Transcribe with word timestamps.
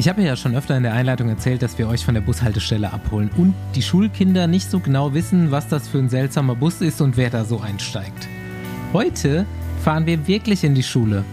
Ich 0.00 0.08
habe 0.08 0.22
ja 0.22 0.36
schon 0.36 0.54
öfter 0.54 0.76
in 0.76 0.84
der 0.84 0.92
Einleitung 0.92 1.28
erzählt, 1.28 1.60
dass 1.60 1.76
wir 1.76 1.88
euch 1.88 2.04
von 2.04 2.14
der 2.14 2.20
Bushaltestelle 2.20 2.92
abholen 2.92 3.30
und 3.36 3.52
die 3.74 3.82
Schulkinder 3.82 4.46
nicht 4.46 4.70
so 4.70 4.78
genau 4.78 5.12
wissen, 5.12 5.50
was 5.50 5.66
das 5.66 5.88
für 5.88 5.98
ein 5.98 6.08
seltsamer 6.08 6.54
Bus 6.54 6.80
ist 6.82 7.00
und 7.00 7.16
wer 7.16 7.30
da 7.30 7.44
so 7.44 7.60
einsteigt. 7.60 8.28
Heute 8.92 9.44
fahren 9.82 10.06
wir 10.06 10.28
wirklich 10.28 10.62
in 10.62 10.76
die 10.76 10.84
Schule. 10.84 11.24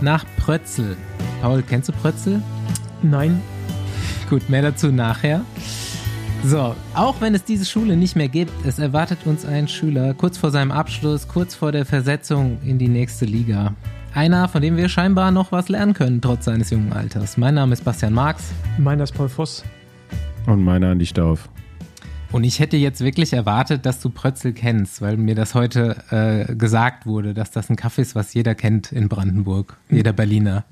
Nach 0.00 0.24
Prötzel. 0.36 0.96
Paul, 1.40 1.64
kennst 1.68 1.88
du 1.88 1.92
Prötzel? 1.92 2.40
Nein. 3.02 3.40
Gut, 4.30 4.48
mehr 4.48 4.62
dazu 4.62 4.92
nachher. 4.92 5.40
So, 6.44 6.76
auch 6.94 7.20
wenn 7.20 7.34
es 7.34 7.42
diese 7.42 7.64
Schule 7.64 7.96
nicht 7.96 8.14
mehr 8.14 8.28
gibt, 8.28 8.52
es 8.64 8.78
erwartet 8.78 9.18
uns 9.24 9.44
ein 9.44 9.66
Schüler 9.66 10.14
kurz 10.14 10.38
vor 10.38 10.52
seinem 10.52 10.70
Abschluss, 10.70 11.26
kurz 11.26 11.56
vor 11.56 11.72
der 11.72 11.84
Versetzung 11.84 12.58
in 12.64 12.78
die 12.78 12.88
nächste 12.88 13.24
Liga. 13.24 13.74
Einer, 14.14 14.46
von 14.46 14.60
dem 14.60 14.76
wir 14.76 14.90
scheinbar 14.90 15.30
noch 15.30 15.52
was 15.52 15.70
lernen 15.70 15.94
können, 15.94 16.20
trotz 16.20 16.44
seines 16.44 16.68
jungen 16.68 16.92
Alters. 16.92 17.38
Mein 17.38 17.54
Name 17.54 17.72
ist 17.72 17.82
Bastian 17.82 18.12
Marx. 18.12 18.52
Meiner 18.76 19.04
ist 19.04 19.12
Paul 19.12 19.30
Voss. 19.30 19.64
Und 20.46 20.62
meiner 20.62 20.90
Andi 20.90 21.06
Stauf. 21.06 21.48
Und 22.30 22.44
ich 22.44 22.60
hätte 22.60 22.76
jetzt 22.76 23.02
wirklich 23.02 23.32
erwartet, 23.32 23.86
dass 23.86 24.00
du 24.00 24.10
Prötzel 24.10 24.52
kennst, 24.52 25.00
weil 25.00 25.16
mir 25.16 25.34
das 25.34 25.54
heute 25.54 25.96
äh, 26.10 26.54
gesagt 26.54 27.06
wurde, 27.06 27.32
dass 27.32 27.52
das 27.52 27.70
ein 27.70 27.76
Kaffee 27.76 28.02
ist, 28.02 28.14
was 28.14 28.34
jeder 28.34 28.54
kennt 28.54 28.92
in 28.92 29.08
Brandenburg, 29.08 29.78
jeder 29.88 30.12
Berliner. 30.12 30.64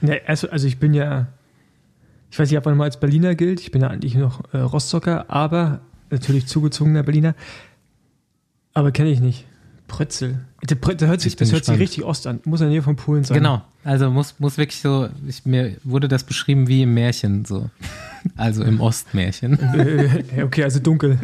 Ja, 0.00 0.14
also, 0.26 0.48
also 0.48 0.66
ich 0.66 0.78
bin 0.78 0.94
ja, 0.94 1.26
ich 2.30 2.38
weiß 2.38 2.50
nicht, 2.50 2.58
ob 2.58 2.64
man 2.64 2.78
mal 2.78 2.84
als 2.84 2.98
Berliner 2.98 3.34
gilt. 3.34 3.60
Ich 3.60 3.70
bin 3.70 3.82
ja 3.82 3.88
eigentlich 3.88 4.14
noch 4.14 4.42
äh, 4.54 4.58
Rostocker, 4.58 5.26
aber 5.28 5.80
natürlich 6.08 6.46
zugezogener 6.46 7.02
Berliner. 7.02 7.34
Aber 8.72 8.90
kenne 8.90 9.10
ich 9.10 9.20
nicht. 9.20 9.44
Prötzel. 9.90 10.38
Der, 10.68 10.76
Prö- 10.80 10.94
der 10.94 11.08
hört 11.08 11.20
sich, 11.20 11.34
das 11.36 11.52
hört 11.52 11.64
sich 11.64 11.78
richtig 11.78 12.04
Ost 12.04 12.26
an. 12.26 12.38
Muss 12.44 12.60
in 12.60 12.66
der 12.66 12.72
Nähe 12.72 12.82
von 12.82 12.94
Polen 12.96 13.24
sein. 13.24 13.36
Genau, 13.38 13.62
also 13.84 14.10
muss, 14.10 14.36
muss 14.38 14.56
wirklich 14.56 14.80
so, 14.80 15.08
ich, 15.26 15.44
mir 15.44 15.76
wurde 15.84 16.06
das 16.06 16.22
beschrieben 16.24 16.68
wie 16.68 16.82
im 16.82 16.94
Märchen, 16.94 17.44
so. 17.44 17.68
Also 18.36 18.62
im 18.64 18.80
Ostmärchen. 18.80 19.58
Okay, 20.42 20.62
also 20.64 20.78
dunkel. 20.78 21.18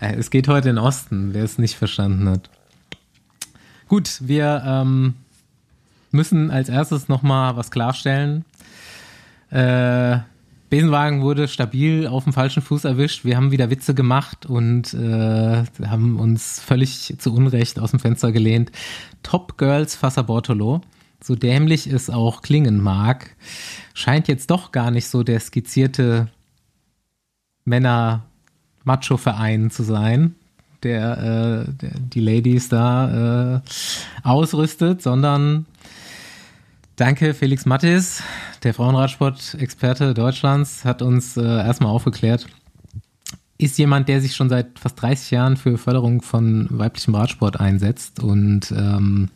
Äh, 0.00 0.14
Es 0.16 0.30
geht 0.30 0.48
heute 0.48 0.70
in 0.70 0.76
den 0.76 0.84
Osten, 0.84 1.34
wer 1.34 1.44
es 1.44 1.58
nicht 1.58 1.74
verstanden 1.76 2.28
hat. 2.28 2.48
Gut, 3.88 4.18
wir 4.20 4.62
ähm, 4.66 5.14
müssen 6.12 6.50
als 6.50 6.68
erstes 6.68 7.08
nochmal 7.08 7.56
was 7.56 7.70
klarstellen. 7.70 8.44
Äh, 9.50 10.18
Besenwagen 10.74 11.22
wurde 11.22 11.46
stabil 11.46 12.08
auf 12.08 12.24
dem 12.24 12.32
falschen 12.32 12.60
Fuß 12.60 12.84
erwischt. 12.84 13.24
Wir 13.24 13.36
haben 13.36 13.52
wieder 13.52 13.70
Witze 13.70 13.94
gemacht 13.94 14.44
und 14.44 14.92
äh, 14.92 15.62
haben 15.86 16.18
uns 16.18 16.58
völlig 16.58 17.14
zu 17.16 17.32
Unrecht 17.32 17.78
aus 17.78 17.92
dem 17.92 18.00
Fenster 18.00 18.32
gelehnt. 18.32 18.72
Top 19.22 19.56
Girls 19.56 19.94
Fassa 19.94 20.22
Bortolo, 20.22 20.80
so 21.22 21.36
dämlich 21.36 21.86
es 21.86 22.10
auch 22.10 22.42
klingen 22.42 22.80
mag, 22.80 23.36
scheint 23.94 24.26
jetzt 24.26 24.50
doch 24.50 24.72
gar 24.72 24.90
nicht 24.90 25.06
so 25.06 25.22
der 25.22 25.38
skizzierte 25.38 26.26
Männer-Macho-Verein 27.66 29.70
zu 29.70 29.84
sein, 29.84 30.34
der, 30.82 31.66
äh, 31.68 31.72
der 31.72 32.00
die 32.00 32.20
Ladies 32.20 32.68
da 32.68 33.58
äh, 33.58 33.60
ausrüstet, 34.24 35.02
sondern 35.02 35.66
danke 36.96 37.34
Felix 37.34 37.66
Mattis, 37.66 38.22
der 38.62 38.74
Frauenradsport-Experte 38.74 40.14
Deutschlands, 40.14 40.84
hat 40.84 41.02
uns 41.02 41.36
äh, 41.36 41.42
erstmal 41.42 41.90
aufgeklärt. 41.90 42.46
Ist 43.58 43.78
jemand, 43.78 44.08
der 44.08 44.20
sich 44.20 44.34
schon 44.34 44.48
seit 44.48 44.78
fast 44.78 45.00
30 45.00 45.30
Jahren 45.30 45.56
für 45.56 45.78
Förderung 45.78 46.22
von 46.22 46.66
weiblichem 46.70 47.14
Radsport 47.14 47.60
einsetzt 47.60 48.20
und 48.20 48.72
ähm, 48.72 49.30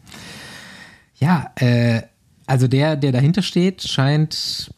ja, 1.18 1.50
äh, 1.56 2.02
also 2.46 2.66
der, 2.66 2.96
der 2.96 3.12
dahinter 3.12 3.42
steht, 3.42 3.82
scheint 3.82 4.72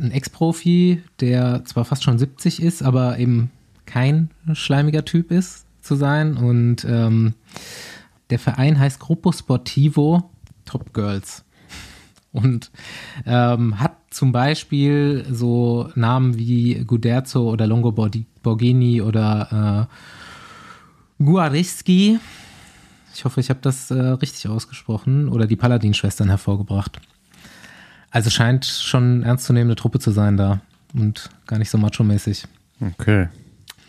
ein 0.00 0.10
Ex-Profi, 0.10 1.02
der 1.20 1.64
zwar 1.64 1.84
fast 1.84 2.04
schon 2.04 2.18
70 2.18 2.62
ist, 2.62 2.82
aber 2.82 3.18
eben 3.18 3.50
kein 3.86 4.30
schleimiger 4.52 5.04
Typ 5.04 5.30
ist, 5.30 5.64
zu 5.80 5.94
sein. 5.94 6.36
Und 6.36 6.84
ähm, 6.84 7.34
der 8.30 8.38
Verein 8.38 8.78
heißt 8.78 9.00
Gruppo 9.00 9.32
Sportivo 9.32 10.30
Top 10.64 10.92
Girls. 10.92 11.44
Und 12.32 12.70
ähm, 13.26 13.80
hat 13.80 13.96
zum 14.10 14.32
Beispiel 14.32 15.26
so 15.30 15.90
Namen 15.94 16.36
wie 16.36 16.84
Guderzo 16.84 17.50
oder 17.50 17.66
Longo 17.66 17.92
Borghini 17.92 19.00
oder 19.02 19.88
äh, 21.20 21.22
Guarischi. 21.22 22.18
Ich 23.14 23.24
hoffe, 23.24 23.40
ich 23.40 23.50
habe 23.50 23.60
das 23.62 23.90
äh, 23.90 23.94
richtig 23.94 24.48
ausgesprochen. 24.48 25.28
Oder 25.28 25.46
die 25.46 25.56
Paladin-Schwestern 25.56 26.28
hervorgebracht. 26.28 27.00
Also 28.10 28.30
scheint 28.30 28.64
schon 28.64 29.22
ernstzunehmende 29.22 29.76
Truppe 29.76 29.98
zu 29.98 30.10
sein 30.10 30.36
da. 30.36 30.60
Und 30.94 31.30
gar 31.46 31.58
nicht 31.58 31.70
so 31.70 31.78
macho-mäßig. 31.78 32.44
Okay. 32.80 33.28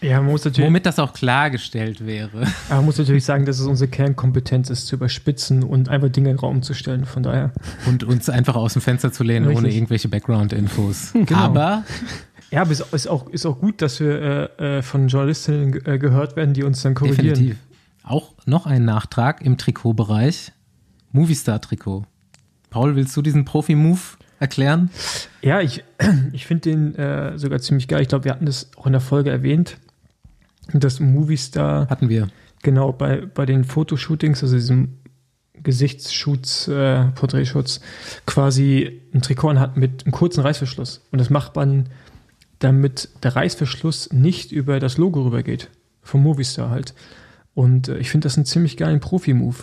Ja, 0.02 0.22
man 0.22 0.32
muss 0.32 0.46
natürlich, 0.46 0.68
Womit 0.68 0.86
das 0.86 0.98
auch 1.00 1.14
klargestellt 1.14 2.06
wäre. 2.06 2.44
aber 2.70 2.78
man 2.78 2.86
muss 2.86 2.98
natürlich 2.98 3.26
sagen, 3.26 3.46
dass 3.46 3.60
es 3.60 3.66
unsere 3.66 3.90
Kernkompetenz 3.90 4.70
ist, 4.70 4.88
zu 4.88 4.96
überspitzen 4.96 5.64
und 5.64 5.90
einfach 5.90 6.10
Dinge 6.10 6.30
in 6.30 6.36
den 6.38 6.40
Raum 6.40 6.62
zu 6.62 6.74
stellen. 6.74 7.06
Von 7.06 7.24
daher. 7.24 7.52
Und 7.86 8.04
uns 8.04 8.30
einfach 8.30 8.56
aus 8.56 8.74
dem 8.74 8.82
Fenster 8.82 9.12
zu 9.12 9.24
lehnen, 9.24 9.48
ohne 9.48 9.58
Richtig. 9.58 9.76
irgendwelche 9.76 10.08
Background-Infos. 10.08 11.14
Genau. 11.14 11.40
Aber 11.40 11.84
Ja, 12.52 12.62
aber 12.62 12.72
es 12.72 12.80
ist 12.80 13.08
auch, 13.08 13.30
ist 13.30 13.46
auch 13.46 13.60
gut, 13.60 13.82
dass 13.82 14.00
wir 14.00 14.50
äh, 14.60 14.78
äh, 14.78 14.82
von 14.82 15.08
Journalistinnen 15.08 15.86
äh, 15.86 16.00
gehört 16.00 16.36
werden, 16.36 16.54
die 16.54 16.64
uns 16.64 16.82
dann 16.82 16.96
korrigieren. 16.96 17.28
definitiv. 17.36 17.58
Auch 18.04 18.34
noch 18.46 18.66
ein 18.66 18.86
Nachtrag 18.86 19.42
im 19.42 19.58
Trikotbereich. 19.58 20.52
Movistar-Trikot. 21.12 22.06
Paul, 22.70 22.96
willst 22.96 23.16
du 23.18 23.22
diesen 23.22 23.46
Profi-Move 23.46 24.00
erklären? 24.40 24.90
Ja, 25.42 25.60
ich, 25.62 25.84
ich 26.32 26.46
finde 26.48 26.62
den 26.70 26.96
äh, 26.96 27.38
sogar 27.38 27.60
ziemlich 27.60 27.88
geil. 27.88 28.02
Ich 28.02 28.08
glaube, 28.08 28.26
wir 28.26 28.32
hatten 28.32 28.46
das 28.46 28.70
auch 28.78 28.86
in 28.86 28.94
der 28.94 29.02
Folge 29.02 29.30
erwähnt, 29.30 29.78
dass 30.74 31.00
Movistar 31.00 31.88
Hatten 31.90 32.10
wir. 32.10 32.30
genau 32.62 32.92
bei, 32.92 33.26
bei 33.26 33.46
den 33.46 33.64
Fotoshootings, 33.64 34.44
also 34.44 34.56
diesem 34.56 35.00
Gesichtsschutz, 35.54 36.68
äh, 36.68 37.06
Porträtschutz, 37.16 37.82
quasi 38.26 39.02
ein 39.14 39.22
Trikot 39.22 39.60
hat 39.60 39.78
mit 39.78 40.06
einem 40.06 40.12
kurzen 40.12 40.42
Reißverschluss. 40.42 41.02
Und 41.12 41.20
das 41.20 41.30
macht 41.30 41.56
man, 41.56 41.90
damit 42.60 43.10
der 43.24 43.36
Reißverschluss 43.36 44.14
nicht 44.14 44.52
über 44.52 44.80
das 44.80 44.98
Logo 44.98 45.24
rübergeht. 45.24 45.70
Vom 46.02 46.24
Movistar 46.24 46.70
halt. 46.70 46.94
Und 47.54 47.88
äh, 47.88 47.98
ich 47.98 48.10
finde 48.10 48.26
das 48.26 48.38
einen 48.38 48.46
ziemlich 48.46 48.78
geilen 48.78 49.00
Profi-Move. 49.00 49.58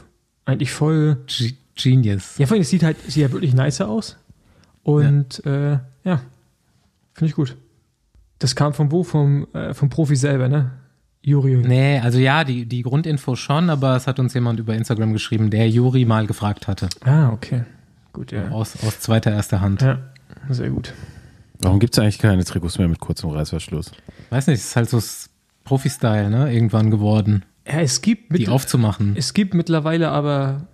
Eigentlich 0.44 0.72
voll. 0.72 1.18
G 1.26 1.54
Genius. 1.78 2.38
Ja, 2.38 2.46
vor 2.46 2.54
allem, 2.54 2.62
es 2.62 2.70
sieht 2.70 2.82
halt, 2.82 2.96
sieht 3.02 3.22
ja 3.22 3.30
wirklich 3.30 3.52
nicer 3.52 3.88
aus. 3.88 4.16
Und 4.82 5.42
ja, 5.44 5.74
äh, 5.74 5.78
ja 6.04 6.22
finde 7.12 7.30
ich 7.30 7.34
gut. 7.34 7.56
Das 8.38 8.56
kam 8.56 8.72
von 8.72 8.90
wo? 8.92 9.02
Vom, 9.04 9.46
äh, 9.52 9.74
vom 9.74 9.90
Profi 9.90 10.16
selber, 10.16 10.48
ne? 10.48 10.72
Juri. 11.26 11.56
Nee, 11.56 11.98
also 11.98 12.18
ja, 12.20 12.44
die, 12.44 12.66
die 12.66 12.82
Grundinfo 12.82 13.34
schon, 13.34 13.68
aber 13.68 13.96
es 13.96 14.06
hat 14.06 14.20
uns 14.20 14.32
jemand 14.32 14.60
über 14.60 14.74
Instagram 14.74 15.12
geschrieben, 15.12 15.50
der 15.50 15.68
Juri 15.68 16.04
mal 16.04 16.24
gefragt 16.28 16.68
hatte. 16.68 16.88
Ah, 17.04 17.30
okay. 17.30 17.64
Gut, 18.12 18.30
ja. 18.30 18.48
Aus, 18.50 18.76
aus 18.86 19.00
zweiter 19.00 19.32
erster 19.32 19.60
Hand. 19.60 19.82
Ja, 19.82 19.98
sehr 20.50 20.70
gut. 20.70 20.94
Warum 21.58 21.80
gibt 21.80 21.94
es 21.94 21.98
eigentlich 21.98 22.20
keine 22.20 22.44
Trikots 22.44 22.78
mehr 22.78 22.86
mit 22.86 23.00
kurzem 23.00 23.30
Reißverschluss? 23.30 23.90
Weiß 24.30 24.46
nicht, 24.46 24.60
es 24.60 24.66
ist 24.66 24.76
halt 24.76 24.88
so 24.88 25.02
Profi-Style, 25.64 26.30
ne? 26.30 26.52
Irgendwann 26.54 26.92
geworden, 26.92 27.44
Ja, 27.66 27.80
es 27.80 28.02
gibt, 28.02 28.32
die 28.32 28.42
mit, 28.42 28.48
aufzumachen. 28.48 29.16
es 29.16 29.34
gibt 29.34 29.52
mittlerweile 29.52 30.10
aber, 30.10 30.68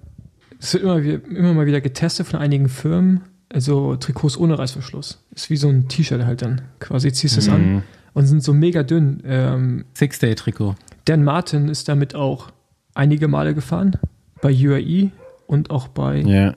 es 0.61 0.75
wird 0.75 0.83
immer, 0.85 0.99
immer 0.99 1.55
mal 1.55 1.65
wieder 1.67 1.81
getestet 1.81 2.27
von 2.27 2.39
einigen 2.41 2.69
Firmen, 2.69 3.23
also 3.49 3.97
Trikots 3.97 4.37
ohne 4.37 4.59
Reißverschluss. 4.59 5.25
Ist 5.35 5.49
wie 5.49 5.57
so 5.57 5.69
ein 5.71 5.89
T-Shirt 5.89 6.27
halt 6.27 6.43
dann. 6.43 6.61
Quasi 6.79 7.11
ziehst 7.11 7.37
du 7.37 7.41
es 7.41 7.49
an 7.49 7.83
und 8.15 8.27
sind 8.27 8.43
so 8.43 8.53
mega 8.53 8.83
dünn. 8.83 9.23
Ähm, 9.25 9.85
Six-Day-Trikot. 9.95 10.75
Dan 11.07 11.25
Martin 11.25 11.69
ist 11.69 11.89
damit 11.89 12.15
auch 12.15 12.49
einige 12.95 13.29
Male 13.29 13.55
gefahren. 13.55 13.97
Bei 14.41 14.51
UAE 14.53 15.11
und 15.47 15.71
auch 15.71 15.89
bei, 15.89 16.19
Ja. 16.21 16.55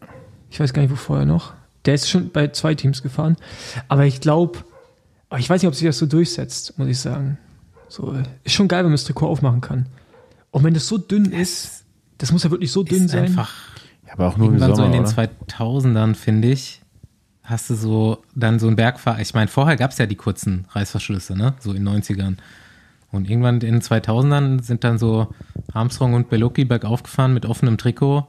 ich 0.49 0.59
weiß 0.59 0.73
gar 0.73 0.81
nicht, 0.81 0.91
wo 0.91 0.95
vorher 0.95 1.25
noch. 1.25 1.53
Der 1.85 1.93
ist 1.95 2.09
schon 2.09 2.29
bei 2.31 2.47
zwei 2.49 2.73
Teams 2.75 3.01
gefahren. 3.03 3.35
Aber 3.88 4.05
ich 4.05 4.22
glaube, 4.22 4.59
ich 5.37 5.49
weiß 5.49 5.61
nicht, 5.61 5.67
ob 5.67 5.75
sich 5.75 5.85
das 5.87 5.97
so 5.97 6.05
durchsetzt, 6.05 6.78
muss 6.78 6.87
ich 6.87 6.99
sagen. 6.99 7.37
So, 7.87 8.16
ist 8.43 8.53
schon 8.53 8.67
geil, 8.67 8.79
wenn 8.79 8.85
man 8.87 8.93
das 8.93 9.03
Trikot 9.03 9.28
aufmachen 9.28 9.61
kann. 9.61 9.85
Und 10.52 10.63
wenn 10.63 10.73
das 10.73 10.87
so 10.87 10.97
dünn 10.97 11.25
ist, 11.31 11.85
das 12.17 12.31
muss 12.31 12.43
ja 12.43 12.49
wirklich 12.52 12.72
so 12.72 12.84
dünn 12.84 13.05
Ist 13.05 13.11
sein. 13.11 13.25
einfach 13.25 13.53
ja 14.07 14.13
aber 14.13 14.28
auch 14.28 14.37
nur 14.37 14.47
im 14.47 14.53
irgendwann 14.53 14.75
Sommer, 14.75 14.90
so 14.90 14.97
in 14.97 15.03
den 15.03 15.11
oder? 15.11 15.29
2000ern, 15.47 16.16
finde 16.16 16.47
ich, 16.49 16.81
hast 17.45 17.69
du 17.69 17.75
so 17.75 18.23
dann 18.35 18.59
so 18.59 18.67
ein 18.67 18.75
Bergfahr. 18.75 19.19
Ich 19.21 19.33
meine, 19.33 19.47
vorher 19.47 19.75
gab 19.77 19.91
es 19.91 19.97
ja 19.97 20.05
die 20.05 20.15
kurzen 20.15 20.65
Reißverschlüsse, 20.71 21.37
ne? 21.37 21.53
So 21.59 21.71
in 21.73 21.85
den 21.85 22.01
90ern. 22.01 22.37
Und 23.11 23.29
irgendwann 23.29 23.55
in 23.55 23.75
den 23.75 23.81
2000ern 23.81 24.61
sind 24.61 24.83
dann 24.83 24.97
so 24.97 25.33
Armstrong 25.71 26.15
und 26.15 26.29
Belocchi 26.29 26.65
bergauf 26.65 27.03
gefahren 27.03 27.33
mit 27.33 27.45
offenem 27.45 27.77
Trikot. 27.77 28.27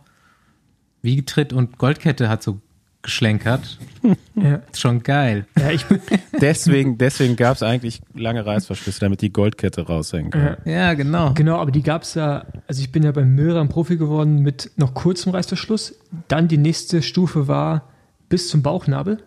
Wiegetritt 1.02 1.52
und 1.52 1.78
Goldkette 1.78 2.28
hat 2.28 2.42
so 2.42 2.60
geschlenkert. 3.02 3.78
Ja, 4.36 4.56
Ist 4.70 4.80
schon 4.82 5.02
geil. 5.02 5.46
ja 5.58 5.70
ich 5.70 5.86
Deswegen, 6.40 6.98
deswegen 6.98 7.36
gab 7.36 7.56
es 7.56 7.62
eigentlich 7.62 8.02
lange 8.14 8.44
Reißverschlüsse, 8.44 9.00
damit 9.00 9.22
die 9.22 9.32
Goldkette 9.32 9.86
raushängen 9.86 10.30
kann. 10.30 10.58
ja, 10.66 10.92
genau. 10.92 11.32
genau, 11.32 11.56
aber 11.58 11.70
die 11.70 11.82
gab 11.82 12.02
es 12.02 12.14
ja, 12.14 12.44
also 12.68 12.82
ich 12.82 12.92
bin 12.92 13.02
ja 13.02 13.12
beim 13.12 13.34
Milram 13.34 13.70
Profi 13.70 13.96
geworden 13.96 14.40
mit 14.42 14.70
noch 14.76 14.92
kurzem 14.92 15.32
Reißverschluss. 15.32 15.94
Dann 16.28 16.48
die 16.48 16.58
nächste 16.58 17.00
Stufe 17.02 17.48
war 17.48 17.88
bis 18.28 18.49
zum 18.49 18.62
Bauchnabel. 18.62 19.23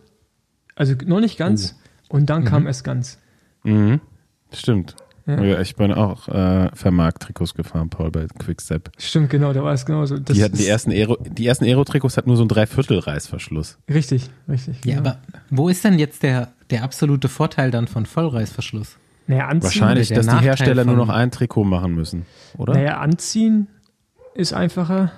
Also 0.75 0.95
noch 1.05 1.19
nicht 1.19 1.37
ganz. 1.37 1.75
Und 2.09 2.29
dann 2.29 2.45
kam 2.45 2.67
es 2.67 2.83
ganz. 2.83 3.19
Mhm. 3.63 4.01
Stimmt. 4.53 4.95
Ja. 5.27 5.43
Ja. 5.43 5.61
ich 5.61 5.75
bin 5.75 5.93
auch 5.93 6.27
äh, 6.27 6.69
Vermarkt-Trikots 6.73 7.53
gefahren, 7.53 7.89
Paul, 7.89 8.09
bei 8.09 8.25
Quickstep. 8.39 8.89
Stimmt, 8.97 9.29
genau, 9.29 9.53
da 9.53 9.63
war 9.63 9.73
es 9.73 9.85
genauso. 9.85 10.17
Das 10.17 10.35
Die 10.35 10.43
hatten 10.43 10.57
die 10.57 10.65
ersten 10.65 10.91
Aero, 10.91 11.17
die 11.21 11.45
ersten 11.45 11.65
Aero-Trikots 11.65 12.17
hatten 12.17 12.29
nur 12.29 12.37
so 12.37 12.43
einen 12.43 12.49
Dreiviertel-Reißverschluss. 12.49 13.77
Richtig, 13.87 14.29
richtig. 14.47 14.83
Ja, 14.85 14.97
genau. 14.97 15.09
aber 15.09 15.19
wo 15.51 15.69
ist 15.69 15.83
denn 15.83 15.99
jetzt 15.99 16.23
der, 16.23 16.53
der 16.71 16.83
absolute 16.83 17.29
Vorteil 17.29 17.69
dann 17.69 17.87
von 17.87 18.07
Vollreißverschluss? 18.07 18.97
Naja, 19.27 19.47
anziehen, 19.47 19.63
Wahrscheinlich, 19.63 20.09
dass 20.09 20.25
die 20.25 20.31
Nachteil 20.31 20.45
Hersteller 20.45 20.85
nur 20.85 20.95
noch 20.95 21.09
ein 21.09 21.29
Trikot 21.29 21.63
machen 21.63 21.93
müssen, 21.93 22.25
oder? 22.57 22.73
Naja, 22.73 22.97
anziehen 22.97 23.67
ist 24.33 24.53
einfacher. 24.53 25.11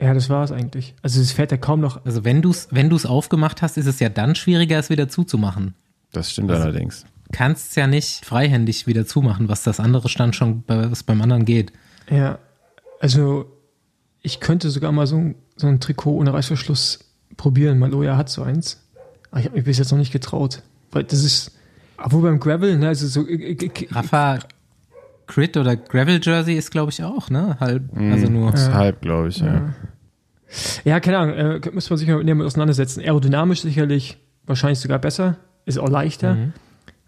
Ja, 0.00 0.14
das 0.14 0.30
war 0.30 0.44
es 0.44 0.52
eigentlich. 0.52 0.94
Also 1.02 1.20
es 1.20 1.32
fährt 1.32 1.50
ja 1.50 1.56
kaum 1.56 1.80
noch. 1.80 2.04
Also 2.04 2.24
wenn 2.24 2.40
du 2.42 2.50
es 2.50 2.68
wenn 2.70 2.88
du's 2.88 3.04
aufgemacht 3.06 3.62
hast, 3.62 3.76
ist 3.78 3.86
es 3.86 3.98
ja 3.98 4.08
dann 4.08 4.34
schwieriger, 4.36 4.78
es 4.78 4.90
wieder 4.90 5.08
zuzumachen. 5.08 5.74
Das 6.12 6.30
stimmt 6.30 6.50
Also- 6.50 6.62
allerdings. 6.64 7.04
Kannst 7.30 7.76
ja 7.76 7.86
nicht 7.86 8.24
freihändig 8.24 8.86
wieder 8.86 9.04
zumachen, 9.04 9.50
was 9.50 9.62
das 9.62 9.80
andere 9.80 10.08
stand 10.08 10.34
schon, 10.34 10.62
bei, 10.62 10.90
was 10.90 11.02
beim 11.02 11.20
anderen 11.20 11.44
geht. 11.44 11.72
Ja, 12.08 12.38
also 13.00 13.52
ich 14.22 14.40
könnte 14.40 14.70
sogar 14.70 14.92
mal 14.92 15.06
so 15.06 15.16
ein, 15.16 15.34
so 15.56 15.66
ein 15.66 15.78
Trikot 15.78 16.12
ohne 16.16 16.32
Reißverschluss 16.32 17.00
probieren. 17.36 17.78
Maloja 17.78 18.16
hat 18.16 18.30
so 18.30 18.42
eins. 18.42 18.82
Aber 19.30 19.40
ich 19.40 19.46
habe 19.46 19.56
mich 19.56 19.64
bis 19.66 19.76
jetzt 19.76 19.90
noch 19.90 19.98
nicht 19.98 20.10
getraut. 20.12 20.62
Weil 20.90 21.04
das 21.04 21.22
ist, 21.22 21.52
obwohl 22.02 22.22
beim 22.22 22.40
Gravel, 22.40 22.78
ne, 22.78 22.88
also 22.88 23.06
so, 23.06 23.26
äh, 23.28 23.34
äh, 23.34 23.66
äh, 23.66 23.86
Rafa 23.90 24.38
Crit 25.28 25.56
oder 25.56 25.76
Gravel 25.76 26.20
Jersey 26.22 26.54
ist, 26.54 26.70
glaube 26.70 26.90
ich, 26.90 27.04
auch, 27.04 27.30
ne? 27.30 27.56
Halb, 27.60 27.84
also 27.96 28.28
nur. 28.28 28.50
Das 28.50 28.62
ist 28.62 28.72
halb, 28.72 29.00
glaube 29.00 29.28
ich, 29.28 29.38
ja. 29.38 29.74
ja, 30.84 31.00
keine 31.00 31.18
Ahnung, 31.18 31.34
äh, 31.36 31.70
müssen 31.72 31.90
wir 31.90 31.96
sich 31.96 32.08
mal 32.08 32.24
näher 32.24 32.44
auseinandersetzen. 32.44 33.00
Aerodynamisch 33.00 33.60
sicherlich, 33.60 34.18
wahrscheinlich 34.46 34.80
sogar 34.80 34.98
besser, 34.98 35.36
ist 35.66 35.78
auch 35.78 35.88
leichter. 35.88 36.34
Mhm. 36.34 36.52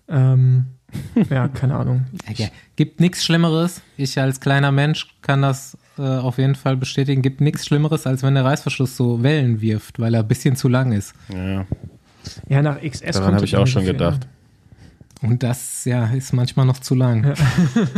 Ähm, 0.09 0.67
ja, 1.31 1.49
keine 1.49 1.77
Ahnung. 1.77 2.07
Ja, 2.37 2.49
gibt 2.77 3.01
nichts 3.01 3.25
Schlimmeres. 3.25 3.83
Ich 3.97 4.19
als 4.21 4.41
kleiner 4.41 4.73
Mensch 4.73 5.09
kann 5.23 5.43
das 5.43 5.77
äh, 5.99 6.03
auf 6.03 6.39
jeden 6.39 6.55
Fall 6.55 6.77
bestätigen. 6.77 7.23
Gibt 7.23 7.41
nichts 7.41 7.67
Schlimmeres, 7.67 8.07
als 8.07 8.23
wenn 8.23 8.35
der 8.35 8.45
Reißverschluss 8.45 8.97
so 8.97 9.23
Wellen 9.23 9.61
wirft, 9.61 9.99
weil 9.99 10.15
er 10.15 10.21
ein 10.21 10.29
bisschen 10.29 10.57
zu 10.57 10.69
lang 10.69 10.93
ist. 10.93 11.15
ja. 11.33 11.67
Ja, 12.49 12.61
nach 12.61 12.81
XS 12.81 13.01
Daran 13.01 13.23
kommt 13.23 13.35
habe 13.37 13.45
ich 13.47 13.57
auch 13.57 13.67
schon 13.67 13.85
gedacht. 13.85 14.29
Und 15.23 15.43
das, 15.43 15.85
ja, 15.85 16.07
ist 16.07 16.33
manchmal 16.33 16.67
noch 16.67 16.79
zu 16.79 16.95
lang. 16.95 17.35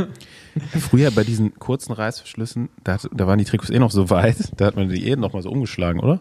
Früher 0.78 1.10
bei 1.12 1.22
diesen 1.22 1.54
kurzen 1.54 1.92
Reißverschlüssen, 1.92 2.68
da, 2.82 2.94
hat, 2.94 3.08
da 3.12 3.26
waren 3.26 3.38
die 3.38 3.44
Trikots 3.44 3.70
eh 3.70 3.78
noch 3.78 3.90
so 3.90 4.10
weit, 4.10 4.52
da 4.56 4.66
hat 4.66 4.76
man 4.76 4.88
die 4.88 5.08
eh 5.08 5.16
noch 5.16 5.32
mal 5.32 5.42
so 5.42 5.50
umgeschlagen, 5.50 6.00
oder? 6.00 6.20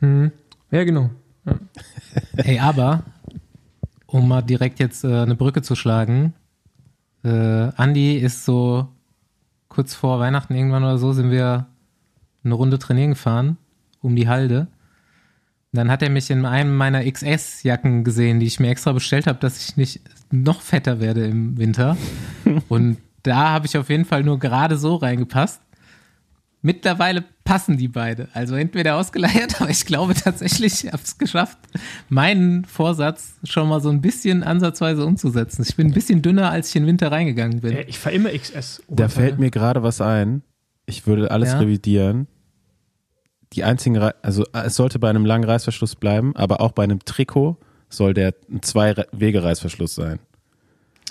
Mhm. 0.00 0.30
Ja, 0.70 0.84
genau. 0.84 1.10
Ey, 2.36 2.58
aber, 2.58 3.02
um 4.06 4.28
mal 4.28 4.42
direkt 4.42 4.78
jetzt 4.78 5.04
äh, 5.04 5.22
eine 5.22 5.34
Brücke 5.34 5.62
zu 5.62 5.74
schlagen, 5.74 6.34
äh, 7.24 7.28
Andi 7.28 8.16
ist 8.16 8.44
so 8.44 8.88
kurz 9.68 9.94
vor 9.94 10.20
Weihnachten 10.20 10.54
irgendwann 10.54 10.84
oder 10.84 10.98
so, 10.98 11.12
sind 11.12 11.30
wir 11.30 11.66
eine 12.44 12.54
Runde 12.54 12.78
trainieren 12.78 13.10
gefahren, 13.10 13.56
um 14.00 14.16
die 14.16 14.28
Halde. 14.28 14.66
Dann 15.72 15.90
hat 15.90 16.02
er 16.02 16.10
mich 16.10 16.30
in 16.30 16.44
einem 16.44 16.76
meiner 16.76 17.02
XS-Jacken 17.10 18.04
gesehen, 18.04 18.40
die 18.40 18.46
ich 18.46 18.60
mir 18.60 18.68
extra 18.68 18.92
bestellt 18.92 19.26
habe, 19.26 19.38
dass 19.38 19.58
ich 19.58 19.76
nicht 19.76 20.00
noch 20.30 20.60
fetter 20.60 21.00
werde 21.00 21.26
im 21.26 21.56
Winter. 21.56 21.96
Und 22.68 22.98
da 23.22 23.50
habe 23.50 23.66
ich 23.66 23.78
auf 23.78 23.88
jeden 23.88 24.04
Fall 24.04 24.22
nur 24.22 24.38
gerade 24.38 24.76
so 24.76 24.96
reingepasst. 24.96 25.62
Mittlerweile 26.64 27.24
passen 27.44 27.76
die 27.76 27.88
beide. 27.88 28.28
Also 28.34 28.54
entweder 28.54 28.96
ausgeleiert, 28.96 29.60
aber 29.60 29.70
ich 29.70 29.84
glaube 29.86 30.14
tatsächlich, 30.14 30.84
ich 30.84 30.92
habe 30.92 31.02
es 31.02 31.18
geschafft, 31.18 31.58
meinen 32.08 32.64
Vorsatz 32.66 33.34
schon 33.42 33.68
mal 33.68 33.80
so 33.80 33.88
ein 33.88 34.00
bisschen 34.00 34.42
ansatzweise 34.44 35.04
umzusetzen. 35.04 35.64
Ich 35.66 35.74
bin 35.74 35.88
ein 35.88 35.92
bisschen 35.92 36.22
dünner, 36.22 36.50
als 36.50 36.68
ich 36.68 36.76
in 36.76 36.82
den 36.82 36.88
Winter 36.88 37.10
reingegangen 37.10 37.60
bin. 37.60 37.78
Ich 37.88 37.98
fahre 37.98 38.14
immer 38.14 38.30
XS. 38.30 38.82
Da 38.88 39.08
fällt 39.08 39.38
mir 39.38 39.50
gerade 39.50 39.82
was 39.82 40.00
ein. 40.00 40.42
Ich 40.86 41.06
würde 41.06 41.30
alles 41.30 41.52
Ja? 41.52 41.58
revidieren. 41.58 42.26
Die 43.52 43.64
einzigen, 43.64 43.96
Rei- 43.98 44.14
also 44.22 44.44
äh, 44.52 44.62
es 44.66 44.76
sollte 44.76 44.98
bei 44.98 45.10
einem 45.10 45.26
langen 45.26 45.44
Reißverschluss 45.44 45.96
bleiben, 45.96 46.34
aber 46.36 46.60
auch 46.60 46.72
bei 46.72 46.84
einem 46.84 47.04
Trikot 47.04 47.56
soll 47.88 48.14
der 48.14 48.34
ein 48.50 48.62
Zwei-Wege-Reißverschluss 48.62 49.94
sein. 49.94 50.18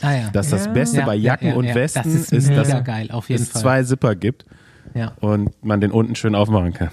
Ah 0.02 0.14
ja. 0.16 0.30
Dass 0.32 0.50
das 0.50 0.66
Ja. 0.66 0.72
Beste 0.72 0.98
Ja, 1.00 1.06
bei 1.06 1.16
ja, 1.16 1.34
Jacken 1.34 1.50
ja, 1.50 1.56
und 1.56 1.66
ja. 1.66 1.76
Westen 1.76 2.02
das 2.04 2.14
ist, 2.14 2.32
ist, 2.34 2.50
dass 2.50 2.84
geil, 2.84 3.12
auf 3.12 3.30
jeden 3.30 3.44
es 3.44 3.50
Fall. 3.50 3.62
zwei 3.62 3.84
Zipper 3.84 4.16
gibt 4.16 4.46
Ja, 4.96 5.14
und 5.20 5.52
man 5.64 5.80
den 5.82 5.92
unten 5.92 6.16
schön 6.16 6.34
aufmachen 6.34 6.74
kann. 6.74 6.90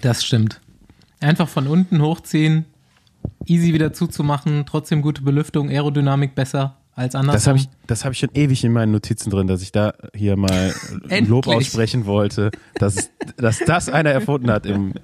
das 0.00 0.24
stimmt. 0.24 0.60
Einfach 1.20 1.48
von 1.48 1.66
unten 1.66 2.00
hochziehen, 2.00 2.64
easy 3.44 3.74
wieder 3.74 3.92
zuzumachen, 3.92 4.64
trotzdem 4.66 5.02
gute 5.02 5.22
Belüftung, 5.22 5.68
Aerodynamik 5.68 6.34
besser 6.34 6.76
als 6.94 7.14
andersrum. 7.14 7.34
Das 7.34 7.46
habe 7.46 7.58
ich, 7.58 7.68
das 7.86 8.04
habe 8.04 8.12
ich 8.12 8.18
schon 8.18 8.30
ewig 8.34 8.64
in 8.64 8.72
meinen 8.72 8.92
Notizen 8.92 9.30
drin, 9.30 9.46
dass 9.46 9.62
ich 9.62 9.72
da 9.72 9.94
hier 10.14 10.36
mal 10.36 10.74
Lob 11.26 11.46
aussprechen 11.46 12.06
wollte, 12.06 12.50
dass, 12.74 13.10
dass 13.36 13.58
das 13.60 13.88
einer 13.88 14.10
erfunden 14.10 14.50
hat 14.50 14.66
im 14.66 14.94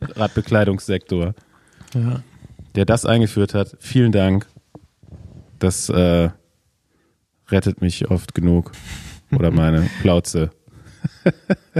Radbekleidungssektor, 0.00 1.34
ja. 1.94 2.22
der 2.74 2.84
das 2.84 3.06
eingeführt 3.06 3.54
hat. 3.54 3.76
Vielen 3.80 4.12
Dank. 4.12 4.46
Das 5.58 5.88
äh, 5.88 6.30
rettet 7.50 7.80
mich 7.80 8.10
oft 8.10 8.34
genug. 8.34 8.72
Oder 9.32 9.50
meine 9.50 9.88
Plauze. 10.02 10.50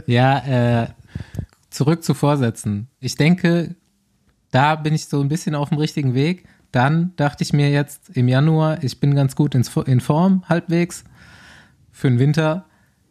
Ja, 0.06 0.82
äh, 0.82 0.88
zurück 1.70 2.02
zu 2.02 2.14
Vorsätzen. 2.14 2.88
Ich 3.00 3.17
denke, 3.17 3.75
da 4.50 4.76
bin 4.76 4.94
ich 4.94 5.06
so 5.06 5.20
ein 5.20 5.28
bisschen 5.28 5.55
auf 5.55 5.70
dem 5.70 5.78
richtigen 5.78 6.14
Weg. 6.14 6.46
Dann 6.74 7.12
dachte 7.14 7.44
ich 7.44 7.52
mir 7.52 7.70
jetzt 7.70 8.10
im 8.16 8.26
Januar, 8.26 8.82
ich 8.82 8.98
bin 8.98 9.14
ganz 9.14 9.36
gut 9.36 9.54
in 9.54 10.00
Form, 10.00 10.42
halbwegs, 10.48 11.04
für 11.92 12.08
den 12.08 12.18
Winter. 12.18 12.64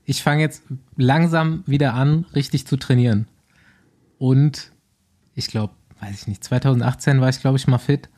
Ich 0.04 0.22
fange 0.22 0.42
jetzt 0.42 0.64
langsam 0.98 1.64
wieder 1.66 1.94
an, 1.94 2.26
richtig 2.36 2.68
zu 2.68 2.76
trainieren. 2.76 3.26
Und 4.18 4.74
ich 5.34 5.48
glaube, 5.48 5.76
weiß 6.02 6.24
ich 6.24 6.28
nicht, 6.28 6.44
2018 6.44 7.22
war 7.22 7.30
ich, 7.30 7.40
glaube 7.40 7.58
ich, 7.58 7.66
mal 7.66 7.78
fit. 7.78 8.10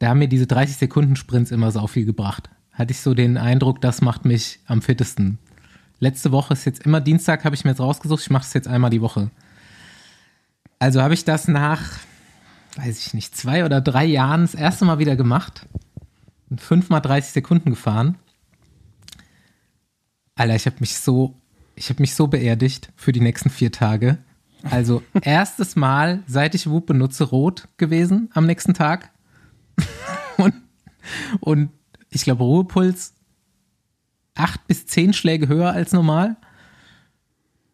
Da 0.00 0.08
haben 0.08 0.18
mir 0.18 0.28
diese 0.28 0.48
30 0.48 0.76
Sekunden 0.76 1.14
Sprints 1.14 1.52
immer 1.52 1.70
so 1.70 1.86
viel 1.86 2.04
gebracht. 2.04 2.50
Hatte 2.72 2.90
ich 2.90 3.00
so 3.00 3.14
den 3.14 3.36
Eindruck, 3.36 3.80
das 3.80 4.00
macht 4.00 4.24
mich 4.24 4.58
am 4.66 4.82
fittesten. 4.82 5.38
Letzte 6.00 6.32
Woche 6.32 6.54
ist 6.54 6.64
jetzt 6.64 6.84
immer 6.84 7.00
Dienstag, 7.00 7.44
habe 7.44 7.54
ich 7.54 7.62
mir 7.62 7.70
jetzt 7.70 7.80
rausgesucht. 7.80 8.22
Ich 8.22 8.30
mache 8.30 8.42
das 8.42 8.54
jetzt 8.54 8.66
einmal 8.66 8.90
die 8.90 9.02
Woche. 9.02 9.30
Also 10.80 11.00
habe 11.00 11.14
ich 11.14 11.24
das 11.24 11.46
nach, 11.46 12.00
weiß 12.78 13.06
ich 13.06 13.14
nicht, 13.14 13.36
zwei 13.36 13.64
oder 13.64 13.80
drei 13.80 14.04
Jahren 14.04 14.42
das 14.42 14.54
erste 14.54 14.84
Mal 14.84 14.98
wieder 14.98 15.16
gemacht. 15.16 15.66
Und 16.48 16.60
fünfmal 16.60 17.00
30 17.00 17.32
Sekunden 17.32 17.70
gefahren. 17.70 18.16
Alter, 20.36 20.54
ich 20.54 20.66
habe 20.66 20.76
mich 20.80 20.96
so, 20.96 21.34
ich 21.74 21.90
habe 21.90 22.00
mich 22.00 22.14
so 22.14 22.28
beerdigt 22.28 22.90
für 22.96 23.12
die 23.12 23.20
nächsten 23.20 23.50
vier 23.50 23.72
Tage. 23.72 24.18
Also 24.62 25.02
erstes 25.22 25.74
Mal, 25.74 26.22
seit 26.26 26.54
ich 26.54 26.70
Whoop 26.70 26.86
benutze, 26.86 27.24
rot 27.24 27.68
gewesen 27.76 28.30
am 28.32 28.46
nächsten 28.46 28.74
Tag. 28.74 29.10
und, 30.36 30.54
und 31.40 31.70
ich 32.10 32.22
glaube, 32.22 32.44
Ruhepuls 32.44 33.14
acht 34.34 34.66
bis 34.68 34.86
zehn 34.86 35.12
Schläge 35.12 35.48
höher 35.48 35.72
als 35.72 35.92
normal. 35.92 36.36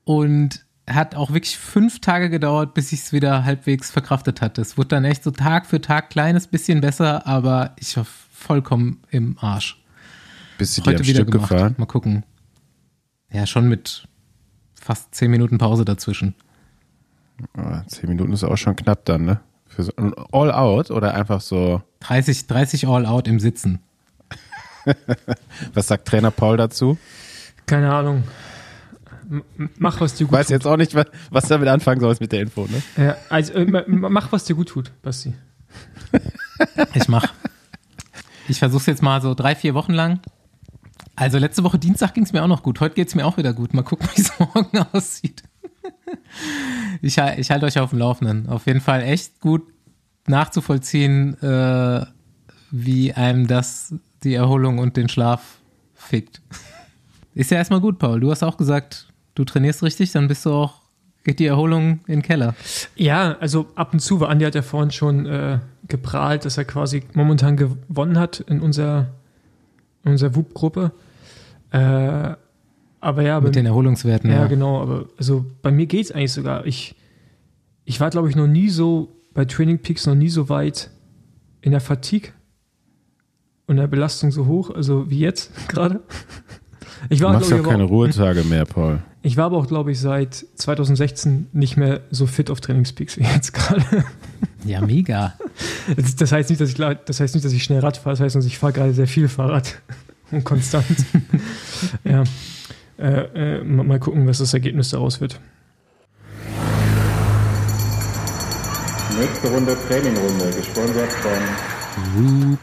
Und 0.04 0.64
hat 0.88 1.14
auch 1.14 1.30
wirklich 1.30 1.58
fünf 1.58 2.00
Tage 2.00 2.28
gedauert, 2.30 2.74
bis 2.74 2.92
ich 2.92 3.00
es 3.00 3.12
wieder 3.12 3.44
halbwegs 3.44 3.90
verkraftet 3.90 4.40
hatte. 4.40 4.60
Es 4.60 4.76
wurde 4.76 4.88
dann 4.88 5.04
echt 5.04 5.24
so 5.24 5.30
Tag 5.30 5.66
für 5.66 5.80
Tag 5.80 6.10
kleines 6.10 6.46
bisschen 6.46 6.80
besser, 6.80 7.26
aber 7.26 7.74
ich 7.78 7.96
war 7.96 8.04
vollkommen 8.04 9.00
im 9.10 9.38
Arsch. 9.40 9.82
Bist 10.58 10.76
du 10.76 10.82
dir 10.82 10.90
Heute 10.90 11.00
am 11.00 11.06
wieder 11.06 11.20
Stück 11.22 11.32
gemacht. 11.32 11.50
gefahren? 11.50 11.74
Mal 11.78 11.86
gucken. 11.86 12.24
Ja, 13.32 13.46
schon 13.46 13.68
mit 13.68 14.06
fast 14.74 15.14
zehn 15.14 15.30
Minuten 15.30 15.58
Pause 15.58 15.84
dazwischen. 15.84 16.34
Oh, 17.56 17.80
zehn 17.86 18.08
Minuten 18.10 18.32
ist 18.32 18.44
auch 18.44 18.56
schon 18.56 18.76
knapp 18.76 19.04
dann, 19.06 19.24
ne? 19.24 19.40
Für 19.66 19.82
so, 19.82 19.92
ein 19.96 20.12
all 20.30 20.52
out 20.52 20.90
oder 20.90 21.14
einfach 21.14 21.40
so, 21.40 21.82
30, 22.00 22.46
30 22.46 22.86
All 22.86 23.06
Out 23.06 23.26
im 23.26 23.40
Sitzen. 23.40 23.80
was 25.74 25.88
sagt 25.88 26.06
Trainer 26.06 26.30
Paul 26.30 26.58
dazu? 26.58 26.98
Keine 27.66 27.92
Ahnung. 27.92 28.24
Mach, 29.78 30.00
was 30.00 30.14
dir 30.14 30.24
gut 30.26 30.32
Weiß 30.34 30.48
jetzt 30.48 30.66
auch 30.66 30.76
nicht, 30.76 30.94
was, 30.94 31.06
was 31.30 31.48
damit 31.48 31.68
anfangen 31.68 32.00
soll 32.00 32.14
mit 32.20 32.32
der 32.32 32.40
Info, 32.42 32.62
ne? 32.66 32.82
tut. 32.96 33.04
Ja, 33.04 33.16
also, 33.28 33.52
äh, 33.54 33.64
ma- 33.64 33.84
mach, 33.86 34.30
was 34.32 34.44
dir 34.44 34.54
gut 34.56 34.68
tut, 34.68 34.90
Basti. 35.02 35.34
Ich 36.94 37.08
mach. 37.08 37.32
Ich 38.48 38.58
versuch's 38.58 38.86
jetzt 38.86 39.02
mal 39.02 39.20
so 39.20 39.34
drei, 39.34 39.54
vier 39.56 39.74
Wochen 39.74 39.92
lang. 39.92 40.20
Also 41.16 41.38
letzte 41.38 41.64
Woche 41.64 41.78
Dienstag 41.78 42.14
ging's 42.14 42.32
mir 42.32 42.42
auch 42.42 42.48
noch 42.48 42.62
gut. 42.62 42.80
Heute 42.80 42.94
geht's 42.94 43.14
mir 43.14 43.24
auch 43.26 43.36
wieder 43.36 43.52
gut. 43.52 43.74
Mal 43.74 43.82
gucken, 43.82 44.08
wie 44.14 44.20
es 44.20 44.32
morgen 44.38 44.78
aussieht. 44.92 45.42
Ich, 47.02 47.18
hal- 47.18 47.38
ich 47.38 47.50
halte 47.50 47.66
euch 47.66 47.78
auf 47.78 47.90
dem 47.90 47.98
Laufenden. 47.98 48.48
Auf 48.48 48.66
jeden 48.66 48.80
Fall 48.80 49.02
echt 49.02 49.40
gut 49.40 49.62
nachzuvollziehen, 50.26 51.40
äh, 51.42 52.06
wie 52.70 53.12
einem 53.12 53.46
das 53.46 53.94
die 54.22 54.34
Erholung 54.34 54.78
und 54.78 54.96
den 54.96 55.08
Schlaf 55.08 55.58
fickt. 55.94 56.40
Ist 57.34 57.50
ja 57.50 57.58
erstmal 57.58 57.80
gut, 57.80 57.98
Paul. 57.98 58.20
Du 58.20 58.30
hast 58.30 58.42
auch 58.42 58.56
gesagt, 58.56 59.08
du 59.34 59.44
trainierst 59.44 59.82
richtig, 59.82 60.12
dann 60.12 60.28
bist 60.28 60.46
du 60.46 60.52
auch 60.52 60.84
geht 61.24 61.38
die 61.38 61.46
Erholung 61.46 62.00
in 62.06 62.16
den 62.16 62.22
Keller. 62.22 62.54
Ja, 62.96 63.36
also 63.40 63.66
ab 63.74 63.92
und 63.94 64.00
zu, 64.00 64.20
weil 64.20 64.28
Andi 64.28 64.44
hat 64.44 64.54
ja 64.54 64.62
vorhin 64.62 64.90
schon 64.90 65.26
äh, 65.26 65.58
geprahlt, 65.88 66.44
dass 66.44 66.58
er 66.58 66.66
quasi 66.66 67.02
momentan 67.14 67.56
gewonnen 67.56 68.18
hat 68.18 68.40
in 68.40 68.60
unserer, 68.60 69.14
in 70.04 70.12
unserer 70.12 70.36
WUP-Gruppe. 70.36 70.92
Äh, 71.70 72.34
aber 73.00 73.22
ja, 73.22 73.40
Mit 73.40 73.56
den 73.56 73.66
Erholungswerten. 73.66 74.30
ja, 74.30 74.46
genau, 74.46 74.80
aber 74.80 75.06
also 75.18 75.44
bei 75.62 75.70
mir 75.70 75.86
geht's 75.86 76.12
eigentlich 76.12 76.32
sogar. 76.32 76.66
Ich, 76.66 76.94
ich 77.84 78.00
war, 78.00 78.10
glaube 78.10 78.28
ich, 78.28 78.36
noch 78.36 78.46
nie 78.46 78.68
so 78.68 79.16
bei 79.32 79.44
Training 79.44 79.80
Peaks 79.80 80.06
noch 80.06 80.14
nie 80.14 80.28
so 80.28 80.48
weit 80.48 80.90
in 81.60 81.72
der 81.72 81.80
Fatigue 81.80 82.30
und 83.66 83.76
der 83.76 83.88
Belastung 83.88 84.30
so 84.30 84.46
hoch, 84.46 84.70
also 84.70 85.10
wie 85.10 85.18
jetzt 85.18 85.50
gerade. 85.68 86.02
Ich 87.08 87.18
Du 87.18 87.26
war, 87.26 87.34
machst 87.34 87.50
ja 87.50 87.56
ich, 87.56 87.62
aber 87.62 87.70
keine 87.70 87.84
auch, 87.84 87.90
Ruhetage 87.90 88.44
mehr, 88.44 88.64
Paul. 88.64 89.00
ich 89.23 89.37
war 89.37 89.46
aber 89.46 89.58
auch, 89.58 89.66
glaube 89.66 89.92
ich, 89.92 90.00
seit 90.00 90.34
2016 90.56 91.49
nicht 91.52 91.76
mehr 91.76 92.00
so 92.11 92.26
fit 92.26 92.50
auf 92.50 92.61
Trainingspeaks 92.61 93.18
wie 93.18 93.25
jetzt 93.25 93.52
gerade. 93.52 93.84
Ja, 94.66 94.80
mega. 94.80 95.34
Das, 95.94 96.16
das 96.16 96.32
heißt 96.32 96.49
nicht, 96.49 96.58
dass 96.58 96.70
ich 96.70 96.76
das 96.76 97.20
heißt 97.20 97.34
nicht, 97.34 97.44
dass 97.44 97.52
ich 97.52 97.62
schnell 97.62 97.80
Rad 97.80 97.99
fahre, 97.99 98.14
das 98.14 98.20
heißt, 98.20 98.34
dass 98.34 98.46
ich 98.46 98.58
fahre 98.58 98.73
gerade 98.73 98.94
sehr 98.94 99.06
viel 99.06 99.28
Fahrrad 99.28 99.75
und 100.30 100.42
konstant. 100.42 100.87
ja. 102.04 102.25
Äh, 102.99 103.58
äh, 103.58 103.62
mal 103.62 103.99
gucken, 103.99 104.26
was 104.26 104.38
das 104.38 104.54
Ergebnis 104.54 104.88
daraus 104.88 105.20
wird. 105.20 105.38
Nächste 109.20 109.49
Runde 109.49 109.76
Trainingrunde, 109.87 110.46
gesponsert 110.56 111.12
von 111.12 112.50
Whoop. 112.50 112.58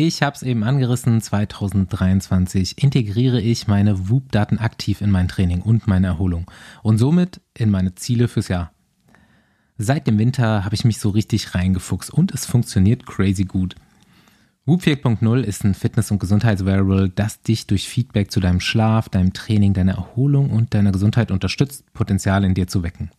Ich 0.00 0.22
habe 0.22 0.36
es 0.36 0.44
eben 0.44 0.62
angerissen, 0.62 1.20
2023 1.20 2.80
integriere 2.80 3.40
ich 3.40 3.66
meine 3.66 4.08
Whoop-Daten 4.08 4.58
aktiv 4.58 5.00
in 5.00 5.10
mein 5.10 5.26
Training 5.26 5.60
und 5.60 5.88
meine 5.88 6.06
Erholung 6.06 6.48
und 6.84 6.98
somit 6.98 7.40
in 7.52 7.68
meine 7.68 7.96
Ziele 7.96 8.28
fürs 8.28 8.46
Jahr. 8.46 8.70
Seit 9.76 10.06
dem 10.06 10.16
Winter 10.16 10.64
habe 10.64 10.76
ich 10.76 10.84
mich 10.84 11.00
so 11.00 11.08
richtig 11.08 11.56
reingefuchst 11.56 12.10
und 12.14 12.30
es 12.30 12.46
funktioniert 12.46 13.06
crazy 13.06 13.42
gut. 13.42 13.74
Whoop 14.66 14.82
4.0 14.82 15.40
ist 15.40 15.64
ein 15.64 15.74
Fitness- 15.74 16.12
und 16.12 16.20
Gesundheitsvariable, 16.20 17.08
das 17.08 17.42
dich 17.42 17.66
durch 17.66 17.88
Feedback 17.88 18.30
zu 18.30 18.38
deinem 18.38 18.60
Schlaf, 18.60 19.08
deinem 19.08 19.32
Training, 19.32 19.74
deiner 19.74 19.94
Erholung 19.94 20.50
und 20.50 20.74
deiner 20.74 20.92
Gesundheit 20.92 21.32
unterstützt, 21.32 21.92
Potenzial 21.92 22.44
in 22.44 22.54
dir 22.54 22.68
zu 22.68 22.84
wecken. 22.84 23.10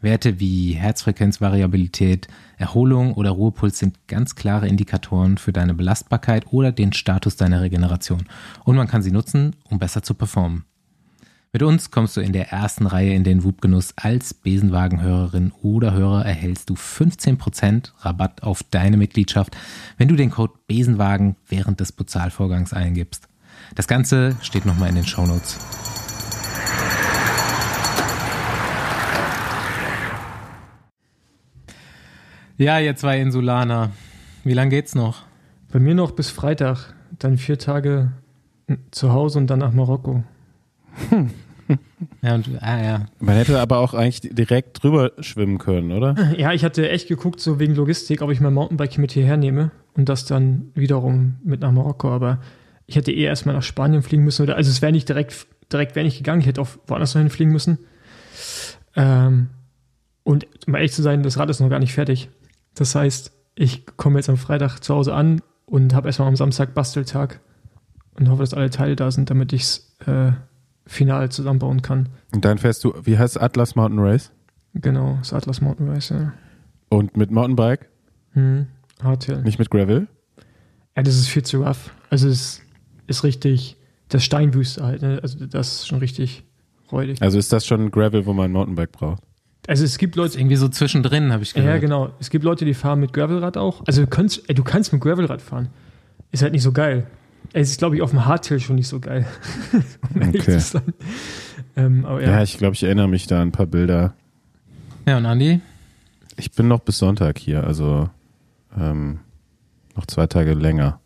Werte 0.00 0.38
wie 0.38 0.72
Herzfrequenzvariabilität, 0.72 2.28
Erholung 2.56 3.14
oder 3.14 3.30
Ruhepuls 3.30 3.78
sind 3.78 4.06
ganz 4.06 4.36
klare 4.36 4.68
Indikatoren 4.68 5.38
für 5.38 5.52
deine 5.52 5.74
Belastbarkeit 5.74 6.52
oder 6.52 6.70
den 6.70 6.92
Status 6.92 7.36
deiner 7.36 7.62
Regeneration. 7.62 8.26
Und 8.64 8.76
man 8.76 8.86
kann 8.86 9.02
sie 9.02 9.10
nutzen, 9.10 9.56
um 9.64 9.78
besser 9.78 10.02
zu 10.02 10.14
performen. 10.14 10.64
Mit 11.52 11.62
uns 11.62 11.90
kommst 11.90 12.16
du 12.16 12.20
in 12.20 12.34
der 12.34 12.52
ersten 12.52 12.86
Reihe 12.86 13.14
in 13.14 13.24
den 13.24 13.42
Whoop-Genuss. 13.42 13.94
Als 13.96 14.34
Besenwagenhörerin 14.34 15.52
oder 15.62 15.94
Hörer 15.94 16.24
erhältst 16.24 16.68
du 16.68 16.74
15% 16.74 17.92
Rabatt 18.00 18.42
auf 18.42 18.62
deine 18.62 18.98
Mitgliedschaft, 18.98 19.56
wenn 19.96 20.08
du 20.08 20.14
den 20.14 20.30
Code 20.30 20.52
Besenwagen 20.66 21.36
während 21.48 21.80
des 21.80 21.92
Bezahlvorgangs 21.92 22.74
eingibst. 22.74 23.28
Das 23.74 23.88
Ganze 23.88 24.36
steht 24.42 24.66
nochmal 24.66 24.90
in 24.90 24.96
den 24.96 25.06
Shownotes. 25.06 25.58
Ja, 32.58 32.80
ihr 32.80 32.96
zwei 32.96 33.20
Insulaner. 33.20 33.92
Wie 34.42 34.52
lange 34.52 34.70
geht's 34.70 34.96
noch? 34.96 35.22
Bei 35.72 35.78
mir 35.78 35.94
noch 35.94 36.10
bis 36.10 36.30
Freitag, 36.30 36.92
dann 37.16 37.38
vier 37.38 37.56
Tage 37.56 38.10
zu 38.90 39.12
Hause 39.12 39.38
und 39.38 39.46
dann 39.46 39.60
nach 39.60 39.72
Marokko. 39.72 40.24
Ja, 42.20 42.34
und, 42.34 42.48
ah, 42.60 42.82
ja. 42.82 43.06
Man 43.20 43.36
hätte 43.36 43.60
aber 43.60 43.78
auch 43.78 43.94
eigentlich 43.94 44.34
direkt 44.34 44.82
drüber 44.82 45.12
schwimmen 45.20 45.58
können, 45.58 45.92
oder? 45.92 46.16
Ja, 46.36 46.52
ich 46.52 46.64
hatte 46.64 46.90
echt 46.90 47.06
geguckt, 47.06 47.38
so 47.38 47.60
wegen 47.60 47.76
Logistik, 47.76 48.22
ob 48.22 48.32
ich 48.32 48.40
mein 48.40 48.54
Mountainbike 48.54 48.98
mit 48.98 49.12
hierher 49.12 49.36
nehme 49.36 49.70
und 49.94 50.08
das 50.08 50.24
dann 50.24 50.72
wiederum 50.74 51.36
mit 51.44 51.60
nach 51.60 51.70
Marokko. 51.70 52.10
Aber 52.10 52.40
ich 52.86 52.96
hätte 52.96 53.12
eh 53.12 53.22
erstmal 53.22 53.54
nach 53.54 53.62
Spanien 53.62 54.02
fliegen 54.02 54.24
müssen. 54.24 54.42
Oder, 54.42 54.56
also 54.56 54.68
es 54.68 54.82
wäre 54.82 54.90
nicht 54.90 55.08
direkt, 55.08 55.46
direkt 55.72 55.94
wäre 55.94 56.04
nicht 56.04 56.18
gegangen. 56.18 56.40
Ich 56.40 56.48
hätte 56.48 56.60
auch 56.60 56.70
woanders 56.88 57.14
noch 57.14 57.20
hinfliegen 57.20 57.52
müssen. 57.52 57.78
Ähm, 58.96 59.50
und 60.24 60.48
um 60.66 60.74
ehrlich 60.74 60.92
zu 60.92 61.02
sein, 61.02 61.22
das 61.22 61.38
Rad 61.38 61.50
ist 61.50 61.60
noch 61.60 61.70
gar 61.70 61.78
nicht 61.78 61.94
fertig. 61.94 62.30
Das 62.78 62.94
heißt, 62.94 63.32
ich 63.56 63.86
komme 63.96 64.18
jetzt 64.18 64.28
am 64.28 64.36
Freitag 64.36 64.78
zu 64.80 64.94
Hause 64.94 65.14
an 65.14 65.40
und 65.66 65.94
habe 65.94 66.08
erstmal 66.08 66.28
am 66.28 66.36
Samstag 66.36 66.74
Basteltag 66.74 67.40
und 68.18 68.28
hoffe, 68.30 68.42
dass 68.42 68.54
alle 68.54 68.70
Teile 68.70 68.94
da 68.96 69.10
sind, 69.10 69.30
damit 69.30 69.52
ich 69.52 69.62
es 69.62 69.96
äh, 70.06 70.32
final 70.86 71.28
zusammenbauen 71.30 71.82
kann. 71.82 72.08
Und 72.32 72.44
dann 72.44 72.58
fährst 72.58 72.84
du, 72.84 72.94
wie 73.02 73.18
heißt 73.18 73.36
es, 73.36 73.42
Atlas 73.42 73.74
Mountain 73.74 73.98
Race? 74.00 74.30
Genau, 74.74 75.16
das 75.18 75.32
Atlas 75.32 75.60
Mountain 75.60 75.88
Race, 75.88 76.10
ja. 76.10 76.32
Und 76.88 77.16
mit 77.16 77.30
Mountainbike, 77.30 77.88
Hm, 78.32 78.66
Hardtail. 79.02 79.42
nicht 79.42 79.58
mit 79.58 79.70
Gravel? 79.70 80.06
Ja, 80.96 81.02
das 81.02 81.16
ist 81.16 81.28
viel 81.28 81.42
zu 81.42 81.62
rough. 81.62 81.92
Also 82.10 82.28
es 82.28 82.62
ist 83.06 83.24
richtig, 83.24 83.76
das 84.08 84.24
Steinwüste 84.24 84.84
halt, 84.84 85.02
ne? 85.02 85.18
also 85.22 85.44
das 85.46 85.72
ist 85.80 85.88
schon 85.88 85.98
richtig 85.98 86.44
räudig. 86.92 87.20
Also 87.20 87.38
ist 87.38 87.52
das 87.52 87.66
schon 87.66 87.90
Gravel, 87.90 88.24
wo 88.26 88.32
man 88.32 88.46
ein 88.46 88.52
Mountainbike 88.52 88.92
braucht? 88.92 89.22
Also 89.68 89.84
es 89.84 89.98
gibt 89.98 90.16
Ist 90.16 90.16
Leute, 90.16 90.38
irgendwie 90.38 90.56
so 90.56 90.68
zwischendrin, 90.68 91.30
habe 91.30 91.42
ich 91.42 91.52
gehört. 91.52 91.74
ja 91.74 91.78
genau, 91.78 92.10
es 92.20 92.30
gibt 92.30 92.42
Leute, 92.42 92.64
die 92.64 92.72
fahren 92.72 93.00
mit 93.00 93.12
Gravelrad 93.12 93.58
auch. 93.58 93.86
Also 93.86 94.00
du 94.00 94.06
kannst, 94.06 94.48
ey, 94.48 94.54
du 94.54 94.64
kannst 94.64 94.94
mit 94.94 95.02
Gravelrad 95.02 95.42
fahren. 95.42 95.68
Ist 96.32 96.42
halt 96.42 96.52
nicht 96.52 96.62
so 96.62 96.72
geil. 96.72 97.06
Es 97.52 97.70
ist, 97.70 97.78
glaube 97.78 97.94
ich, 97.94 98.00
auf 98.00 98.10
dem 98.10 98.24
Hardtail 98.24 98.60
schon 98.60 98.76
nicht 98.76 98.88
so 98.88 98.98
geil. 98.98 99.26
um 100.14 100.28
Okay. 100.28 100.58
Ähm, 101.76 102.06
aber 102.06 102.22
Ja, 102.22 102.30
ja, 102.30 102.42
ich 102.42 102.56
glaube, 102.56 102.74
ich 102.74 102.82
erinnere 102.82 103.08
mich 103.08 103.26
da 103.26 103.42
an 103.42 103.48
ein 103.48 103.52
paar 103.52 103.66
Bilder. 103.66 104.14
Ja, 105.06 105.18
und 105.18 105.26
Andi? 105.26 105.60
Ich 106.38 106.52
bin 106.52 106.66
noch 106.66 106.80
bis 106.80 106.98
Sonntag 106.98 107.38
hier, 107.38 107.64
also 107.64 108.08
ähm, 108.74 109.20
noch 109.96 110.06
zwei 110.06 110.26
Tage 110.26 110.54
länger. 110.54 111.00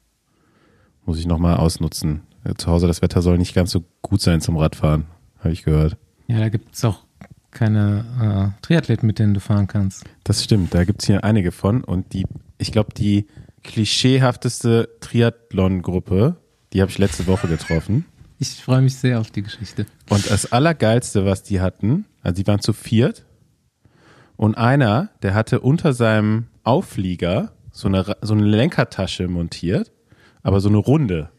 Muss 1.05 1.19
ich 1.19 1.27
nochmal 1.27 1.57
ausnutzen. 1.57 2.23
Äh, 2.45 2.55
Zu 2.55 2.71
Hause, 2.71 2.87
das 2.87 3.03
Wetter 3.03 3.23
soll 3.23 3.39
nicht 3.39 3.55
ganz 3.55 3.73
so 3.73 3.85
gut 4.03 4.21
sein 4.21 4.41
zum 4.41 4.57
Radfahren, 4.57 5.07
habe 5.41 5.53
ich 5.53 5.65
gehört. 5.65 5.97
Ja, 6.29 6.39
da 6.39 6.49
gibt 6.49 6.77
es 6.77 6.85
auch 6.85 7.01
keine 7.53 8.55
äh, 8.59 8.63
Triathleten, 8.63 9.07
mit 9.07 9.19
denen 9.19 9.35
du 9.35 9.41
fahren 9.41 9.67
kannst. 9.67 10.05
Das 10.25 10.43
stimmt, 10.43 10.75
da 10.75 10.85
gibt's 10.85 11.07
hier 11.07 11.23
einige 11.23 11.53
von 11.53 11.85
und 11.85 12.13
die, 12.13 12.27
ich 12.59 12.73
glaube, 12.73 12.93
die 12.95 13.27
klischeehafteste 13.63 14.89
Triathlon-Gruppe, 15.01 16.37
die 16.73 16.81
habe 16.81 16.91
ich 16.91 16.99
letzte 16.99 17.27
Woche 17.27 17.47
getroffen. 17.47 18.07
Ich 18.39 18.61
freue 18.61 18.83
mich 18.83 18.97
sehr 18.97 19.21
auf 19.21 19.31
die 19.31 19.43
Geschichte. 19.43 19.87
Und 20.09 20.29
das 20.29 20.51
Allergeilste, 20.51 21.25
was 21.25 21.45
die 21.45 21.61
hatten, 21.61 22.07
also 22.23 22.43
die 22.43 22.47
waren 22.49 22.61
zu 22.61 22.73
viert 22.73 23.25
und 24.37 24.57
einer, 24.57 25.11
der 25.23 25.35
hatte 25.35 25.61
unter 25.61 25.93
seinem 25.93 26.47
Auflieger 26.65 27.53
so 27.71 27.89
eine, 27.89 28.17
so 28.23 28.35
eine 28.35 28.45
Lenkertasche 28.45 29.29
montiert, 29.29 29.93
aber 30.43 30.61
so 30.61 30.69
eine 30.69 30.79
runde. 30.79 31.31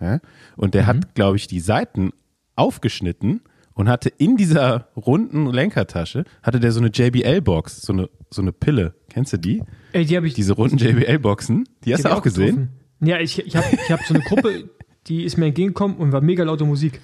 Ja? 0.00 0.20
Und 0.56 0.74
der 0.74 0.86
hat, 0.86 1.14
glaube 1.14 1.36
ich, 1.36 1.46
die 1.46 1.60
Seiten 1.60 2.12
aufgeschnitten 2.54 3.40
und 3.74 3.88
hatte 3.88 4.08
in 4.08 4.36
dieser 4.36 4.88
runden 4.96 5.46
Lenkertasche, 5.46 6.24
hatte 6.42 6.60
der 6.60 6.72
so 6.72 6.80
eine 6.80 6.88
JBL-Box, 6.88 7.82
so 7.82 7.92
eine, 7.92 8.08
so 8.30 8.42
eine 8.42 8.52
Pille. 8.52 8.94
Kennst 9.10 9.32
du 9.32 9.36
die? 9.38 9.62
ey, 9.92 10.04
die 10.04 10.16
habe 10.16 10.26
ich, 10.26 10.34
Diese 10.34 10.54
runden 10.54 10.78
JBL-Boxen, 10.78 11.68
die 11.84 11.92
hast 11.94 12.04
du 12.04 12.10
auch 12.12 12.18
ich 12.18 12.22
gesehen? 12.24 12.46
getroffen. 12.46 12.68
Ja, 13.00 13.18
ich, 13.20 13.38
ich 13.44 13.56
habe 13.56 13.66
ich 13.72 13.90
hab 13.90 14.00
so 14.04 14.14
eine 14.14 14.22
Gruppe, 14.24 14.68
die 15.06 15.24
ist 15.24 15.36
mir 15.36 15.46
entgegengekommen 15.46 15.96
und 15.96 16.12
war 16.12 16.20
mega 16.20 16.44
laute 16.44 16.64
Musik. 16.64 17.00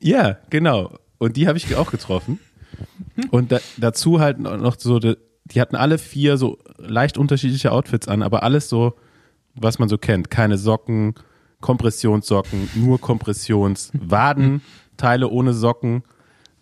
Ja, 0.00 0.38
genau. 0.50 0.98
Und 1.18 1.36
die 1.36 1.46
habe 1.48 1.58
ich 1.58 1.74
auch 1.76 1.90
getroffen. 1.90 2.38
Und 3.30 3.52
da, 3.52 3.60
dazu 3.76 4.20
halt 4.20 4.38
noch 4.38 4.78
so, 4.78 4.98
die, 4.98 5.16
die 5.44 5.60
hatten 5.60 5.76
alle 5.76 5.98
vier 5.98 6.36
so 6.36 6.58
leicht 6.78 7.18
unterschiedliche 7.18 7.72
Outfits 7.72 8.08
an, 8.08 8.22
aber 8.22 8.42
alles 8.42 8.68
so, 8.68 8.94
was 9.54 9.78
man 9.78 9.88
so 9.88 9.98
kennt. 9.98 10.30
Keine 10.30 10.58
Socken, 10.58 11.14
Kompressionssocken, 11.60 12.68
nur 12.74 13.00
Kompressions, 13.00 13.90
Waden, 13.94 14.62
Teile 15.00 15.28
ohne 15.28 15.52
Socken. 15.54 16.02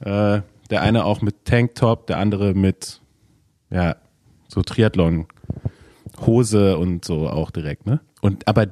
Äh, 0.01 0.41
der 0.71 0.83
eine 0.83 1.05
auch 1.05 1.23
mit 1.23 1.45
Tanktop, 1.45 2.07
der 2.09 2.19
andere 2.19 2.55
mit, 2.55 3.01
ja, 3.71 3.97
so 4.49 4.63
Triathlon, 4.63 5.27
Hose 6.27 6.77
und 6.79 7.05
so 7.05 7.29
auch 7.29 7.51
direkt, 7.51 7.87
ne? 7.87 8.01
Und 8.21 8.47
aber 8.47 8.67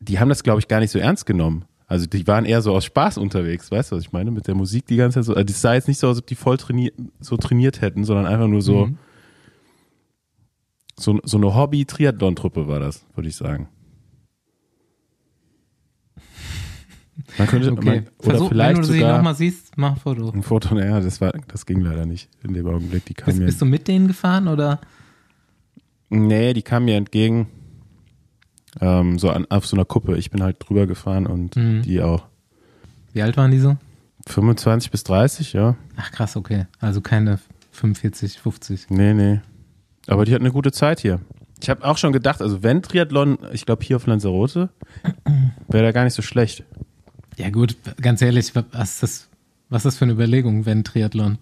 die 0.00 0.18
haben 0.18 0.28
das, 0.28 0.42
glaube 0.42 0.60
ich, 0.60 0.68
gar 0.68 0.80
nicht 0.80 0.90
so 0.90 0.98
ernst 0.98 1.26
genommen. 1.26 1.64
Also 1.86 2.06
die 2.06 2.26
waren 2.26 2.44
eher 2.44 2.60
so 2.60 2.74
aus 2.74 2.84
Spaß 2.84 3.18
unterwegs, 3.18 3.70
weißt 3.70 3.92
du, 3.92 3.96
was 3.96 4.02
ich 4.02 4.12
meine? 4.12 4.30
Mit 4.30 4.46
der 4.46 4.54
Musik 4.54 4.86
die 4.86 4.96
ganze 4.96 5.20
Zeit 5.20 5.24
so. 5.24 5.32
Also 5.34 5.44
das 5.44 5.60
sah 5.60 5.74
jetzt 5.74 5.88
nicht 5.88 5.98
so 5.98 6.06
aus, 6.08 6.16
als 6.16 6.18
ob 6.22 6.26
die 6.26 6.34
voll 6.34 6.56
trainiert, 6.56 6.94
so 7.20 7.36
trainiert 7.36 7.80
hätten, 7.80 8.04
sondern 8.04 8.26
einfach 8.26 8.46
nur 8.48 8.60
so, 8.62 8.86
Mhm. 8.86 8.98
so, 10.98 11.18
so 11.24 11.36
eine 11.38 11.54
Hobby-Triathlon-Truppe 11.54 12.66
war 12.68 12.80
das, 12.80 13.04
würde 13.14 13.28
ich 13.28 13.36
sagen. 13.36 13.68
Man 17.38 17.46
könnte, 17.48 17.72
Okay. 17.72 17.84
man, 17.84 17.98
oder 17.98 18.30
Versuch, 18.30 18.40
wenn 18.44 18.48
vielleicht 18.50 18.78
du 18.78 18.82
sie 18.84 19.00
nochmal 19.00 19.34
siehst, 19.34 19.76
mach 19.76 19.90
ein 19.92 19.96
Foto. 19.96 20.30
ein 20.30 20.42
Foto, 20.42 20.74
naja, 20.74 21.00
das 21.00 21.20
war, 21.20 21.32
das 21.48 21.66
ging 21.66 21.80
leider 21.80 22.06
nicht 22.06 22.28
in 22.44 22.54
dem 22.54 22.66
Augenblick. 22.66 23.04
Die 23.06 23.14
kam 23.14 23.26
Bist, 23.26 23.38
mir, 23.38 23.46
bist 23.46 23.60
du 23.60 23.64
mit 23.66 23.88
denen 23.88 24.06
gefahren 24.08 24.48
oder? 24.48 24.80
nee, 26.10 26.52
die 26.54 26.62
kam 26.62 26.84
mir 26.86 26.96
entgegen, 26.96 27.48
ähm, 28.80 29.18
so 29.18 29.30
an, 29.30 29.46
auf 29.50 29.66
so 29.66 29.76
einer 29.76 29.84
Kuppe. 29.84 30.16
Ich 30.16 30.30
bin 30.30 30.42
halt 30.42 30.56
drüber 30.60 30.86
gefahren 30.86 31.26
und 31.26 31.56
Mhm. 31.56 31.82
die 31.82 32.00
auch. 32.02 32.24
Wie 33.12 33.22
alt 33.22 33.36
waren 33.36 33.50
die 33.50 33.58
so? 33.58 33.76
25 34.26 34.90
bis 34.90 35.04
30, 35.04 35.52
ja. 35.54 35.76
Ach 35.96 36.10
krass, 36.12 36.36
okay. 36.36 36.66
Also 36.80 37.00
keine 37.00 37.38
45, 37.72 38.38
50. 38.38 38.86
Nee, 38.90 39.14
nee. 39.14 39.40
Aber 40.06 40.24
die 40.24 40.32
hat 40.34 40.40
eine 40.40 40.52
gute 40.52 40.72
Zeit 40.72 41.00
hier. 41.00 41.20
Ich 41.60 41.68
habe 41.70 41.84
auch 41.84 41.98
schon 41.98 42.12
gedacht, 42.12 42.40
also 42.40 42.62
wenn 42.62 42.82
Triathlon, 42.82 43.38
ich 43.52 43.66
glaube 43.66 43.84
hier 43.84 43.96
auf 43.96 44.06
Lanzarote, 44.06 44.68
wäre 45.68 45.84
da 45.84 45.92
gar 45.92 46.04
nicht 46.04 46.14
so 46.14 46.22
schlecht. 46.22 46.64
Ja 47.38 47.50
gut, 47.50 47.76
ganz 48.00 48.20
ehrlich, 48.20 48.52
was 48.54 48.64
ist 48.90 49.02
das, 49.02 49.28
was 49.68 49.80
ist 49.80 49.84
das 49.84 49.96
für 49.98 50.04
eine 50.04 50.12
Überlegung, 50.12 50.66
wenn 50.66 50.82
Triathlon? 50.82 51.38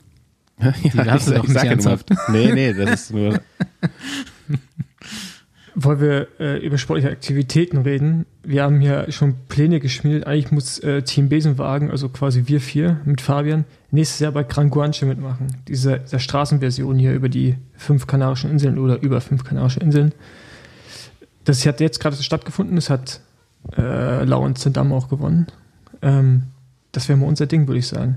Die 0.84 0.90
darfst 0.90 1.28
du 1.28 1.34
doch 1.34 1.48
nicht 1.48 1.56
ernsthaft. 1.56 2.10
Nee, 2.28 2.52
nee, 2.52 2.72
das 2.72 3.02
ist 3.02 3.12
nur. 3.12 3.40
Wollen 5.74 6.00
wir 6.00 6.28
äh, 6.40 6.64
über 6.64 6.78
sportliche 6.78 7.10
Aktivitäten 7.10 7.78
reden? 7.78 8.24
Wir 8.42 8.62
haben 8.62 8.80
hier 8.80 9.12
schon 9.12 9.34
Pläne 9.48 9.78
geschmiedet. 9.80 10.26
Eigentlich 10.26 10.50
muss 10.50 10.78
äh, 10.78 11.02
Team 11.02 11.28
Besenwagen, 11.28 11.90
also 11.90 12.08
quasi 12.08 12.44
wir 12.46 12.62
vier 12.62 13.00
mit 13.04 13.20
Fabian, 13.20 13.64
nächstes 13.90 14.20
Jahr 14.20 14.32
bei 14.32 14.42
Gran 14.42 14.70
Guanche 14.70 15.04
mitmachen. 15.04 15.48
Diese, 15.68 15.98
dieser 15.98 16.18
Straßenversion 16.18 16.98
hier 16.98 17.12
über 17.12 17.28
die 17.28 17.56
fünf 17.74 18.06
Kanarischen 18.06 18.50
Inseln 18.50 18.78
oder 18.78 19.02
über 19.02 19.20
fünf 19.20 19.44
Kanarische 19.44 19.80
Inseln. 19.80 20.12
Das 21.44 21.66
hat 21.66 21.80
jetzt 21.80 22.00
gerade 22.00 22.16
stattgefunden. 22.16 22.76
Das 22.76 22.88
hat 22.88 23.20
äh, 23.76 24.24
Laurens 24.24 24.60
Zendam 24.60 24.92
auch 24.92 25.08
gewonnen. 25.08 25.46
Ähm, 26.02 26.44
das 26.92 27.08
wäre 27.08 27.18
mal 27.18 27.26
unser 27.26 27.46
Ding, 27.46 27.66
würde 27.66 27.78
ich 27.78 27.86
sagen. 27.86 28.16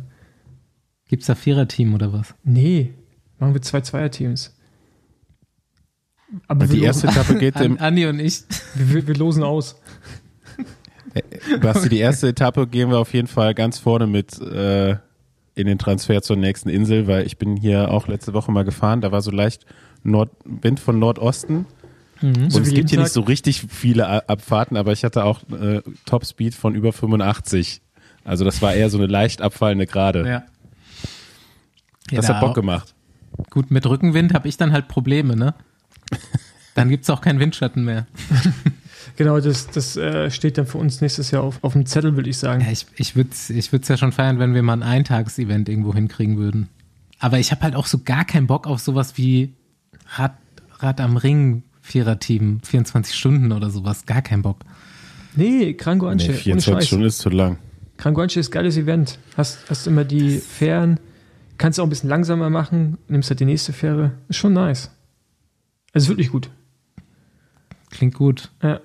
Gibt's 1.08 1.26
da 1.26 1.36
Viererteam 1.36 1.94
oder 1.94 2.14
was? 2.14 2.36
Nee, 2.44 2.94
machen 3.40 3.54
wir 3.54 3.62
zwei 3.62 3.82
Zweierteams. 3.82 4.56
Aber 6.48 6.68
die 6.68 6.78
wir 6.78 6.84
erste 6.84 7.08
Etappe 7.08 7.36
geht 7.36 7.56
im, 7.60 7.80
Andi 7.80 8.06
und 8.06 8.20
ich. 8.20 8.44
wir, 8.76 9.08
wir 9.08 9.16
losen 9.16 9.44
aus. 9.44 9.82
Basti, 11.62 11.90
die 11.90 11.98
erste 11.98 12.28
Etappe 12.28 12.68
gehen 12.68 12.90
wir 12.90 13.00
auf 13.00 13.14
jeden 13.14 13.28
Fall 13.28 13.56
ganz 13.56 13.80
vorne 13.80 14.06
mit 14.06 14.40
äh, 14.40 14.92
in 15.56 15.68
den 15.68 15.80
Transfer 15.80 16.22
zur 16.22 16.38
nächsten 16.38 16.70
Insel, 16.70 17.08
weil 17.08 17.26
ich 17.26 17.38
bin 17.38 17.58
hier 17.58 17.92
auch 17.92 18.08
letzte 18.08 18.34
Woche 18.34 18.52
mal 18.52 18.64
gefahren, 18.64 19.02
da 19.02 19.12
war 19.12 19.22
so 19.22 19.32
leicht 19.32 19.66
Nord 20.04 20.30
Wind 20.46 20.80
von 20.80 21.00
Nordosten. 21.00 21.66
Und 22.22 22.52
So 22.52 22.60
es 22.60 22.70
gibt 22.74 22.90
hier 22.90 22.98
Tag. 22.98 23.06
nicht 23.06 23.14
so 23.14 23.22
richtig 23.22 23.66
viele 23.70 24.28
Abfahrten, 24.30 24.76
aber 24.78 24.92
ich 24.92 25.04
hatte 25.04 25.24
auch 25.24 25.42
äh, 25.50 25.82
Topspeed 26.06 26.54
von 26.56 26.76
über 26.76 26.92
85. 26.94 27.82
Also 28.26 28.44
das 28.46 28.62
war 28.62 28.74
eher 28.74 28.90
so 28.90 28.98
eine 28.98 29.08
leicht 29.08 29.42
abfallende 29.42 29.86
Gerade. 29.88 30.28
Ja. 30.28 30.44
Das 32.12 32.28
Ja, 32.28 32.36
hat 32.36 32.42
Bock 32.42 32.56
gemacht. 32.56 32.94
Gut, 33.50 33.72
mit 33.72 33.86
Rückenwind 33.86 34.34
habe 34.34 34.48
ich 34.48 34.58
dann 34.58 34.74
halt 34.74 34.88
Probleme, 34.88 35.36
ne? 35.36 35.54
Dann 36.76 36.90
gibt's 36.90 37.10
auch 37.10 37.22
keinen 37.22 37.40
Windschatten 37.40 37.84
mehr. 37.84 38.08
Genau, 39.16 39.38
das, 39.42 39.68
das 39.68 39.98
äh, 39.98 40.32
steht 40.32 40.58
dann 40.58 40.66
für 40.66 40.78
uns 40.78 41.02
nächstes 41.02 41.32
Jahr 41.32 41.44
auf, 41.44 41.62
auf 41.62 41.74
dem 41.74 41.86
Zettel, 41.86 42.16
würde 42.16 42.30
ich 42.30 42.38
sagen. 42.38 42.62
Ja, 42.62 42.72
ich 42.72 42.86
ich 42.96 43.18
würde 43.18 43.32
es 43.34 43.50
ich 43.50 43.72
würd's 43.74 43.90
ja 43.90 43.98
schon 43.98 44.14
feiern, 44.14 44.40
wenn 44.40 44.54
wir 44.54 44.64
mal 44.64 44.74
ein 44.74 44.84
Eintagsevent 44.84 45.68
irgendwo 45.68 45.94
hinkriegen 45.94 46.38
würden. 46.38 46.70
Aber 47.20 47.38
ich 47.38 47.52
habe 47.52 47.62
halt 47.64 47.76
auch 47.76 47.86
so 47.88 47.98
gar 48.00 48.24
keinen 48.24 48.48
Bock 48.48 48.66
auf 48.66 48.80
sowas 48.80 49.18
wie 49.18 49.54
Rad, 50.16 50.38
Rad 50.80 51.02
am 51.02 51.18
Ring, 51.18 51.64
Viererteam, 51.90 52.60
24 52.64 53.16
Stunden 53.16 53.52
oder 53.52 53.70
sowas. 53.72 54.06
Gar 54.06 54.22
keinen 54.22 54.44
Bock. 54.44 54.58
Nee, 55.36 55.74
Gran 55.74 55.98
Guanche, 56.00 56.28
Nee, 56.28 56.34
ohne 56.34 56.40
24 56.40 56.74
Scheiß. 56.76 56.88
Stunden 56.88 57.06
ist 57.06 57.18
zu 57.18 57.30
lang. 57.30 57.58
Gran 57.98 58.14
Guanche 58.14 58.40
ist 58.40 58.50
ein 58.50 58.52
geiles 58.52 58.78
Event. 58.78 59.18
Hast, 59.36 59.70
hast 59.70 59.88
immer 59.88 60.04
die 60.06 60.38
Fähren, 60.38 61.00
kannst 61.58 61.80
auch 61.80 61.84
ein 61.86 61.90
bisschen 61.90 62.10
langsamer 62.10 62.50
machen, 62.50 62.98
nimmst 63.08 63.30
halt 63.30 63.40
die 63.40 63.46
nächste 63.46 63.74
Fähre. 63.74 64.12
Ist 64.28 64.38
schon 64.38 64.54
nice. 64.54 64.92
Also 65.94 66.06
ist 66.06 66.10
wirklich 66.10 66.30
gut. 66.32 66.50
Klingt 67.90 68.14
gut. 68.14 68.52
Ja. 68.62 68.80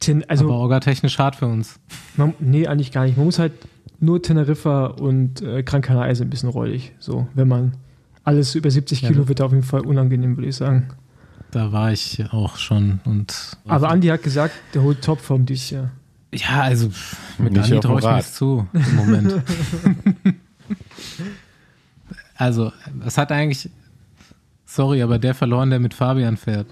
Ten, 0.00 0.22
also, 0.28 0.44
aber 0.44 0.54
orgatechnisch 0.56 1.18
hart 1.18 1.36
für 1.36 1.46
uns. 1.46 1.80
man, 2.16 2.34
nee, 2.38 2.66
eigentlich 2.66 2.92
gar 2.92 3.04
nicht. 3.06 3.16
Man 3.16 3.24
muss 3.26 3.38
halt 3.38 3.52
nur 4.00 4.20
Teneriffa 4.22 4.86
und 4.86 5.40
äh, 5.40 5.62
Gran 5.62 5.80
Canaria 5.80 6.14
sind 6.14 6.26
ein 6.26 6.30
bisschen 6.30 6.50
räudig. 6.50 6.92
So, 6.98 7.26
wenn 7.34 7.48
man 7.48 7.72
alles 8.22 8.54
über 8.54 8.70
70 8.70 9.00
Ja, 9.02 9.08
Kilo 9.08 9.20
das- 9.20 9.28
wird 9.28 9.40
auf 9.40 9.52
jeden 9.52 9.62
Fall 9.64 9.80
unangenehm, 9.86 10.36
würde 10.36 10.48
ich 10.48 10.56
sagen. 10.56 10.88
Da 11.54 11.70
war 11.70 11.92
ich 11.92 12.20
auch 12.32 12.56
schon 12.56 12.98
und. 13.04 13.56
Aber 13.68 13.88
Andi 13.88 14.08
hat 14.08 14.24
gesagt, 14.24 14.56
der 14.74 14.82
holt 14.82 15.02
Topform 15.02 15.46
dieses 15.46 15.70
Jahr. 15.70 15.92
Ja, 16.34 16.62
also 16.62 16.90
mit 17.38 17.52
Nicht 17.52 17.66
Andi 17.66 17.78
traue 17.78 18.00
ich 18.00 18.04
Rad. 18.04 18.16
nichts 18.16 18.34
zu 18.34 18.66
im 18.72 18.96
Moment. 18.96 19.34
also, 22.34 22.72
es 23.06 23.16
hat 23.16 23.30
eigentlich, 23.30 23.70
sorry, 24.66 25.00
aber 25.00 25.20
der 25.20 25.32
verloren, 25.32 25.70
der 25.70 25.78
mit 25.78 25.94
Fabian 25.94 26.36
fährt. 26.36 26.66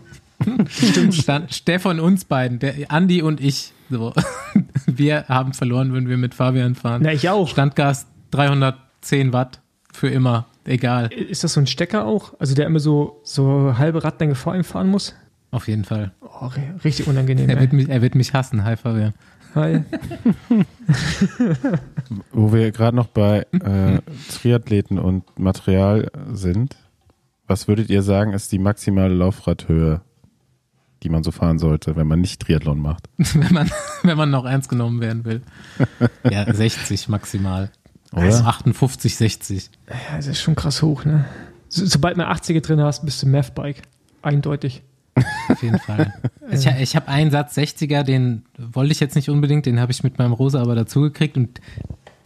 Stimmt. 0.66 1.14
Stand, 1.14 1.68
der 1.68 1.79
von 1.79 2.01
uns 2.01 2.25
beiden, 2.25 2.59
der 2.59 2.90
Andi 2.90 3.23
und 3.23 3.40
ich, 3.40 3.73
so. 3.88 4.12
Wir 4.87 5.27
haben 5.29 5.55
verloren, 5.55 5.95
wenn 5.95 6.09
wir 6.09 6.16
mit 6.16 6.35
Fabian 6.35 6.75
fahren. 6.75 7.03
Na, 7.05 7.12
ich 7.12 7.29
auch. 7.29 7.49
Standgas 7.49 8.09
310 8.33 9.33
Watt 9.33 9.61
für 9.92 10.09
immer, 10.09 10.47
egal. 10.64 11.12
Ist 11.12 11.44
das 11.44 11.53
so 11.55 11.61
ein 11.61 11.66
Stecker 11.66 12.05
auch? 12.07 12.35
Also 12.38 12.55
der 12.55 12.66
immer 12.66 12.81
so, 12.81 13.20
so 13.25 13.77
halbe 13.79 14.03
Radlänge 14.05 14.35
vor 14.35 14.55
ihm 14.55 14.64
fahren 14.64 14.88
muss? 14.88 15.14
Auf 15.51 15.68
jeden 15.68 15.85
Fall. 15.85 16.12
Oh, 16.20 16.46
ri- 16.46 16.83
richtig 16.85 17.07
unangenehm. 17.07 17.48
Er 17.48 17.61
wird 17.61 17.72
mich, 17.72 17.88
er 17.88 18.01
wird 18.03 18.14
mich 18.14 18.33
hassen. 18.33 18.64
Hi 18.64 18.77
Fabian. 18.77 19.12
Hi. 19.55 19.85
Wo 22.33 22.53
wir 22.53 22.70
gerade 22.72 22.96
noch 22.96 23.09
bei 23.09 23.46
äh, 23.53 23.98
Triathleten 24.31 24.98
und 24.98 25.25
Material 25.38 26.11
sind, 26.33 26.77
was 27.46 27.68
würdet 27.68 27.90
ihr 27.90 28.03
sagen, 28.03 28.33
ist 28.33 28.51
die 28.53 28.59
maximale 28.59 29.12
Laufradhöhe, 29.12 30.01
die 31.03 31.11
man 31.11 31.22
so 31.22 31.33
fahren 31.33 31.59
sollte, 31.59 31.96
wenn 31.96 32.07
man 32.07 32.20
nicht 32.20 32.40
Triathlon 32.40 32.81
macht? 32.81 33.11
wenn 33.18 33.53
man, 33.53 33.70
wenn 34.03 34.16
man 34.16 34.31
noch 34.31 34.46
ernst 34.46 34.68
genommen 34.70 35.01
werden 35.01 35.25
will. 35.25 35.42
Ja, 36.31 36.51
60 36.53 37.09
maximal. 37.09 37.70
Also 38.12 38.44
58, 38.44 39.16
60. 39.16 39.70
Ja, 39.88 40.16
das 40.16 40.27
ist 40.27 40.40
schon 40.40 40.55
krass 40.55 40.83
hoch, 40.83 41.05
ne? 41.05 41.25
So, 41.68 41.87
sobald 41.87 42.16
man 42.16 42.27
80er 42.27 42.61
drin 42.61 42.81
hast, 42.81 43.05
bist 43.05 43.22
du 43.22 43.27
Math-Bike. 43.27 43.83
Eindeutig. 44.20 44.83
Auf 45.48 45.62
jeden 45.62 45.79
Fall. 45.79 46.12
Ich, 46.51 46.66
ich 46.66 46.96
habe 46.96 47.09
einen 47.09 47.31
Satz 47.31 47.57
60er, 47.57 48.03
den 48.03 48.42
wollte 48.59 48.92
ich 48.92 49.01
jetzt 49.01 49.14
nicht 49.14 49.31
unbedingt, 49.31 49.64
den 49.64 49.81
habe 49.81 49.90
ich 49.90 50.03
mit 50.03 50.18
meinem 50.18 50.33
Rosa 50.33 50.61
aber 50.61 50.75
dazugekriegt 50.75 51.38
und 51.38 51.61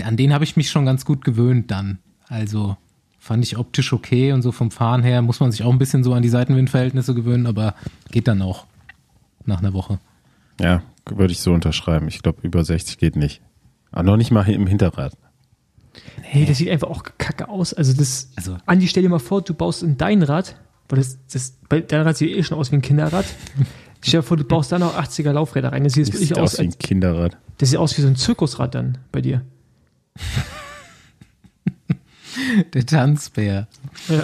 an 0.03 0.17
den 0.17 0.33
habe 0.33 0.43
ich 0.43 0.57
mich 0.57 0.69
schon 0.69 0.85
ganz 0.85 1.05
gut 1.05 1.23
gewöhnt 1.23 1.71
dann. 1.71 1.99
Also 2.27 2.77
fand 3.21 3.45
ich 3.45 3.57
optisch 3.57 3.93
okay 3.93 4.33
und 4.33 4.43
so 4.43 4.51
vom 4.51 4.73
Fahren 4.73 5.05
her 5.05 5.23
muss 5.23 5.39
man 5.39 5.53
sich 5.53 5.63
auch 5.63 5.71
ein 5.71 5.79
bisschen 5.79 6.03
so 6.03 6.13
an 6.13 6.23
die 6.23 6.29
Seitenwindverhältnisse 6.29 7.15
gewöhnen, 7.15 7.47
aber 7.47 7.75
geht 8.11 8.27
dann 8.27 8.43
auch 8.43 8.67
nach 9.45 9.61
einer 9.61 9.75
Woche. 9.75 10.01
Ja, 10.61 10.83
würde 11.09 11.33
ich 11.33 11.41
so 11.41 11.53
unterschreiben. 11.53 12.09
Ich 12.09 12.23
glaube, 12.23 12.41
über 12.43 12.65
60 12.65 12.99
geht 12.99 13.15
nicht. 13.15 13.43
Aber 13.93 14.03
noch 14.03 14.17
nicht 14.17 14.33
mal 14.33 14.49
im 14.49 14.67
Hinterrad. 14.67 15.13
Hey, 16.37 16.47
das 16.47 16.59
sieht 16.59 16.71
einfach 16.71 16.89
auch 16.89 17.05
kacke 17.19 17.49
aus. 17.49 17.75
Also 17.75 17.93
das, 17.93 18.31
Also- 18.37 18.57
Andi, 18.67 18.89
stell 18.89 19.03
dir 19.03 19.09
mal 19.09 19.19
vor, 19.19 19.43
du 19.43 19.55
baust 19.55 19.83
in 19.83 19.97
dein 19.97 20.23
Rad, 20.23 20.57
weil 20.89 20.99
das, 20.99 21.19
das, 21.33 21.55
bei 21.69 21.81
dein 21.81 22.03
Rad 22.03 22.17
sieht 22.17 22.37
eh 22.37 22.43
schon 22.43 22.59
aus 22.59 22.71
wie 22.73 22.77
ein 22.77 22.83
Kinderrad. 22.83 23.25
stell 24.03 24.21
dir 24.21 24.27
vor, 24.27 24.37
du 24.37 24.45
baust 24.45 24.73
da 24.73 24.79
noch 24.79 24.97
80er 24.97 25.33
Laufräder 25.33 25.73
rein. 25.73 25.85
Das 25.85 25.95
sieht 25.95 26.13
Das 26.13 26.21
sieht 26.21 26.39
aus, 26.39 26.55
aus 26.55 26.59
wie 26.61 26.65
ein 26.65 26.79
Kinderrad. 26.79 27.37
das 27.59 27.71
sieht 27.71 27.79
aus 27.79 27.97
wie 27.97 28.03
so 28.03 28.09
ein 28.09 28.17
Zirkusrad 28.17 28.75
dann 28.75 28.99
bei 29.13 29.21
dir. 29.21 29.43
Der 32.75 32.85
Tanzbär. 32.85 33.67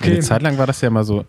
Okay. 0.00 0.12
Eine 0.12 0.20
Zeit 0.20 0.42
lang 0.42 0.56
war 0.58 0.66
das 0.68 0.80
ja 0.80 0.90
mal 0.90 1.04
so, 1.04 1.24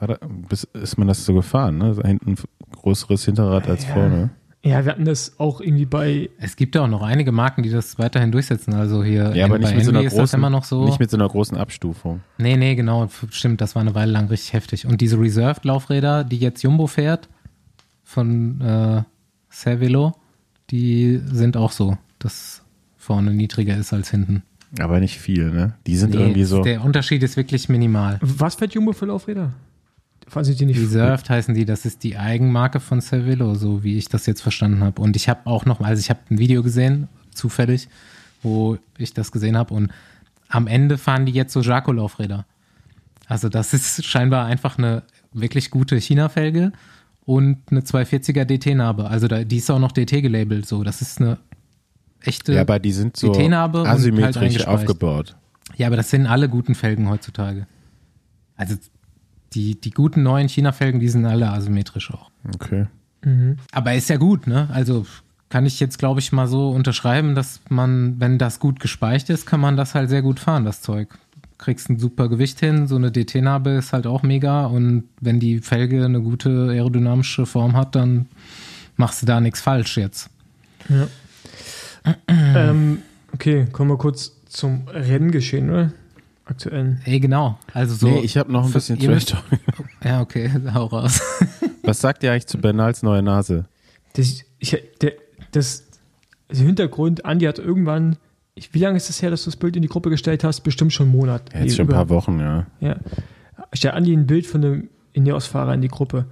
da, 0.00 0.16
bis, 0.48 0.62
ist 0.74 0.96
man 0.96 1.08
das 1.08 1.24
so 1.24 1.34
gefahren, 1.34 1.78
ne? 1.78 1.92
Da 2.00 2.06
hinten 2.06 2.30
ein 2.30 2.36
größeres 2.80 3.24
Hinterrad 3.24 3.66
als 3.68 3.84
Ja. 3.84 3.94
vorne. 3.94 4.30
Ja, 4.62 4.84
wir 4.84 4.92
hatten 4.92 5.06
das 5.06 5.38
auch 5.38 5.60
irgendwie 5.62 5.86
bei, 5.86 6.28
Es 6.38 6.54
gibt 6.56 6.74
ja 6.74 6.82
auch 6.82 6.88
noch 6.88 7.00
einige 7.02 7.32
Marken, 7.32 7.62
die 7.62 7.70
das 7.70 7.98
weiterhin 7.98 8.30
durchsetzen. 8.30 8.74
Also 8.74 9.02
hier 9.02 9.34
Ja, 9.34 9.46
aber 9.46 9.58
bei 9.58 9.68
nicht 9.68 9.76
mit 9.76 9.84
so 9.86 9.90
einer 9.90 10.00
ist 10.02 10.12
das 10.12 10.18
großen, 10.18 10.38
immer 10.38 10.50
noch 10.50 10.64
so. 10.64 10.84
nicht 10.84 11.00
mit 11.00 11.10
so 11.10 11.16
einer 11.16 11.28
großen 11.28 11.56
Abstufung. 11.56 12.20
Nee, 12.36 12.56
nee, 12.56 12.74
genau. 12.74 13.08
Stimmt, 13.30 13.62
das 13.62 13.74
war 13.74 13.80
eine 13.80 13.94
Weile 13.94 14.12
lang 14.12 14.28
richtig 14.28 14.52
heftig. 14.52 14.86
Und 14.86 15.00
diese 15.00 15.18
Reserved-Laufräder, 15.18 16.24
die 16.24 16.36
jetzt 16.38 16.62
Jumbo 16.62 16.86
fährt, 16.88 17.28
von 18.04 18.60
äh, 18.60 19.02
Cervelo, 19.50 20.14
die 20.70 21.20
sind 21.24 21.56
auch 21.56 21.72
so, 21.72 21.96
dass 22.18 22.62
vorne 22.98 23.32
niedriger 23.32 23.76
ist 23.78 23.92
als 23.94 24.10
hinten. 24.10 24.42
Aber 24.78 25.00
nicht 25.00 25.18
viel, 25.18 25.50
ne? 25.50 25.74
Die 25.86 25.96
sind 25.96 26.14
Nee, 26.14 26.20
irgendwie 26.20 26.44
so. 26.44 26.62
Der 26.62 26.84
Unterschied 26.84 27.22
ist 27.22 27.36
wirklich 27.36 27.68
minimal. 27.68 28.18
was 28.20 28.56
fährt 28.56 28.74
Jumbo 28.74 28.92
für 28.92 29.06
Laufräder? 29.06 29.52
Falls 30.30 30.48
ich 30.48 30.56
die 30.56 30.64
nicht. 30.64 30.80
Reserved 30.80 31.28
heißen 31.28 31.54
die, 31.54 31.64
das 31.64 31.84
ist 31.84 32.04
die 32.04 32.16
Eigenmarke 32.16 32.78
von 32.78 33.00
Cervelo, 33.00 33.56
so 33.56 33.82
wie 33.82 33.98
ich 33.98 34.08
das 34.08 34.26
jetzt 34.26 34.40
verstanden 34.40 34.84
habe. 34.84 35.02
Und 35.02 35.16
ich 35.16 35.28
habe 35.28 35.40
auch 35.44 35.66
noch, 35.66 35.80
also 35.80 35.98
ich 35.98 36.08
habe 36.08 36.20
ein 36.30 36.38
Video 36.38 36.62
gesehen, 36.62 37.08
zufällig, 37.34 37.88
wo 38.40 38.78
ich 38.96 39.12
das 39.12 39.32
gesehen 39.32 39.56
habe. 39.56 39.74
Und 39.74 39.90
am 40.48 40.68
Ende 40.68 40.98
fahren 40.98 41.26
die 41.26 41.32
jetzt 41.32 41.52
so 41.52 41.60
Jaco-Laufräder. 41.60 42.46
Also 43.26 43.48
das 43.48 43.74
ist 43.74 44.04
scheinbar 44.04 44.46
einfach 44.46 44.78
eine 44.78 45.02
wirklich 45.32 45.70
gute 45.70 45.96
China-Felge 45.96 46.72
und 47.24 47.58
eine 47.72 47.80
240er 47.80 48.44
DT-Narbe. 48.44 49.08
Also 49.08 49.26
da, 49.26 49.42
die 49.42 49.56
ist 49.56 49.68
auch 49.68 49.80
noch 49.80 49.90
DT 49.90 50.22
gelabelt. 50.22 50.66
So, 50.66 50.84
das 50.84 51.02
ist 51.02 51.20
eine 51.20 51.38
echte. 52.22 52.52
ja, 52.52 52.60
aber 52.60 52.78
die 52.78 52.92
sind 52.92 53.16
so 53.16 53.32
DT-Narbe 53.32 53.82
und 53.82 53.88
halt 53.88 53.98
asymmetrisch 53.98 54.36
eingespeist. 54.36 54.68
aufgebaut. 54.68 55.36
Ja, 55.76 55.88
aber 55.88 55.96
das 55.96 56.10
sind 56.10 56.28
alle 56.28 56.48
guten 56.48 56.76
Felgen 56.76 57.08
heutzutage. 57.08 57.66
Also 58.56 58.76
die, 59.52 59.80
die 59.80 59.90
guten 59.90 60.22
neuen 60.22 60.48
China-Felgen, 60.48 61.00
die 61.00 61.08
sind 61.08 61.26
alle 61.26 61.50
asymmetrisch 61.50 62.10
auch. 62.12 62.30
Okay. 62.54 62.86
Aber 63.72 63.94
ist 63.94 64.08
ja 64.08 64.16
gut, 64.16 64.46
ne? 64.46 64.68
Also 64.72 65.06
kann 65.50 65.66
ich 65.66 65.80
jetzt, 65.80 65.98
glaube 65.98 66.20
ich, 66.20 66.32
mal 66.32 66.46
so 66.46 66.70
unterschreiben, 66.70 67.34
dass 67.34 67.60
man, 67.68 68.20
wenn 68.20 68.38
das 68.38 68.60
gut 68.60 68.80
gespeicht 68.80 69.28
ist, 69.30 69.46
kann 69.46 69.60
man 69.60 69.76
das 69.76 69.94
halt 69.94 70.08
sehr 70.08 70.22
gut 70.22 70.40
fahren, 70.40 70.64
das 70.64 70.80
Zeug. 70.80 71.08
Kriegst 71.58 71.90
ein 71.90 71.98
super 71.98 72.28
Gewicht 72.28 72.60
hin, 72.60 72.86
so 72.86 72.96
eine 72.96 73.10
DT-Narbe 73.10 73.70
ist 73.70 73.92
halt 73.92 74.06
auch 74.06 74.22
mega 74.22 74.66
und 74.66 75.04
wenn 75.20 75.40
die 75.40 75.58
Felge 75.58 76.04
eine 76.04 76.22
gute 76.22 76.68
aerodynamische 76.70 77.44
Form 77.44 77.76
hat, 77.76 77.94
dann 77.96 78.26
machst 78.96 79.22
du 79.22 79.26
da 79.26 79.40
nichts 79.40 79.60
falsch 79.60 79.98
jetzt. 79.98 80.30
Ja. 80.88 81.08
ähm, 82.28 83.02
okay, 83.34 83.66
kommen 83.72 83.90
wir 83.90 83.98
kurz 83.98 84.32
zum 84.48 84.88
Renngeschehen, 84.88 85.68
oder? 85.68 85.92
Aktuellen. 86.50 87.00
Ey, 87.04 87.20
genau. 87.20 87.58
Also 87.72 87.94
so. 87.94 88.08
nee, 88.08 88.20
ich 88.20 88.36
habe 88.36 88.50
noch 88.52 88.64
ein 88.66 88.72
bisschen 88.72 88.98
Trash 88.98 89.26
Talk. 89.26 89.44
Ja, 90.04 90.20
okay, 90.20 90.50
hau 90.74 90.86
raus. 90.86 91.20
Was 91.82 92.00
sagt 92.00 92.22
ihr 92.22 92.32
eigentlich 92.32 92.46
zu 92.46 92.58
Bernals 92.58 93.02
neue 93.02 93.22
Nase? 93.22 93.66
Das, 94.14 94.42
ich, 94.58 94.76
der, 95.00 95.12
das, 95.52 95.86
der 96.50 96.58
Hintergrund, 96.58 97.24
Andi 97.24 97.46
hat 97.46 97.58
irgendwann, 97.58 98.16
ich, 98.54 98.74
wie 98.74 98.80
lange 98.80 98.96
ist 98.96 99.08
es 99.08 99.22
her, 99.22 99.30
dass 99.30 99.44
du 99.44 99.50
das 99.50 99.56
Bild 99.56 99.76
in 99.76 99.82
die 99.82 99.88
Gruppe 99.88 100.10
gestellt 100.10 100.42
hast? 100.44 100.60
Bestimmt 100.62 100.92
schon 100.92 101.06
einen 101.06 101.16
Monat. 101.16 101.54
Ja, 101.54 101.60
jetzt 101.60 101.76
schon 101.76 101.84
ein 101.86 101.88
Über- 101.88 101.96
paar 101.98 102.08
Wochen, 102.08 102.40
ja. 102.40 102.66
Ja. 102.80 102.96
Stellt 103.72 103.94
Andi 103.94 104.12
ein 104.12 104.26
Bild 104.26 104.46
von 104.46 104.64
einem 104.64 104.88
Ineos-Fahrer 105.12 105.74
in 105.74 105.80
die 105.82 105.88
Gruppe 105.88 106.26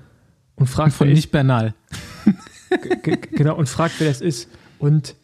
und 0.57 0.67
fragt, 0.67 0.93
Von 0.93 1.09
nicht 1.09 1.31
Bernal. 1.31 1.75
genau, 3.33 3.57
und 3.57 3.69
fragt, 3.69 3.95
wer 3.99 4.09
das 4.09 4.21
ist. 4.21 4.49
Und 4.81 5.15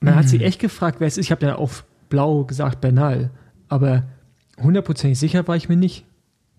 man 0.00 0.16
hat 0.16 0.28
sich 0.28 0.42
echt 0.42 0.58
gefragt, 0.60 0.96
wer 1.00 1.06
es 1.06 1.18
ist. 1.18 1.26
Ich 1.26 1.30
habe 1.30 1.40
dann 1.44 1.54
auf 1.56 1.84
blau 2.08 2.44
gesagt, 2.44 2.80
Bernal. 2.80 3.30
Aber 3.70 4.02
hundertprozentig 4.62 5.18
sicher 5.18 5.46
war 5.48 5.56
ich 5.56 5.68
mir 5.68 5.76
nicht. 5.76 6.04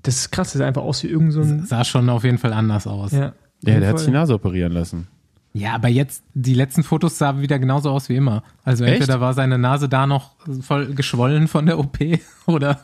Das 0.04 0.15
ist 0.17 0.32
krass, 0.32 0.54
das 0.54 0.60
sah 0.60 0.65
einfach 0.65 0.82
aus 0.82 1.04
wie 1.04 1.08
irgend 1.08 1.34
so 1.34 1.41
ein. 1.41 1.65
Sah 1.65 1.84
schon 1.84 2.10
auf 2.10 2.24
jeden 2.24 2.39
Fall 2.39 2.54
anders 2.54 2.88
aus. 2.88 3.12
Ja, 3.12 3.34
Ja, 3.63 3.80
der 3.80 3.89
hat 3.89 4.00
sich 4.00 4.08
die 4.08 4.13
Nase 4.13 4.34
operieren 4.34 4.71
lassen. 4.71 5.08
Ja, 5.54 5.76
aber 5.76 5.89
jetzt, 5.89 6.24
die 6.34 6.54
letzten 6.54 6.82
Fotos 6.82 7.17
sahen 7.17 7.41
wieder 7.41 7.60
genauso 7.60 7.89
aus 7.89 8.08
wie 8.08 8.15
immer. 8.15 8.41
Also 8.63 8.86
Echt? 8.86 9.02
entweder 9.02 9.19
war 9.19 9.34
seine 9.34 9.58
Nase 9.58 9.89
da 9.89 10.08
noch 10.08 10.36
voll 10.62 10.93
geschwollen 10.93 11.47
von 11.47 11.65
der 11.65 11.78
OP 11.78 11.97
oder, 12.45 12.80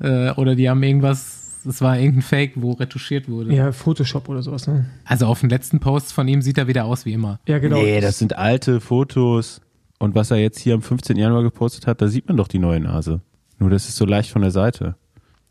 äh, 0.00 0.32
oder 0.32 0.56
die 0.56 0.68
haben 0.68 0.82
irgendwas, 0.82 1.62
es 1.64 1.80
war 1.80 1.96
irgendein 1.96 2.22
Fake, 2.22 2.52
wo 2.56 2.72
retuschiert 2.72 3.28
wurde. 3.28 3.54
ja, 3.54 3.70
Photoshop 3.70 4.28
oder 4.28 4.42
sowas. 4.42 4.66
Ne? 4.66 4.86
Also 5.04 5.26
auf 5.26 5.40
den 5.40 5.50
letzten 5.50 5.78
Posts 5.78 6.10
von 6.10 6.26
ihm 6.26 6.42
sieht 6.42 6.58
er 6.58 6.66
wieder 6.66 6.84
aus 6.84 7.04
wie 7.04 7.12
immer. 7.12 7.38
Ja, 7.46 7.60
genau. 7.60 7.76
Nee, 7.76 8.00
das 8.00 8.18
sind 8.18 8.36
alte 8.36 8.80
Fotos. 8.80 9.60
Und 10.00 10.14
was 10.14 10.30
er 10.30 10.38
jetzt 10.38 10.58
hier 10.58 10.74
am 10.74 10.82
15. 10.82 11.16
Januar 11.16 11.42
gepostet 11.42 11.86
hat, 11.86 12.00
da 12.02 12.08
sieht 12.08 12.26
man 12.28 12.36
doch 12.36 12.48
die 12.48 12.60
neue 12.60 12.80
Nase. 12.80 13.20
Nur 13.58 13.70
das 13.70 13.88
ist 13.88 13.96
so 13.96 14.04
leicht 14.04 14.30
von 14.30 14.42
der 14.42 14.50
Seite. 14.50 14.96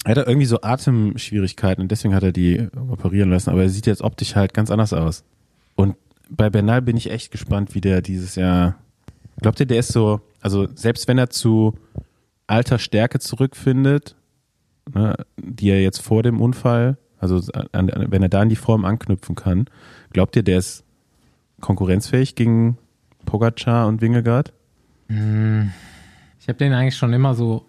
Er 0.05 0.15
hat 0.15 0.27
irgendwie 0.27 0.45
so 0.45 0.61
Atemschwierigkeiten 0.61 1.81
und 1.81 1.91
deswegen 1.91 2.15
hat 2.15 2.23
er 2.23 2.31
die 2.31 2.67
operieren 2.89 3.29
lassen. 3.29 3.49
Aber 3.49 3.63
er 3.63 3.69
sieht 3.69 3.87
jetzt 3.87 4.01
optisch 4.01 4.35
halt 4.35 4.53
ganz 4.53 4.71
anders 4.71 4.93
aus. 4.93 5.23
Und 5.75 5.95
bei 6.29 6.49
Bernal 6.49 6.81
bin 6.81 6.97
ich 6.97 7.11
echt 7.11 7.31
gespannt, 7.31 7.75
wie 7.75 7.81
der 7.81 8.01
dieses 8.01 8.35
Jahr. 8.35 8.75
Glaubt 9.41 9.59
ihr, 9.59 9.65
der 9.65 9.79
ist 9.79 9.91
so, 9.91 10.21
also 10.41 10.67
selbst 10.75 11.07
wenn 11.07 11.17
er 11.17 11.29
zu 11.29 11.77
alter 12.47 12.79
Stärke 12.79 13.19
zurückfindet, 13.19 14.15
ne, 14.93 15.15
die 15.37 15.69
er 15.69 15.81
jetzt 15.81 16.01
vor 16.01 16.23
dem 16.23 16.41
Unfall, 16.41 16.97
also 17.19 17.41
an, 17.53 17.89
an, 17.89 18.05
wenn 18.09 18.23
er 18.23 18.29
da 18.29 18.41
an 18.41 18.49
die 18.49 18.55
Form 18.55 18.85
anknüpfen 18.85 19.35
kann, 19.35 19.65
glaubt 20.11 20.35
ihr, 20.35 20.43
der 20.43 20.59
ist 20.59 20.83
konkurrenzfähig 21.59 22.35
gegen 22.35 22.77
Pogacar 23.25 23.87
und 23.87 24.01
Wingegaard? 24.01 24.53
Ich 25.09 26.47
habe 26.47 26.57
den 26.57 26.73
eigentlich 26.73 26.95
schon 26.95 27.13
immer 27.13 27.35
so 27.35 27.65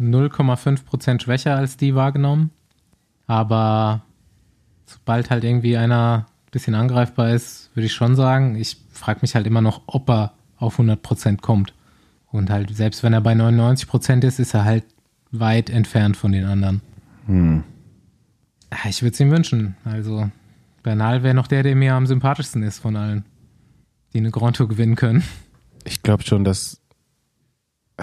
0,5% 0.00 1.22
schwächer 1.22 1.56
als 1.56 1.76
die 1.76 1.94
wahrgenommen. 1.94 2.50
Aber 3.26 4.02
sobald 4.86 5.30
halt 5.30 5.44
irgendwie 5.44 5.76
einer 5.76 6.26
ein 6.46 6.50
bisschen 6.50 6.74
angreifbar 6.74 7.30
ist, 7.30 7.70
würde 7.74 7.86
ich 7.86 7.92
schon 7.94 8.16
sagen, 8.16 8.56
ich 8.56 8.76
frage 8.90 9.20
mich 9.22 9.34
halt 9.34 9.46
immer 9.46 9.60
noch, 9.60 9.82
ob 9.86 10.08
er 10.10 10.32
auf 10.56 10.78
100% 10.78 11.40
kommt. 11.40 11.72
Und 12.30 12.50
halt, 12.50 12.74
selbst 12.74 13.02
wenn 13.02 13.12
er 13.12 13.20
bei 13.20 13.32
99% 13.32 14.24
ist, 14.24 14.38
ist 14.38 14.54
er 14.54 14.64
halt 14.64 14.84
weit 15.30 15.70
entfernt 15.70 16.16
von 16.16 16.32
den 16.32 16.44
anderen. 16.44 16.80
Hm. 17.26 17.64
Ah, 18.70 18.88
Ich 18.88 19.02
würde 19.02 19.12
es 19.14 19.20
ihm 19.20 19.30
wünschen. 19.30 19.76
Also, 19.84 20.30
Bernal 20.82 21.22
wäre 21.22 21.34
noch 21.34 21.46
der, 21.46 21.62
der 21.62 21.76
mir 21.76 21.94
am 21.94 22.06
sympathischsten 22.06 22.62
ist 22.62 22.78
von 22.78 22.96
allen, 22.96 23.24
die 24.12 24.18
eine 24.18 24.30
Grand 24.30 24.56
Tour 24.56 24.68
gewinnen 24.68 24.96
können. 24.96 25.22
Ich 25.84 26.02
glaube 26.02 26.22
schon, 26.22 26.44
dass 26.44 26.80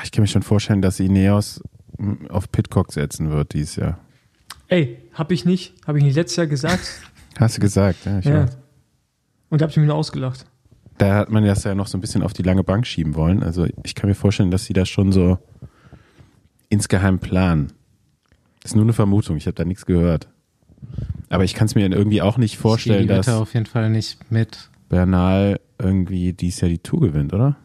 ich 0.04 0.12
kann 0.12 0.22
mir 0.22 0.28
schon 0.28 0.44
vorstellen, 0.44 0.82
dass 0.82 1.00
Ineos 1.00 1.62
auf 2.30 2.52
Pitcock 2.52 2.92
setzen 2.94 3.30
wird 3.30 3.54
dieses 3.54 3.76
Jahr. 3.76 4.00
Ey, 4.68 5.00
hab 5.14 5.32
ich 5.32 5.46
nicht, 5.46 5.74
habe 5.86 5.98
ich 5.98 6.04
nicht 6.04 6.16
letztes 6.16 6.38
Jahr 6.38 6.48
gesagt. 6.48 7.02
Hast 7.40 7.58
du 7.58 7.62
gesagt, 7.62 8.06
ja. 8.06 8.20
Ich 8.20 8.26
ja. 8.26 8.44
weiß. 8.44 8.58
Und 9.50 9.62
da 9.62 9.66
habt 9.66 9.76
ihr 9.76 9.82
mir 9.82 9.88
nur 9.88 9.96
ausgelacht. 9.96 10.46
Da 10.98 11.16
hat 11.16 11.30
man 11.30 11.46
das 11.46 11.64
ja 11.64 11.74
noch 11.76 11.88
so 11.88 11.98
ein 11.98 12.02
bisschen 12.02 12.24
auf 12.24 12.34
die 12.34 12.44
lange 12.44 12.64
Bank 12.64 12.86
schieben 12.86 13.16
wollen. 13.16 13.42
Also 13.42 13.66
ich 13.84 13.96
kann 13.96 14.10
mir 14.10 14.16
vorstellen, 14.16 14.52
dass 14.52 14.66
sie 14.66 14.74
das 14.74 14.90
schon 14.90 15.12
so 15.12 15.38
insgeheim 16.68 17.20
planen. 17.20 17.72
Das 18.62 18.72
ist 18.72 18.76
nur 18.76 18.84
eine 18.84 18.94
Vermutung, 18.94 19.38
ich 19.38 19.48
habe 19.48 19.56
da 19.56 19.64
nichts 19.64 19.86
gehört. 19.86 20.28
Aber 21.30 21.44
ich 21.44 21.54
kann 21.54 21.68
es 21.68 21.76
mir 21.76 21.90
irgendwie 21.90 22.22
auch 22.22 22.38
nicht 22.38 22.58
vorstellen, 22.58 23.04
ich 23.04 23.08
die 23.08 23.14
dass 23.14 23.30
auf 23.30 23.54
jeden 23.54 23.66
Fall 23.66 23.90
nicht 23.90 24.30
mit. 24.32 24.70
Bernal 24.90 25.60
irgendwie 25.78 26.34
dieses 26.34 26.62
Jahr 26.62 26.70
die 26.70 26.80
Tour 26.80 27.00
gewinnt, 27.02 27.34
oder? 27.34 27.56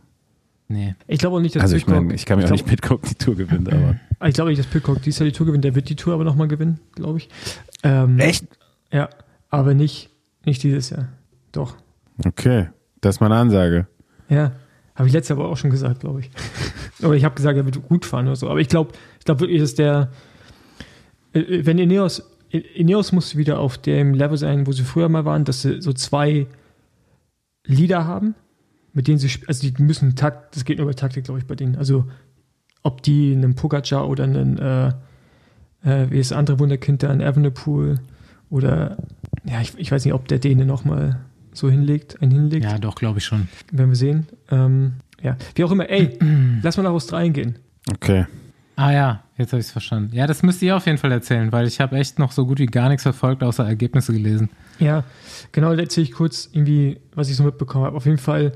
Nee. 0.75 0.95
Ich 1.07 1.19
glaube 1.21 1.37
auch 1.37 1.41
nicht, 1.41 1.55
dass 1.55 1.63
Also 1.63 1.77
ich 1.77 1.85
Pitcock- 1.87 2.03
meine, 2.03 2.15
ich 2.15 2.27
kann 2.27 2.39
mir 2.39 2.45
auch 2.45 2.49
glaub- 2.49 2.59
nicht 2.59 2.67
Pitcock 2.67 3.03
die 3.03 3.15
Tour 3.15 3.37
gewinnt, 3.37 3.73
aber. 3.73 3.97
Ich 4.27 4.35
glaube 4.35 4.51
nicht, 4.51 4.59
dass 4.59 4.67
Pitcock 4.67 5.01
dieses 5.03 5.21
Jahr 5.21 5.27
die 5.29 5.33
Tour 5.33 5.47
gewinnt. 5.47 5.63
Der 5.65 5.75
wird 5.77 5.89
die 5.89 5.95
Tour 5.97 6.15
aber 6.15 6.25
nochmal 6.25 6.49
gewinnen, 6.49 6.81
glaube 6.95 7.19
ich. 7.19 7.29
Ähm, 7.85 8.21
Ja, 8.91 9.09
aber 9.51 9.75
nicht, 9.75 10.11
nicht 10.45 10.63
dieses 10.65 10.91
Jahr. 10.91 11.09
Doch. 11.53 11.77
Okay, 12.27 12.69
das 13.01 13.17
ist 13.17 13.21
meine 13.21 13.37
Ansage. 13.37 13.87
Ja, 14.29 14.53
habe 14.97 15.07
ich 15.07 15.13
letztes 15.13 15.29
Jahr 15.31 15.39
aber 15.39 15.49
auch 15.49 15.57
schon 15.57 15.71
gesagt, 15.71 16.01
glaube 16.01 16.21
ich. 16.21 16.31
oder 17.05 17.15
ich 17.15 17.25
habe 17.25 17.35
gesagt, 17.37 17.57
er 17.57 17.65
wird 17.65 17.81
gut 17.87 18.05
fahren 18.05 18.27
oder 18.27 18.37
so. 18.37 18.49
Aber 18.51 18.59
ich 18.61 18.69
glaube 18.69 18.93
ich 19.21 19.25
glaub 19.25 19.39
wirklich, 19.41 19.61
dass 19.61 19.75
der, 19.75 20.11
äh, 21.35 21.65
wenn 21.65 21.79
Ineos, 21.79 22.23
Ineos 22.51 23.13
muss 23.13 23.37
wieder 23.37 23.59
auf 23.61 23.79
dem 23.79 24.15
Level 24.15 24.39
sein, 24.39 24.67
wo 24.67 24.73
sie 24.73 24.83
früher 24.85 25.09
mal 25.09 25.25
waren, 25.25 25.45
dass 25.45 25.63
sie 25.63 25.81
so 25.81 25.93
zwei 25.93 26.47
Leader 27.67 28.07
haben, 28.07 28.35
mit 28.95 29.07
denen 29.09 29.19
sie, 29.19 29.27
sp- 29.29 29.45
also 29.49 29.69
die 29.69 29.83
müssen 29.83 30.17
Takt, 30.17 30.57
das 30.57 30.65
geht 30.65 30.79
nur 30.79 30.87
über 30.87 30.95
Taktik, 30.97 31.25
glaube 31.25 31.41
ich, 31.41 31.47
bei 31.47 31.55
denen. 31.55 31.77
Also 31.77 32.07
ob 32.83 33.03
die 33.03 33.33
einen 33.33 33.55
Pogacar 33.55 34.09
oder 34.09 34.25
einen, 34.25 34.59
äh, 34.59 34.89
äh, 35.85 36.11
wie 36.11 36.19
ist 36.19 36.31
das 36.31 36.39
andere 36.39 36.59
Wunderkind 36.59 37.03
da, 37.03 37.11
einen 37.11 37.21
Evenepoel 37.21 37.99
oder, 38.51 38.97
ja, 39.45 39.61
ich, 39.61 39.77
ich 39.79 39.91
weiß 39.93 40.05
nicht, 40.05 40.15
ob 40.15 40.29
der 40.29 40.39
Däne 40.39 40.65
nochmal 40.65 41.21
so 41.53 41.71
hinlegt, 41.71 42.21
einen 42.23 42.33
hinlegt. 42.33 42.65
Ja, 42.65 42.79
doch, 42.79 42.95
glaube 42.95 43.19
ich 43.19 43.25
schon. 43.25 43.49
Werden 43.73 43.91
wir 43.91 43.97
sehen. 43.97 44.27
Ähm, 44.51 44.95
ja, 45.23 45.37
wie 45.55 45.65
auch 45.65 45.71
immer. 45.71 45.89
Ey, 45.89 46.19
lass 46.63 46.77
mal 46.77 46.83
nach 46.83 46.91
Australien 46.91 47.33
gehen. 47.33 47.59
Okay. 47.93 48.27
Ah 48.77 48.93
ja, 48.93 49.23
jetzt 49.37 49.53
habe 49.53 49.61
ich 49.61 49.67
es 49.67 49.73
verstanden. 49.73 50.15
Ja, 50.15 50.27
das 50.27 50.43
müsst 50.43 50.61
ihr 50.63 50.77
auf 50.77 50.87
jeden 50.87 50.99
Fall 50.99 51.13
erzählen, 51.13 51.53
weil 51.53 51.67
ich 51.67 51.81
habe 51.81 51.97
echt 51.97 52.19
noch 52.19 52.33
so 52.33 52.45
gut 52.47 52.59
wie 52.59 52.67
gar 52.67 52.89
nichts 52.89 53.05
verfolgt, 53.05 53.43
außer 53.43 53.65
Ergebnisse 53.65 54.13
gelesen. 54.13 54.51
Ja, 54.81 55.05
genau, 55.53 55.75
da 55.75 55.83
erzähle 55.83 56.05
ich 56.05 56.13
kurz 56.13 56.49
irgendwie, 56.53 57.01
was 57.15 57.31
ich 57.31 57.37
so 57.37 57.45
mitbekommen 57.45 57.85
habe. 57.85 57.97
Auf 57.97 58.07
jeden 58.07 58.19
Fall 58.19 58.53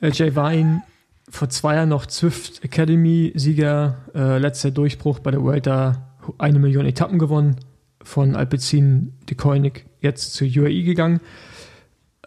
äh, 0.00 0.10
Jay 0.10 0.36
Vine, 0.36 0.82
vor 1.28 1.48
zwei 1.48 1.76
Jahren 1.76 1.88
noch 1.88 2.06
Zwift 2.06 2.62
Academy 2.64 3.32
Sieger, 3.34 3.96
äh, 4.14 4.38
letzter 4.38 4.70
Durchbruch 4.70 5.20
bei 5.20 5.30
der 5.30 5.42
Vuelta, 5.42 6.06
eine 6.38 6.58
Million 6.58 6.86
Etappen 6.86 7.18
gewonnen, 7.18 7.56
von 8.02 8.36
Alpecin 8.36 9.14
de 9.28 9.36
Koenig 9.36 9.86
jetzt 10.00 10.34
zur 10.34 10.46
UAE 10.46 10.82
gegangen, 10.82 11.20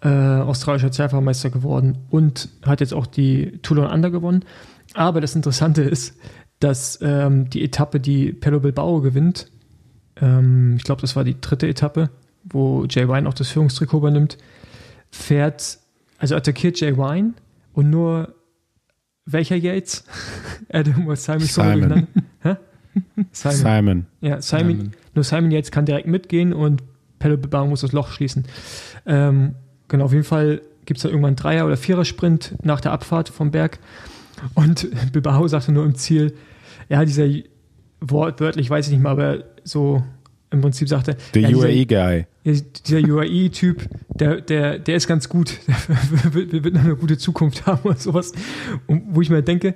äh, 0.02 0.10
australischer 0.10 0.92
Zeitfahrmeister 0.92 1.50
geworden 1.50 2.00
und 2.10 2.50
hat 2.65 2.82
jetzt 2.82 2.94
auch 2.94 3.08
die 3.08 3.60
Toulon 3.62 3.89
Under 3.89 4.10
gewonnen. 4.12 4.44
Aber 4.94 5.22
das 5.22 5.36
Interessante 5.36 5.84
ist, 5.84 6.18
dass 6.60 7.00
ähm, 7.02 7.50
die 7.50 7.63
Etappe, 7.63 8.00
die 8.00 8.34
Pello 8.34 8.60
Bilbao 8.60 9.02
gewinnt, 9.02 9.52
ähm, 10.22 10.76
ich 10.78 10.84
glaube, 10.84 11.02
das 11.02 11.15
war 11.15 11.24
die 11.24 11.39
dritte 11.39 11.67
Etappe, 11.67 12.10
wo 12.43 12.86
Jay 12.86 13.08
Wine 13.08 13.28
auch 13.28 13.34
das 13.34 13.50
Führungstrikot 13.50 13.98
übernimmt, 13.98 14.38
fährt, 15.12 15.80
also 16.17 16.36
attackiert 16.36 16.80
Jay 16.80 16.98
Wine 16.98 17.34
und 17.74 17.89
nur 17.89 18.36
welcher 19.26 19.56
Yates? 19.56 20.04
Adam 20.72 21.08
oder 21.08 21.15
Simon? 21.15 21.41
Simon. 21.41 22.08
Simon. 23.32 23.58
Simon. 23.58 24.06
Ja, 24.22 24.41
Simon, 24.41 24.76
Simon. 24.76 24.91
nur 25.15 25.24
Simon 25.24 25.52
Yates 25.52 25.72
kann 25.72 25.86
direkt 25.86 26.08
mitgehen 26.08 26.54
und 26.54 26.84
Pello 27.19 27.38
Bilbao 27.38 27.67
muss 27.67 27.82
das 27.82 27.91
Loch 27.91 28.10
schließen. 28.10 28.45
Ähm, 29.06 29.56
genau, 29.88 30.06
auf 30.06 30.13
jeden 30.13 30.24
Fall 30.24 30.62
gibt 30.86 30.98
es 30.98 31.04
da 31.04 31.10
irgendwann 31.10 31.30
einen 31.30 31.36
Dreier- 31.36 31.65
oder 31.65 31.78
Vierer-Sprint 31.78 32.56
nach 32.63 32.82
der 32.82 32.91
Abfahrt 32.91 33.30
vom 33.30 33.52
Berg. 33.52 33.80
Und 34.56 34.88
Bilbao 35.12 35.48
sagte 35.48 35.72
nur 35.72 35.86
im 35.86 35.95
Ziel, 35.95 36.34
ja, 36.89 37.06
dieser 37.06 37.28
wortwörtlich 38.02 38.69
weiß 38.69 38.88
ich 38.88 38.93
nicht 38.93 39.02
mal, 39.02 39.12
aber 39.12 39.43
so 39.63 40.04
im 40.52 40.62
Prinzip 40.62 40.89
sagte, 40.89 41.15
Der 41.36 41.43
ja, 41.43 41.56
UAE-Guy. 41.56 42.25
dieser 42.45 42.99
UAE-Typ, 42.99 43.88
der, 44.15 44.41
der, 44.41 44.80
der 44.80 44.95
ist 44.95 45.08
ganz 45.08 45.30
gut. 45.30 45.54
Der 46.23 46.34
wird, 46.34 46.75
eine 46.75 46.95
gute 46.95 47.17
Zukunft 47.17 47.65
haben 47.67 47.82
oder 47.84 47.97
sowas. 47.97 48.32
Und 48.88 49.04
wo 49.15 49.21
ich 49.21 49.30
mir 49.30 49.43
denke, 49.43 49.75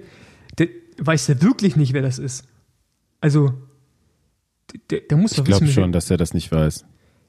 der 0.58 0.70
weiß 0.98 1.28
der 1.28 1.42
wirklich 1.44 1.76
nicht, 1.76 1.94
wer 1.94 2.02
das 2.02 2.18
ist. 2.18 2.46
Also, 3.22 3.54
der, 4.90 5.02
der 5.02 5.18
muss 5.18 5.32
Ich 5.34 5.38
doch 5.38 5.44
glaube 5.46 5.66
wissen, 5.66 5.74
schon, 5.74 5.92
dass 5.92 6.10
er 6.10 6.18
das 6.18 6.34
nicht 6.34 6.52
weiß. 6.52 6.86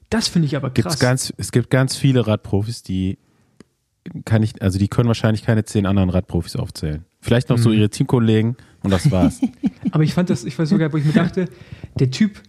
das 0.09 0.27
finde 0.27 0.47
ich 0.47 0.55
aber 0.55 0.71
Gibt's 0.71 0.93
krass. 0.93 0.99
ganz, 0.99 1.33
es 1.37 1.51
gibt 1.51 1.69
ganz 1.69 1.95
viele 1.95 2.25
Radprofis, 2.25 2.81
die 2.81 3.19
kann 4.25 4.41
ich, 4.43 4.61
also 4.61 4.79
die 4.79 4.87
können 4.87 5.07
wahrscheinlich 5.07 5.43
keine 5.43 5.65
zehn 5.65 5.85
anderen 5.85 6.09
Radprofis 6.09 6.55
aufzählen. 6.55 7.05
Vielleicht 7.25 7.49
noch 7.49 7.57
so 7.57 7.69
Mhm. 7.69 7.75
ihre 7.77 7.89
Teamkollegen 7.89 8.55
und 8.83 8.91
das 8.91 9.09
war's. 9.11 9.41
Aber 9.91 10.03
ich 10.03 10.13
fand 10.13 10.29
das, 10.29 10.43
ich 10.45 10.57
war 10.59 10.65
so 10.65 10.77
geil, 10.77 10.93
wo 10.93 10.97
ich 10.97 11.05
mir 11.05 11.13
dachte, 11.13 11.45
der 11.99 12.11
Typ, 12.11 12.41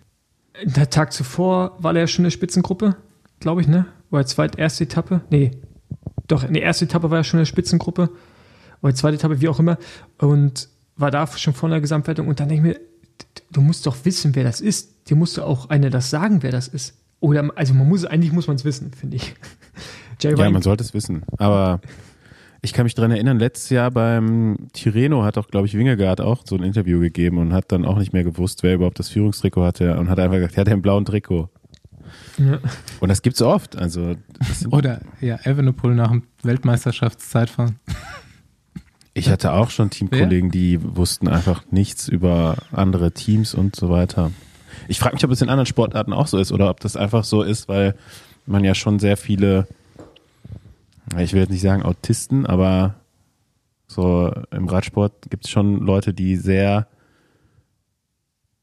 der 0.65 0.91
Tag 0.91 1.12
zuvor 1.12 1.77
war 1.79 1.95
er 1.95 2.01
ja 2.01 2.07
schon 2.07 2.21
in 2.25 2.27
der 2.27 2.31
Spitzengruppe, 2.33 2.97
glaube 3.41 3.61
ich, 3.62 3.69
ne? 3.69 3.87
War 4.11 4.25
zweite, 4.27 4.59
erste 4.59 4.85
Etappe? 4.85 5.23
Nee. 5.31 5.51
Doch, 6.29 6.45
in 6.45 6.55
der 6.55 6.62
ersten 6.62 6.85
Etappe 6.85 7.11
war 7.11 7.19
er 7.19 7.25
schon 7.25 7.39
in 7.39 7.43
der 7.43 7.47
Spitzengruppe. 7.47 8.11
Oder 8.83 8.95
zweite 8.95 9.17
Etappe, 9.17 9.41
wie 9.41 9.49
auch 9.49 9.59
immer. 9.59 9.79
Und 10.19 10.69
war 10.97 11.11
da 11.11 11.27
schon 11.27 11.55
vor 11.55 11.69
der 11.69 11.81
Gesamtwertung. 11.81 12.29
Und 12.29 12.39
dann 12.41 12.49
denke 12.49 12.69
ich 12.69 12.75
mir, 12.77 12.81
du 13.51 13.61
musst 13.61 13.87
doch 13.87 13.97
wissen, 14.05 14.35
wer 14.35 14.45
das 14.45 14.61
ist. 14.61 15.09
Dir 15.11 15.17
musst 15.17 15.37
du 15.37 15.43
auch 15.43 15.71
einer 15.71 15.91
das 15.91 16.11
sagen, 16.11 16.43
wer 16.43 16.51
das 16.53 16.69
ist. 16.69 16.95
Oder, 17.21 17.51
also 17.57 17.75
man 17.75 17.89
muss, 17.89 18.05
eigentlich 18.05 18.33
muss 18.33 18.47
man 18.47 18.57
es 18.57 18.65
wissen, 18.65 18.93
finde 18.93 19.17
ich. 19.17 19.35
Jay 20.21 20.31
ja, 20.31 20.37
Ryan- 20.37 20.53
man 20.53 20.62
sollte 20.62 20.85
es 20.85 20.95
wissen. 20.95 21.23
Aber 21.39 21.81
ich 22.66 22.72
kann 22.72 22.83
mich 22.83 22.96
dran 22.96 23.12
erinnern, 23.12 23.38
letztes 23.38 23.70
Jahr 23.70 23.92
beim 23.92 24.57
Tirreno 24.72 25.22
hat 25.22 25.38
auch, 25.38 25.46
glaube 25.46 25.68
ich, 25.68 25.79
Wingegaard 25.79 26.20
auch 26.20 26.42
so 26.44 26.57
ein 26.57 26.64
Interview 26.64 26.98
gegeben 26.98 27.38
und 27.38 27.52
hat 27.52 27.70
dann 27.70 27.85
auch 27.85 27.96
nicht 27.96 28.12
mehr 28.12 28.24
gewusst, 28.24 28.64
wer 28.64 28.74
überhaupt 28.74 28.98
das 28.98 29.09
Führungstrikot 29.09 29.64
hatte 29.64 29.96
und 29.96 30.11
hat 30.11 30.18
einfach 30.18 30.38
gesagt, 30.38 30.57
er 30.57 30.62
hat 30.62 30.68
einen 30.68 30.83
blauen 30.83 31.05
Trikot. 31.05 31.48
Ja. 32.38 32.59
Und 32.98 33.09
das 33.09 33.22
gibt's 33.22 33.40
oft. 33.40 33.76
Also 33.76 34.16
Oder 34.72 35.00
ja, 35.20 35.38
Evenepoel 35.44 35.94
nach 35.94 36.11
dem 36.11 36.24
Weltmeisterschaftszeitfahren. 36.42 37.79
Ich 39.14 39.31
hatte 39.31 39.52
auch 39.52 39.70
schon 39.70 39.90
Teamkollegen, 39.90 40.50
die 40.50 40.81
wussten 40.83 41.29
einfach 41.29 41.62
nichts 41.70 42.09
über 42.09 42.57
andere 42.72 43.12
Teams 43.12 43.55
und 43.55 43.76
so 43.76 43.90
weiter. 43.90 44.33
Ich 44.88 44.98
frage 44.98 45.14
mich, 45.14 45.24
ob 45.24 45.31
es 45.31 45.40
in 45.40 45.50
anderen 45.50 45.66
Sportarten 45.66 46.12
auch 46.12 46.26
so 46.26 46.38
ist 46.38 46.50
oder 46.50 46.68
ob 46.68 46.81
das 46.81 46.96
einfach 46.96 47.22
so 47.22 47.42
ist, 47.42 47.68
weil 47.68 47.94
man 48.44 48.64
ja 48.64 48.74
schon 48.74 48.98
sehr 48.98 49.16
viele, 49.16 49.68
ich 51.19 51.33
will 51.33 51.40
jetzt 51.40 51.51
nicht 51.51 51.61
sagen 51.61 51.83
Autisten, 51.83 52.47
aber 52.47 52.97
so 53.87 54.33
im 54.51 54.69
Radsport 54.69 55.31
gibt 55.31 55.45
es 55.45 55.51
schon 55.51 55.81
Leute, 55.81 56.12
die 56.12 56.37
sehr 56.37 56.88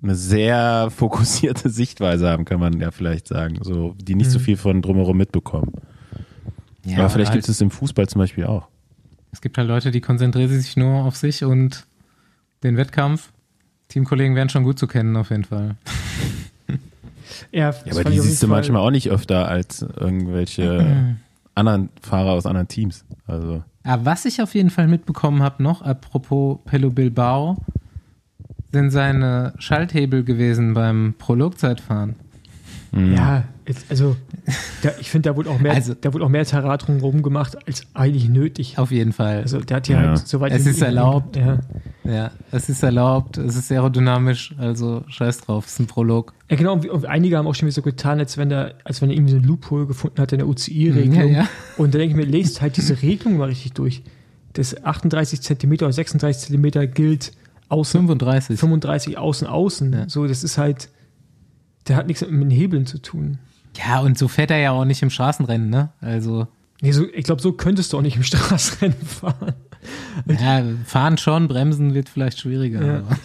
eine 0.01 0.15
sehr 0.15 0.89
fokussierte 0.95 1.69
Sichtweise 1.69 2.29
haben, 2.29 2.45
kann 2.45 2.60
man 2.60 2.79
ja 2.79 2.91
vielleicht 2.91 3.27
sagen, 3.27 3.60
so 3.62 3.95
die 3.97 4.15
nicht 4.15 4.29
so 4.29 4.39
viel 4.39 4.58
von 4.58 4.82
drumherum 4.82 5.17
mitbekommen. 5.17 5.71
Ja, 6.86 6.99
aber 6.99 7.10
vielleicht 7.10 7.32
halt, 7.32 7.41
gibt 7.41 7.49
es 7.49 7.62
im 7.62 7.71
Fußball 7.71 8.08
zum 8.10 8.19
Beispiel 8.19 8.43
auch. 8.43 8.67
es 9.32 9.39
gibt 9.39 9.58
halt 9.58 9.69
Leute, 9.69 9.91
die 9.91 10.01
konzentrieren 10.01 10.49
sich 10.49 10.75
nur 10.75 11.06
auf 11.06 11.15
sich 11.15 11.45
und 11.45 11.86
den 12.63 12.75
Wettkampf. 12.75 13.32
Teamkollegen 13.88 14.36
wären 14.36 14.49
schon 14.49 14.63
gut 14.63 14.77
zu 14.79 14.88
kennen, 14.88 15.15
auf 15.15 15.29
jeden 15.29 15.45
Fall. 15.45 15.75
Ja, 17.51 17.71
Ja, 17.71 17.91
aber 17.91 18.03
die 18.03 18.19
siehst 18.19 18.43
du 18.43 18.47
manchmal 18.47 18.82
auch 18.82 18.91
nicht 18.91 19.10
öfter 19.10 19.47
als 19.47 19.82
irgendwelche 19.82 21.15
anderen 21.55 21.89
Fahrer 22.01 22.31
aus 22.31 22.45
anderen 22.45 22.67
Teams. 22.67 23.05
Also, 23.27 23.63
Aber 23.83 24.05
was 24.05 24.25
ich 24.25 24.41
auf 24.41 24.55
jeden 24.55 24.69
Fall 24.69 24.87
mitbekommen 24.87 25.43
habe 25.43 25.61
noch, 25.61 25.81
apropos 25.81 26.59
Pello 26.65 26.89
Bilbao, 26.89 27.57
sind 28.71 28.89
seine 28.89 29.53
Schalthebel 29.59 30.23
gewesen 30.23 30.73
beim 30.73 31.13
Prologzeitfahren. 31.17 32.15
Mh. 32.93 33.15
Ja, 33.15 33.43
jetzt, 33.67 33.86
also 33.89 34.15
da, 34.82 34.91
ich 35.01 35.10
finde, 35.10 35.29
da 35.29 35.36
wurde 35.36 35.49
auch 35.49 35.60
mehr, 35.60 35.73
Also- 35.73 35.93
da 35.99 36.13
wurde 36.13 36.23
auch 36.25 36.29
mehr 36.29 36.45
Terrat 36.45 36.88
drumherum 36.88 37.21
gemacht 37.23 37.58
als 37.67 37.84
eigentlich 37.93 38.29
nötig. 38.29 38.77
Auf 38.77 38.91
jeden 38.91 39.12
Fall. 39.13 39.41
Also 39.41 39.60
der 39.60 39.77
hat 39.77 39.88
ja, 39.88 40.01
Ja. 40.01 40.08
halt 40.10 40.27
soweit 40.27 40.51
Es 40.53 40.65
ist 40.65 40.82
erlaubt. 40.82 41.36
Ja. 41.36 41.60
ja, 42.03 42.32
es 42.51 42.69
ist 42.69 42.84
erlaubt, 42.84 43.38
es 43.38 43.56
ist 43.56 43.71
aerodynamisch, 43.71 44.53
also 44.58 45.03
scheiß 45.08 45.41
drauf, 45.41 45.65
es 45.65 45.73
ist 45.73 45.79
ein 45.79 45.88
Prolog. 45.88 46.34
ja, 46.49 46.56
genau. 46.56 46.73
Und 46.73 46.88
und 46.89 47.06
einige 47.06 47.38
haben 47.38 47.47
auch 47.47 47.56
schon 47.56 47.67
wieder 47.67 47.75
so 47.75 47.82
getan, 47.82 48.19
als 48.19 48.38
wenn 48.38 48.51
er, 48.51 48.75
als 48.84 49.01
wenn 49.01 49.10
er 49.10 49.15
irgendwie 49.15 49.32
so 49.34 49.38
ein 49.39 49.43
Loophole 49.43 49.86
gefunden 49.88 50.21
hat 50.21 50.32
in 50.32 50.39
der 50.39 50.47
UCI-Regelung. 50.47 51.32
Ja, 51.34 51.39
ja. 51.41 51.47
Und 51.77 51.93
da 51.93 51.97
denke 51.99 52.19
ich 52.19 52.25
mir, 52.25 52.32
lest 52.32 52.62
halt 52.62 52.77
diese 52.77 53.01
Regelung 53.01 53.38
mal 53.38 53.49
richtig 53.49 53.73
durch. 53.73 54.03
Das 54.53 54.84
38 54.86 55.41
Zentimeter 55.41 55.86
oder 55.86 55.93
36 55.93 56.43
Zentimeter 56.47 56.86
gilt 56.86 57.32
außen, 57.69 58.01
35. 58.01 58.60
35 58.60 59.17
außen, 59.17 59.47
außen. 59.47 59.93
Ja. 59.93 60.10
So, 60.10 60.27
das 60.27 60.43
ist 60.43 60.60
halt, 60.60 60.89
der 61.88 61.96
hat 61.96 62.08
nichts 62.08 62.22
mit 62.22 62.32
den 62.32 62.50
Hebeln 62.50 62.86
zu 62.86 63.02
tun. 63.02 63.39
Ja, 63.78 64.00
und 64.00 64.17
so 64.17 64.28
fährt 64.28 64.52
er 64.52 64.58
ja 64.60 64.72
auch 64.72 64.86
nicht 64.86 65.02
im 65.02 65.10
Straßenrennen, 65.10 65.69
ne? 65.69 65.89
Also, 66.02 66.48
Nee, 66.82 66.91
so, 66.91 67.06
ich 67.13 67.24
glaube, 67.24 67.41
so 67.41 67.54
könntest 67.54 67.93
du 67.93 67.98
auch 67.98 68.02
nicht 68.02 68.17
im 68.17 68.24
Straßenrennen 68.24 68.98
fahren. 69.06 69.54
ja, 70.28 70.63
fahren 70.86 71.17
schon, 71.17 71.48
bremsen 71.48 71.93
wird 71.93 72.10
vielleicht 72.10 72.39
schwieriger. 72.39 72.86
Ja. 72.86 72.98
Aber. 72.98 73.17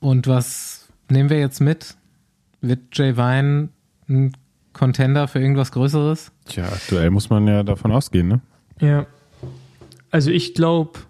Und 0.00 0.28
was 0.28 0.88
nehmen 1.08 1.30
wir 1.30 1.40
jetzt 1.40 1.60
mit? 1.60 1.96
Wird 2.60 2.80
Jay 2.96 3.16
Vine 3.16 3.70
ein 4.08 4.32
Contender 4.72 5.26
für 5.26 5.40
irgendwas 5.40 5.72
Größeres? 5.72 6.30
Tja, 6.46 6.64
aktuell 6.66 7.10
muss 7.10 7.28
man 7.28 7.46
ja 7.48 7.64
davon 7.64 7.90
ausgehen, 7.90 8.28
ne? 8.28 8.40
Ja. 8.80 9.06
Also 10.12 10.30
ich 10.30 10.54
glaube, 10.54 11.00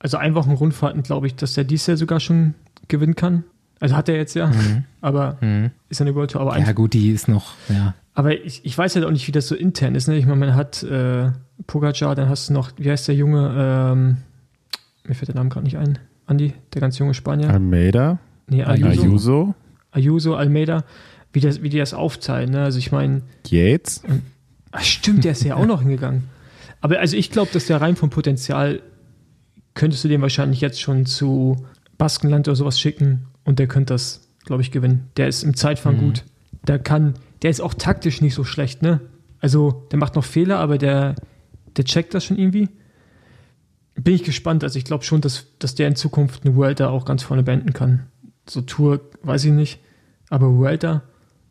also 0.00 0.16
Einwochenrundfahrten 0.16 1.04
glaube 1.04 1.28
ich, 1.28 1.36
dass 1.36 1.54
der 1.54 1.62
dies 1.64 1.86
Jahr 1.86 1.96
sogar 1.96 2.18
schon 2.18 2.54
gewinnen 2.88 3.14
kann. 3.14 3.44
Also 3.84 3.96
hat 3.96 4.08
er 4.08 4.16
jetzt 4.16 4.32
ja, 4.34 4.50
aber 5.02 5.36
Mhm. 5.42 5.70
ist 5.90 6.00
ja 6.00 6.06
eine 6.06 6.14
World 6.14 6.30
Tour. 6.30 6.40
Aber, 6.40 6.58
Ja, 6.58 6.72
gut, 6.72 6.94
die 6.94 7.10
ist 7.10 7.28
noch, 7.28 7.52
ja. 7.68 7.92
aber 8.14 8.32
ich, 8.42 8.64
ich 8.64 8.78
weiß 8.78 8.94
halt 8.96 9.04
auch 9.04 9.10
nicht, 9.10 9.28
wie 9.28 9.32
das 9.32 9.46
so 9.46 9.54
intern 9.54 9.94
ist. 9.94 10.08
Ne? 10.08 10.16
Ich 10.16 10.24
meine, 10.24 10.40
man 10.40 10.54
hat 10.54 10.82
äh, 10.84 11.32
Pogacar, 11.66 12.14
dann 12.14 12.30
hast 12.30 12.48
du 12.48 12.54
noch, 12.54 12.72
wie 12.78 12.90
heißt 12.90 13.08
der 13.08 13.14
Junge, 13.14 13.52
ähm, 13.92 14.16
mir 15.06 15.14
fällt 15.14 15.28
der 15.28 15.34
Name 15.34 15.50
gerade 15.50 15.64
nicht 15.64 15.76
ein, 15.76 15.98
Andi, 16.24 16.54
der 16.72 16.80
ganz 16.80 16.96
junge 16.98 17.12
Spanier. 17.12 17.50
Almeida, 17.50 18.18
nee, 18.48 18.64
Ayuso. 18.64 19.02
Ayuso, 19.02 19.54
Ayuso, 19.90 20.34
Almeida, 20.34 20.84
wie, 21.34 21.40
das, 21.40 21.60
wie 21.62 21.68
die 21.68 21.76
das 21.76 21.92
aufteilen. 21.92 22.52
Ne? 22.52 22.62
Also 22.62 22.78
ich 22.78 22.90
meine, 22.90 23.20
Yates. 23.46 24.02
Ach, 24.72 24.80
stimmt, 24.82 25.24
der 25.24 25.32
ist 25.32 25.44
ja 25.44 25.56
auch 25.56 25.66
noch 25.66 25.82
hingegangen. 25.82 26.24
Aber 26.80 27.00
also 27.00 27.18
ich 27.18 27.30
glaube, 27.30 27.50
dass 27.52 27.66
der 27.66 27.82
rein 27.82 27.96
vom 27.96 28.08
Potenzial 28.08 28.80
könntest 29.74 30.04
du 30.04 30.08
den 30.08 30.22
wahrscheinlich 30.22 30.62
jetzt 30.62 30.80
schon 30.80 31.04
zu 31.04 31.66
Baskenland 31.98 32.48
oder 32.48 32.56
sowas 32.56 32.80
schicken 32.80 33.26
und 33.44 33.58
der 33.58 33.66
könnte 33.66 33.94
das, 33.94 34.28
glaube 34.44 34.62
ich, 34.62 34.70
gewinnen. 34.70 35.10
Der 35.16 35.28
ist 35.28 35.42
im 35.42 35.54
Zeitfahren 35.54 35.98
gut. 35.98 36.24
Der 36.66 36.78
kann, 36.78 37.14
der 37.42 37.50
ist 37.50 37.60
auch 37.60 37.74
taktisch 37.74 38.20
nicht 38.20 38.34
so 38.34 38.44
schlecht, 38.44 38.82
ne? 38.82 39.00
Also, 39.40 39.86
der 39.90 39.98
macht 39.98 40.14
noch 40.14 40.24
Fehler, 40.24 40.58
aber 40.58 40.78
der, 40.78 41.14
der 41.76 41.84
checkt 41.84 42.14
das 42.14 42.24
schon 42.24 42.38
irgendwie. 42.38 42.70
Bin 43.94 44.14
ich 44.14 44.24
gespannt. 44.24 44.64
Also, 44.64 44.78
ich 44.78 44.84
glaube 44.84 45.04
schon, 45.04 45.20
dass, 45.20 45.46
dass 45.58 45.74
der 45.74 45.88
in 45.88 45.96
Zukunft 45.96 46.44
eine 46.44 46.56
Vuelta 46.56 46.88
auch 46.88 47.04
ganz 47.04 47.22
vorne 47.22 47.42
beenden 47.42 47.74
kann. 47.74 48.06
So 48.48 48.62
Tour, 48.62 49.00
weiß 49.22 49.44
ich 49.44 49.52
nicht. 49.52 49.80
Aber 50.30 50.56
Vuelta, 50.56 51.02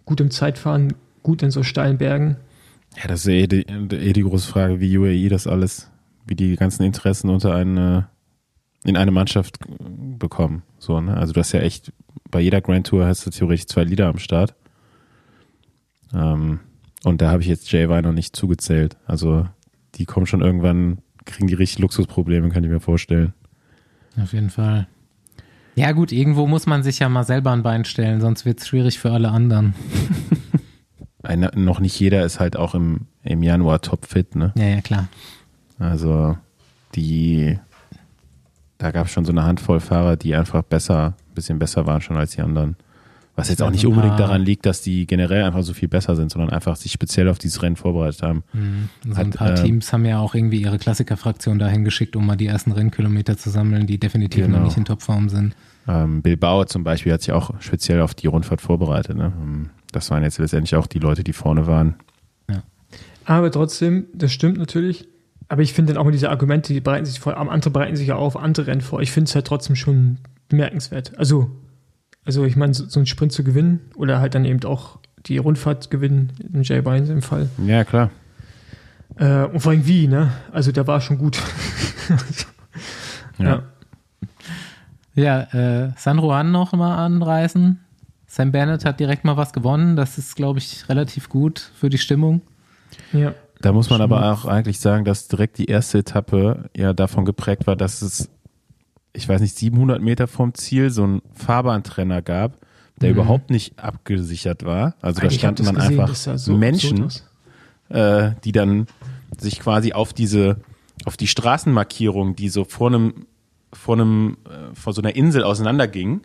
gut 0.06 0.20
im 0.20 0.32
Zeitfahren, 0.32 0.94
gut 1.22 1.44
in 1.44 1.52
so 1.52 1.64
steilen 1.64 2.00
Bergen. 2.00 2.38
Ja, 2.98 3.08
das 3.08 3.22
ist 3.22 3.28
eh 3.28 3.48
die, 3.48 3.62
eh 3.62 4.14
die 4.14 4.24
große 4.24 4.48
Frage, 4.48 4.80
wie 4.80 4.98
UAE 4.98 5.30
das 5.30 5.48
alles, 5.48 5.90
wie 6.26 6.36
die 6.36 6.56
ganzen 6.56 6.84
Interessen 6.84 7.30
unter 7.30 7.54
eine, 7.56 8.10
in 8.86 8.98
eine 8.98 9.12
Mannschaft 9.12 9.60
bekommen. 10.20 10.64
So, 10.78 11.00
ne? 11.00 11.16
Also 11.16 11.34
du 11.34 11.40
hast 11.40 11.52
ja 11.52 11.62
echt, 11.62 11.92
bei 12.30 12.40
jeder 12.40 12.62
Grand 12.62 12.88
Tour 12.88 13.06
hast 13.06 13.26
du 13.26 13.30
theoretisch 13.30 13.68
zwei 13.68 13.84
Lieder 13.84 14.08
am 14.08 14.18
Start. 14.18 14.56
Ähm, 16.14 16.60
und 17.04 17.22
da 17.22 17.32
habe 17.32 17.42
ich 17.42 17.48
jetzt 17.48 17.72
Jay 17.72 17.86
noch 18.02 18.12
nicht 18.12 18.36
zugezählt. 18.36 18.98
Also 19.06 19.48
die 19.96 20.06
kommen 20.06 20.26
schon 20.26 20.42
irgendwann, 20.42 21.00
kriegen 21.26 21.48
die 21.48 21.54
richtig 21.54 21.80
Luxusprobleme, 21.80 22.50
kann 22.50 22.64
ich 22.64 22.70
mir 22.70 22.80
vorstellen. 22.80 23.34
Auf 24.22 24.34
jeden 24.34 24.50
Fall. 24.50 24.88
Ja, 25.76 25.92
gut, 25.92 26.12
irgendwo 26.12 26.46
muss 26.46 26.66
man 26.68 26.84
sich 26.84 27.00
ja 27.00 27.10
mal 27.10 27.24
selber 27.24 27.52
ein 27.52 27.64
Bein 27.64 27.84
stellen, 27.84 28.22
sonst 28.22 28.46
wird 28.46 28.60
es 28.60 28.68
schwierig 28.68 29.00
für 29.00 29.12
alle 29.12 29.30
anderen. 29.30 29.74
Eine, 31.24 31.52
noch 31.56 31.80
nicht 31.80 31.98
jeder 32.00 32.26
ist 32.26 32.40
halt 32.40 32.58
auch 32.58 32.76
im, 32.76 33.08
im 33.24 33.44
Januar 33.44 33.82
topfit, 33.82 34.36
ne? 34.36 34.52
Ja, 34.58 34.66
ja, 34.66 34.82
klar. 34.82 35.08
Also 35.80 36.38
die, 36.96 37.58
da 38.78 38.92
gab 38.92 39.06
es 39.08 39.12
schon 39.12 39.26
so 39.26 39.32
eine 39.32 39.44
Handvoll 39.44 39.80
Fahrer, 39.80 40.16
die 40.18 40.36
einfach 40.36 40.64
besser, 40.64 41.16
ein 41.30 41.36
bisschen 41.36 41.60
besser 41.60 41.86
waren 41.86 42.02
schon 42.02 42.18
als 42.18 42.32
die 42.32 42.42
anderen. 42.42 42.76
Was 43.36 43.50
jetzt 43.50 43.64
auch 43.64 43.72
nicht 43.72 43.88
unbedingt 43.88 44.20
daran 44.20 44.44
liegt, 44.44 44.64
dass 44.68 44.84
die 44.84 45.08
generell 45.08 45.44
einfach 45.44 45.64
so 45.64 45.74
viel 45.74 45.88
besser 45.88 46.16
sind, 46.16 46.30
sondern 46.30 46.52
einfach 46.52 46.76
sich 46.76 46.92
speziell 46.92 47.28
auf 47.30 47.40
dieses 47.40 47.64
Rennen 47.64 47.76
vorbereitet 47.76 48.22
haben. 48.22 48.44
Mhm. 48.54 48.90
So 49.08 49.18
Hat, 49.18 49.26
ein 49.26 49.30
paar 49.32 49.58
ähm, 49.58 49.64
Teams 49.64 49.92
haben 49.92 50.06
ja 50.06 50.20
auch 50.20 50.36
irgendwie 50.36 50.62
ihre 50.62 50.78
Klassikerfraktion 50.78 51.58
dahin 51.58 51.84
geschickt, 51.84 52.16
um 52.16 52.28
mal 52.28 52.36
die 52.36 52.46
ersten 52.46 52.72
Rennkilometer 52.72 53.36
zu 53.36 53.50
sammeln, 53.50 53.88
die 53.88 53.98
definitiv 53.98 54.46
Genau. 54.46 54.60
noch 54.60 54.66
nicht 54.66 54.78
in 54.78 54.86
Topform 54.86 55.30
sind. 55.30 55.56
Ähm, 55.88 56.22
Bilbao 56.22 56.66
zum 56.66 56.84
Beispiel 56.84 57.12
hat 57.12 57.22
sich 57.24 57.32
auch 57.34 57.52
speziell 57.60 58.02
auf 58.02 58.14
die 58.14 58.28
Rundfahrt 58.28 58.62
vorbereitet. 58.62 59.18
Ne? 59.18 59.34
Ähm, 59.42 59.70
Das 59.92 60.12
waren 60.12 60.22
jetzt 60.22 60.38
letztendlich 60.38 60.76
auch 60.76 60.86
die 60.86 61.00
Leute, 61.00 61.24
die 61.24 61.34
vorne 61.34 61.66
waren. 61.66 61.96
Aber 63.26 63.52
trotzdem, 63.52 64.06
das 64.14 64.34
stimmt 64.34 64.58
natürlich. 64.58 65.08
Aber 65.50 65.62
ich 65.62 65.74
finde 65.74 65.94
dann 65.94 66.00
auch 66.02 66.06
mal 66.06 66.12
diese 66.12 66.30
Argumente, 66.30 66.74
die 66.74 66.82
bereiten 66.82 67.06
sich 67.06 67.20
vor, 67.20 67.38
andere 67.38 67.72
bereiten 67.72 67.96
sich 67.96 68.08
ja 68.08 68.16
auf 68.16 68.38
andere 68.38 68.68
Rennen 68.68 68.82
vor. 68.82 69.02
Ich 69.02 69.12
finde 69.12 69.30
es 69.30 69.36
halt 69.36 69.46
trotzdem 69.46 69.76
schon 69.76 70.18
bemerkenswert. 70.50 71.18
Also, 71.18 71.52
also 72.26 72.46
ich 72.46 72.56
meine, 72.56 72.74
so, 72.74 72.86
so 72.86 73.00
einen 73.00 73.08
Sprint 73.08 73.34
zu 73.34 73.44
gewinnen 73.44 73.82
oder 73.96 74.20
halt 74.20 74.36
dann 74.36 74.46
eben 74.46 74.64
auch 74.64 75.00
die 75.26 75.38
Rundfahrt 75.38 75.90
gewinnen, 75.90 76.34
in 76.54 76.64
Jay 76.64 76.82
Bynes 76.82 77.10
im 77.10 77.22
Fall. 77.22 77.50
Ja, 77.66 77.84
klar. 77.84 78.10
Äh, 79.18 79.46
und 79.46 79.60
vor 79.60 79.72
allem 79.72 79.86
wie, 79.86 80.08
ne? 80.08 80.32
Also 80.52 80.72
der 80.72 80.88
war 80.88 81.02
schon 81.02 81.18
gut. 81.18 81.40
Ja. 83.38 83.64
Ja, 85.16 85.42
äh, 85.54 85.92
San 85.98 86.18
Juan 86.20 86.52
noch 86.52 86.74
mal 86.74 86.96
anreißen. 87.06 87.80
Sam 88.26 88.52
Bennett 88.52 88.84
hat 88.84 89.00
direkt 89.00 89.26
mal 89.26 89.38
was 89.38 89.54
gewonnen. 89.54 89.96
Das 89.96 90.18
ist, 90.18 90.36
glaube 90.36 90.60
ich, 90.60 90.90
relativ 90.90 91.30
gut 91.30 91.72
für 91.76 91.90
die 91.90 92.00
Stimmung. 92.00 92.42
ja. 93.12 93.34
Da 93.64 93.72
muss 93.72 93.90
man 93.90 94.02
aber 94.02 94.30
auch 94.34 94.44
eigentlich 94.46 94.80
sagen, 94.82 95.06
dass 95.06 95.30
direkt 95.30 95.58
die 95.58 95.66
erste 95.66 96.00
Etappe 96.00 96.70
ja 96.76 96.92
davon 96.92 97.24
geprägt 97.24 97.66
war, 97.66 97.78
dass 97.78 98.02
es, 98.02 98.30
ich 99.14 99.28
weiß 99.30 99.40
nicht, 99.40 99.56
700 99.56 100.02
Meter 100.02 100.28
vom 100.28 100.54
Ziel 100.54 100.90
so 100.90 101.04
einen 101.06 101.22
Fahrbahntrenner 101.34 102.22
gab, 102.22 102.58
der 103.00 103.12
Mhm. 103.12 103.16
überhaupt 103.16 103.50
nicht 103.52 103.80
abgesichert 103.80 104.66
war. 104.66 104.96
Also 105.02 105.22
da 105.22 105.30
standen 105.30 105.64
dann 105.64 105.76
gesehen, 105.76 106.00
einfach 106.02 106.14
so 106.14 106.58
Menschen, 106.58 107.10
äh, 107.88 108.32
die 108.44 108.52
dann 108.52 108.88
sich 109.40 109.62
quasi 109.62 109.94
auf 109.94 110.12
diese, 110.12 110.58
auf 111.06 111.16
die 111.16 111.28
Straßenmarkierung, 111.28 112.36
die 112.36 112.50
so 112.50 112.66
vor 112.66 112.90
einem, 112.90 113.28
vor 113.72 113.96
einem, 113.96 114.36
äh, 114.46 114.76
vor 114.76 114.92
so 114.92 115.02
einer 115.02 115.16
Insel 115.16 115.44
auseinandergingen. 115.46 116.22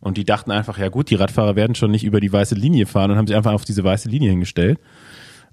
Und 0.00 0.16
die 0.16 0.24
dachten 0.24 0.52
einfach, 0.52 0.78
ja 0.78 0.88
gut, 0.88 1.10
die 1.10 1.16
Radfahrer 1.16 1.54
werden 1.54 1.74
schon 1.74 1.90
nicht 1.90 2.04
über 2.04 2.20
die 2.20 2.32
weiße 2.32 2.54
Linie 2.54 2.86
fahren 2.86 3.10
und 3.10 3.18
haben 3.18 3.26
sich 3.26 3.36
einfach 3.36 3.52
auf 3.52 3.66
diese 3.66 3.84
weiße 3.84 4.08
Linie 4.08 4.30
hingestellt. 4.30 4.78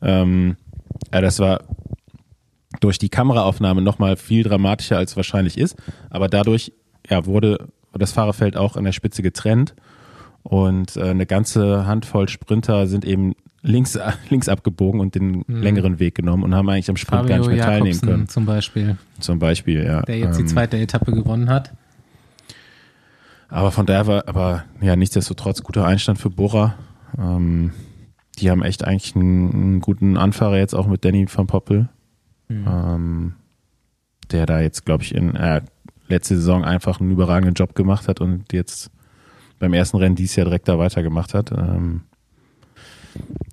Ähm, 0.02 0.56
ja, 1.14 1.22
das 1.22 1.40
war 1.40 1.62
durch 2.80 2.98
die 2.98 3.10
Kameraaufnahme 3.10 3.82
nochmal 3.82 4.18
viel 4.18 4.44
dramatischer 4.44 4.98
als 4.98 5.16
wahrscheinlich 5.16 5.58
ist. 5.58 5.76
Aber 6.10 6.28
dadurch 6.28 6.74
ja, 7.10 7.26
wurde 7.26 7.68
das 7.94 8.12
Fahrerfeld 8.12 8.58
auch 8.58 8.76
an 8.76 8.84
der 8.84 8.92
Spitze 8.92 9.22
getrennt. 9.22 9.76
Und 10.44 10.96
äh, 10.98 11.04
eine 11.06 11.26
ganze 11.26 11.88
Handvoll 11.88 12.30
Sprinter 12.30 12.86
sind 12.88 13.06
eben 13.06 13.34
links, 13.64 13.98
links 14.30 14.48
abgebogen 14.48 15.00
und 15.00 15.16
den 15.16 15.44
längeren 15.48 16.00
Weg 16.00 16.16
genommen 16.16 16.44
und 16.44 16.54
haben 16.54 16.70
eigentlich 16.70 16.90
am 16.90 16.98
Sprint 16.98 17.28
gar 17.28 17.38
Fabio 17.38 17.50
nicht 17.52 17.58
mehr 17.58 17.66
teilnehmen 17.66 17.88
Jakobsen 17.94 18.10
können. 18.10 18.28
zum 18.28 18.46
Beispiel, 18.46 18.98
Zum 19.20 19.40
Beispiel, 19.40 19.84
ja. 19.84 20.02
der 20.04 20.18
jetzt 20.20 20.38
die 20.38 20.44
Ähm, 20.44 20.48
zweite 20.48 20.78
Etappe 20.78 21.12
gewonnen 21.12 21.50
hat. 21.50 21.72
Aber 23.50 23.72
von 23.72 23.86
daher 23.86 24.08
war, 24.08 24.28
aber 24.28 24.66
ja, 24.82 24.96
nichtsdestotrotz 24.96 25.64
guter 25.64 25.86
Einstand 25.86 26.20
für 26.20 26.30
Bora. 26.30 26.76
Ähm, 27.18 27.72
die 28.36 28.50
haben 28.50 28.64
echt 28.64 28.84
eigentlich 28.84 29.16
einen, 29.16 29.52
einen 29.52 29.80
guten 29.82 30.18
Anfahrer 30.18 30.58
jetzt 30.58 30.74
auch 30.74 30.88
mit 30.88 31.06
Danny 31.06 31.28
van 31.34 31.48
Poppel. 31.48 31.90
Ähm, 32.50 33.34
der 34.32 34.46
da 34.46 34.60
jetzt, 34.60 34.86
glaube 34.86 35.04
ich, 35.04 35.16
in 35.16 35.36
äh, 35.36 35.62
letzte 36.08 36.36
Saison 36.36 36.64
einfach 36.64 37.00
einen 37.00 37.12
überragenden 37.12 37.56
Job 37.56 37.76
gemacht 37.76 38.08
hat 38.08 38.22
und 38.22 38.54
jetzt 38.54 38.92
beim 39.60 39.74
ersten 39.74 39.98
Rennen 39.98 40.16
dieses 40.16 40.36
Jahr 40.36 40.46
direkt 40.46 40.68
da 40.68 40.78
weitergemacht 40.78 41.34
hat. 41.34 41.52
Ähm, 41.52 42.02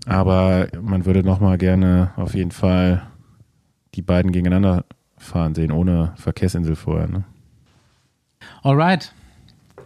aber 0.06 0.68
man 0.80 1.06
würde 1.06 1.22
noch 1.22 1.40
mal 1.40 1.56
gerne 1.56 2.12
auf 2.16 2.34
jeden 2.34 2.50
Fall 2.50 3.02
die 3.94 4.02
beiden 4.02 4.32
gegeneinander 4.32 4.84
fahren 5.16 5.54
sehen, 5.54 5.70
ohne 5.70 6.12
Verkehrsinsel 6.16 6.74
vorher. 6.74 7.06
Ne? 7.06 7.24
Alright. 8.62 9.14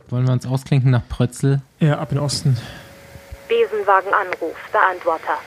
Wollen 0.08 0.26
wir 0.26 0.32
uns 0.32 0.46
ausklinken 0.46 0.90
nach 0.90 1.06
Prötzel? 1.08 1.60
Ja, 1.80 1.98
ab 1.98 2.12
in 2.12 2.18
den 2.18 2.24
Osten. 2.24 2.56
Besenwagen-Anruf, 3.48 4.56
Beantworter. 4.72 5.38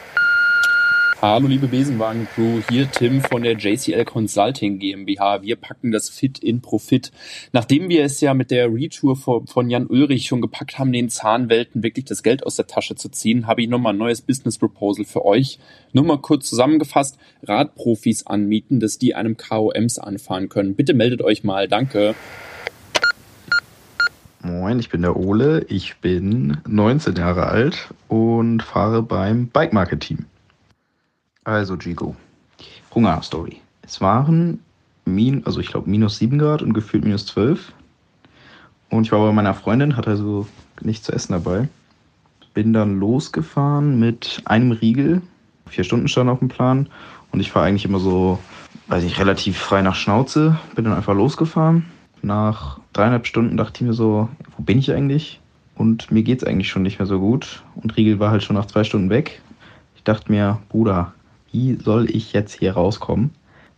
Hallo 1.22 1.48
liebe 1.48 1.68
Besenwagen-Crew, 1.68 2.62
hier 2.70 2.90
Tim 2.90 3.20
von 3.20 3.44
der 3.44 3.58
JCL 3.58 4.06
Consulting 4.06 4.80
GmbH. 4.80 5.42
Wir 5.42 5.58
packen 5.58 5.92
das 5.92 6.10
Fit 6.10 6.40
in 6.40 6.62
Profit. 6.62 7.12
Nachdem 7.52 7.90
wir 7.90 8.06
es 8.06 8.22
ja 8.22 8.34
mit 8.34 8.52
der 8.52 8.74
Retour 8.74 9.18
von 9.18 9.70
Jan 9.70 9.88
Ulrich 9.88 10.28
schon 10.28 10.40
gepackt 10.40 10.80
haben, 10.80 10.94
den 10.94 11.10
Zahnwelten 11.10 11.84
wirklich 11.84 12.06
das 12.06 12.24
Geld 12.24 12.46
aus 12.46 12.56
der 12.56 12.68
Tasche 12.68 12.96
zu 12.96 13.10
ziehen, 13.10 13.48
habe 13.48 13.62
ich 13.62 13.68
nochmal 13.68 13.94
ein 13.94 14.00
neues 14.00 14.22
Business 14.22 14.58
Proposal 14.58 15.04
für 15.04 15.26
euch. 15.26 15.60
Nur 15.92 16.06
mal 16.06 16.20
kurz 16.20 16.48
zusammengefasst, 16.48 17.18
Radprofis 17.44 18.26
anmieten, 18.26 18.80
dass 18.80 18.98
die 18.98 19.14
einem 19.14 19.36
KOMs 19.36 20.00
anfahren 20.00 20.48
können. 20.48 20.76
Bitte 20.76 20.94
meldet 20.94 21.22
euch 21.22 21.44
mal, 21.44 21.68
danke. 21.68 22.16
Moin, 24.42 24.80
ich 24.80 24.90
bin 24.90 25.02
der 25.02 25.18
Ole, 25.18 25.66
ich 25.68 25.98
bin 25.98 26.58
19 26.66 27.16
Jahre 27.16 27.48
alt 27.48 27.94
und 28.08 28.64
fahre 28.64 29.04
beim 29.04 29.48
Bike 29.48 29.74
Market 29.74 30.00
Team. 30.00 30.26
Also 31.44 31.76
Gigo, 31.76 32.16
Hunger-Story. 32.96 33.58
Es 33.82 34.00
waren, 34.00 34.62
min, 35.04 35.46
also 35.46 35.60
ich 35.60 35.68
glaube 35.68 35.90
minus 35.90 36.20
7 36.20 36.40
Grad 36.40 36.62
und 36.62 36.74
gefühlt 36.74 37.04
minus 37.04 37.26
12. 37.26 37.74
Und 38.90 39.04
ich 39.06 39.12
war 39.12 39.20
bei 39.20 39.34
meiner 39.34 39.54
Freundin, 39.54 39.98
hatte 39.98 40.12
also 40.12 40.48
nichts 40.80 41.06
zu 41.06 41.12
essen 41.12 41.34
dabei. 41.34 41.68
Bin 42.54 42.72
dann 42.72 42.98
losgefahren 42.98 44.00
mit 44.00 44.42
einem 44.46 44.72
Riegel. 44.72 45.22
Vier 45.68 45.84
Stunden 45.84 46.08
stand 46.08 46.30
auf 46.30 46.40
dem 46.40 46.48
Plan. 46.48 46.88
Und 47.34 47.42
ich 47.42 47.52
fahre 47.52 47.66
eigentlich 47.66 47.86
immer 47.86 48.00
so, 48.00 48.40
weiß 48.88 49.04
ich, 49.04 49.20
relativ 49.20 49.58
frei 49.58 49.82
nach 49.82 49.96
Schnauze. 49.96 50.58
Bin 50.76 50.86
dann 50.86 50.94
einfach 50.94 51.14
losgefahren. 51.14 51.86
Nach 52.22 52.80
dreieinhalb 52.94 53.28
Stunden 53.28 53.58
dachte 53.58 53.82
ich 53.84 53.88
mir 53.88 53.94
so, 53.94 54.30
wo 54.58 54.64
bin 54.64 54.80
ich 54.80 54.92
eigentlich? 54.92 55.40
Und 55.76 56.12
mir 56.12 56.24
geht's 56.24 56.44
eigentlich 56.44 56.70
schon 56.70 56.82
nicht 56.82 57.00
mehr 57.00 57.06
so 57.06 57.20
gut. 57.20 57.64
Und 57.76 57.96
Riegel 57.96 58.20
war 58.20 58.32
halt 58.32 58.44
schon 58.44 58.56
nach 58.56 58.66
zwei 58.66 58.84
Stunden 58.84 59.10
weg. 59.10 59.42
Ich 59.96 60.04
dachte 60.04 60.32
mir, 60.32 60.60
Bruder, 60.70 61.14
wie 61.52 61.76
soll 61.76 62.10
ich 62.10 62.34
jetzt 62.34 62.54
hier 62.54 62.74
rauskommen? 62.74 63.32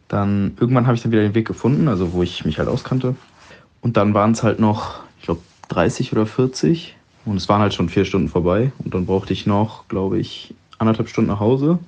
Dann 0.07 0.53
irgendwann 0.59 0.87
habe 0.87 0.95
ich 0.95 1.03
dann 1.03 1.11
wieder 1.11 1.21
den 1.21 1.35
Weg 1.35 1.47
gefunden, 1.47 1.87
also 1.87 2.13
wo 2.13 2.23
ich 2.23 2.43
mich 2.43 2.57
halt 2.57 2.67
auskannte. 2.67 3.15
Und 3.81 3.97
dann 3.97 4.13
waren 4.13 4.31
es 4.31 4.43
halt 4.43 4.59
noch, 4.59 4.99
ich 5.19 5.25
glaube, 5.25 5.41
30 5.69 6.11
oder 6.11 6.25
40. 6.25 6.95
Und 7.25 7.37
es 7.37 7.47
waren 7.47 7.61
halt 7.61 7.73
schon 7.73 7.89
vier 7.89 8.05
Stunden 8.05 8.29
vorbei. 8.29 8.71
Und 8.79 8.93
dann 8.93 9.05
brauchte 9.05 9.33
ich 9.33 9.45
noch, 9.45 9.87
glaube 9.87 10.19
ich, 10.19 10.55
anderthalb 10.79 11.07
Stunden 11.07 11.29
nach 11.29 11.39
Hause. 11.39 11.79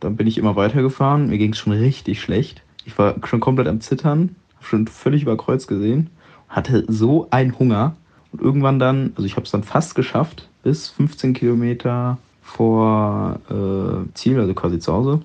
Dann 0.00 0.16
bin 0.16 0.26
ich 0.26 0.38
immer 0.38 0.54
weitergefahren. 0.54 1.28
Mir 1.28 1.38
ging 1.38 1.52
es 1.52 1.58
schon 1.58 1.72
richtig 1.72 2.20
schlecht. 2.20 2.62
Ich 2.84 2.96
war 2.98 3.16
schon 3.24 3.40
komplett 3.40 3.66
am 3.66 3.80
Zittern, 3.80 4.36
schon 4.60 4.86
völlig 4.86 5.22
über 5.22 5.36
Kreuz 5.36 5.66
gesehen, 5.66 6.10
hatte 6.48 6.84
so 6.88 7.28
einen 7.30 7.58
Hunger. 7.58 7.96
Und 8.32 8.42
irgendwann 8.42 8.78
dann, 8.78 9.12
also 9.16 9.24
ich 9.24 9.36
habe 9.36 9.44
es 9.44 9.50
dann 9.50 9.62
fast 9.62 9.94
geschafft, 9.94 10.48
bis 10.62 10.88
15 10.88 11.34
Kilometer 11.34 12.18
vor 12.42 13.40
äh, 13.50 14.12
Ziel, 14.14 14.40
also 14.40 14.54
quasi 14.54 14.78
zu 14.78 14.92
Hause. 14.92 15.22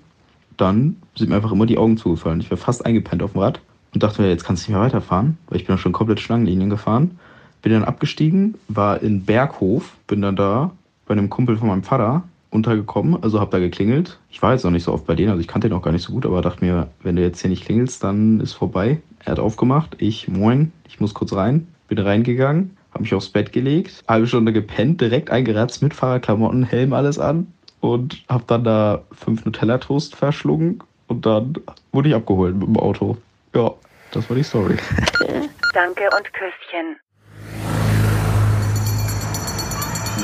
Dann 0.58 0.98
sind 1.16 1.30
mir 1.30 1.36
einfach 1.36 1.52
immer 1.52 1.66
die 1.66 1.78
Augen 1.78 1.98
zugefallen. 1.98 2.42
Ich 2.42 2.52
war 2.52 2.58
fast 2.58 2.86
eingepennt 2.86 3.24
auf 3.24 3.34
dem 3.34 3.42
Rad 3.42 3.60
und 3.94 4.04
dachte 4.04 4.22
mir, 4.22 4.30
jetzt 4.30 4.44
kannst 4.44 4.64
du 4.66 4.72
nicht 4.72 4.78
mehr 4.78 4.86
weiterfahren, 4.86 5.38
weil 5.48 5.58
ich 5.58 5.66
bin 5.66 5.74
dann 5.74 5.82
schon 5.82 5.92
komplett 5.92 6.20
Schlangenlinien 6.20 6.70
gefahren. 6.70 7.20
Bin 7.62 7.72
dann 7.72 7.84
abgestiegen, 7.84 8.56
war 8.68 9.02
in 9.02 9.24
Berghof, 9.24 9.94
bin 10.08 10.22
dann 10.22 10.36
da 10.36 10.72
bei 11.06 11.14
einem 11.14 11.30
Kumpel 11.30 11.58
von 11.58 11.68
meinem 11.68 11.84
Vater 11.84 12.24
untergekommen, 12.52 13.24
also 13.24 13.40
habe 13.40 13.52
da 13.52 13.60
geklingelt. 13.60 14.20
Ich 14.30 14.42
war 14.42 14.54
jetzt 14.54 14.64
noch 14.64 14.72
nicht 14.72 14.84
so 14.84 14.94
oft 14.94 15.08
bei 15.08 15.16
denen, 15.16 15.30
also 15.30 15.42
ich 15.42 15.48
kannte 15.48 15.70
den 15.70 15.78
auch 15.78 15.82
gar 15.82 15.92
nicht 15.92 16.04
so 16.04 16.14
gut, 16.14 16.26
aber 16.26 16.42
dachte 16.42 16.64
mir, 16.64 16.90
wenn 17.02 17.16
du 17.16 17.22
jetzt 17.22 17.42
hier 17.42 17.50
nicht 17.50 17.66
klingelst, 17.66 18.04
dann 18.04 18.40
ist 18.40 18.54
vorbei. 18.54 19.02
Er 19.26 19.34
hat 19.34 19.40
aufgemacht, 19.40 19.96
ich, 20.00 20.28
moin, 20.28 20.72
ich 20.88 21.00
muss 21.00 21.14
kurz 21.14 21.34
rein, 21.34 21.68
bin 21.88 21.98
reingegangen, 21.98 22.78
habe 22.92 23.04
mich 23.04 23.14
aufs 23.14 23.30
Bett 23.30 23.52
gelegt, 23.52 24.04
halbe 24.08 24.28
Stunde 24.28 24.54
gepennt, 24.54 25.02
direkt 25.02 25.32
eingeratzt 25.32 25.82
mit 25.82 25.94
Fahrerklamotten, 25.94 26.64
Helm, 26.64 26.94
alles 26.94 27.18
an 27.18 27.48
und 27.80 28.24
habe 28.30 28.44
dann 28.48 28.64
da 28.64 29.02
fünf 29.12 29.46
Nutella-Toast 29.46 30.16
verschlungen 30.16 30.84
und 31.08 31.26
dann 31.26 31.56
wurde 31.92 32.10
ich 32.10 32.16
abgeholt 32.16 32.56
mit 32.56 32.68
dem 32.68 32.78
Auto. 32.78 33.18
Ja, 33.56 33.72
das 34.12 34.30
war 34.30 34.36
die 34.36 34.44
Story. 34.44 34.78
Danke 35.74 36.04
und 36.04 36.34
Küsschen. 36.34 36.98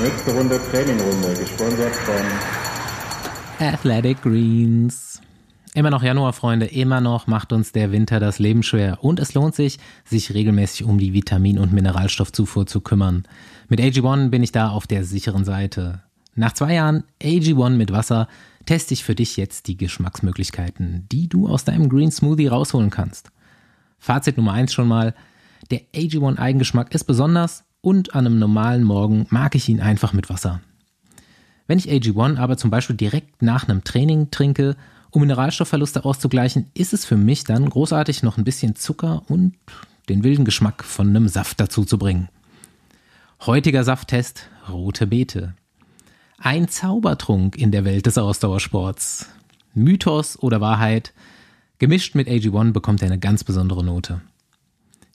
Nächste 0.01 0.31
Runde 0.31 0.59
Trainingrunde, 0.69 1.33
gesponsert 1.39 1.95
von 1.95 3.65
Athletic 3.65 4.21
Greens. 4.21 5.21
Immer 5.73 5.89
noch 5.89 6.03
Januar, 6.03 6.33
Freunde, 6.33 6.67
immer 6.67 7.01
noch 7.01 7.25
macht 7.25 7.51
uns 7.51 7.71
der 7.71 7.91
Winter 7.91 8.19
das 8.19 8.37
Leben 8.37 8.61
schwer. 8.61 9.03
Und 9.03 9.19
es 9.19 9.33
lohnt 9.33 9.55
sich, 9.55 9.79
sich 10.05 10.33
regelmäßig 10.33 10.83
um 10.85 10.99
die 10.99 11.13
Vitamin- 11.13 11.57
und 11.57 11.73
Mineralstoffzufuhr 11.73 12.67
zu 12.67 12.81
kümmern. 12.81 13.23
Mit 13.69 13.79
AG1 13.79 14.29
bin 14.29 14.43
ich 14.43 14.51
da 14.51 14.69
auf 14.69 14.85
der 14.85 15.03
sicheren 15.03 15.45
Seite. 15.45 16.03
Nach 16.35 16.53
zwei 16.53 16.75
Jahren 16.75 17.03
AG1 17.21 17.71
mit 17.71 17.91
Wasser 17.91 18.27
teste 18.65 18.93
ich 18.93 19.03
für 19.03 19.15
dich 19.15 19.35
jetzt 19.35 19.67
die 19.67 19.77
Geschmacksmöglichkeiten, 19.77 21.07
die 21.11 21.27
du 21.27 21.47
aus 21.47 21.63
deinem 21.63 21.89
Green 21.89 22.11
Smoothie 22.11 22.47
rausholen 22.47 22.91
kannst. 22.91 23.31
Fazit 23.97 24.37
Nummer 24.37 24.53
eins 24.53 24.73
schon 24.73 24.87
mal. 24.87 25.15
Der 25.71 25.81
AG1 25.95 26.37
Eigengeschmack 26.37 26.93
ist 26.93 27.05
besonders 27.05 27.63
und 27.87 28.15
an 28.15 28.25
einem 28.25 28.37
normalen 28.37 28.83
Morgen 28.83 29.27
mag 29.29 29.55
ich 29.55 29.69
ihn 29.69 29.79
einfach 29.79 30.11
mit 30.11 30.27
Wasser. 30.29 30.59
Wenn 31.67 31.79
ich 31.79 31.87
AG1 31.87 32.37
aber 32.37 32.57
zum 32.57 32.69
Beispiel 32.69 32.97
direkt 32.97 33.41
nach 33.41 33.69
einem 33.69 33.85
Training 33.85 34.29
trinke, 34.29 34.75
um 35.09 35.21
Mineralstoffverluste 35.21 36.03
auszugleichen, 36.03 36.69
ist 36.73 36.91
es 36.91 37.05
für 37.05 37.15
mich 37.15 37.45
dann 37.45 37.69
großartig, 37.69 38.23
noch 38.23 38.37
ein 38.37 38.43
bisschen 38.43 38.75
Zucker 38.75 39.23
und 39.29 39.55
den 40.09 40.25
wilden 40.25 40.43
Geschmack 40.43 40.83
von 40.83 41.07
einem 41.07 41.29
Saft 41.29 41.61
dazu 41.61 41.85
zu 41.85 41.97
bringen. 41.97 42.27
Heutiger 43.45 43.85
Safttest: 43.85 44.49
Rote 44.67 45.07
Beete. 45.07 45.53
Ein 46.39 46.67
Zaubertrunk 46.67 47.55
in 47.55 47.71
der 47.71 47.85
Welt 47.85 48.05
des 48.05 48.17
Ausdauersports. 48.17 49.29
Mythos 49.73 50.37
oder 50.37 50.59
Wahrheit? 50.59 51.13
Gemischt 51.79 52.15
mit 52.15 52.27
AG1 52.27 52.73
bekommt 52.73 53.01
er 53.01 53.05
eine 53.05 53.19
ganz 53.19 53.45
besondere 53.45 53.85
Note. 53.85 54.19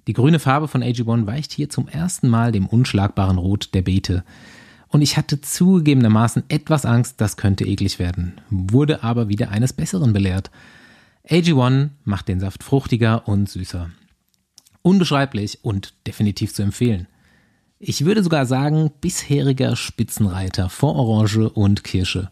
Die 0.06 0.12
grüne 0.14 0.38
Farbe 0.38 0.68
von 0.68 0.82
AG1 0.82 1.26
weicht 1.26 1.52
hier 1.52 1.68
zum 1.68 1.88
ersten 1.88 2.28
Mal 2.28 2.52
dem 2.52 2.66
unschlagbaren 2.66 3.38
Rot 3.38 3.70
der 3.74 3.82
Beete. 3.82 4.24
Und 4.88 5.00
ich 5.00 5.16
hatte 5.16 5.40
zugegebenermaßen 5.40 6.44
etwas 6.48 6.84
Angst, 6.84 7.20
das 7.20 7.36
könnte 7.36 7.64
eklig 7.64 7.98
werden, 7.98 8.40
wurde 8.50 9.02
aber 9.02 9.28
wieder 9.28 9.50
eines 9.50 9.72
Besseren 9.72 10.12
belehrt. 10.12 10.50
AG1 11.28 11.90
macht 12.04 12.28
den 12.28 12.40
Saft 12.40 12.62
fruchtiger 12.62 13.26
und 13.28 13.48
süßer. 13.48 13.90
Unbeschreiblich 14.82 15.60
und 15.62 15.94
definitiv 16.06 16.52
zu 16.52 16.62
empfehlen. 16.62 17.06
Ich 17.78 18.04
würde 18.04 18.22
sogar 18.22 18.46
sagen, 18.46 18.90
bisheriger 19.00 19.76
Spitzenreiter 19.76 20.68
vor 20.68 20.96
Orange 20.96 21.48
und 21.48 21.84
Kirsche. 21.84 22.30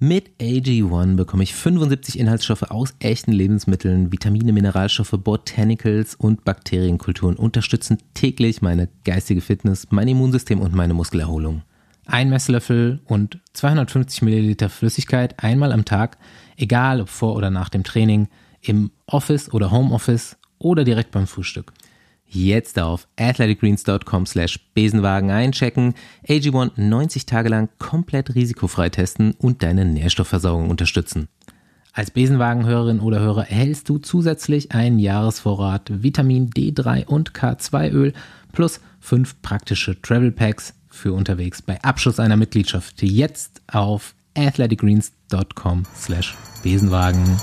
Mit 0.00 0.30
AG1 0.40 1.16
bekomme 1.16 1.42
ich 1.42 1.56
75 1.56 2.20
Inhaltsstoffe 2.20 2.62
aus 2.62 2.94
echten 3.00 3.32
Lebensmitteln, 3.32 4.12
Vitamine, 4.12 4.52
Mineralstoffe, 4.52 5.16
Botanicals 5.18 6.14
und 6.14 6.44
Bakterienkulturen 6.44 7.34
unterstützen 7.34 7.98
täglich 8.14 8.62
meine 8.62 8.88
geistige 9.02 9.40
Fitness, 9.40 9.88
mein 9.90 10.06
Immunsystem 10.06 10.60
und 10.60 10.72
meine 10.72 10.94
Muskelerholung. 10.94 11.62
Ein 12.06 12.30
Messlöffel 12.30 13.00
und 13.06 13.40
250 13.54 14.22
Milliliter 14.22 14.68
Flüssigkeit 14.68 15.42
einmal 15.42 15.72
am 15.72 15.84
Tag, 15.84 16.16
egal 16.56 17.00
ob 17.00 17.08
vor 17.08 17.34
oder 17.34 17.50
nach 17.50 17.68
dem 17.68 17.82
Training, 17.82 18.28
im 18.60 18.92
Office 19.06 19.52
oder 19.52 19.72
Homeoffice 19.72 20.36
oder 20.60 20.84
direkt 20.84 21.10
beim 21.10 21.26
Frühstück. 21.26 21.72
Jetzt 22.30 22.78
auf 22.78 23.08
athleticgreens.com 23.18 24.26
slash 24.26 24.60
Besenwagen 24.74 25.30
einchecken, 25.30 25.94
AG1 26.28 26.72
90 26.76 27.24
Tage 27.26 27.48
lang 27.48 27.70
komplett 27.78 28.34
risikofrei 28.34 28.90
testen 28.90 29.32
und 29.38 29.62
deine 29.62 29.86
Nährstoffversorgung 29.86 30.68
unterstützen. 30.68 31.28
Als 31.94 32.10
Besenwagenhörerin 32.10 33.00
oder 33.00 33.18
Hörer 33.18 33.48
erhältst 33.48 33.88
du 33.88 33.98
zusätzlich 33.98 34.72
einen 34.72 34.98
Jahresvorrat 34.98 36.02
Vitamin 36.02 36.50
D3 36.50 37.06
und 37.06 37.32
K2 37.32 37.90
Öl 37.90 38.12
plus 38.52 38.80
fünf 39.00 39.40
praktische 39.42 40.00
Travel 40.00 40.30
Packs 40.30 40.74
für 40.88 41.12
unterwegs 41.12 41.62
bei 41.62 41.82
Abschluss 41.82 42.20
einer 42.20 42.36
Mitgliedschaft. 42.36 43.02
Jetzt 43.02 43.62
auf 43.72 44.14
athleticgreens.com 44.36 45.84
slash 45.96 46.36
Besenwagen. 46.62 47.38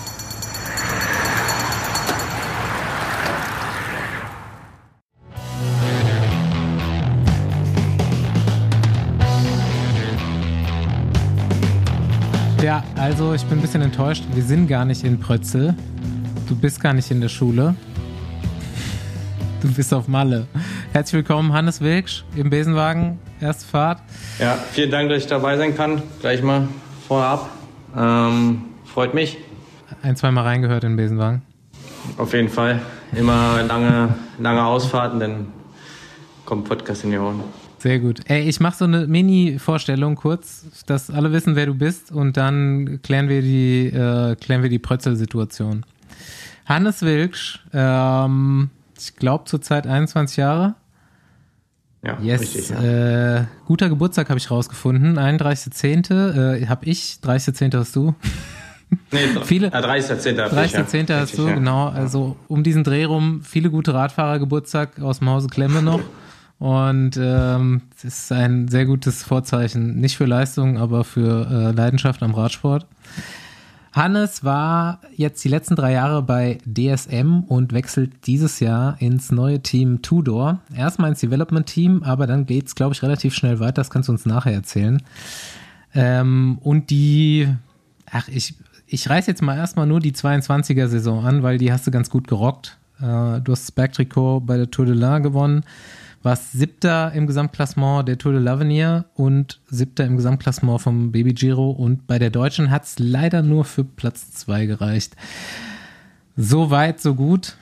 Ja, 12.65 12.83
also 12.95 13.35
ich 13.35 13.45
bin 13.45 13.59
ein 13.59 13.61
bisschen 13.61 13.83
enttäuscht. 13.83 14.23
Wir 14.33 14.41
sind 14.41 14.65
gar 14.65 14.85
nicht 14.85 15.03
in 15.03 15.19
Prötzel. 15.19 15.75
Du 16.49 16.55
bist 16.55 16.81
gar 16.81 16.93
nicht 16.93 17.11
in 17.11 17.21
der 17.21 17.29
Schule. 17.29 17.75
Du 19.61 19.71
bist 19.71 19.93
auf 19.93 20.07
Malle. 20.07 20.47
Herzlich 20.91 21.13
willkommen, 21.13 21.53
Hannes 21.53 21.79
Wilksch 21.79 22.23
im 22.35 22.49
Besenwagen. 22.49 23.19
Erste 23.39 23.67
Fahrt. 23.67 24.01
Ja, 24.39 24.57
vielen 24.71 24.89
Dank, 24.89 25.09
dass 25.09 25.19
ich 25.19 25.27
dabei 25.27 25.57
sein 25.57 25.77
kann. 25.77 26.01
Gleich 26.21 26.41
mal 26.41 26.67
vorab. 27.07 27.51
Ähm, 27.95 28.63
freut 28.83 29.13
mich. 29.13 29.37
Ein, 30.01 30.15
zweimal 30.15 30.45
reingehört 30.45 30.85
in 30.85 30.93
den 30.93 30.97
Besenwagen. 30.97 31.43
Auf 32.17 32.33
jeden 32.33 32.49
Fall. 32.49 32.81
Immer 33.15 33.61
lange, 33.61 34.15
lange 34.39 34.65
Ausfahrten, 34.65 35.19
dann 35.19 35.47
kommt 36.45 36.67
Podcast 36.67 37.03
in 37.03 37.11
die 37.11 37.19
Ohren. 37.19 37.43
Sehr 37.85 37.99
gut. 37.99 38.21
Ey, 38.25 38.49
ich 38.49 38.59
mache 38.59 38.77
so 38.77 38.85
eine 38.85 39.05
Mini-Vorstellung 39.05 40.15
kurz, 40.15 40.65
dass 40.87 41.11
alle 41.11 41.31
wissen, 41.31 41.55
wer 41.55 41.67
du 41.67 41.75
bist 41.75 42.11
und 42.11 42.35
dann 42.35 42.99
klären 43.03 43.29
wir 43.29 43.43
die, 43.43 43.85
äh, 43.89 44.35
klären 44.37 44.63
wir 44.63 44.69
die 44.71 44.79
Prötzel-Situation. 44.79 45.85
Hannes 46.65 47.03
Wilksch, 47.03 47.59
ähm, 47.73 48.71
ich 48.99 49.15
glaube 49.17 49.43
zurzeit 49.45 49.85
21 49.85 50.37
Jahre. 50.37 50.73
Ja, 52.03 52.17
Yes, 52.23 52.41
richtig. 52.41 52.69
Ja. 52.69 53.41
äh, 53.41 53.45
guter 53.67 53.87
Geburtstag 53.89 54.29
habe 54.29 54.39
ich 54.39 54.49
rausgefunden. 54.49 55.19
31.10. 55.19 56.11
Äh, 56.61 56.65
habe 56.65 56.85
ich, 56.87 57.19
30.10. 57.23 57.77
hast 57.77 57.95
du. 57.95 58.15
nee, 59.11 59.19
viele- 59.43 59.67
äh, 59.67 59.69
30.10. 59.77 60.41
hab 60.41 60.65
ich, 60.65 60.71
ja. 60.71 60.81
30.10. 60.81 61.13
hast 61.19 61.37
du, 61.37 61.47
ja. 61.49 61.53
genau. 61.53 61.89
Also 61.89 62.35
um 62.47 62.63
diesen 62.63 62.83
Dreh 62.83 63.03
rum, 63.03 63.41
viele 63.43 63.69
gute 63.69 63.93
Radfahrergeburtstag 63.93 64.99
aus 65.01 65.19
dem 65.19 65.29
Hause 65.29 65.49
Klemme 65.49 65.83
noch. 65.83 65.99
Und 66.57 67.17
ähm, 67.17 67.81
es 67.95 68.05
ist 68.05 68.31
ein 68.31 68.67
sehr 68.67 68.85
gutes 68.85 69.23
Vorzeichen, 69.23 69.99
nicht 69.99 70.17
für 70.17 70.25
Leistung, 70.25 70.77
aber 70.77 71.03
für 71.03 71.47
äh, 71.49 71.71
Leidenschaft 71.71 72.23
am 72.23 72.33
Radsport. 72.33 72.87
Hannes 73.95 74.43
war 74.43 74.99
jetzt 75.15 75.43
die 75.45 75.49
letzten 75.49 75.77
drei 75.77 75.93
Jahre 75.93 76.21
bei 76.21 76.57
DSM 76.65 77.43
und 77.47 77.71
wechselt 77.71 78.27
dieses 78.27 78.59
Jahr 78.59 78.97
ins 78.99 79.31
neue 79.31 79.61
Team 79.61 80.01
Tudor. 80.01 80.59
Erstmal 80.75 81.11
ins 81.11 81.21
Development 81.21 81.65
Team, 81.65 82.03
aber 82.03 82.27
dann 82.27 82.45
geht's, 82.45 82.75
glaube 82.75 82.93
ich, 82.93 83.01
relativ 83.03 83.33
schnell 83.33 83.59
weiter. 83.61 83.75
Das 83.75 83.89
kannst 83.89 84.09
du 84.09 84.11
uns 84.11 84.25
nachher 84.25 84.53
erzählen. 84.53 85.01
Ähm, 85.93 86.57
und 86.61 86.89
die, 86.89 87.47
ach, 88.11 88.27
ich, 88.27 88.55
ich 88.85 89.09
reiß 89.09 89.27
jetzt 89.27 89.41
mal 89.41 89.55
erstmal 89.55 89.87
nur 89.87 90.01
die 90.01 90.11
22er 90.11 90.87
Saison 90.87 91.25
an, 91.25 91.41
weil 91.41 91.57
die 91.57 91.71
hast 91.71 91.87
du 91.87 91.91
ganz 91.91 92.09
gut 92.09 92.27
gerockt. 92.27 92.77
Äh, 92.99 93.39
du 93.39 93.51
hast 93.53 93.63
das 93.63 93.71
Bergtrikot 93.71 94.41
bei 94.41 94.57
der 94.57 94.69
Tour 94.69 94.85
de 94.85 94.95
l'Ain 94.95 95.21
gewonnen, 95.21 95.63
warst 96.25 96.51
siebter 96.53 97.11
im 97.13 97.27
Gesamtklassement 97.27 98.07
der 98.07 98.17
Tour 98.17 98.33
de 98.33 98.41
l'Avenir 98.41 99.05
und 99.13 99.59
siebter 99.69 100.05
im 100.05 100.17
Gesamtklassement 100.17 100.81
vom 100.81 101.11
Baby 101.11 101.33
Giro 101.33 101.69
und 101.69 102.07
bei 102.07 102.17
der 102.19 102.31
Deutschen 102.31 102.71
hat 102.71 102.83
es 102.83 102.99
leider 102.99 103.41
nur 103.43 103.63
für 103.63 103.83
Platz 103.83 104.31
zwei 104.33 104.65
gereicht. 104.65 105.15
So 106.35 106.71
weit, 106.71 106.99
so 106.99 107.15
gut. 107.15 107.55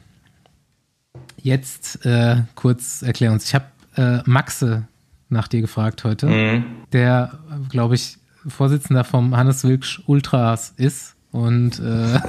Jetzt 1.38 2.06
äh, 2.06 2.44
kurz 2.56 3.02
erklär 3.02 3.32
uns. 3.34 3.46
Ich 3.46 3.54
habe 3.54 3.66
äh, 3.98 4.20
Maxe 4.26 4.88
nach 5.30 5.48
dir 5.48 5.62
gefragt 5.62 6.04
heute, 6.04 6.28
Mhm. 6.28 6.64
der, 6.94 7.38
glaube 7.70 7.96
ich, 7.96 8.18
Vorsitzender 8.48 9.04
vom 9.04 9.36
Hannes 9.38 9.64
Wilksch 9.64 10.02
Ultras 10.06 10.74
ist. 10.78 11.13
Und 11.34 11.80
äh, 11.80 12.20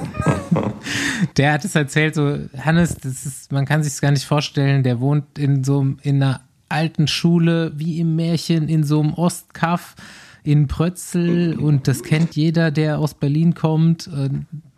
der 1.37 1.53
hat 1.53 1.63
es 1.63 1.75
erzählt, 1.75 2.15
so, 2.15 2.37
Hannes, 2.57 2.97
das 2.97 3.25
ist, 3.25 3.51
man 3.53 3.65
kann 3.65 3.83
sich 3.83 3.93
es 3.93 4.01
gar 4.01 4.11
nicht 4.11 4.25
vorstellen, 4.25 4.83
der 4.83 4.99
wohnt 4.99 5.39
in 5.39 5.63
so 5.63 5.85
in 6.01 6.21
einer 6.21 6.41
alten 6.67 7.07
Schule, 7.07 7.71
wie 7.75 7.99
im 7.99 8.17
Märchen, 8.17 8.67
in 8.67 8.83
so 8.83 8.99
einem 8.99 9.13
Ostkaff 9.13 9.95
in 10.43 10.67
Prötzel 10.67 11.57
und 11.57 11.87
das 11.87 12.03
kennt 12.03 12.35
jeder, 12.35 12.71
der 12.71 12.99
aus 12.99 13.13
Berlin 13.13 13.53
kommt, 13.53 14.07
äh, 14.07 14.29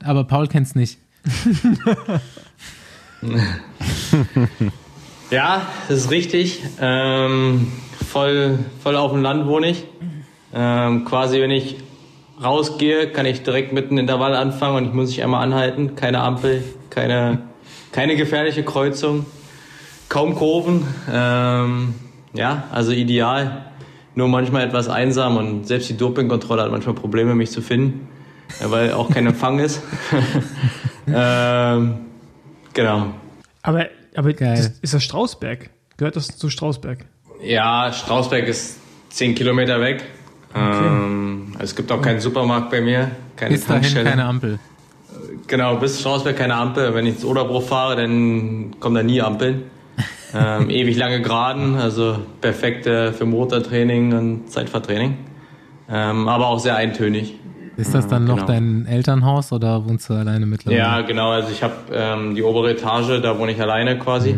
aber 0.03 0.25
Paul 0.25 0.47
kennt's 0.47 0.75
nicht. 0.75 0.99
Ja, 5.29 5.67
das 5.89 6.05
ist 6.05 6.11
richtig. 6.11 6.61
Ähm, 6.79 7.67
voll, 8.09 8.59
voll 8.81 8.95
auf 8.95 9.11
dem 9.11 9.21
Land 9.21 9.45
wohne 9.45 9.71
ich. 9.71 9.83
Ähm, 10.53 11.03
quasi, 11.03 11.41
wenn 11.41 11.51
ich 11.51 11.75
rausgehe, 12.41 13.11
kann 13.11 13.25
ich 13.25 13.43
direkt 13.43 13.73
mit 13.73 13.89
einem 13.89 13.99
Intervall 13.99 14.35
anfangen 14.35 14.77
und 14.77 14.85
ich 14.85 14.93
muss 14.93 15.09
nicht 15.09 15.23
einmal 15.23 15.43
anhalten. 15.43 15.95
Keine 15.95 16.21
Ampel, 16.21 16.63
keine, 16.89 17.39
keine 17.91 18.15
gefährliche 18.15 18.63
Kreuzung, 18.63 19.25
kaum 20.09 20.35
Kurven. 20.35 20.85
Ähm, 21.11 21.95
ja, 22.33 22.63
also 22.71 22.91
ideal. 22.91 23.71
Nur 24.15 24.27
manchmal 24.27 24.65
etwas 24.65 24.89
einsam 24.89 25.37
und 25.37 25.67
selbst 25.67 25.89
die 25.89 25.97
Dopingkontrolle 25.97 26.63
hat 26.63 26.71
manchmal 26.71 26.95
Probleme, 26.95 27.35
mich 27.35 27.51
zu 27.51 27.61
finden, 27.61 28.07
ja, 28.59 28.71
weil 28.71 28.91
auch 28.93 29.11
kein 29.11 29.27
Empfang 29.27 29.59
ist. 29.59 29.81
ähm, 31.07 31.99
genau. 32.73 33.13
Aber, 33.61 33.85
aber 34.15 34.33
das, 34.33 34.79
ist 34.81 34.93
das 34.93 35.03
Strausberg? 35.03 35.69
Gehört 35.97 36.15
das 36.15 36.35
zu 36.35 36.49
Strausberg? 36.49 37.05
Ja, 37.43 37.91
Strausberg 37.93 38.47
ist 38.47 38.79
10 39.09 39.35
Kilometer 39.35 39.79
weg. 39.81 40.03
Ähm, 40.57 41.53
es 41.59 41.75
gibt 41.75 41.91
auch 41.91 42.01
keinen 42.01 42.19
Supermarkt 42.19 42.69
bei 42.71 42.81
mir, 42.81 43.11
keine 43.35 43.51
Bis 43.51 43.65
dahin 43.65 43.81
Tankstelle. 43.81 44.09
keine 44.09 44.25
Ampel. 44.25 44.59
Genau, 45.47 45.75
bis 45.77 45.99
Strausberg 45.99 46.37
keine 46.37 46.55
Ampel. 46.55 46.93
Wenn 46.93 47.05
ich 47.05 47.15
ins 47.15 47.25
Oderbruch 47.25 47.63
fahre, 47.63 47.95
dann 47.95 48.75
kommen 48.79 48.95
da 48.95 49.03
nie 49.03 49.21
Ampeln. 49.21 49.63
ähm, 50.35 50.69
ewig 50.69 50.97
lange 50.97 51.21
Geraden, 51.21 51.75
also 51.75 52.19
perfekt 52.41 52.85
äh, 52.85 53.13
für 53.13 53.25
Motortraining 53.25 54.13
und 54.13 54.51
Zeitfahrtraining. 54.51 55.17
Ähm, 55.89 56.27
aber 56.27 56.47
auch 56.47 56.59
sehr 56.59 56.75
eintönig. 56.75 57.35
Ist 57.77 57.93
das 57.93 58.07
dann 58.07 58.25
noch 58.25 58.37
genau. 58.37 58.47
dein 58.47 58.85
Elternhaus 58.87 59.51
oder 59.51 59.87
wohnst 59.87 60.09
du 60.09 60.15
alleine 60.15 60.47
mittlerweile? 60.47 60.79
Ja, 60.79 61.01
genau. 61.01 61.29
Also 61.29 61.51
ich 61.51 61.61
habe 61.61 61.75
ähm, 61.91 62.35
die 62.35 62.41
obere 62.41 62.71
Etage, 62.71 63.21
da 63.21 63.37
wohne 63.37 63.51
ich 63.51 63.61
alleine 63.61 63.99
quasi. 63.99 64.35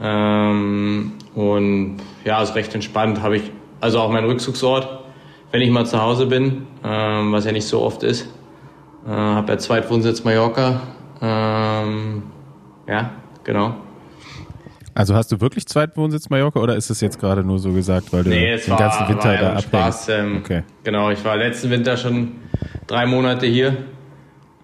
Ähm, 0.00 1.12
und 1.34 1.96
ja, 2.24 2.42
ist 2.42 2.54
recht 2.54 2.74
entspannt. 2.74 3.22
Habe 3.22 3.38
ich 3.38 3.50
also 3.80 4.00
auch 4.00 4.10
meinen 4.10 4.26
Rückzugsort, 4.26 4.99
wenn 5.52 5.62
ich 5.62 5.70
mal 5.70 5.86
zu 5.86 6.00
Hause 6.00 6.26
bin, 6.26 6.66
ähm, 6.84 7.32
was 7.32 7.44
ja 7.44 7.52
nicht 7.52 7.66
so 7.66 7.80
oft 7.82 8.02
ist. 8.02 8.28
Äh, 9.06 9.10
habe 9.10 9.52
ja 9.52 9.58
Zweitwohnsitz 9.58 10.24
Mallorca. 10.24 10.80
Ähm, 11.20 12.22
ja, 12.86 13.10
genau. 13.44 13.74
Also 14.94 15.14
hast 15.14 15.30
du 15.32 15.40
wirklich 15.40 15.66
Zweitwohnsitz 15.66 16.30
Mallorca 16.30 16.60
oder 16.60 16.76
ist 16.76 16.90
es 16.90 17.00
jetzt 17.00 17.20
gerade 17.20 17.42
nur 17.44 17.58
so 17.58 17.72
gesagt, 17.72 18.12
weil 18.12 18.24
du 18.24 18.30
Nee, 18.30 18.56
den 18.56 18.70
war, 18.70 18.78
ganzen 18.78 19.08
Winter 19.08 19.24
war 19.24 19.34
ja 19.34 19.40
da 19.40 19.46
abhängst? 19.50 19.68
Spaß. 19.68 20.08
Ähm, 20.10 20.36
Okay. 20.38 20.62
Genau, 20.84 21.10
ich 21.10 21.24
war 21.24 21.36
letzten 21.36 21.70
Winter 21.70 21.96
schon 21.96 22.32
drei 22.86 23.06
Monate 23.06 23.46
hier 23.46 23.76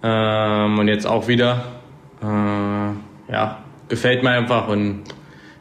ähm, 0.03 0.79
und 0.79 0.89
jetzt 0.89 1.07
auch 1.07 1.29
wieder. 1.29 1.65
Äh, 2.23 3.33
ja, 3.33 3.59
gefällt 3.89 4.23
mir 4.23 4.31
einfach 4.31 4.69
und 4.69 5.05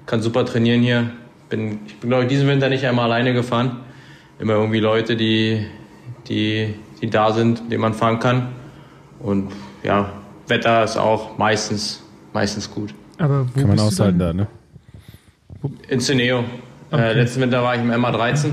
kann 0.06 0.22
super 0.22 0.46
trainieren 0.46 0.82
hier. 0.82 1.12
Bin, 1.50 1.80
ich 1.88 1.98
bin, 2.00 2.10
glaube 2.10 2.24
ich, 2.24 2.30
diesen 2.30 2.48
Winter 2.48 2.70
nicht 2.70 2.86
einmal 2.86 3.06
alleine 3.06 3.34
gefahren. 3.34 3.78
Immer 4.40 4.54
irgendwie 4.54 4.80
Leute, 4.80 5.16
die, 5.16 5.66
die, 6.28 6.76
die 7.02 7.10
da 7.10 7.32
sind, 7.32 7.64
mit 7.64 7.72
denen 7.72 7.82
man 7.82 7.94
fahren 7.94 8.20
kann. 8.20 8.50
Und 9.20 9.52
ja, 9.84 10.12
Wetter 10.48 10.84
ist 10.84 10.98
auch 10.98 11.38
meistens, 11.38 12.04
meistens 12.34 12.70
gut. 12.70 12.94
Aber 13.18 13.48
wo 13.48 13.60
Kann 13.60 13.68
man 13.68 13.72
bist 13.72 13.84
du 13.84 13.88
aushalten 13.88 14.20
dann? 14.20 14.38
da, 14.38 14.44
ne? 14.44 15.72
In 15.88 16.00
Cineo. 16.00 16.44
Okay. 16.92 17.02
Äh, 17.02 17.14
letzten 17.14 17.42
Winter 17.42 17.64
war 17.64 17.76
ich 17.76 17.82
im 17.82 17.92
MA13. 17.92 18.52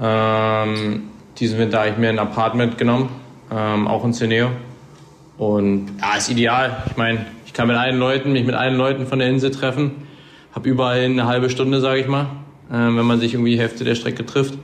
Ähm, 0.00 1.02
diesen 1.38 1.58
Winter 1.58 1.80
habe 1.80 1.90
ich 1.90 1.96
mir 1.98 2.08
ein 2.08 2.18
Apartment 2.18 2.78
genommen, 2.78 3.10
ähm, 3.50 3.86
auch 3.86 4.04
in 4.04 4.12
Ceneo. 4.12 4.50
Und 5.38 5.88
ja, 6.00 6.16
ist 6.16 6.30
ideal. 6.30 6.82
Ich 6.86 6.96
meine, 6.96 7.26
ich 7.46 7.52
kann 7.52 7.68
mit 7.68 7.76
allen 7.76 7.98
Leuten, 7.98 8.32
mich 8.32 8.44
mit 8.44 8.54
allen 8.54 8.76
Leuten 8.76 9.06
von 9.06 9.18
der 9.18 9.28
Insel 9.28 9.50
treffen. 9.50 9.92
Hab 10.52 10.66
überall 10.66 11.04
eine 11.04 11.26
halbe 11.26 11.50
Stunde, 11.50 11.80
sage 11.80 12.00
ich 12.00 12.08
mal, 12.08 12.24
äh, 12.70 12.74
wenn 12.74 13.06
man 13.06 13.20
sich 13.20 13.34
irgendwie 13.34 13.52
die 13.52 13.60
Hälfte 13.60 13.84
der 13.84 13.94
Strecke 13.94 14.26
trifft. 14.26 14.54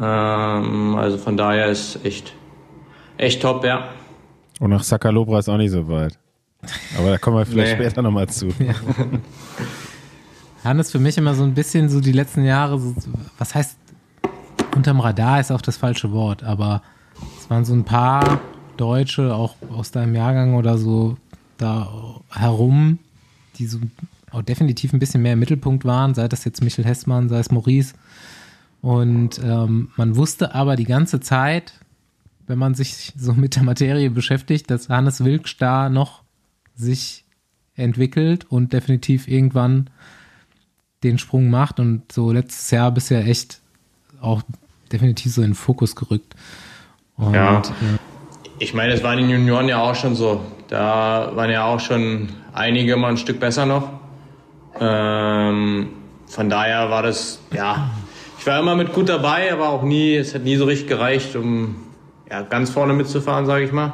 Ähm, 0.00 0.96
also 0.96 1.18
von 1.18 1.36
daher 1.36 1.66
ist 1.68 2.04
echt, 2.04 2.34
echt 3.18 3.42
top, 3.42 3.64
ja. 3.64 3.88
Und 4.60 4.70
nach 4.70 4.82
Sakalobra 4.82 5.38
ist 5.38 5.48
auch 5.48 5.56
nicht 5.56 5.70
so 5.70 5.88
weit. 5.88 6.18
Aber 6.96 7.10
da 7.10 7.18
kommen 7.18 7.36
wir 7.38 7.46
vielleicht 7.46 7.78
Nee. 7.78 7.84
später 7.84 8.02
nochmal 8.02 8.28
zu. 8.28 8.48
Hannes 10.64 10.90
für 10.92 10.98
mich 11.00 11.18
immer 11.18 11.34
so 11.34 11.42
ein 11.42 11.54
bisschen 11.54 11.88
so 11.88 12.00
die 12.00 12.12
letzten 12.12 12.44
Jahre, 12.44 12.78
so, 12.78 12.94
was 13.38 13.54
heißt, 13.54 13.76
unterm 14.76 15.00
Radar 15.00 15.40
ist 15.40 15.50
auch 15.50 15.60
das 15.62 15.76
falsche 15.76 16.12
Wort, 16.12 16.44
aber 16.44 16.82
es 17.38 17.50
waren 17.50 17.64
so 17.64 17.74
ein 17.74 17.84
paar 17.84 18.40
Deutsche, 18.76 19.34
auch 19.34 19.56
aus 19.76 19.90
deinem 19.90 20.14
Jahrgang 20.14 20.54
oder 20.54 20.78
so, 20.78 21.16
da 21.58 21.88
herum, 22.30 22.98
die 23.58 23.66
so 23.66 23.78
auch 24.30 24.42
definitiv 24.42 24.92
ein 24.92 24.98
bisschen 24.98 25.20
mehr 25.22 25.34
im 25.34 25.40
Mittelpunkt 25.40 25.84
waren, 25.84 26.14
sei 26.14 26.26
das 26.28 26.44
jetzt 26.44 26.62
Michel 26.62 26.84
Hessmann, 26.84 27.28
sei 27.28 27.38
es 27.38 27.50
Maurice. 27.50 27.94
Und 28.82 29.38
ähm, 29.42 29.90
man 29.96 30.16
wusste 30.16 30.54
aber 30.54 30.76
die 30.76 30.84
ganze 30.84 31.20
Zeit, 31.20 31.72
wenn 32.46 32.58
man 32.58 32.74
sich 32.74 33.12
so 33.16 33.32
mit 33.36 33.56
der 33.56 33.62
Materie 33.62 34.10
beschäftigt, 34.10 34.70
dass 34.70 34.90
Hannes 34.90 35.24
Wilksch 35.24 35.56
da 35.58 35.88
noch 35.88 36.22
sich 36.74 37.24
entwickelt 37.74 38.44
und 38.50 38.72
definitiv 38.72 39.28
irgendwann 39.28 39.88
den 41.02 41.18
Sprung 41.18 41.48
macht 41.48 41.80
und 41.80 42.12
so 42.12 42.32
letztes 42.32 42.70
Jahr 42.70 42.90
bisher 42.90 43.26
echt 43.26 43.60
auch 44.20 44.42
definitiv 44.92 45.32
so 45.32 45.42
in 45.42 45.48
den 45.50 45.54
Fokus 45.54 45.96
gerückt. 45.96 46.34
Und 47.16 47.34
Ja. 47.34 47.58
äh, 47.60 47.62
Ich 48.58 48.74
meine, 48.74 48.92
es 48.92 49.02
waren 49.02 49.18
in 49.18 49.28
den 49.28 49.38
Junioren 49.40 49.68
ja 49.68 49.78
auch 49.82 49.94
schon 49.94 50.14
so. 50.14 50.40
Da 50.68 51.32
waren 51.34 51.50
ja 51.50 51.64
auch 51.64 51.80
schon 51.80 52.28
einige 52.52 52.96
mal 52.96 53.08
ein 53.08 53.16
Stück 53.16 53.40
besser 53.40 53.66
noch. 53.66 53.90
Ähm, 54.78 55.88
von 56.26 56.48
daher 56.48 56.88
war 56.90 57.02
das, 57.02 57.40
ja, 57.52 57.90
ich 58.42 58.46
war 58.48 58.58
immer 58.58 58.74
mit 58.74 58.92
gut 58.92 59.08
dabei, 59.08 59.52
aber 59.52 59.68
auch 59.68 59.84
nie, 59.84 60.16
es 60.16 60.34
hat 60.34 60.42
nie 60.42 60.56
so 60.56 60.64
richtig 60.64 60.88
gereicht, 60.88 61.36
um 61.36 61.76
ja, 62.28 62.42
ganz 62.42 62.70
vorne 62.70 62.92
mitzufahren, 62.92 63.46
sage 63.46 63.66
ich 63.66 63.70
mal. 63.70 63.92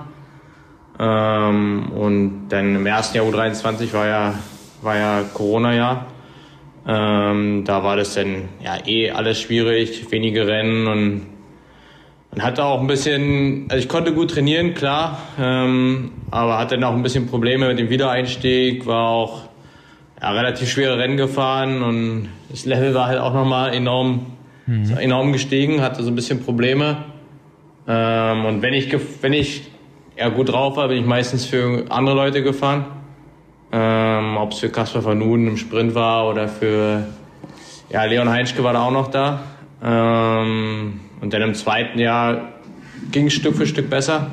Ähm, 0.99 1.92
und 1.92 2.49
dann 2.49 2.76
im 2.76 2.86
ersten 2.86 3.18
Jahr 3.18 3.26
U23 3.26 3.92
war 3.92 4.07
ja, 4.07 4.34
war 4.80 4.96
ja 4.96 5.22
Corona-Jahr. 5.34 6.07
Ähm, 6.86 7.64
da 7.66 7.84
war 7.84 7.96
das 7.96 8.14
dann 8.14 8.49
ja 8.64 8.78
eh 8.86 9.11
alles 9.11 9.38
schwierig, 9.38 10.11
wenige 10.11 10.46
Rennen 10.46 10.86
und 10.86 11.26
man 12.30 12.42
hatte 12.42 12.64
auch 12.64 12.80
ein 12.80 12.86
bisschen, 12.86 13.66
also 13.68 13.82
ich 13.82 13.88
konnte 13.90 14.14
gut 14.14 14.30
trainieren, 14.30 14.72
klar, 14.72 15.18
ähm, 15.38 16.12
aber 16.30 16.57
hatte 16.57 16.76
dann 16.76 16.84
auch 16.84 16.94
ein 16.94 17.03
bisschen 17.03 17.26
Probleme 17.26 17.68
mit 17.68 17.78
dem 17.78 17.90
Wiedereinstieg, 17.90 18.86
war 18.86 19.11
auch 19.11 19.42
ja, 20.22 20.30
relativ 20.30 20.70
schwere 20.70 20.96
Rennen 20.96 21.18
gefahren 21.18 21.82
und 21.82 22.30
das 22.49 22.64
Level 22.64 22.94
war 22.94 23.09
halt 23.09 23.20
auch 23.20 23.34
nochmal 23.34 23.74
enorm, 23.74 24.38
enorm 24.99 25.33
gestiegen, 25.33 25.81
hatte 25.81 26.03
so 26.03 26.11
ein 26.11 26.14
bisschen 26.14 26.41
Probleme. 26.45 27.05
Ähm, 27.87 28.45
und 28.45 28.62
wenn 28.62 28.75
ich, 28.75 28.95
wenn 29.23 29.33
ich 29.33 29.71
ja, 30.16 30.29
gut 30.29 30.51
drauf 30.51 30.77
war, 30.77 30.89
bin 30.89 30.99
ich 30.99 31.07
meistens 31.07 31.47
für 31.47 31.85
andere 31.91 32.16
Leute 32.16 32.43
gefahren. 32.43 32.87
Ähm, 33.73 34.37
Ob 34.37 34.53
es 34.53 34.59
für 34.59 34.69
Kasper 34.69 35.05
van 35.05 35.19
Nuden 35.19 35.47
im 35.49 35.57
Sprint 35.57 35.95
war 35.95 36.29
oder 36.29 36.49
für 36.49 37.07
ja, 37.91 38.05
Leon 38.05 38.29
Heinschke 38.29 38.62
war 38.62 38.73
da 38.73 38.83
auch 38.83 38.91
noch 38.91 39.09
da. 39.09 39.41
Ähm, 39.83 41.01
und 41.21 41.33
dann 41.33 41.43
im 41.43 41.55
zweiten 41.55 41.99
Jahr 41.99 42.53
ging 43.11 43.27
es 43.27 43.35
Stück 43.35 43.57
für 43.57 43.66
Stück 43.66 43.89
besser. 43.89 44.33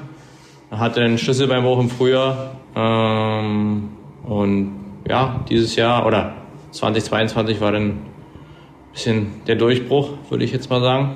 Hatte 0.72 1.02
einen 1.02 1.18
Schlüsselbeinbruch 1.18 1.80
im 1.80 1.90
Frühjahr. 1.90 2.56
Ähm, 2.76 3.90
und 4.24 4.72
ja, 5.08 5.46
dieses 5.50 5.76
Jahr 5.76 6.06
oder 6.06 6.34
2022 6.72 7.62
war 7.62 7.72
dann 7.72 8.00
bisschen 8.96 9.28
der 9.46 9.56
Durchbruch, 9.56 10.12
würde 10.30 10.44
ich 10.46 10.52
jetzt 10.52 10.70
mal 10.70 10.82
sagen. 10.82 11.16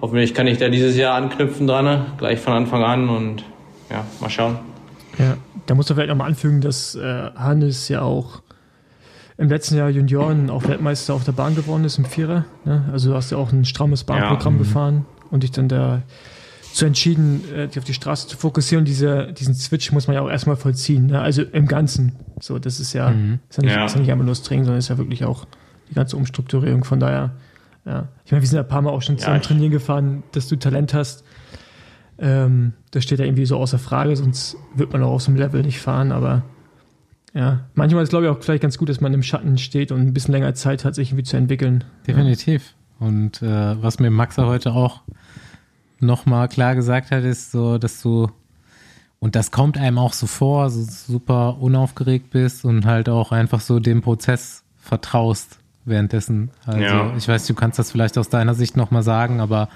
Hoffentlich 0.00 0.32
kann 0.32 0.46
ich 0.46 0.56
da 0.56 0.68
dieses 0.70 0.96
Jahr 0.96 1.14
anknüpfen 1.14 1.66
dran, 1.66 1.84
ne? 1.84 2.06
gleich 2.16 2.38
von 2.40 2.54
Anfang 2.54 2.82
an 2.82 3.08
und 3.10 3.44
ja, 3.90 4.06
mal 4.20 4.30
schauen. 4.30 4.56
Ja, 5.18 5.36
da 5.66 5.74
muss 5.74 5.88
man 5.88 5.96
vielleicht 5.96 6.08
nochmal 6.08 6.28
anfügen, 6.28 6.60
dass 6.62 6.94
äh, 6.94 7.30
Hannes 7.34 7.88
ja 7.88 8.00
auch 8.02 8.40
im 9.36 9.48
letzten 9.48 9.76
Jahr 9.76 9.90
Junioren 9.90 10.48
auch 10.48 10.66
Weltmeister 10.68 11.12
auf 11.12 11.24
der 11.24 11.32
Bahn 11.32 11.54
geworden 11.54 11.84
ist 11.84 11.98
im 11.98 12.04
Vierer. 12.04 12.44
Ne? 12.64 12.88
Also 12.92 13.10
du 13.10 13.16
hast 13.16 13.30
ja 13.30 13.36
auch 13.38 13.52
ein 13.52 13.64
strammes 13.64 14.04
Bahnprogramm 14.04 14.54
Ja. 14.54 14.58
gefahren 14.60 15.06
und 15.30 15.42
dich 15.42 15.50
dann 15.50 15.68
da 15.68 16.02
zu 16.72 16.86
entschieden, 16.86 17.42
äh, 17.52 17.66
dich 17.66 17.78
auf 17.78 17.84
die 17.84 17.94
Straße 17.94 18.28
zu 18.28 18.36
fokussieren. 18.36 18.82
Und 18.82 18.88
diese, 18.88 19.32
diesen 19.32 19.54
Switch 19.54 19.90
muss 19.92 20.06
man 20.06 20.14
ja 20.14 20.22
auch 20.22 20.30
erstmal 20.30 20.56
vollziehen. 20.56 21.06
Ne? 21.06 21.20
Also 21.20 21.42
im 21.42 21.66
Ganzen. 21.66 22.12
So, 22.40 22.58
das 22.58 22.78
ist 22.80 22.92
ja, 22.92 23.08
ist 23.48 23.56
ja, 23.58 23.62
nicht, 23.64 23.74
Ja. 23.74 23.84
Ist 23.84 23.94
ja 23.94 24.00
nicht 24.00 24.12
einfach 24.12 24.24
nur 24.24 24.32
das 24.32 24.42
Training, 24.42 24.64
sondern 24.64 24.78
ist 24.78 24.88
ja 24.88 24.98
wirklich 24.98 25.24
auch 25.24 25.46
die 25.90 25.94
ganze 25.94 26.16
Umstrukturierung. 26.16 26.84
Von 26.84 27.00
daher, 27.00 27.32
ja. 27.84 28.08
Ich 28.24 28.32
meine, 28.32 28.42
wir 28.42 28.48
sind 28.48 28.56
ja 28.56 28.62
ein 28.62 28.68
paar 28.68 28.82
Mal 28.82 28.90
auch 28.90 29.02
schon 29.02 29.18
zusammen 29.18 29.40
ich- 29.40 29.46
trainieren 29.46 29.70
gefahren, 29.72 30.22
dass 30.32 30.48
du 30.48 30.56
Talent 30.56 30.94
hast. 30.94 31.24
Ähm, 32.18 32.74
das 32.90 33.04
steht 33.04 33.18
ja 33.18 33.24
irgendwie 33.24 33.46
so 33.46 33.56
außer 33.56 33.78
Frage, 33.78 34.14
sonst 34.16 34.56
wird 34.74 34.92
man 34.92 35.02
auch 35.02 35.12
auf 35.12 35.22
so 35.22 35.30
einem 35.30 35.38
Level 35.38 35.62
nicht 35.62 35.80
fahren, 35.80 36.12
aber 36.12 36.42
ja, 37.32 37.60
manchmal 37.74 38.02
ist 38.02 38.10
glaube 38.10 38.26
ich 38.26 38.30
auch 38.30 38.42
vielleicht 38.42 38.62
ganz 38.62 38.76
gut, 38.76 38.90
dass 38.90 39.00
man 39.00 39.14
im 39.14 39.22
Schatten 39.22 39.56
steht 39.56 39.90
und 39.90 40.00
ein 40.00 40.12
bisschen 40.12 40.32
länger 40.32 40.52
Zeit 40.54 40.84
hat, 40.84 40.94
sich 40.94 41.10
irgendwie 41.10 41.22
zu 41.22 41.36
entwickeln. 41.38 41.84
Definitiv. 42.06 42.74
Und 42.98 43.40
äh, 43.40 43.82
was 43.82 44.00
mir 44.00 44.10
Maxa 44.10 44.44
heute 44.44 44.72
auch 44.72 45.00
nochmal 45.98 46.48
klar 46.48 46.74
gesagt 46.74 47.10
hat, 47.10 47.24
ist 47.24 47.52
so, 47.52 47.78
dass 47.78 48.02
du, 48.02 48.28
und 49.18 49.34
das 49.34 49.50
kommt 49.50 49.78
einem 49.78 49.96
auch 49.96 50.12
so 50.12 50.26
vor, 50.26 50.68
so 50.68 50.82
super 50.82 51.56
unaufgeregt 51.58 52.28
bist 52.30 52.66
und 52.66 52.84
halt 52.84 53.08
auch 53.08 53.32
einfach 53.32 53.60
so 53.60 53.80
dem 53.80 54.02
Prozess 54.02 54.62
vertraust 54.76 55.59
währenddessen. 55.84 56.50
Also 56.66 56.80
Ja. 56.80 57.12
ich 57.16 57.26
weiß, 57.28 57.46
du 57.46 57.54
kannst 57.54 57.78
das 57.78 57.90
vielleicht 57.90 58.18
aus 58.18 58.28
deiner 58.28 58.54
Sicht 58.54 58.76
nochmal 58.76 59.02
sagen, 59.02 59.40
aber 59.40 59.68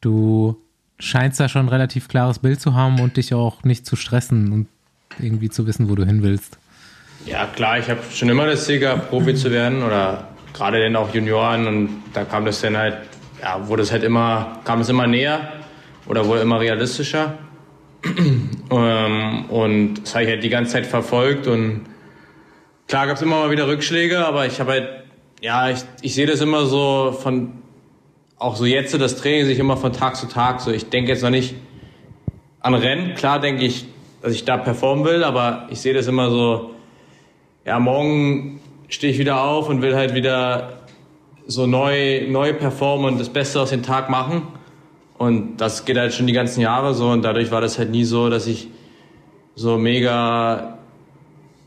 du 0.00 0.56
scheinst 0.98 1.40
da 1.40 1.48
schon 1.48 1.66
ein 1.66 1.68
relativ 1.68 2.08
klares 2.08 2.38
Bild 2.38 2.60
zu 2.60 2.74
haben 2.74 3.00
und 3.00 3.16
dich 3.16 3.34
auch 3.34 3.64
nicht 3.64 3.86
zu 3.86 3.96
stressen 3.96 4.52
und 4.52 4.66
irgendwie 5.18 5.50
zu 5.50 5.66
wissen, 5.66 5.88
wo 5.90 5.94
du 5.94 6.04
hin 6.04 6.22
willst. 6.22 6.58
Ja, 7.26 7.46
klar, 7.46 7.78
ich 7.78 7.88
habe 7.88 8.00
schon 8.12 8.28
immer 8.28 8.46
das 8.46 8.64
Ziel 8.66 8.78
gehabt, 8.78 9.10
Profi 9.10 9.34
zu 9.34 9.50
werden 9.50 9.82
oder 9.82 10.28
gerade 10.54 10.80
dann 10.82 10.96
auch 10.96 11.14
Junioren 11.14 11.66
und 11.66 11.88
da 12.12 12.24
kam 12.24 12.44
das 12.44 12.60
dann 12.60 12.76
halt, 12.76 12.96
ja, 13.40 13.66
wurde 13.68 13.82
es 13.82 13.92
halt 13.92 14.02
immer, 14.04 14.60
kam 14.64 14.80
es 14.80 14.88
immer 14.88 15.06
näher 15.06 15.52
oder 16.06 16.26
wurde 16.26 16.42
immer 16.42 16.60
realistischer. 16.60 17.38
ähm, 18.70 19.44
und 19.48 19.94
das 20.02 20.14
habe 20.14 20.24
ich 20.24 20.30
halt 20.30 20.42
die 20.44 20.48
ganze 20.48 20.72
Zeit 20.72 20.86
verfolgt 20.86 21.46
und 21.46 21.82
klar 22.88 23.06
gab 23.06 23.16
es 23.16 23.22
immer 23.22 23.36
mal 23.40 23.50
wieder 23.50 23.68
Rückschläge, 23.68 24.24
aber 24.26 24.46
ich 24.46 24.58
habe 24.60 24.72
halt, 24.72 24.88
ja, 25.42 25.70
ich, 25.70 25.80
ich 26.00 26.14
sehe 26.14 26.26
das 26.26 26.40
immer 26.40 26.66
so 26.66 27.12
von, 27.20 27.52
auch 28.38 28.54
so 28.54 28.64
jetzt 28.64 28.98
das 28.98 29.16
Training 29.16 29.44
sich 29.44 29.58
immer 29.58 29.76
von 29.76 29.92
Tag 29.92 30.16
zu 30.16 30.28
Tag 30.28 30.60
so. 30.60 30.70
Ich 30.70 30.88
denke 30.88 31.10
jetzt 31.10 31.22
noch 31.22 31.30
nicht 31.30 31.56
an 32.60 32.74
Rennen, 32.74 33.14
klar 33.14 33.40
denke 33.40 33.64
ich, 33.64 33.86
dass 34.22 34.32
ich 34.32 34.44
da 34.44 34.56
performen 34.56 35.04
will, 35.04 35.24
aber 35.24 35.66
ich 35.68 35.80
sehe 35.80 35.94
das 35.94 36.06
immer 36.06 36.30
so, 36.30 36.70
ja, 37.66 37.80
morgen 37.80 38.60
stehe 38.88 39.12
ich 39.12 39.18
wieder 39.18 39.42
auf 39.42 39.68
und 39.68 39.82
will 39.82 39.96
halt 39.96 40.14
wieder 40.14 40.84
so 41.48 41.66
neu, 41.66 42.28
neu 42.28 42.52
performen 42.52 43.06
und 43.06 43.20
das 43.20 43.28
Beste 43.28 43.60
aus 43.60 43.70
dem 43.70 43.82
Tag 43.82 44.10
machen. 44.10 44.42
Und 45.18 45.56
das 45.56 45.84
geht 45.84 45.98
halt 45.98 46.14
schon 46.14 46.28
die 46.28 46.32
ganzen 46.32 46.60
Jahre 46.60 46.94
so 46.94 47.08
und 47.08 47.22
dadurch 47.22 47.50
war 47.50 47.60
das 47.60 47.78
halt 47.78 47.90
nie 47.90 48.04
so, 48.04 48.30
dass 48.30 48.46
ich 48.46 48.68
so 49.56 49.76
mega, 49.76 50.78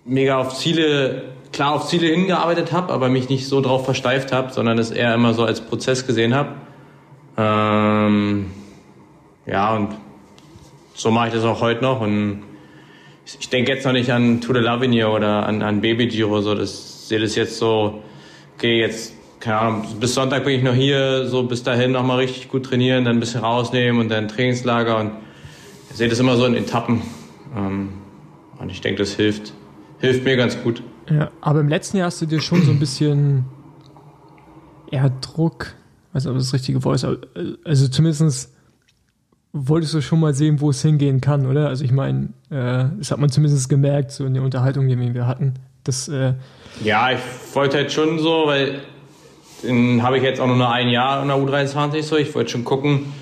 mega 0.05 0.37
auf 0.37 0.57
Ziele, 0.57 1.23
klar 1.55 1.73
auf 1.73 1.87
Ziele 1.87 2.07
hingearbeitet 2.07 2.73
habe, 2.73 2.91
aber 2.91 3.07
mich 3.07 3.29
nicht 3.29 3.47
so 3.47 3.61
drauf 3.61 3.85
versteift 3.85 4.33
habe, 4.33 4.51
sondern 4.51 4.77
es 4.77 4.91
eher 4.91 5.15
immer 5.15 5.33
so 5.33 5.45
als 5.45 5.61
Prozess 5.61 6.05
gesehen 6.05 6.35
habe. 6.35 6.49
Ähm, 7.37 8.51
ja, 9.45 9.73
und 9.73 9.95
so 10.93 11.11
mache 11.11 11.27
ich 11.27 11.33
das 11.33 11.45
auch 11.45 11.61
heute 11.61 11.81
noch 11.81 12.01
und 12.01 12.43
ich 13.39 13.49
denke 13.49 13.71
jetzt 13.71 13.85
noch 13.85 13.93
nicht 13.93 14.11
an 14.11 14.41
Tour 14.41 14.53
de 14.53 14.63
l'Avenir 14.63 15.07
oder 15.07 15.45
an, 15.45 15.61
an 15.61 15.79
Baby 15.79 16.07
Giro, 16.07 16.41
so 16.41 16.55
das 16.55 17.07
sehe 17.07 17.19
das 17.19 17.35
jetzt 17.35 17.57
so, 17.57 18.03
okay, 18.57 18.81
jetzt, 18.81 19.13
keine 19.39 19.57
Ahnung, 19.57 19.87
bis 19.99 20.13
Sonntag 20.13 20.43
bin 20.43 20.57
ich 20.57 20.63
noch 20.63 20.73
hier, 20.73 21.25
so 21.25 21.43
bis 21.43 21.63
dahin 21.63 21.91
nochmal 21.91 22.17
richtig 22.17 22.49
gut 22.49 22.65
trainieren, 22.65 23.05
dann 23.05 23.17
ein 23.17 23.19
bisschen 23.21 23.41
rausnehmen 23.41 24.01
und 24.01 24.09
dann 24.09 24.27
Trainingslager 24.27 24.99
und 24.99 25.11
ich 25.89 25.95
sehe 25.95 26.09
das 26.09 26.19
immer 26.19 26.35
so 26.35 26.45
in 26.45 26.55
Etappen. 26.55 27.01
Ähm, 27.55 27.93
und 28.59 28.69
ich 28.69 28.81
denke, 28.81 28.99
das 28.99 29.13
hilft, 29.13 29.53
hilft 29.99 30.25
mir 30.25 30.35
ganz 30.35 30.61
gut. 30.61 30.83
Ja, 31.09 31.29
aber 31.41 31.59
im 31.59 31.69
letzten 31.69 31.97
Jahr 31.97 32.07
hast 32.07 32.21
du 32.21 32.25
dir 32.25 32.41
schon 32.41 32.63
so 32.63 32.71
ein 32.71 32.79
bisschen 32.79 33.45
eher 34.91 35.09
Druck, 35.21 35.73
weiß 36.13 36.23
nicht, 36.23 36.31
ob 36.31 36.37
das 36.37 36.45
das 36.47 36.53
richtige 36.53 36.83
Wort 36.83 36.95
ist, 36.95 37.03
aber, 37.03 37.17
äh, 37.35 37.55
also 37.63 37.87
zumindest 37.87 38.53
wolltest 39.53 39.93
du 39.93 40.01
schon 40.01 40.19
mal 40.19 40.33
sehen, 40.33 40.59
wo 40.59 40.69
es 40.69 40.81
hingehen 40.81 41.21
kann, 41.21 41.45
oder? 41.45 41.69
Also 41.69 41.85
ich 41.85 41.91
meine, 41.91 42.29
äh, 42.49 42.85
das 42.97 43.11
hat 43.11 43.19
man 43.19 43.29
zumindest 43.29 43.69
gemerkt, 43.69 44.11
so 44.11 44.25
in 44.25 44.33
der 44.33 44.43
Unterhaltung, 44.43 44.87
die 44.87 44.97
wir 45.13 45.27
hatten. 45.27 45.53
Das, 45.83 46.07
äh, 46.07 46.33
Ja, 46.83 47.11
ich 47.11 47.19
wollte 47.53 47.77
halt 47.77 47.91
schon 47.91 48.19
so, 48.19 48.43
weil 48.47 48.81
dann 49.63 50.03
habe 50.03 50.17
ich 50.17 50.23
jetzt 50.23 50.41
auch 50.41 50.47
nur 50.47 50.57
noch 50.57 50.71
ein 50.71 50.89
Jahr 50.89 51.21
in 51.21 51.27
der 51.29 51.37
U23 51.37 52.03
so. 52.03 52.17
Ich 52.17 52.35
wollte 52.35 52.51
schon 52.51 52.65
gucken, 52.65 53.13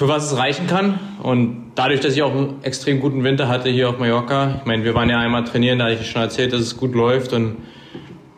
für 0.00 0.08
was 0.08 0.32
es 0.32 0.38
reichen 0.38 0.66
kann. 0.66 0.98
Und 1.22 1.72
dadurch, 1.74 2.00
dass 2.00 2.14
ich 2.14 2.22
auch 2.22 2.34
einen 2.34 2.54
extrem 2.62 3.00
guten 3.00 3.22
Winter 3.22 3.48
hatte 3.48 3.68
hier 3.68 3.90
auf 3.90 3.98
Mallorca, 3.98 4.54
ich 4.60 4.64
meine, 4.64 4.82
wir 4.82 4.94
waren 4.94 5.10
ja 5.10 5.18
einmal 5.18 5.44
trainieren, 5.44 5.78
da 5.78 5.84
hatte 5.84 5.98
ich 6.00 6.10
schon 6.10 6.22
erzählt, 6.22 6.54
dass 6.54 6.62
es 6.62 6.78
gut 6.78 6.94
läuft 6.94 7.34
und, 7.34 7.58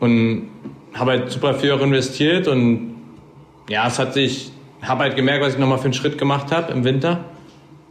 und 0.01 0.49
habe 0.93 1.13
halt 1.13 1.31
super 1.31 1.55
viel 1.55 1.71
auch 1.71 1.81
investiert 1.81 2.49
und 2.49 2.97
ja, 3.69 3.87
es 3.87 4.01
hat 4.01 4.13
sich, 4.13 4.51
habe 4.83 5.05
halt 5.05 5.15
gemerkt, 5.15 5.45
was 5.45 5.53
ich 5.53 5.61
nochmal 5.61 5.79
für 5.79 5.85
einen 5.85 5.95
Schritt 5.95 6.19
gemacht 6.19 6.51
habe 6.51 6.73
im 6.73 6.83
Winter 6.83 7.21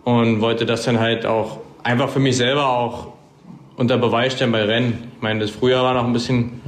und 0.04 0.42
wollte 0.42 0.66
das 0.66 0.84
dann 0.84 1.00
halt 1.00 1.26
auch 1.26 1.60
einfach 1.82 2.10
für 2.10 2.20
mich 2.20 2.36
selber 2.36 2.68
auch 2.68 3.14
unter 3.78 3.98
Beweis 3.98 4.34
stellen 4.34 4.52
bei 4.52 4.66
Rennen. 4.66 5.12
Ich 5.16 5.22
meine, 5.22 5.40
das 5.40 5.50
Frühjahr 5.50 5.86
war 5.86 5.94
noch 5.94 6.04
ein 6.04 6.12
bisschen 6.12 6.60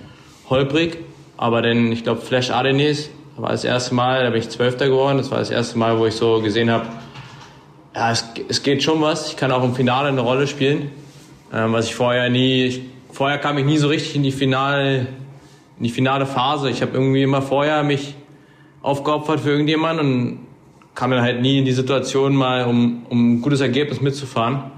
holprig, 0.49 0.99
aber 1.35 1.61
dann, 1.61 1.91
ich 1.91 2.03
glaube, 2.03 2.21
Flash 2.21 2.49
Ardennes 2.49 3.09
war 3.37 3.49
das 3.49 3.63
erste 3.63 3.95
Mal, 3.95 4.23
da 4.23 4.29
bin 4.29 4.39
ich 4.39 4.49
Zwölfter 4.49 4.87
geworden. 4.87 5.17
Das 5.17 5.31
war 5.31 5.39
das 5.39 5.49
erste 5.49 5.77
Mal, 5.77 5.97
wo 5.97 6.05
ich 6.05 6.15
so 6.15 6.41
gesehen 6.41 6.69
habe, 6.69 6.85
ja, 7.95 8.11
es, 8.11 8.25
es 8.47 8.63
geht 8.63 8.83
schon 8.83 9.01
was. 9.01 9.29
Ich 9.29 9.37
kann 9.37 9.51
auch 9.51 9.63
im 9.63 9.75
Finale 9.75 10.09
eine 10.09 10.21
Rolle 10.21 10.47
spielen, 10.47 10.91
ähm, 11.53 11.73
was 11.73 11.85
ich 11.85 11.95
vorher 11.95 12.29
nie, 12.29 12.65
ich, 12.65 12.81
vorher 13.11 13.37
kam 13.37 13.57
ich 13.57 13.65
nie 13.65 13.77
so 13.77 13.87
richtig 13.87 14.15
in 14.15 14.23
die 14.23 14.31
finale, 14.31 15.07
in 15.77 15.83
die 15.83 15.89
finale 15.89 16.25
Phase. 16.25 16.69
Ich 16.69 16.81
habe 16.81 16.93
irgendwie 16.93 17.23
immer 17.23 17.41
vorher 17.41 17.83
mich 17.83 18.15
aufgeopfert 18.81 19.39
für 19.39 19.51
irgendjemanden 19.51 20.07
und 20.07 20.39
kam 20.95 21.11
dann 21.11 21.21
halt 21.21 21.41
nie 21.41 21.59
in 21.59 21.65
die 21.65 21.71
Situation 21.71 22.35
mal, 22.35 22.65
um, 22.65 23.05
um 23.09 23.33
ein 23.33 23.41
gutes 23.41 23.61
Ergebnis 23.61 24.01
mitzufahren. 24.01 24.71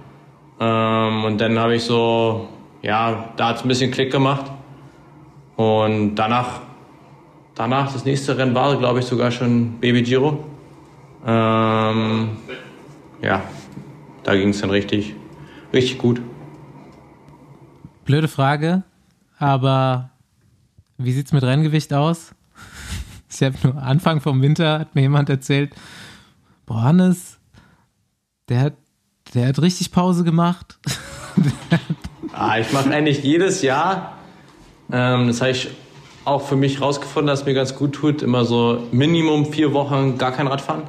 Ähm, 0.59 1.25
und 1.25 1.39
dann 1.39 1.59
habe 1.59 1.75
ich 1.75 1.83
so, 1.83 2.47
ja, 2.81 3.33
da 3.35 3.49
hat 3.49 3.57
es 3.57 3.61
ein 3.63 3.67
bisschen 3.67 3.91
Klick 3.91 4.11
gemacht. 4.11 4.45
Und 5.57 6.15
danach, 6.15 6.61
danach, 7.55 7.91
das 7.91 8.05
nächste 8.05 8.37
Rennen 8.37 8.53
war, 8.53 8.77
glaube 8.77 8.99
ich, 8.99 9.05
sogar 9.05 9.31
schon 9.31 9.79
Baby 9.79 10.03
Giro. 10.03 10.45
Ähm, 11.25 12.37
ja, 13.21 13.43
da 14.23 14.35
ging 14.35 14.49
es 14.49 14.61
dann 14.61 14.69
richtig, 14.69 15.15
richtig 15.73 15.97
gut. 15.97 16.21
Blöde 18.03 18.27
Frage, 18.27 18.83
aber 19.39 20.11
wie 20.97 21.11
sieht's 21.11 21.31
mit 21.31 21.43
Renngewicht 21.43 21.93
aus? 21.93 22.35
Ich 23.27 23.43
habe 23.43 23.55
nur 23.63 23.83
Anfang 23.83 24.21
vom 24.21 24.41
Winter 24.41 24.79
hat 24.79 24.95
mir 24.95 25.01
jemand 25.01 25.29
erzählt, 25.29 25.75
boah, 26.65 26.83
Hannes, 26.83 27.37
der 28.47 28.61
hat, 28.61 28.73
der 29.33 29.49
hat 29.49 29.61
richtig 29.61 29.91
Pause 29.91 30.23
gemacht. 30.23 30.77
Ah, 32.37 32.59
ich 32.59 32.69
mache 32.73 32.89
eigentlich 32.89 33.23
jedes 33.23 33.61
Jahr, 33.61 34.17
ähm, 34.91 35.27
das 35.27 35.39
habe 35.39 35.51
ich 35.51 35.69
auch 36.25 36.41
für 36.41 36.55
mich 36.55 36.81
rausgefunden, 36.81 37.27
dass 37.27 37.41
es 37.41 37.45
mir 37.45 37.53
ganz 37.53 37.75
gut 37.75 37.93
tut, 37.93 38.21
immer 38.21 38.45
so 38.45 38.83
Minimum 38.91 39.45
vier 39.45 39.73
Wochen 39.73 40.17
gar 40.17 40.31
kein 40.31 40.47
Radfahren. 40.47 40.83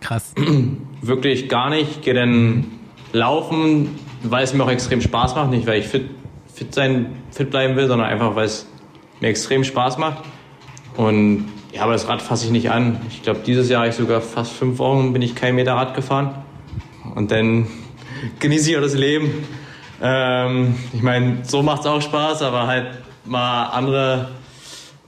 Krass. 0.00 0.32
Wirklich 1.02 1.48
gar 1.48 1.70
nicht. 1.70 1.90
Ich 1.90 2.00
gehe 2.02 2.14
dann 2.14 2.66
laufen, 3.12 3.98
weil 4.22 4.44
es 4.44 4.54
mir 4.54 4.64
auch 4.64 4.70
extrem 4.70 5.00
Spaß 5.00 5.34
macht. 5.34 5.50
Nicht, 5.50 5.66
weil 5.66 5.80
ich 5.80 5.86
fit, 5.86 6.08
fit 6.52 6.74
sein, 6.74 7.16
fit 7.30 7.50
bleiben 7.50 7.76
will, 7.76 7.88
sondern 7.88 8.08
einfach, 8.08 8.36
weil 8.36 8.46
es 8.46 8.66
mir 9.20 9.28
extrem 9.28 9.64
Spaß 9.64 9.98
macht. 9.98 10.22
Und 10.96 11.48
ja, 11.72 11.82
aber 11.82 11.92
das 11.92 12.08
Rad 12.08 12.22
fasse 12.22 12.46
ich 12.46 12.52
nicht 12.52 12.70
an. 12.70 13.00
Ich 13.10 13.22
glaube, 13.22 13.40
dieses 13.44 13.68
Jahr 13.68 13.80
habe 13.80 13.90
ich 13.90 13.96
sogar 13.96 14.20
fast 14.20 14.52
fünf 14.52 14.78
Wochen 14.78 15.12
bin 15.12 15.20
ich 15.22 15.34
kein 15.34 15.54
Meter 15.54 15.74
Rad 15.74 15.94
gefahren. 15.94 16.34
Und 17.14 17.30
dann 17.30 17.66
genieße 18.40 18.70
ich 18.70 18.76
auch 18.76 18.82
das 18.82 18.94
Leben. 18.94 19.46
Ähm, 20.00 20.74
ich 20.92 21.02
meine, 21.02 21.38
so 21.44 21.62
macht 21.62 21.80
es 21.80 21.86
auch 21.86 22.00
Spaß, 22.00 22.42
aber 22.42 22.66
halt 22.66 22.86
mal 23.24 23.66
andere, 23.66 24.30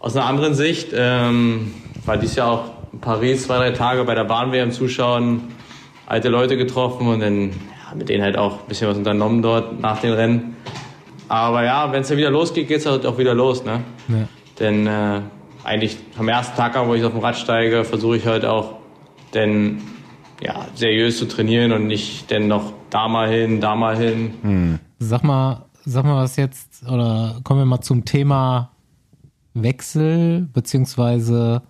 aus 0.01 0.17
einer 0.17 0.27
anderen 0.27 0.55
Sicht. 0.55 0.91
Ähm, 0.95 1.75
war 2.05 2.17
dieses 2.17 2.37
Jahr 2.37 2.51
auch 2.51 2.65
in 2.93 3.01
Paris 3.01 3.45
zwei, 3.45 3.59
drei 3.59 3.71
Tage 3.73 4.05
bei 4.05 4.15
der 4.15 4.25
Bahn-WM 4.25 4.73
zuschauen, 4.73 5.43
alte 6.07 6.29
Leute 6.29 6.57
getroffen 6.57 7.07
und 7.07 7.21
dann 7.21 7.51
ja, 7.51 7.95
mit 7.95 8.09
denen 8.09 8.23
halt 8.23 8.37
auch 8.39 8.61
ein 8.61 8.69
bisschen 8.69 8.89
was 8.89 8.97
unternommen 8.97 9.43
dort 9.43 9.81
nach 9.81 10.01
den 10.01 10.13
Rennen. 10.13 10.57
Aber 11.29 11.65
ja, 11.65 11.93
wenn 11.93 12.03
es 12.03 12.09
dann 12.09 12.17
wieder 12.17 12.31
losgeht, 12.31 12.69
geht 12.69 12.79
es 12.79 12.87
halt 12.87 13.05
auch 13.05 13.19
wieder 13.19 13.35
los. 13.35 13.65
Ne? 13.65 13.81
Ja. 14.09 14.29
Denn 14.59 14.87
äh, 14.87 15.21
eigentlich 15.65 15.99
am 16.19 16.29
ersten 16.29 16.57
Tag, 16.57 16.75
wo 16.87 16.95
ich 16.95 17.05
auf 17.05 17.13
dem 17.13 17.21
Rad 17.21 17.37
steige, 17.37 17.85
versuche 17.85 18.17
ich 18.17 18.27
halt 18.27 18.45
auch 18.45 18.79
denn 19.35 19.83
ja, 20.41 20.67
seriös 20.75 21.19
zu 21.19 21.27
trainieren 21.27 21.73
und 21.73 21.87
nicht 21.87 22.31
denn 22.31 22.49
noch 22.49 22.73
da 22.91 23.09
mal 23.09 23.29
hin, 23.29 23.61
da 23.61 23.75
mal 23.75 23.97
hin. 23.97 24.79
Sag 24.99 25.23
mal, 25.25 25.67
sag 25.85 26.05
mal 26.05 26.23
was 26.23 26.37
jetzt, 26.37 26.85
oder 26.89 27.41
kommen 27.45 27.61
wir 27.61 27.67
mal 27.67 27.81
zum 27.81 28.05
Thema 28.05 28.71
Wechsel, 29.63 30.49
beziehungsweise 30.53 31.63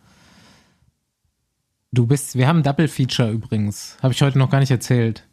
du 1.92 2.06
bist, 2.06 2.36
wir 2.36 2.46
haben 2.48 2.58
ein 2.58 2.62
Double 2.62 2.88
Feature 2.88 3.30
übrigens, 3.30 3.96
habe 4.02 4.12
ich 4.12 4.22
heute 4.22 4.38
noch 4.38 4.50
gar 4.50 4.60
nicht 4.60 4.70
erzählt. 4.70 5.26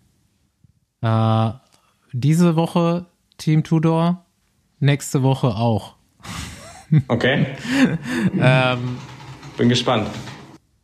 Äh, 1.02 1.52
diese 2.14 2.56
Woche 2.56 3.08
Team 3.38 3.64
Tudor, 3.64 4.26
nächste 4.80 5.24
Woche 5.24 5.48
auch. 5.56 5.96
Okay, 7.08 7.48
Ähm, 8.40 8.98
bin 9.58 9.70
gespannt. 9.70 10.08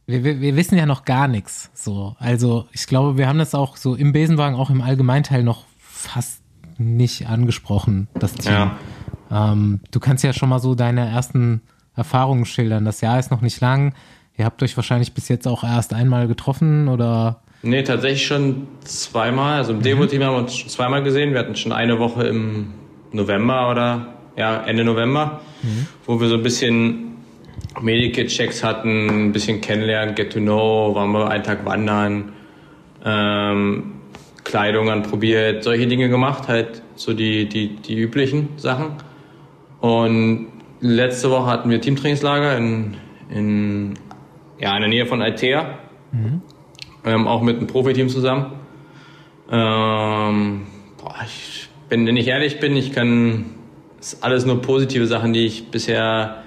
wir, 0.07 0.23
wir, 0.23 0.41
wir 0.41 0.55
wissen 0.55 0.75
ja 0.75 0.87
noch 0.87 1.05
gar 1.05 1.27
nichts. 1.27 1.69
So, 1.75 2.15
also 2.17 2.67
ich 2.71 2.87
glaube, 2.87 3.17
wir 3.19 3.27
haben 3.27 3.37
das 3.37 3.53
auch 3.53 3.77
so 3.77 3.93
im 3.95 4.11
Besenwagen, 4.11 4.55
auch 4.55 4.71
im 4.71 4.81
Allgemeinteil 4.81 5.43
noch 5.43 5.65
fast 5.77 6.41
nicht 6.79 7.27
angesprochen, 7.27 8.07
das 8.15 8.33
Team. 8.33 8.51
Ja. 8.51 8.77
Ähm, 9.31 9.79
du 9.91 9.99
kannst 9.99 10.23
ja 10.23 10.33
schon 10.33 10.49
mal 10.49 10.59
so 10.59 10.75
deine 10.75 11.07
ersten 11.09 11.61
Erfahrungen 11.95 12.45
schildern. 12.45 12.85
Das 12.85 13.01
Jahr 13.01 13.19
ist 13.19 13.31
noch 13.31 13.41
nicht 13.41 13.59
lang. 13.61 13.93
Ihr 14.37 14.45
habt 14.45 14.61
euch 14.63 14.75
wahrscheinlich 14.75 15.13
bis 15.13 15.27
jetzt 15.29 15.47
auch 15.47 15.63
erst 15.63 15.93
einmal 15.93 16.27
getroffen 16.27 16.87
oder 16.87 17.41
Nee, 17.63 17.83
tatsächlich 17.83 18.25
schon 18.25 18.67
zweimal. 18.83 19.57
Also 19.57 19.73
im 19.73 19.83
Devo-Team 19.83 20.23
haben 20.23 20.33
wir 20.33 20.39
uns 20.39 20.57
schon 20.57 20.69
zweimal 20.69 21.03
gesehen. 21.03 21.33
Wir 21.33 21.39
hatten 21.39 21.55
schon 21.55 21.71
eine 21.71 21.99
Woche 21.99 22.23
im 22.23 22.73
November 23.11 23.69
oder 23.69 24.07
ja, 24.35 24.63
Ende 24.63 24.83
November, 24.83 25.41
wo 26.07 26.19
wir 26.19 26.27
so 26.27 26.35
ein 26.35 26.43
bisschen 26.43 27.17
Medikit-Checks 27.79 28.63
hatten, 28.63 29.27
ein 29.27 29.31
bisschen 29.31 29.61
kennenlernen, 29.61 30.15
get 30.15 30.33
to 30.33 30.39
know, 30.39 30.95
waren 30.95 31.11
wir 31.11 31.29
einen 31.29 31.43
Tag 31.43 31.63
wandern, 31.65 32.31
ähm, 33.05 33.93
Kleidung 34.43 34.89
anprobiert, 34.89 35.63
solche 35.63 35.85
Dinge 35.85 36.09
gemacht, 36.09 36.47
halt 36.47 36.81
so 36.95 37.13
die, 37.13 37.47
die, 37.47 37.75
die 37.75 37.95
üblichen 37.95 38.49
Sachen. 38.57 38.93
Und 39.81 40.47
letzte 40.79 41.29
Woche 41.29 41.47
hatten 41.47 41.69
wir 41.69 41.81
Teamtrainingslager 41.81 42.57
in, 42.57 42.95
in, 43.29 43.93
ja, 44.59 44.75
in 44.75 44.81
der 44.81 44.89
Nähe 44.89 45.05
von 45.05 45.21
Altea 45.21 45.79
ähm, 47.05 47.27
auch 47.27 47.41
mit 47.41 47.57
einem 47.57 47.67
Profiteam 47.67 48.09
zusammen. 48.09 48.53
Ähm, 49.51 50.61
boah, 51.01 51.15
ich 51.25 51.67
bin, 51.89 52.05
wenn 52.07 52.17
ich 52.17 52.27
ehrlich 52.27 52.59
bin, 52.59 52.75
ich 52.75 52.93
kann, 52.93 53.45
das 53.97 54.13
ist 54.13 54.23
alles 54.23 54.45
nur 54.45 54.61
positive 54.61 55.07
Sachen, 55.07 55.33
die 55.33 55.45
ich 55.45 55.71
bisher 55.71 56.43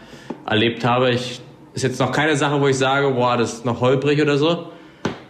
erlebt 0.46 0.84
habe. 0.84 1.10
Ich, 1.10 1.40
ist 1.74 1.82
jetzt 1.82 1.98
noch 1.98 2.12
keine 2.12 2.36
Sache, 2.36 2.60
wo 2.60 2.68
ich 2.68 2.78
sage, 2.78 3.10
boah, 3.10 3.36
das 3.36 3.54
ist 3.54 3.64
noch 3.64 3.80
holprig 3.80 4.22
oder 4.22 4.38
so. 4.38 4.68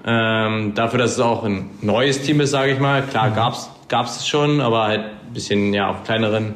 Ähm, 0.07 0.75
dafür, 0.75 0.99
dass 0.99 1.13
es 1.13 1.21
auch 1.21 1.45
ein 1.45 1.71
neues 1.81 2.21
Team 2.23 2.41
ist, 2.41 2.51
sage 2.51 2.73
ich 2.73 2.79
mal. 2.79 3.03
Klar, 3.03 3.31
gab's 3.31 3.71
gab's 3.89 4.17
es 4.17 4.29
schon, 4.29 4.61
aber 4.61 4.85
halt 4.85 5.01
ein 5.01 5.33
bisschen 5.33 5.73
ja 5.73 5.89
auf 5.91 6.05
kleineren 6.05 6.55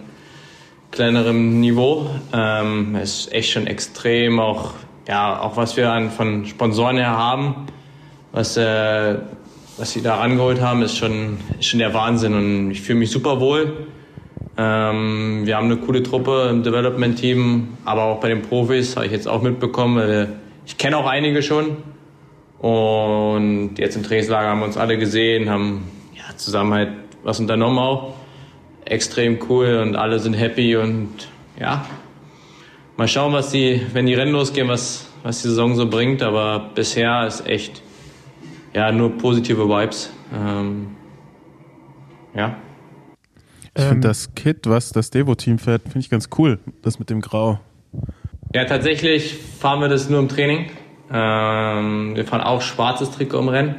kleinerem 0.98 1.60
Niveau. 1.60 2.10
Ähm, 2.32 2.96
es 2.96 3.20
ist 3.20 3.32
echt 3.32 3.52
schon 3.52 3.66
extrem, 3.66 4.40
auch 4.40 4.72
ja, 5.06 5.40
auch 5.40 5.56
was 5.56 5.76
wir 5.76 5.90
an, 5.90 6.10
von 6.10 6.44
Sponsoren 6.44 6.96
her 6.96 7.16
haben 7.16 7.66
was, 8.32 8.56
äh, 8.56 9.16
was 9.76 9.92
sie 9.92 10.02
da 10.02 10.20
angeholt 10.20 10.60
haben, 10.60 10.82
ist 10.82 10.96
schon, 10.96 11.38
ist 11.58 11.66
schon 11.66 11.78
der 11.78 11.94
Wahnsinn 11.94 12.34
und 12.34 12.70
ich 12.70 12.80
fühle 12.80 12.98
mich 12.98 13.10
super 13.10 13.40
wohl. 13.40 13.86
Ähm, 14.56 15.42
wir 15.44 15.56
haben 15.56 15.66
eine 15.66 15.76
coole 15.76 16.02
Truppe 16.02 16.48
im 16.50 16.62
Development-Team, 16.62 17.68
aber 17.84 18.04
auch 18.04 18.20
bei 18.20 18.28
den 18.28 18.42
Profis 18.42 18.96
habe 18.96 19.06
ich 19.06 19.12
jetzt 19.12 19.28
auch 19.28 19.40
mitbekommen. 19.40 19.96
Weil 19.96 20.28
ich 20.66 20.76
kenne 20.78 20.96
auch 20.96 21.06
einige 21.06 21.42
schon 21.42 21.76
und 22.58 23.76
jetzt 23.78 23.96
im 23.96 24.02
Trainingslager 24.02 24.48
haben 24.48 24.60
wir 24.60 24.66
uns 24.66 24.76
alle 24.76 24.98
gesehen, 24.98 25.48
haben 25.48 25.84
ja, 26.14 26.36
zusammen 26.36 26.74
halt 26.74 26.90
was 27.22 27.38
unternommen 27.38 27.78
auch. 27.78 28.14
Extrem 28.90 29.38
cool 29.48 29.78
und 29.82 29.96
alle 29.96 30.18
sind 30.18 30.34
happy 30.34 30.76
und 30.76 31.28
ja, 31.60 31.84
mal 32.96 33.08
schauen, 33.08 33.32
was 33.32 33.50
die, 33.50 33.80
wenn 33.92 34.06
die 34.06 34.14
Rennen 34.14 34.32
losgehen, 34.32 34.68
was, 34.68 35.08
was 35.22 35.42
die 35.42 35.48
Saison 35.48 35.74
so 35.74 35.88
bringt. 35.88 36.22
Aber 36.22 36.70
bisher 36.74 37.26
ist 37.26 37.46
echt 37.46 37.82
ja, 38.74 38.92
nur 38.92 39.16
positive 39.18 39.68
Vibes. 39.68 40.10
Ähm, 40.34 40.88
ja. 42.34 42.56
Ich 43.74 43.82
Ähm, 43.82 43.88
finde 43.90 44.08
das 44.08 44.34
Kit, 44.34 44.66
was 44.68 44.90
das 44.90 45.10
Devo-Team 45.10 45.58
fährt, 45.58 45.82
finde 45.82 46.00
ich 46.00 46.10
ganz 46.10 46.28
cool. 46.38 46.58
Das 46.82 46.98
mit 46.98 47.10
dem 47.10 47.20
Grau. 47.20 47.60
Ja, 48.54 48.64
tatsächlich 48.64 49.36
fahren 49.58 49.80
wir 49.80 49.88
das 49.88 50.08
nur 50.08 50.20
im 50.20 50.28
Training. 50.28 50.70
Ähm, 51.12 52.16
wir 52.16 52.24
fahren 52.24 52.40
auch 52.40 52.62
schwarzes 52.62 53.10
Trikot 53.10 53.40
im 53.40 53.48
Rennen. 53.48 53.74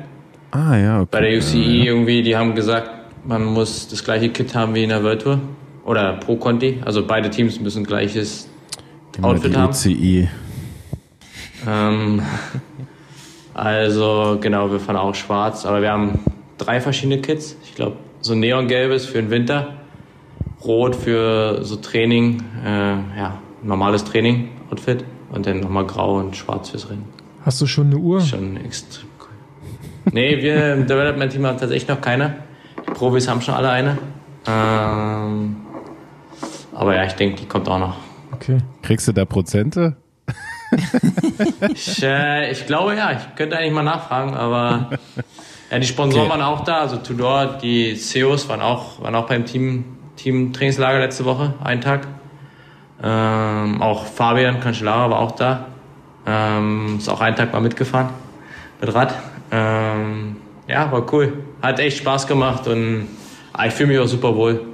Ah, 0.51 0.77
ja, 0.77 0.99
okay. 1.01 1.09
Bei 1.11 1.21
der 1.21 1.37
UCI 1.37 1.85
irgendwie, 1.85 2.23
die 2.23 2.35
haben 2.35 2.55
gesagt, 2.55 2.89
man 3.29 3.45
muss 3.45 3.87
das 3.87 4.03
gleiche 4.03 4.29
Kit 4.29 4.55
haben 4.55 4.73
wie 4.73 4.83
in 4.83 4.89
der 4.89 5.03
World 5.03 5.21
Tour. 5.21 5.39
Oder 5.85 6.13
Pro 6.13 6.35
Conti. 6.35 6.79
Also 6.83 7.05
beide 7.05 7.29
Teams 7.29 7.59
müssen 7.59 7.83
gleiches 7.83 8.49
Immer 9.17 9.29
Outfit 9.29 9.53
die 9.53 9.57
haben. 9.57 9.69
UCI. 9.69 10.29
Ähm, 11.67 12.21
Also 13.53 14.37
genau, 14.41 14.71
wir 14.71 14.79
fahren 14.79 14.95
auch 14.95 15.13
schwarz, 15.13 15.65
aber 15.65 15.81
wir 15.81 15.91
haben 15.91 16.19
drei 16.57 16.79
verschiedene 16.81 17.21
Kits. 17.21 17.55
Ich 17.63 17.75
glaube, 17.75 17.97
so 18.21 18.33
neongelbes 18.33 19.05
für 19.05 19.21
den 19.21 19.29
Winter, 19.29 19.73
rot 20.63 20.95
für 20.95 21.63
so 21.63 21.75
Training, 21.75 22.41
äh, 22.65 22.69
ja, 23.17 23.37
normales 23.61 24.05
Training, 24.05 24.49
Outfit 24.71 25.03
und 25.31 25.45
dann 25.45 25.59
nochmal 25.59 25.85
grau 25.85 26.17
und 26.19 26.35
schwarz 26.35 26.69
fürs 26.69 26.89
Rennen. 26.89 27.05
Hast 27.45 27.59
du 27.61 27.67
schon 27.67 27.87
eine 27.87 27.97
Uhr? 27.97 28.21
Schon 28.21 28.57
extrem 28.57 29.07
cool. 29.19 30.13
Nee, 30.13 30.41
wir 30.41 30.73
im 30.73 30.87
Development-Team 30.87 31.45
haben 31.45 31.57
tatsächlich 31.57 31.89
noch 31.89 32.01
keine. 32.01 32.48
Die 32.99 33.05
Profis 33.05 33.29
haben 33.29 33.41
schon 33.41 33.53
alle 33.53 33.69
eine. 33.69 33.97
Ähm, 34.45 35.55
aber 36.75 36.95
ja, 36.97 37.05
ich 37.05 37.13
denke, 37.13 37.37
die 37.39 37.45
kommt 37.47 37.69
auch 37.69 37.79
noch. 37.79 37.95
Okay. 38.33 38.57
Kriegst 38.81 39.07
du 39.07 39.13
da 39.13 39.23
Prozente? 39.23 39.95
Ich, 41.73 42.03
äh, 42.03 42.51
ich 42.51 42.65
glaube 42.65 42.95
ja, 42.97 43.13
ich 43.13 43.35
könnte 43.37 43.57
eigentlich 43.57 43.71
mal 43.71 43.83
nachfragen, 43.83 44.35
aber 44.35 44.89
ja, 45.71 45.79
die 45.79 45.87
Sponsoren 45.87 46.25
Okay. 46.29 46.31
waren 46.31 46.41
auch 46.41 46.65
da, 46.65 46.79
also 46.81 46.97
Tudor, 46.97 47.57
die 47.61 47.95
CEOs 47.95 48.49
waren 48.49 48.61
auch, 48.61 49.01
waren 49.01 49.15
auch 49.15 49.27
beim 49.27 49.45
Team, 49.45 49.85
Team 50.17 50.51
Trainingslager 50.51 50.99
letzte 50.99 51.23
Woche, 51.23 51.53
einen 51.63 51.79
Tag. 51.79 52.05
Ähm, 53.01 53.81
auch 53.81 54.03
Fabian 54.07 54.59
Cancellara 54.59 55.09
war 55.09 55.19
auch 55.19 55.31
da. 55.31 55.67
Ähm, 56.27 56.97
ist 56.97 57.07
auch 57.07 57.21
einen 57.21 57.37
Tag 57.37 57.53
mal 57.53 57.61
mitgefahren 57.61 58.09
mit 58.81 58.93
Rad. 58.93 59.15
Ähm, 59.51 60.35
ja, 60.67 60.91
war 60.91 61.13
cool. 61.13 61.33
Hat 61.61 61.79
echt 61.79 61.97
Spaß 61.97 62.27
gemacht 62.27 62.67
und 62.67 63.07
ich 63.65 63.73
fühle 63.73 63.89
mich 63.89 63.99
auch 63.99 64.07
super 64.07 64.35
wohl. 64.35 64.65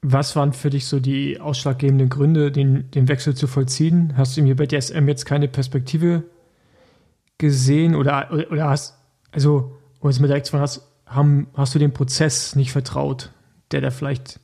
Was 0.00 0.36
waren 0.36 0.52
für 0.52 0.70
dich 0.70 0.86
so 0.86 1.00
die 1.00 1.40
ausschlaggebenden 1.40 2.08
Gründe, 2.08 2.52
den, 2.52 2.88
den 2.92 3.08
Wechsel 3.08 3.34
zu 3.34 3.48
vollziehen? 3.48 4.14
Hast 4.16 4.36
du 4.36 4.42
mir 4.42 4.54
bei 4.54 4.66
DSM 4.66 5.08
jetzt 5.08 5.26
keine 5.26 5.48
Perspektive 5.48 6.22
gesehen 7.36 7.96
oder, 7.96 8.28
oder, 8.32 8.50
oder 8.52 8.68
hast, 8.68 8.96
also, 9.32 9.76
um 9.98 10.10
jetzt 10.10 10.20
mal 10.20 10.28
direkt 10.28 10.46
zu 10.46 10.58
hast, 10.58 10.82
haben, 11.06 11.48
hast 11.54 11.74
du 11.74 11.80
dem 11.80 11.92
Prozess 11.92 12.54
nicht 12.54 12.70
vertraut, 12.70 13.32
der 13.72 13.80
da 13.80 13.90
vielleicht, 13.90 14.38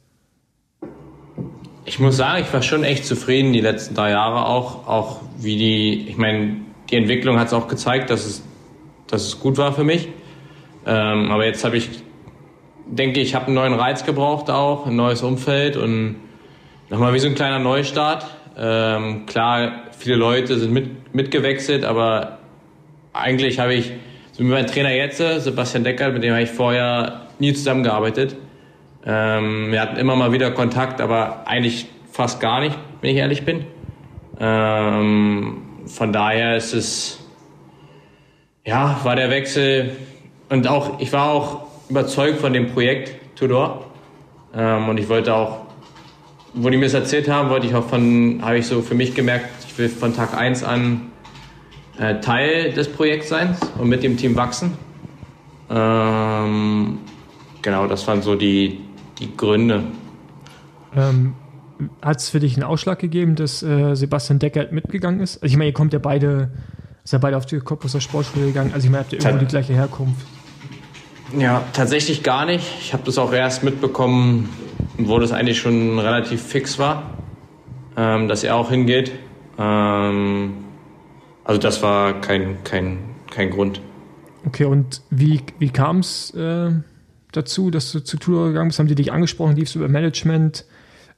Ich 1.84 2.00
muss 2.00 2.16
sagen, 2.16 2.42
ich 2.42 2.52
war 2.52 2.62
schon 2.62 2.82
echt 2.82 3.06
zufrieden 3.06 3.52
die 3.52 3.60
letzten 3.60 3.94
drei 3.94 4.10
Jahre 4.10 4.46
auch. 4.46 4.88
Auch 4.88 5.20
wie 5.38 5.56
die, 5.56 6.08
ich 6.08 6.16
meine, 6.16 6.56
die 6.90 6.96
Entwicklung 6.96 7.38
hat 7.38 7.48
es 7.48 7.52
auch 7.52 7.68
gezeigt, 7.68 8.10
dass 8.10 8.26
es, 8.26 8.42
dass 9.06 9.22
es 9.22 9.38
gut 9.38 9.56
war 9.56 9.72
für 9.72 9.84
mich. 9.84 10.08
Ähm, 10.86 11.30
aber 11.30 11.46
jetzt 11.46 11.64
habe 11.64 11.76
ich, 11.76 11.90
denke 12.86 13.20
ich, 13.20 13.34
habe 13.34 13.46
einen 13.46 13.54
neuen 13.54 13.74
Reiz 13.74 14.04
gebraucht 14.04 14.50
auch, 14.50 14.86
ein 14.86 14.96
neues 14.96 15.22
Umfeld 15.22 15.76
und 15.76 16.16
nochmal 16.90 17.14
wie 17.14 17.18
so 17.18 17.28
ein 17.28 17.34
kleiner 17.34 17.58
Neustart. 17.58 18.26
Ähm, 18.56 19.26
klar, 19.26 19.84
viele 19.98 20.16
Leute 20.16 20.58
sind 20.58 20.72
mit, 20.72 21.14
mitgewechselt, 21.14 21.84
aber 21.84 22.38
eigentlich 23.12 23.58
habe 23.58 23.74
ich, 23.74 23.92
so 24.32 24.44
wie 24.44 24.48
mein 24.48 24.66
Trainer 24.66 24.92
jetzt, 24.92 25.18
Sebastian 25.18 25.84
Decker, 25.84 26.10
mit 26.10 26.22
dem 26.22 26.32
habe 26.32 26.42
ich 26.42 26.50
vorher 26.50 27.22
nie 27.38 27.52
zusammengearbeitet. 27.52 28.36
Ähm, 29.06 29.70
wir 29.70 29.80
hatten 29.80 29.96
immer 29.96 30.16
mal 30.16 30.32
wieder 30.32 30.50
Kontakt, 30.50 31.00
aber 31.00 31.46
eigentlich 31.46 31.86
fast 32.10 32.40
gar 32.40 32.60
nicht, 32.60 32.76
wenn 33.00 33.10
ich 33.10 33.16
ehrlich 33.16 33.44
bin. 33.44 33.64
Ähm, 34.40 35.62
von 35.86 36.12
daher 36.12 36.56
ist 36.56 36.72
es, 36.72 37.20
ja, 38.64 38.98
war 39.04 39.16
der 39.16 39.30
Wechsel 39.30 39.96
und 40.48 40.66
auch, 40.68 41.00
ich 41.00 41.12
war 41.12 41.30
auch 41.30 41.66
überzeugt 41.88 42.40
von 42.40 42.52
dem 42.52 42.72
Projekt 42.72 43.36
Tudor. 43.36 43.86
Ähm, 44.54 44.88
und 44.88 44.98
ich 44.98 45.08
wollte 45.08 45.34
auch, 45.34 45.66
wo 46.54 46.70
die 46.70 46.76
mir 46.76 46.84
das 46.84 46.94
erzählt 46.94 47.28
haben, 47.28 47.50
wollte 47.50 47.66
ich 47.66 47.74
auch 47.74 47.88
von, 47.88 48.40
habe 48.42 48.58
ich 48.58 48.66
so 48.66 48.82
für 48.82 48.94
mich 48.94 49.14
gemerkt, 49.14 49.48
ich 49.66 49.76
will 49.78 49.88
von 49.88 50.14
Tag 50.14 50.36
1 50.36 50.62
an 50.62 51.10
äh, 51.98 52.20
Teil 52.20 52.72
des 52.72 52.88
Projekts 52.88 53.28
sein 53.28 53.56
und 53.78 53.88
mit 53.88 54.02
dem 54.02 54.16
Team 54.16 54.36
wachsen. 54.36 54.72
Ähm, 55.70 56.98
genau, 57.62 57.86
das 57.86 58.06
waren 58.06 58.22
so 58.22 58.34
die, 58.34 58.80
die 59.18 59.36
Gründe. 59.36 59.84
ähm, 60.94 61.34
hat 62.02 62.18
es 62.18 62.28
für 62.28 62.40
dich 62.40 62.54
einen 62.54 62.64
Ausschlag 62.64 62.98
gegeben, 62.98 63.34
dass 63.34 63.62
äh, 63.62 63.94
Sebastian 63.94 64.38
Deckert 64.38 64.72
mitgegangen 64.72 65.20
ist? 65.20 65.42
Also 65.42 65.46
ich 65.52 65.56
meine, 65.56 65.70
ihr 65.70 65.74
kommt 65.74 65.92
ja 65.92 65.98
beide, 65.98 66.52
ist 67.04 67.12
ja 67.12 67.18
beide 67.18 67.36
auf 67.36 67.46
die 67.46 67.58
Cottbuser 67.58 68.00
Sportschule 68.00 68.46
gegangen, 68.46 68.72
also 68.72 68.86
ich 68.86 68.90
meine, 68.90 69.04
habt 69.04 69.12
ihr 69.12 69.20
irgendwo 69.20 69.38
die 69.38 69.46
gleiche 69.46 69.74
Herkunft? 69.74 70.26
Ja, 71.38 71.62
tatsächlich 71.72 72.22
gar 72.22 72.46
nicht. 72.46 72.64
Ich 72.80 72.92
habe 72.92 73.02
das 73.04 73.18
auch 73.18 73.32
erst 73.32 73.62
mitbekommen, 73.62 74.48
wo 74.96 75.18
das 75.18 75.32
eigentlich 75.32 75.58
schon 75.58 75.98
relativ 75.98 76.42
fix 76.42 76.78
war, 76.78 77.18
ähm, 77.96 78.28
dass 78.28 78.42
er 78.42 78.56
auch 78.56 78.70
hingeht. 78.70 79.12
Ähm, 79.58 80.54
also 81.44 81.60
das 81.60 81.82
war 81.82 82.20
kein, 82.20 82.64
kein, 82.64 82.98
kein 83.30 83.50
Grund. 83.50 83.80
Okay, 84.46 84.64
und 84.64 85.02
wie, 85.10 85.42
wie 85.58 85.70
kam 85.70 85.98
es 85.98 86.32
äh, 86.34 86.70
dazu, 87.32 87.70
dass 87.70 87.92
du 87.92 88.00
zu 88.00 88.16
Tudor 88.16 88.48
gegangen 88.48 88.68
bist? 88.68 88.78
Haben 88.78 88.88
die 88.88 88.94
dich 88.94 89.12
angesprochen? 89.12 89.56
Liefst 89.56 89.74
du 89.74 89.80
über 89.80 89.88
Management? 89.88 90.64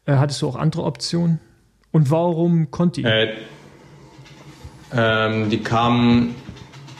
Äh, 0.04 0.16
hattest 0.16 0.42
du 0.42 0.48
auch 0.48 0.56
andere 0.56 0.84
Optionen? 0.84 1.40
Und 1.92 2.10
warum 2.10 2.70
Conti? 2.70 3.02
Äh, 3.02 3.34
ähm, 4.94 5.50
die 5.50 5.58
kamen 5.58 6.34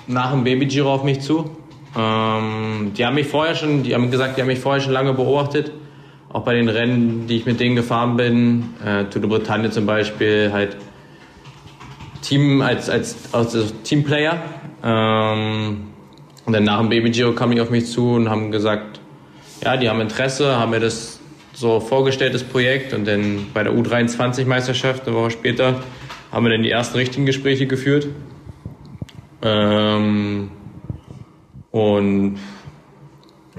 nach 0.07 0.33
dem 0.33 0.45
Baby 0.45 0.67
Giro 0.67 0.93
auf 0.93 1.05
mich 1.05 1.21
zu. 1.21 1.57
Ähm, 1.97 2.93
die 2.97 3.05
haben 3.07 3.15
mich 3.15 3.27
vorher 3.27 3.55
schon, 3.55 3.83
die 3.83 3.95
haben 3.95 4.11
gesagt, 4.11 4.37
die 4.37 4.43
haben 4.43 4.49
mich 4.49 4.59
vorher 4.59 4.81
schon 4.81 4.93
lange 4.93 5.13
beobachtet. 5.13 5.73
Auch 6.33 6.43
bei 6.43 6.55
den 6.55 6.69
Rennen, 6.69 7.27
die 7.27 7.37
ich 7.37 7.47
mit 7.47 7.61
denen 7.61 7.77
gefahren 7.77 8.17
bin, 8.17 8.75
äh, 8.85 9.05
Tour 9.05 9.23
de 9.23 9.31
Bretagne 9.31 9.71
zum 9.71 9.87
Beispiel, 9.87 10.51
halt 10.53 10.77
Team 12.21 12.61
als, 12.61 12.91
als, 12.91 13.33
als 13.33 13.75
Teamplayer. 13.85 14.43
Ähm, 14.85 15.87
und 16.45 16.53
dann 16.53 16.65
nach 16.65 16.79
dem 16.81 16.89
Baby 16.89 17.11
Giro 17.11 17.33
kamen 17.33 17.55
die 17.55 17.61
auf 17.61 17.71
mich 17.71 17.87
zu 17.87 18.15
und 18.15 18.29
haben 18.29 18.51
gesagt, 18.53 19.01
ja, 19.65 19.77
die 19.77 19.89
haben 19.89 20.01
Interesse, 20.01 20.59
haben 20.59 20.71
mir 20.71 20.81
das 20.81 21.21
so 21.55 21.81
vorgestellt, 21.81 22.35
das 22.35 22.45
Projekt. 22.45 22.93
Und 22.93 23.07
dann 23.07 23.47
bei 23.55 23.63
der 23.63 23.73
U23-Meisterschaft, 23.73 25.07
eine 25.07 25.17
Woche 25.17 25.31
später, 25.31 25.83
haben 26.37 26.45
wir 26.45 26.51
dann 26.51 26.63
die 26.63 26.71
ersten 26.71 26.99
richtigen 26.99 27.25
Gespräche 27.25 27.67
geführt. 27.67 28.09
Ähm, 29.41 30.51
und 31.71 32.37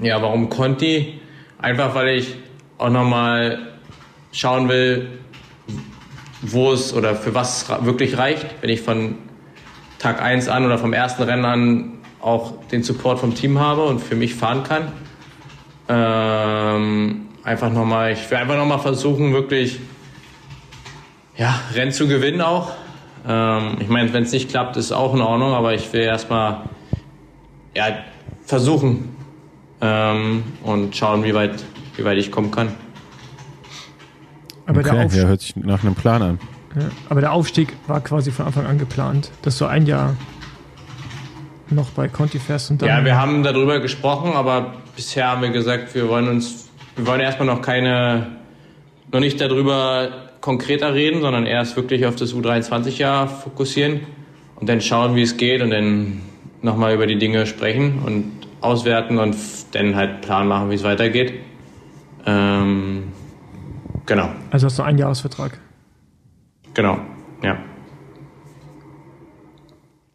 ja, 0.00 0.22
warum 0.22 0.48
Conti? 0.48 1.20
Einfach 1.60 1.96
weil 1.96 2.18
ich 2.18 2.36
auch 2.78 2.90
nochmal 2.90 3.72
schauen 4.30 4.68
will, 4.68 5.08
wo 6.40 6.70
es 6.70 6.94
oder 6.94 7.16
für 7.16 7.34
was 7.34 7.68
wirklich 7.84 8.16
reicht, 8.16 8.46
wenn 8.60 8.70
ich 8.70 8.80
von 8.80 9.16
Tag 9.98 10.22
1 10.22 10.48
an 10.48 10.64
oder 10.64 10.78
vom 10.78 10.92
ersten 10.92 11.24
Rennen 11.24 11.44
an 11.46 11.98
auch 12.20 12.64
den 12.68 12.84
Support 12.84 13.18
vom 13.18 13.34
Team 13.34 13.58
habe 13.58 13.86
und 13.86 13.98
für 13.98 14.14
mich 14.14 14.36
fahren 14.36 14.62
kann. 14.62 14.92
Ähm, 15.88 17.26
einfach 17.42 17.72
nochmal, 17.72 18.12
ich 18.12 18.30
will 18.30 18.38
einfach 18.38 18.56
nochmal 18.56 18.78
versuchen, 18.78 19.32
wirklich 19.32 19.80
ja, 21.38 21.58
Rennen 21.74 21.92
zu 21.92 22.06
gewinnen 22.08 22.40
auch. 22.42 22.72
Ähm, 23.26 23.76
ich 23.80 23.88
meine, 23.88 24.12
wenn 24.12 24.24
es 24.24 24.32
nicht 24.32 24.50
klappt, 24.50 24.76
ist 24.76 24.92
auch 24.92 25.14
in 25.14 25.20
Ordnung, 25.20 25.52
aber 25.54 25.72
ich 25.74 25.90
will 25.92 26.02
erstmal 26.02 26.62
ja, 27.74 27.86
versuchen 28.44 29.14
ähm, 29.80 30.42
und 30.62 30.96
schauen, 30.96 31.24
wie 31.24 31.34
weit, 31.34 31.64
wie 31.96 32.04
weit 32.04 32.18
ich 32.18 32.30
kommen 32.30 32.50
kann. 32.50 32.72
aber, 34.66 34.82
der 34.82 34.92
Okay, 34.92 35.04
Aufstieg, 35.04 35.22
ja, 35.22 35.28
hört 35.28 35.40
sich 35.40 35.56
nach 35.56 35.82
einem 35.82 35.94
Plan 35.94 36.22
an. 36.22 36.38
ja, 36.78 36.88
aber 37.08 37.20
der 37.20 37.32
Aufstieg 37.32 37.74
war 37.86 38.00
quasi 38.00 38.30
von 38.30 38.46
Anfang 38.46 38.66
an 38.66 38.78
geplant, 38.78 39.30
dass 39.42 39.58
du 39.58 39.66
ein 39.66 39.86
Jahr 39.86 40.16
noch 41.70 41.90
bei 41.90 42.08
Conti 42.08 42.38
fährst 42.38 42.70
und 42.70 42.80
dann. 42.82 42.88
Ja, 42.88 43.04
wir 43.04 43.16
haben 43.20 43.42
darüber 43.42 43.78
gesprochen, 43.80 44.32
aber 44.32 44.74
bisher 44.96 45.28
haben 45.28 45.42
wir 45.42 45.50
gesagt, 45.50 45.94
wir 45.94 46.08
wollen 46.08 46.28
uns, 46.28 46.68
wir 46.96 47.06
wollen 47.06 47.20
erstmal 47.20 47.46
noch 47.46 47.60
keine, 47.60 48.38
noch 49.12 49.20
nicht 49.20 49.38
darüber 49.40 50.27
konkreter 50.48 50.94
reden, 50.94 51.20
sondern 51.20 51.44
erst 51.44 51.76
wirklich 51.76 52.06
auf 52.06 52.16
das 52.16 52.32
U23-Jahr 52.34 53.28
fokussieren 53.28 54.00
und 54.56 54.66
dann 54.66 54.80
schauen, 54.80 55.14
wie 55.14 55.20
es 55.20 55.36
geht 55.36 55.60
und 55.60 55.68
dann 55.68 56.22
nochmal 56.62 56.94
über 56.94 57.06
die 57.06 57.18
Dinge 57.18 57.44
sprechen 57.44 57.98
und 58.06 58.32
auswerten 58.62 59.18
und 59.18 59.36
dann 59.72 59.94
halt 59.94 60.22
Plan 60.22 60.48
machen, 60.48 60.70
wie 60.70 60.74
es 60.74 60.84
weitergeht. 60.84 61.34
Ähm, 62.24 63.12
genau, 64.06 64.30
also 64.50 64.66
hast 64.68 64.78
du 64.78 64.82
einen 64.84 64.96
Jahresvertrag. 64.96 65.58
genau, 66.72 66.98
ja. 67.42 67.58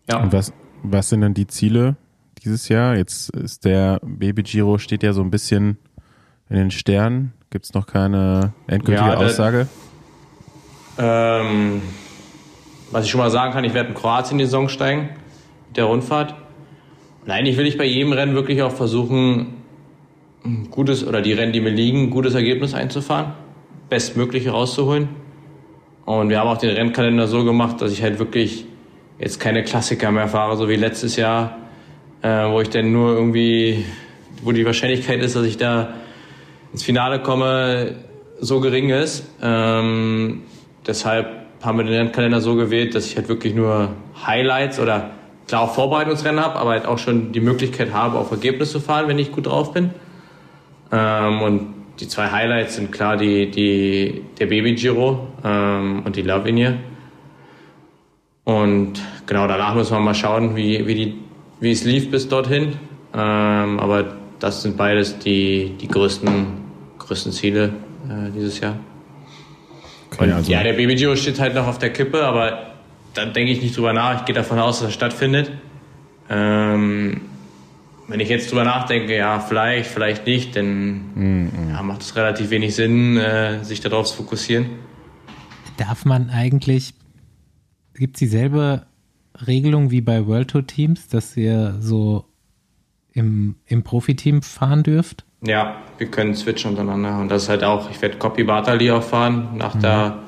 Ja. 0.09 0.17
Und 0.23 0.34
was, 0.34 0.51
was 0.81 1.09
sind 1.09 1.21
dann 1.21 1.36
die 1.36 1.45
Ziele 1.47 1.95
dieses 2.43 2.69
Jahr? 2.69 2.97
Jetzt 2.97 3.29
ist 3.36 3.65
der 3.65 3.99
Baby 4.03 4.41
Giro 4.41 4.79
steht 4.79 5.03
ja 5.03 5.13
so 5.13 5.21
ein 5.21 5.29
bisschen 5.29 5.77
in 6.49 6.55
den 6.57 6.71
Sternen. 6.71 7.34
Gibt 7.51 7.65
es 7.65 7.73
noch 7.75 7.86
keine 7.86 8.51
endgültige 8.65 9.05
Ja, 9.09 9.15
der- 9.15 9.27
Aussage? 9.27 9.67
Ähm, 10.97 11.81
was 12.91 13.05
ich 13.05 13.11
schon 13.11 13.19
mal 13.19 13.31
sagen 13.31 13.53
kann, 13.53 13.63
ich 13.63 13.73
werde 13.73 13.89
in 13.89 13.95
Kroatien 13.95 14.37
die 14.37 14.45
Saison 14.45 14.69
steigen, 14.69 15.09
mit 15.67 15.77
der 15.77 15.85
Rundfahrt. 15.85 16.35
Und 17.23 17.31
eigentlich 17.31 17.57
will 17.57 17.65
ich 17.65 17.77
bei 17.77 17.85
jedem 17.85 18.13
Rennen 18.13 18.35
wirklich 18.35 18.61
auch 18.61 18.71
versuchen, 18.71 19.55
ein 20.45 20.69
gutes, 20.69 21.05
oder 21.05 21.21
die 21.21 21.33
Rennen, 21.33 21.53
die 21.53 21.61
mir 21.61 21.71
liegen, 21.71 22.03
ein 22.03 22.09
gutes 22.09 22.35
Ergebnis 22.35 22.73
einzufahren, 22.73 23.33
bestmögliche 23.89 24.51
rauszuholen. 24.51 25.09
Und 26.05 26.29
wir 26.29 26.39
haben 26.39 26.49
auch 26.49 26.57
den 26.57 26.71
Rennkalender 26.71 27.27
so 27.27 27.45
gemacht, 27.45 27.81
dass 27.81 27.91
ich 27.91 28.03
halt 28.03 28.19
wirklich 28.19 28.65
jetzt 29.19 29.39
keine 29.39 29.63
Klassiker 29.63 30.11
mehr 30.11 30.27
fahre, 30.27 30.57
so 30.57 30.67
wie 30.67 30.75
letztes 30.75 31.15
Jahr, 31.15 31.57
äh, 32.21 32.27
wo 32.27 32.59
ich 32.59 32.69
dann 32.69 32.91
nur 32.91 33.13
irgendwie, 33.13 33.85
wo 34.43 34.51
die 34.51 34.65
Wahrscheinlichkeit 34.65 35.21
ist, 35.21 35.35
dass 35.35 35.45
ich 35.45 35.57
da 35.57 35.93
ins 36.73 36.83
Finale 36.83 37.21
komme, 37.21 37.95
so 38.39 38.59
gering 38.59 38.89
ist. 38.89 39.25
Ähm, 39.41 40.41
deshalb 40.86 41.27
haben 41.61 41.77
wir 41.77 41.86
den 41.86 41.93
Rennkalender 41.93 42.41
so 42.41 42.55
gewählt, 42.55 42.93
dass 42.95 43.05
ich 43.05 43.15
halt 43.15 43.29
wirklich 43.29 43.55
nur 43.55 43.89
Highlights 44.25 44.79
oder 44.79 45.11
klar 45.47 45.61
auch 45.61 45.73
Vorbereitungsrennen 45.73 46.43
habe, 46.43 46.57
aber 46.57 46.71
halt 46.71 46.86
auch 46.86 46.97
schon 46.97 47.31
die 47.31 47.39
Möglichkeit 47.39 47.93
habe, 47.93 48.17
auf 48.17 48.31
Ergebnis 48.31 48.71
zu 48.71 48.79
fahren, 48.79 49.07
wenn 49.07 49.19
ich 49.19 49.31
gut 49.31 49.47
drauf 49.47 49.73
bin. 49.73 49.91
Ähm, 50.91 51.41
und 51.41 51.73
die 51.99 52.07
zwei 52.07 52.29
Highlights 52.29 52.75
sind 52.75 52.91
klar 52.91 53.17
die, 53.17 53.49
die, 53.49 54.23
der 54.39 54.47
Baby 54.47 54.75
Giro 54.75 55.27
ähm, 55.43 56.03
und 56.05 56.15
die 56.15 56.21
Lavinie. 56.21 56.79
Und 58.43 58.93
genau 59.25 59.47
danach 59.47 59.75
müssen 59.75 59.93
wir 59.95 59.99
mal 59.99 60.15
schauen, 60.15 60.55
wie, 60.55 60.86
wie, 60.86 60.95
die, 60.95 61.17
wie 61.59 61.71
es 61.71 61.84
lief 61.86 62.11
bis 62.11 62.27
dorthin. 62.27 62.73
Ähm, 63.13 63.79
aber 63.79 64.15
das 64.39 64.63
sind 64.63 64.75
beides 64.75 65.19
die, 65.19 65.75
die 65.79 65.88
größten, 65.88 66.47
größten 66.99 67.31
Ziele 67.31 67.73
äh, 68.09 68.31
dieses 68.36 68.59
Jahr. 68.59 68.75
Okay, 70.18 70.32
also- 70.32 70.51
ja, 70.51 70.64
der 70.64 70.74
Baby 70.74 70.95
Giro 70.95 71.16
steht 71.16 71.39
halt 71.39 71.55
noch 71.55 71.68
auf 71.68 71.80
der 71.80 71.91
Kippe, 71.91 72.24
aber 72.24 72.74
da 73.14 73.26
denke 73.26 73.51
ich 73.51 73.61
nicht 73.61 73.76
drüber 73.78 73.93
nach. 73.93 74.20
Ich 74.22 74.26
gehe 74.26 74.36
davon 74.36 74.59
aus, 74.59 74.80
dass 74.80 74.89
er 74.89 74.91
stattfindet. 74.93 75.51
Ähm, 76.30 77.22
wenn 78.07 78.20
ich 78.20 78.30
jetzt 78.30 78.51
drüber 78.51 78.64
nachdenke, 78.64 79.16
ja, 79.16 79.39
vielleicht, 79.39 79.89
vielleicht 79.89 80.26
nicht, 80.26 80.55
dann 80.55 81.49
ja, 81.72 81.82
macht 81.84 82.01
es 82.01 82.16
relativ 82.16 82.49
wenig 82.49 82.76
Sinn, 82.76 83.18
äh, 83.18 83.64
sich 83.64 83.80
darauf 83.82 84.07
zu 84.07 84.18
fokussieren. 84.18 84.68
Darf 85.78 86.05
man 86.05 86.30
eigentlich, 86.30 86.93
gibt 87.93 88.16
es 88.16 88.20
dieselbe 88.20 88.86
Regelung 89.47 89.89
wie 89.89 90.01
bei 90.01 90.28
World 90.28 90.49
Tour 90.51 90.68
Teams, 90.68 91.07
dass 91.07 91.36
ihr 91.38 91.76
so 91.80 92.26
im, 93.14 93.55
im 93.66 93.84
Profiteam 93.84 94.41
fahren 94.41 94.84
dürft? 94.84 95.26
Ja, 95.45 95.75
wir 95.97 96.07
können 96.07 96.35
switchen 96.35 96.71
untereinander. 96.71 97.19
Und 97.19 97.29
das 97.29 97.43
ist 97.43 97.49
halt 97.49 97.63
auch, 97.63 97.89
ich 97.91 98.01
werde 98.01 98.17
Copy 98.17 98.43
Bartali 98.43 98.89
auch 98.91 99.03
fahren 99.03 99.49
nach 99.55 99.75
der, 99.79 100.19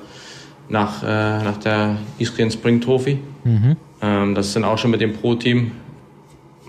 nach, 0.70 1.04
äh, 1.04 1.44
nach 1.44 1.58
der 1.58 1.98
Istrien 2.18 2.52
Spring 2.52 2.82
Trophy. 2.82 3.20
Ähm, 4.02 4.36
das 4.36 4.48
ist 4.48 4.56
dann 4.56 4.66
auch 4.66 4.78
schon 4.78 4.92
mit 4.92 5.02
dem 5.02 5.14
Pro-Team. 5.14 5.72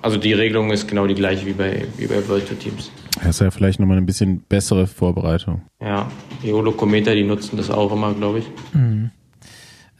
Also 0.03 0.17
die 0.19 0.33
Regelung 0.33 0.71
ist 0.71 0.87
genau 0.87 1.07
die 1.07 1.15
gleiche 1.15 1.45
wie 1.47 1.53
bei, 1.53 1.87
wie 1.97 2.07
bei 2.07 2.27
World 2.29 2.47
Tour 2.49 2.59
Teams. 2.59 2.91
Das 3.17 3.29
ist 3.29 3.41
ja 3.41 3.51
vielleicht 3.51 3.81
nochmal 3.81 3.97
ein 3.97 4.07
bisschen 4.07 4.41
bessere 4.49 4.87
Vorbereitung. 4.87 5.63
Ja, 5.81 6.07
die 6.43 6.53
Holokometer, 6.53 7.15
die 7.15 7.25
nutzen 7.25 7.57
das 7.57 7.71
auch 7.71 7.91
immer, 7.93 8.13
glaube 8.13 8.41
ich. 8.41 8.47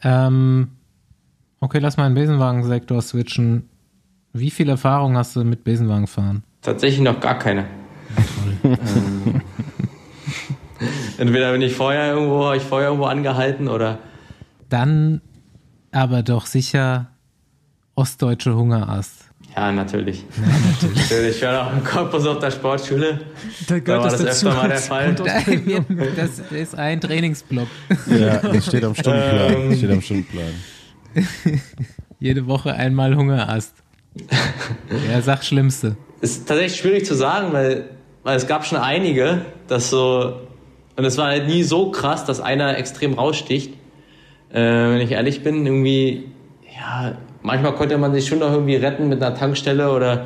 Ähm, 0.03 0.67
okay, 1.59 1.79
lass 1.79 1.97
mal 1.97 2.07
in 2.07 2.13
den 2.15 2.21
Besenwagen-Sektor 2.21 3.01
switchen. 3.01 3.67
Wie 4.33 4.51
viel 4.51 4.69
Erfahrung 4.69 5.17
hast 5.17 5.35
du 5.35 5.43
mit 5.43 5.63
Besenwagen 5.63 6.07
fahren? 6.07 6.43
Tatsächlich 6.61 7.01
noch 7.01 7.19
gar 7.19 7.39
keine. 7.39 7.65
Ähm, 8.63 9.41
Entweder 11.17 11.51
bin 11.51 11.61
ich 11.61 11.73
vorher 11.73 12.13
irgendwo, 12.13 12.45
habe 12.45 12.57
ich 12.57 12.63
vorher 12.63 12.89
irgendwo 12.89 13.07
angehalten 13.07 13.67
oder 13.67 13.97
Dann 14.69 15.21
aber 15.91 16.21
doch 16.23 16.45
sicher 16.45 17.07
ostdeutsche 17.95 18.53
Hungerast. 18.55 19.13
ja, 19.55 19.71
natürlich. 19.71 20.23
natürlich. 20.81 21.37
Ich 21.37 21.41
war 21.41 21.67
auch 21.67 21.73
im 21.73 21.83
Korpus 21.83 22.27
auf 22.27 22.37
der 22.39 22.51
Sportschule. 22.51 23.21
Da 23.67 23.79
Da 23.79 23.99
war 23.99 24.09
das 24.11 24.23
öfter 24.23 24.53
mal 24.53 24.67
der 24.69 24.77
Fall. 24.77 25.15
Das 26.15 26.39
ist 26.51 26.75
ein 26.75 27.01
Trainingsblock. 27.01 27.67
Ja, 28.07 28.37
das 28.37 28.67
steht 28.67 28.83
am 28.83 28.93
Stundenplan. 28.93 29.53
Ähm. 29.53 29.69
Das 29.69 29.77
steht 29.79 29.91
am 29.91 30.01
Stundenplan. 30.01 30.53
Jede 32.19 32.45
Woche 32.45 32.73
einmal 32.73 33.15
Hungerast. 33.15 33.73
Ja, 35.09 35.21
sag 35.21 35.43
Schlimmste. 35.43 35.95
Ist 36.21 36.47
tatsächlich 36.47 36.79
schwierig 36.79 37.05
zu 37.05 37.15
sagen, 37.15 37.53
weil, 37.53 37.89
weil 38.27 38.35
es 38.35 38.45
gab 38.45 38.65
schon 38.65 38.77
einige, 38.77 39.45
dass 39.69 39.89
so, 39.89 40.41
und 40.97 41.05
es 41.05 41.17
war 41.17 41.27
halt 41.27 41.47
nie 41.47 41.63
so 41.63 41.91
krass, 41.91 42.25
dass 42.25 42.41
einer 42.41 42.77
extrem 42.77 43.13
raussticht. 43.13 43.73
Äh, 44.49 44.59
wenn 44.59 44.99
ich 44.99 45.11
ehrlich 45.11 45.43
bin, 45.43 45.65
irgendwie, 45.65 46.25
ja, 46.77 47.13
manchmal 47.41 47.73
konnte 47.75 47.97
man 47.97 48.13
sich 48.13 48.27
schon 48.27 48.39
noch 48.39 48.51
irgendwie 48.51 48.75
retten 48.75 49.07
mit 49.07 49.23
einer 49.23 49.33
Tankstelle 49.33 49.93
oder 49.93 50.25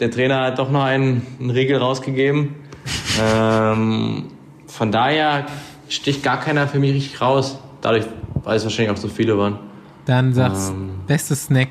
der 0.00 0.10
Trainer 0.10 0.46
hat 0.46 0.58
doch 0.58 0.68
noch 0.68 0.82
einen, 0.82 1.24
einen 1.38 1.50
Riegel 1.50 1.76
rausgegeben. 1.76 2.56
ähm, 3.22 4.24
von 4.66 4.90
daher 4.90 5.46
sticht 5.88 6.24
gar 6.24 6.40
keiner 6.40 6.66
für 6.66 6.80
mich 6.80 6.92
richtig 6.92 7.20
raus. 7.20 7.60
Dadurch, 7.82 8.06
weil 8.42 8.56
es 8.56 8.64
wahrscheinlich 8.64 8.90
auch 8.90 9.00
so 9.00 9.06
viele 9.06 9.38
waren. 9.38 9.60
Dann 10.06 10.34
sagst 10.34 10.70
Ähm. 10.70 11.02
bestes 11.06 11.44
Snack. 11.44 11.68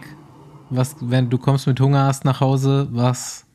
Was, 0.69 0.95
wenn 1.01 1.29
du 1.29 1.37
kommst 1.37 1.67
mit 1.67 1.77
Hungerast 1.77 2.23
nach 2.23 2.39
Hause, 2.39 2.87
was, 2.91 3.46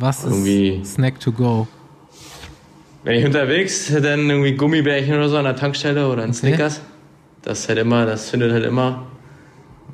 was 0.00 0.24
Irgendwie- 0.24 0.80
ist 0.82 0.94
Snack 0.94 1.20
to 1.20 1.32
go? 1.32 1.68
Wenn 3.04 3.18
ich 3.18 3.24
unterwegs, 3.24 3.90
dann 4.02 4.28
irgendwie 4.28 4.52
Gummibärchen 4.52 5.14
oder 5.14 5.28
so 5.28 5.36
an 5.38 5.44
der 5.44 5.56
Tankstelle 5.56 6.08
oder 6.08 6.22
ein 6.22 6.34
Snickers. 6.34 6.80
Das 7.42 7.60
ist 7.60 7.68
halt 7.68 7.78
immer, 7.78 8.04
das 8.04 8.28
findet 8.30 8.52
halt 8.52 8.64
immer. 8.66 9.06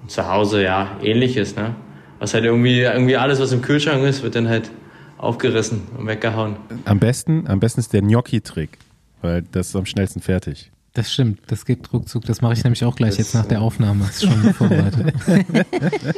Zu 0.09 0.29
Hause, 0.29 0.63
ja, 0.63 0.97
ähnliches, 1.03 1.57
ne? 1.57 1.75
Was 2.19 2.33
halt 2.35 2.45
irgendwie, 2.45 2.81
irgendwie 2.81 3.17
alles, 3.17 3.41
was 3.41 3.53
im 3.53 3.61
Kühlschrank 3.63 4.03
ist, 4.05 4.23
wird 4.23 4.35
dann 4.37 4.49
halt 4.49 4.71
aufgerissen 5.19 5.83
und 5.99 6.07
weggehauen. 6.07 6.57
Am 6.85 6.99
besten, 6.99 7.47
am 7.49 7.61
besten 7.61 7.81
ist 7.81 7.93
der 7.93 8.03
Gnocchi-Trick, 8.03 8.79
weil 9.23 9.43
das 9.53 9.69
ist 9.69 9.77
am 9.77 9.87
schnellsten 9.87 10.21
fertig. 10.21 10.71
Das 10.97 11.13
stimmt, 11.13 11.41
das 11.49 11.67
geht 11.67 11.93
ruckzuck. 11.93 12.25
Das 12.25 12.41
mache 12.41 12.55
ich 12.55 12.65
nämlich 12.65 12.83
auch 12.83 12.97
gleich 12.97 13.11
Das, 13.11 13.19
jetzt 13.19 13.35
nach 13.35 13.45
der 13.45 13.61
Aufnahme. 13.61 14.07
Das 14.07 14.17
ist 14.17 14.23
schon 14.23 14.55
vorbereitet. 14.55 15.13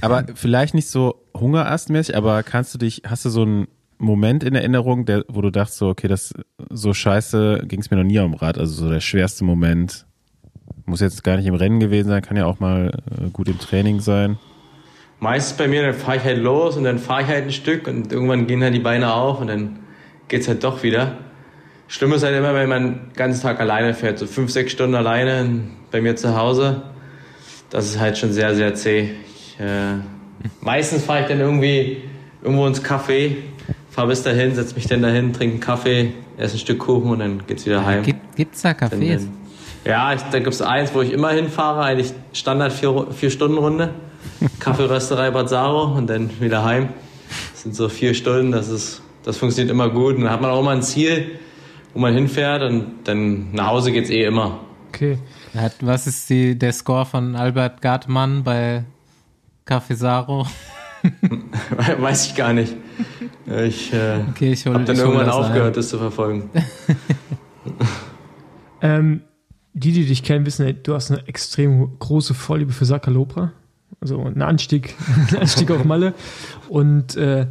Aber 0.00 0.24
vielleicht 0.34 0.72
nicht 0.72 0.88
so 0.88 1.22
hungerastmäßig, 1.36 2.16
aber 2.16 2.42
kannst 2.42 2.72
du 2.72 2.78
dich, 2.78 3.02
hast 3.06 3.26
du 3.26 3.28
so 3.28 3.42
einen 3.42 3.68
Moment 3.98 4.44
in 4.44 4.54
Erinnerung, 4.54 5.04
der, 5.04 5.24
wo 5.28 5.42
du 5.42 5.50
dachtest, 5.50 5.76
so, 5.76 5.90
okay, 5.90 6.08
das 6.08 6.32
so 6.70 6.94
scheiße 6.94 7.64
ging 7.66 7.80
es 7.80 7.90
mir 7.90 7.98
noch 7.98 8.04
nie 8.04 8.18
am 8.18 8.32
Rad, 8.32 8.56
also 8.56 8.72
so 8.72 8.90
der 8.90 9.00
schwerste 9.00 9.44
Moment. 9.44 10.06
Muss 10.86 11.00
jetzt 11.00 11.22
gar 11.22 11.36
nicht 11.36 11.46
im 11.46 11.54
Rennen 11.54 11.80
gewesen 11.80 12.08
sein, 12.08 12.22
kann 12.22 12.38
ja 12.38 12.46
auch 12.46 12.60
mal 12.60 12.98
äh, 13.10 13.28
gut 13.28 13.48
im 13.48 13.58
Training 13.58 14.00
sein. 14.00 14.38
Meistens 15.20 15.58
bei 15.58 15.68
mir, 15.68 15.82
dann 15.82 15.94
fahre 15.94 16.16
ich 16.16 16.24
halt 16.24 16.38
los 16.38 16.78
und 16.78 16.84
dann 16.84 16.98
fahre 16.98 17.22
ich 17.22 17.28
halt 17.28 17.44
ein 17.44 17.52
Stück 17.52 17.86
und 17.86 18.10
irgendwann 18.10 18.46
gehen 18.46 18.62
halt 18.62 18.74
die 18.74 18.80
Beine 18.80 19.12
auf 19.12 19.40
und 19.40 19.48
dann 19.48 19.80
geht's 20.28 20.48
halt 20.48 20.64
doch 20.64 20.82
wieder. 20.82 21.18
Schlimm 21.92 22.12
ist 22.14 22.22
halt 22.24 22.34
immer, 22.34 22.54
wenn 22.54 22.70
man 22.70 22.82
den 22.84 23.00
ganzen 23.14 23.42
Tag 23.42 23.60
alleine 23.60 23.92
fährt, 23.92 24.18
so 24.18 24.26
fünf, 24.26 24.50
sechs 24.50 24.72
Stunden 24.72 24.94
alleine 24.94 25.60
bei 25.90 26.00
mir 26.00 26.16
zu 26.16 26.34
Hause. 26.34 26.80
Das 27.68 27.84
ist 27.84 28.00
halt 28.00 28.16
schon 28.16 28.32
sehr, 28.32 28.54
sehr 28.54 28.74
zäh. 28.74 29.10
Ich, 29.36 29.60
äh, 29.60 29.96
meistens 30.62 31.04
fahre 31.04 31.20
ich 31.20 31.26
dann 31.26 31.40
irgendwie 31.40 31.98
irgendwo 32.42 32.66
ins 32.66 32.82
Café, 32.82 33.36
fahre 33.90 34.08
bis 34.08 34.22
dahin, 34.22 34.54
setze 34.54 34.74
mich 34.74 34.86
dann 34.86 35.02
dahin, 35.02 35.34
trinke 35.34 35.52
einen 35.52 35.60
Kaffee, 35.60 36.12
esse 36.38 36.56
ein 36.56 36.60
Stück 36.60 36.78
Kuchen 36.78 37.10
und 37.10 37.18
dann 37.18 37.46
geht's 37.46 37.66
wieder 37.66 37.84
heim. 37.84 38.02
Gibt, 38.04 38.36
gibt's 38.36 38.62
da 38.62 38.70
Cafés? 38.70 38.88
dann- 39.18 39.28
Ja, 39.84 40.14
ich, 40.14 40.22
da 40.22 40.38
gibt's 40.38 40.62
eins, 40.62 40.94
wo 40.94 41.02
ich 41.02 41.12
immer 41.12 41.28
hinfahre, 41.32 41.82
eigentlich 41.82 42.14
Standard 42.32 42.72
vier, 42.72 43.08
vier 43.10 43.30
Stunden 43.30 43.58
Runde. 43.58 43.90
Kaffeerösterei 44.60 45.30
Bad 45.30 45.50
Saro 45.50 45.94
und 45.94 46.08
dann 46.08 46.30
wieder 46.40 46.64
heim. 46.64 46.88
Das 47.52 47.64
sind 47.64 47.74
so 47.76 47.90
vier 47.90 48.14
Stunden, 48.14 48.50
das 48.50 48.68
ist, 48.70 49.02
das 49.24 49.36
funktioniert 49.36 49.70
immer 49.70 49.90
gut. 49.90 50.16
Und 50.16 50.22
dann 50.22 50.30
hat 50.32 50.40
man 50.40 50.50
auch 50.50 50.60
immer 50.60 50.70
ein 50.70 50.82
Ziel, 50.82 51.32
wo 51.94 52.00
man 52.00 52.14
hinfährt 52.14 52.62
und 52.62 53.04
dann 53.04 53.52
nach 53.52 53.68
Hause 53.68 53.92
geht's 53.92 54.10
eh 54.10 54.24
immer. 54.24 54.60
Okay. 54.88 55.18
Was 55.80 56.06
ist 56.06 56.28
die, 56.30 56.58
der 56.58 56.72
Score 56.72 57.06
von 57.06 57.36
Albert 57.36 57.80
Gartmann 57.82 58.42
bei 58.44 58.84
Cafesaro? 59.64 60.46
Weiß 61.98 62.26
ich 62.26 62.34
gar 62.34 62.52
nicht. 62.52 62.74
Ich 63.46 63.92
äh, 63.92 64.20
Okay, 64.30 64.52
ich 64.52 64.66
habe 64.66 64.84
dann 64.84 64.96
irgendwann 64.96 65.26
das 65.26 65.34
aufgehört, 65.34 65.68
ein. 65.68 65.72
das 65.74 65.88
zu 65.88 65.98
verfolgen. 65.98 66.50
Ähm, 68.82 69.22
die, 69.74 69.92
die 69.92 70.04
dich 70.04 70.22
kennen, 70.22 70.44
wissen, 70.44 70.76
du 70.82 70.94
hast 70.94 71.10
eine 71.10 71.26
extrem 71.28 71.98
große 71.98 72.34
Vorliebe 72.34 72.72
für 72.72 72.84
Sacalopra. 72.84 73.52
Also 74.00 74.20
ein 74.20 74.42
Anstieg, 74.42 74.96
ein 75.30 75.38
Anstieg 75.38 75.70
auf 75.70 75.84
Malle. 75.84 76.14
Und 76.68 77.16
äh, 77.16 77.46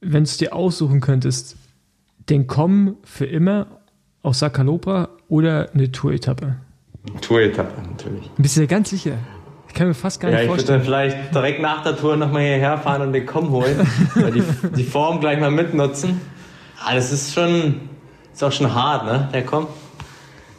wenn 0.00 0.24
du 0.24 0.28
es 0.28 0.36
dir 0.36 0.54
aussuchen 0.54 1.00
könntest, 1.00 1.56
den 2.28 2.46
Kommen 2.46 2.96
für 3.04 3.26
immer 3.26 3.66
auf 4.22 4.36
Sacalopra 4.36 5.08
oder 5.28 5.70
eine 5.74 5.90
Tour-Etappe? 5.92 6.56
Tour-Etappe 7.20 7.82
natürlich. 7.90 8.30
Bist 8.38 8.56
du 8.56 8.60
dir 8.62 8.66
ganz 8.66 8.90
sicher? 8.90 9.18
Ich 9.68 9.74
kann 9.74 9.88
mir 9.88 9.94
fast 9.94 10.20
gar 10.20 10.30
Ja, 10.30 10.36
nicht 10.38 10.44
ich 10.44 10.50
würde 10.50 10.62
vorstellen. 10.62 10.78
dann 10.80 10.86
vielleicht 10.86 11.34
direkt 11.34 11.60
nach 11.60 11.82
der 11.82 11.96
Tour 11.96 12.16
nochmal 12.16 12.42
hierher 12.42 12.78
fahren 12.78 13.02
und 13.02 13.12
den 13.12 13.26
Komm 13.26 13.50
holen. 13.50 13.76
weil 14.14 14.32
die, 14.32 14.42
die 14.76 14.84
Form 14.84 15.20
gleich 15.20 15.38
mal 15.40 15.50
mitnutzen. 15.50 16.20
Ah, 16.82 16.94
das 16.94 17.12
ist 17.12 17.34
schon, 17.34 17.80
ist 18.32 18.42
auch 18.44 18.52
schon 18.52 18.72
hart, 18.74 19.04
ne, 19.04 19.28
der 19.32 19.44
Komm. 19.44 19.66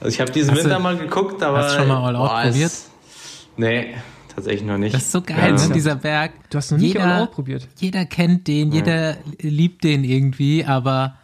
Also 0.01 0.13
ich 0.13 0.19
habe 0.21 0.31
diesen 0.31 0.51
Hast 0.51 0.59
du- 0.59 0.65
Winter 0.65 0.79
mal 0.79 0.97
geguckt, 0.97 1.41
aber... 1.41 1.59
hast 1.59 1.75
du 1.75 1.79
schon 1.79 1.87
mal 1.87 2.03
All 2.03 2.15
Out 2.15 2.29
boah, 2.29 2.41
probiert? 2.43 2.65
ist- 2.65 2.91
Nee, 3.57 3.95
tatsächlich 4.35 4.63
noch 4.63 4.77
nicht. 4.77 4.93
Das 4.93 5.03
ist 5.03 5.11
so 5.13 5.21
geil, 5.21 5.55
Ja. 5.57 5.67
ne, 5.67 5.73
dieser 5.73 5.95
Berg. 5.95 6.31
Du 6.49 6.57
hast 6.57 6.71
noch 6.71 6.77
nie 6.77 6.87
Jeder- 6.87 7.05
All 7.05 7.21
Out 7.23 7.31
probiert. 7.31 7.67
Jeder 7.77 8.05
kennt 8.05 8.47
den, 8.47 8.71
jeder 8.73 9.15
liebt 9.39 9.83
den 9.85 10.03
irgendwie, 10.03 10.65
aber 10.65 11.15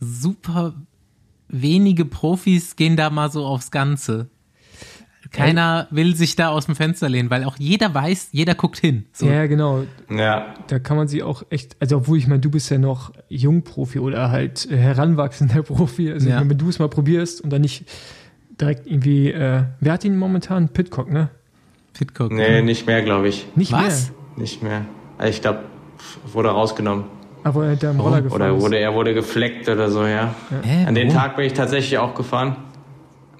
super 0.00 0.74
wenige 1.48 2.04
Profis 2.04 2.76
gehen 2.76 2.96
da 2.96 3.10
mal 3.10 3.30
so 3.30 3.44
aufs 3.44 3.70
Ganze. 3.70 4.28
keiner 5.32 5.86
will 5.90 6.14
sich 6.14 6.36
da 6.36 6.48
aus 6.48 6.66
dem 6.66 6.76
Fenster 6.76 7.08
lehnen, 7.08 7.30
weil 7.30 7.44
auch 7.44 7.56
jeder 7.58 7.92
weiß, 7.92 8.28
jeder 8.32 8.54
guckt 8.54 8.78
hin. 8.78 9.06
So. 9.12 9.26
Ja, 9.26 9.46
genau. 9.46 9.84
Ja. 10.10 10.54
Da 10.68 10.78
kann 10.78 10.96
man 10.96 11.08
sie 11.08 11.22
auch 11.22 11.42
echt, 11.50 11.76
also 11.80 11.96
obwohl 11.98 12.18
ich 12.18 12.26
meine, 12.28 12.40
du 12.40 12.50
bist 12.50 12.70
ja 12.70 12.78
noch 12.78 13.12
Jungprofi 13.28 13.98
oder 13.98 14.30
halt 14.30 14.68
heranwachsender 14.70 15.62
Profi. 15.62 16.12
Also 16.12 16.28
Ja. 16.28 16.36
meine, 16.38 16.50
wenn 16.50 16.58
du 16.58 16.68
es 16.68 16.78
mal 16.78 16.88
probierst 16.88 17.40
und 17.40 17.50
dann 17.50 17.62
nicht 17.62 17.84
direkt 18.60 18.86
irgendwie, 18.86 19.30
äh, 19.32 19.64
wer 19.80 19.92
hat 19.92 20.04
ihn 20.04 20.16
momentan? 20.16 20.68
Pitcock, 20.68 21.10
ne? 21.10 21.28
Pitcock. 21.92 22.30
Nee, 22.32 22.62
nicht 22.62 22.86
mehr, 22.86 23.02
glaube 23.02 23.28
ich. 23.28 23.46
Nicht 23.56 23.72
Was? 23.72 24.10
mehr. 24.10 24.42
Nicht 24.42 24.62
mehr. 24.62 24.82
Also 25.18 25.30
Ich 25.30 25.40
glaube, 25.42 25.60
wurde 26.32 26.50
rausgenommen. 26.50 27.04
Aber 27.46 27.66
er 27.66 27.76
der 27.76 27.90
am 27.90 28.00
Roller 28.00 28.22
gefahren 28.22 28.42
Oder 28.42 28.60
wurde, 28.60 28.78
er 28.78 28.92
wurde 28.92 29.14
gefleckt 29.14 29.68
oder 29.68 29.88
so, 29.88 30.04
ja. 30.04 30.34
Hä, 30.62 30.84
An 30.84 30.96
den 30.96 31.08
warum? 31.08 31.20
Tag 31.20 31.36
bin 31.36 31.44
ich 31.46 31.52
tatsächlich 31.52 31.96
auch 31.98 32.12
gefahren. 32.14 32.56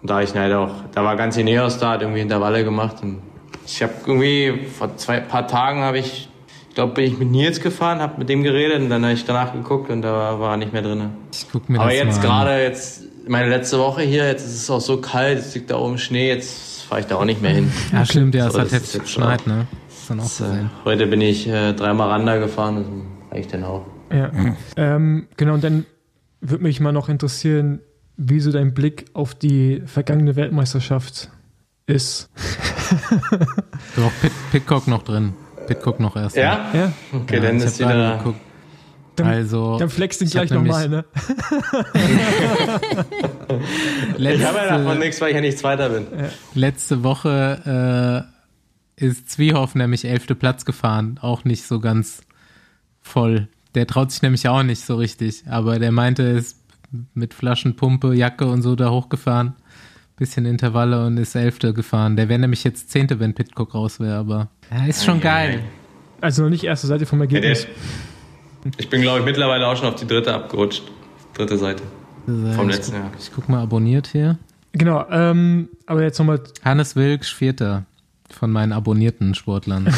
Und 0.00 0.08
da 0.10 0.22
ich 0.22 0.32
halt 0.32 0.54
auch, 0.54 0.70
da 0.94 1.02
war 1.02 1.16
ganz 1.16 1.36
Ineos 1.36 1.78
da, 1.78 1.90
hat 1.92 2.02
irgendwie 2.02 2.20
Intervalle 2.20 2.62
gemacht. 2.62 2.96
Und 3.02 3.18
ich 3.66 3.82
habe 3.82 3.92
irgendwie 4.06 4.66
vor 4.78 4.96
zwei 4.96 5.18
paar 5.18 5.48
Tagen 5.48 5.80
habe 5.80 5.98
ich, 5.98 6.28
ich 6.68 6.74
glaube, 6.76 6.94
bin 6.94 7.04
ich 7.04 7.18
mit 7.18 7.32
Nils 7.32 7.60
gefahren, 7.60 7.98
habe 7.98 8.18
mit 8.18 8.28
dem 8.28 8.44
geredet 8.44 8.80
und 8.80 8.90
dann 8.90 9.02
habe 9.02 9.14
ich 9.14 9.24
danach 9.24 9.52
geguckt 9.52 9.90
und 9.90 10.02
da 10.02 10.38
war 10.38 10.52
er 10.52 10.56
nicht 10.56 10.72
mehr 10.72 10.82
drin. 10.82 11.10
Ich 11.32 11.46
guck 11.50 11.68
mir 11.68 11.80
Aber 11.80 11.88
das 11.88 11.98
jetzt 11.98 12.22
gerade, 12.22 12.62
jetzt 12.62 13.02
meine 13.26 13.48
letzte 13.48 13.80
Woche 13.80 14.02
hier, 14.02 14.24
jetzt 14.28 14.46
ist 14.46 14.54
es 14.54 14.70
auch 14.70 14.80
so 14.80 14.98
kalt, 14.98 15.40
es 15.40 15.52
liegt 15.56 15.68
da 15.72 15.78
oben 15.78 15.98
Schnee, 15.98 16.28
jetzt 16.28 16.82
fahre 16.82 17.00
ich 17.00 17.08
da 17.08 17.16
auch 17.16 17.24
nicht 17.24 17.42
mehr 17.42 17.50
hin. 17.50 17.72
Ja, 17.92 18.04
stimmt, 18.04 18.36
ja, 18.36 18.46
es 18.46 18.54
Aber 18.54 18.62
hat 18.62 18.70
heftig 18.70 18.94
jetzt 18.94 19.10
schon 19.10 19.22
geschneit, 19.24 19.46
ne? 19.48 19.66
Das 19.88 19.98
ist 19.98 20.10
dann 20.10 20.20
auch 20.20 20.24
Das, 20.24 20.40
äh, 20.42 20.64
heute 20.84 21.06
bin 21.08 21.20
ich 21.22 21.48
äh, 21.48 21.72
dreimal 21.72 22.10
Randa 22.10 22.36
gefahren, 22.36 22.76
das 22.76 23.36
reicht 23.36 23.52
dann 23.52 23.64
auch. 23.64 23.84
Ja. 24.12 24.30
Ähm, 24.76 25.26
genau, 25.36 25.54
und 25.54 25.64
dann 25.64 25.84
würde 26.40 26.62
mich 26.62 26.80
mal 26.80 26.92
noch 26.92 27.08
interessieren, 27.08 27.80
wie 28.16 28.40
so 28.40 28.52
dein 28.52 28.72
Blick 28.74 29.06
auf 29.14 29.34
die 29.34 29.82
vergangene 29.86 30.36
Weltmeisterschaft 30.36 31.30
ist. 31.86 32.30
Du 33.96 34.04
auch 34.04 34.12
Pit, 34.20 34.32
Pitcock 34.52 34.86
noch 34.88 35.02
drin. 35.02 35.34
Pitcock 35.66 35.98
noch 36.00 36.16
erst. 36.16 36.36
Ja? 36.36 36.70
Ja? 36.72 36.92
Okay, 37.12 37.36
Ja, 37.36 37.42
dann 37.42 37.56
ist 37.56 37.78
wieder. 37.78 38.18
geguckt. 38.18 38.40
Dann- 39.16 39.26
also, 39.28 39.78
Dann 39.78 39.88
flex 39.88 40.18
den 40.18 40.28
ich 40.28 40.36
hab 40.36 40.46
gleich 40.46 40.58
nochmal, 40.58 40.88
ne? 40.90 41.04
Ich 44.18 44.44
habe 44.44 44.58
ja 44.58 44.66
davon 44.66 44.84
letzte, 44.84 44.98
nichts, 44.98 45.20
weil 45.20 45.28
ich 45.30 45.34
ja 45.36 45.40
nicht 45.40 45.58
Zweiter 45.58 45.88
bin. 45.88 46.06
letzte 46.54 47.02
Woche 47.02 48.26
äh, 48.98 49.04
ist 49.04 49.30
Zwiehoff 49.30 49.74
nämlich 49.74 50.04
elfte 50.04 50.34
Platz 50.34 50.64
gefahren. 50.64 51.18
Auch 51.22 51.44
nicht 51.44 51.66
so 51.66 51.80
ganz 51.80 52.22
voll. 53.00 53.48
Der 53.76 53.86
traut 53.86 54.10
sich 54.10 54.22
nämlich 54.22 54.48
auch 54.48 54.62
nicht 54.62 54.84
so 54.84 54.96
richtig. 54.96 55.44
Aber 55.46 55.78
der 55.78 55.92
meinte, 55.92 56.22
er 56.22 56.32
ist 56.32 56.56
mit 57.12 57.34
Flaschenpumpe, 57.34 58.14
Jacke 58.14 58.46
und 58.46 58.62
so 58.62 58.74
da 58.74 58.90
hochgefahren. 58.90 59.54
Bisschen 60.16 60.46
Intervalle 60.46 61.06
und 61.06 61.18
ist 61.18 61.34
elfte 61.34 61.74
gefahren. 61.74 62.16
Der 62.16 62.30
wäre 62.30 62.38
nämlich 62.38 62.64
jetzt 62.64 62.90
zehnte, 62.90 63.20
wenn 63.20 63.34
Pitcock 63.34 63.74
raus 63.74 64.00
wäre. 64.00 64.16
Aber 64.16 64.48
ja, 64.70 64.86
ist 64.86 65.04
schon 65.04 65.20
geil. 65.20 65.62
Also 66.22 66.42
noch 66.42 66.48
nicht 66.48 66.64
erste 66.64 66.86
Seite 66.86 67.04
vom 67.04 67.20
Ergebnis. 67.20 67.66
ich 68.78 68.88
bin, 68.88 69.02
glaube 69.02 69.18
ich, 69.18 69.24
mittlerweile 69.26 69.66
auch 69.66 69.76
schon 69.76 69.88
auf 69.88 69.96
die 69.96 70.06
dritte 70.06 70.32
abgerutscht. 70.32 70.82
Dritte 71.34 71.58
Seite. 71.58 71.82
Vom 72.24 72.70
ich, 72.70 72.76
letzten 72.76 72.94
Jahr. 72.94 73.12
ich 73.20 73.30
guck 73.30 73.46
mal, 73.50 73.60
abonniert 73.60 74.06
hier. 74.06 74.38
Genau, 74.72 75.04
ähm, 75.10 75.68
aber 75.84 76.02
jetzt 76.02 76.18
nochmal, 76.18 76.40
Hannes 76.64 76.96
Wilks, 76.96 77.28
Vierter 77.28 77.84
von 78.30 78.50
meinen 78.50 78.72
abonnierten 78.72 79.34
Sportlern. 79.34 79.94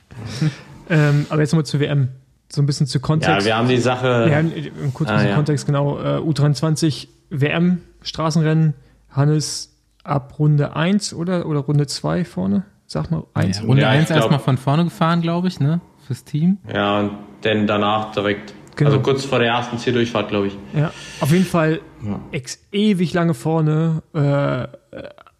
ähm, 0.90 1.24
aber 1.30 1.40
jetzt 1.40 1.52
nochmal 1.52 1.64
zur 1.64 1.80
WM. 1.80 2.10
So 2.52 2.60
ein 2.62 2.66
bisschen 2.66 2.86
zu 2.86 2.98
Ja, 2.98 3.02
Kontext. 3.02 3.46
wir 3.46 3.56
haben 3.56 3.68
die 3.68 3.76
Sache. 3.78 4.26
Ja, 4.30 4.40
im 4.40 4.92
kurzen 4.92 5.12
Ah, 5.12 5.24
ja. 5.24 5.34
Kontext, 5.36 5.66
genau. 5.66 5.98
Äh, 6.00 6.18
U23 6.18 7.06
WM, 7.30 7.78
Straßenrennen, 8.02 8.74
Hannes 9.10 9.76
ab 10.02 10.34
Runde 10.38 10.74
1 10.74 11.14
oder, 11.14 11.46
oder 11.46 11.60
Runde 11.60 11.86
2 11.86 12.24
vorne? 12.24 12.64
Sag 12.86 13.10
mal, 13.12 13.22
1. 13.34 13.58
Ja, 13.60 13.64
Runde 13.66 13.82
Ja, 13.82 13.92
ich 13.92 13.98
1 14.00 14.06
glaub- 14.08 14.16
erstmal 14.18 14.40
von 14.40 14.58
vorne 14.58 14.84
gefahren, 14.84 15.20
glaube 15.22 15.46
ich, 15.48 15.60
ne? 15.60 15.80
Fürs 16.06 16.24
Team. 16.24 16.58
Ja, 16.72 16.98
und 17.00 17.10
dann 17.42 17.66
danach 17.68 18.10
direkt. 18.12 18.52
Genau. 18.74 18.90
Also 18.90 19.00
kurz 19.02 19.24
vor 19.24 19.38
der 19.38 19.48
ersten 19.48 19.78
Zieldurchfahrt, 19.78 20.28
glaube 20.30 20.48
ich. 20.48 20.58
Ja, 20.74 20.90
auf 21.20 21.30
jeden 21.30 21.44
Fall 21.44 21.80
Ja. 22.04 22.18
ex 22.32 22.58
ewig 22.72 23.12
lange 23.12 23.34
vorne, 23.34 24.02
äh, 24.12 24.66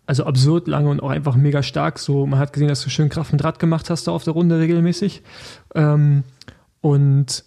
also 0.06 0.24
absurd 0.24 0.68
lange 0.68 0.90
und 0.90 1.02
auch 1.02 1.11
einfach 1.11 1.34
mega 1.36 1.62
stark. 1.62 1.98
So, 1.98 2.26
man 2.26 2.38
hat 2.38 2.52
gesehen, 2.52 2.68
dass 2.68 2.82
du 2.82 2.90
schön 2.90 3.08
Kraft 3.08 3.32
mit 3.32 3.42
Rad 3.42 3.58
gemacht 3.58 3.90
hast 3.90 4.06
da 4.06 4.12
auf 4.12 4.24
der 4.24 4.34
Runde 4.34 4.58
regelmäßig. 4.58 5.22
Ähm, 5.74 6.24
und 6.81 7.45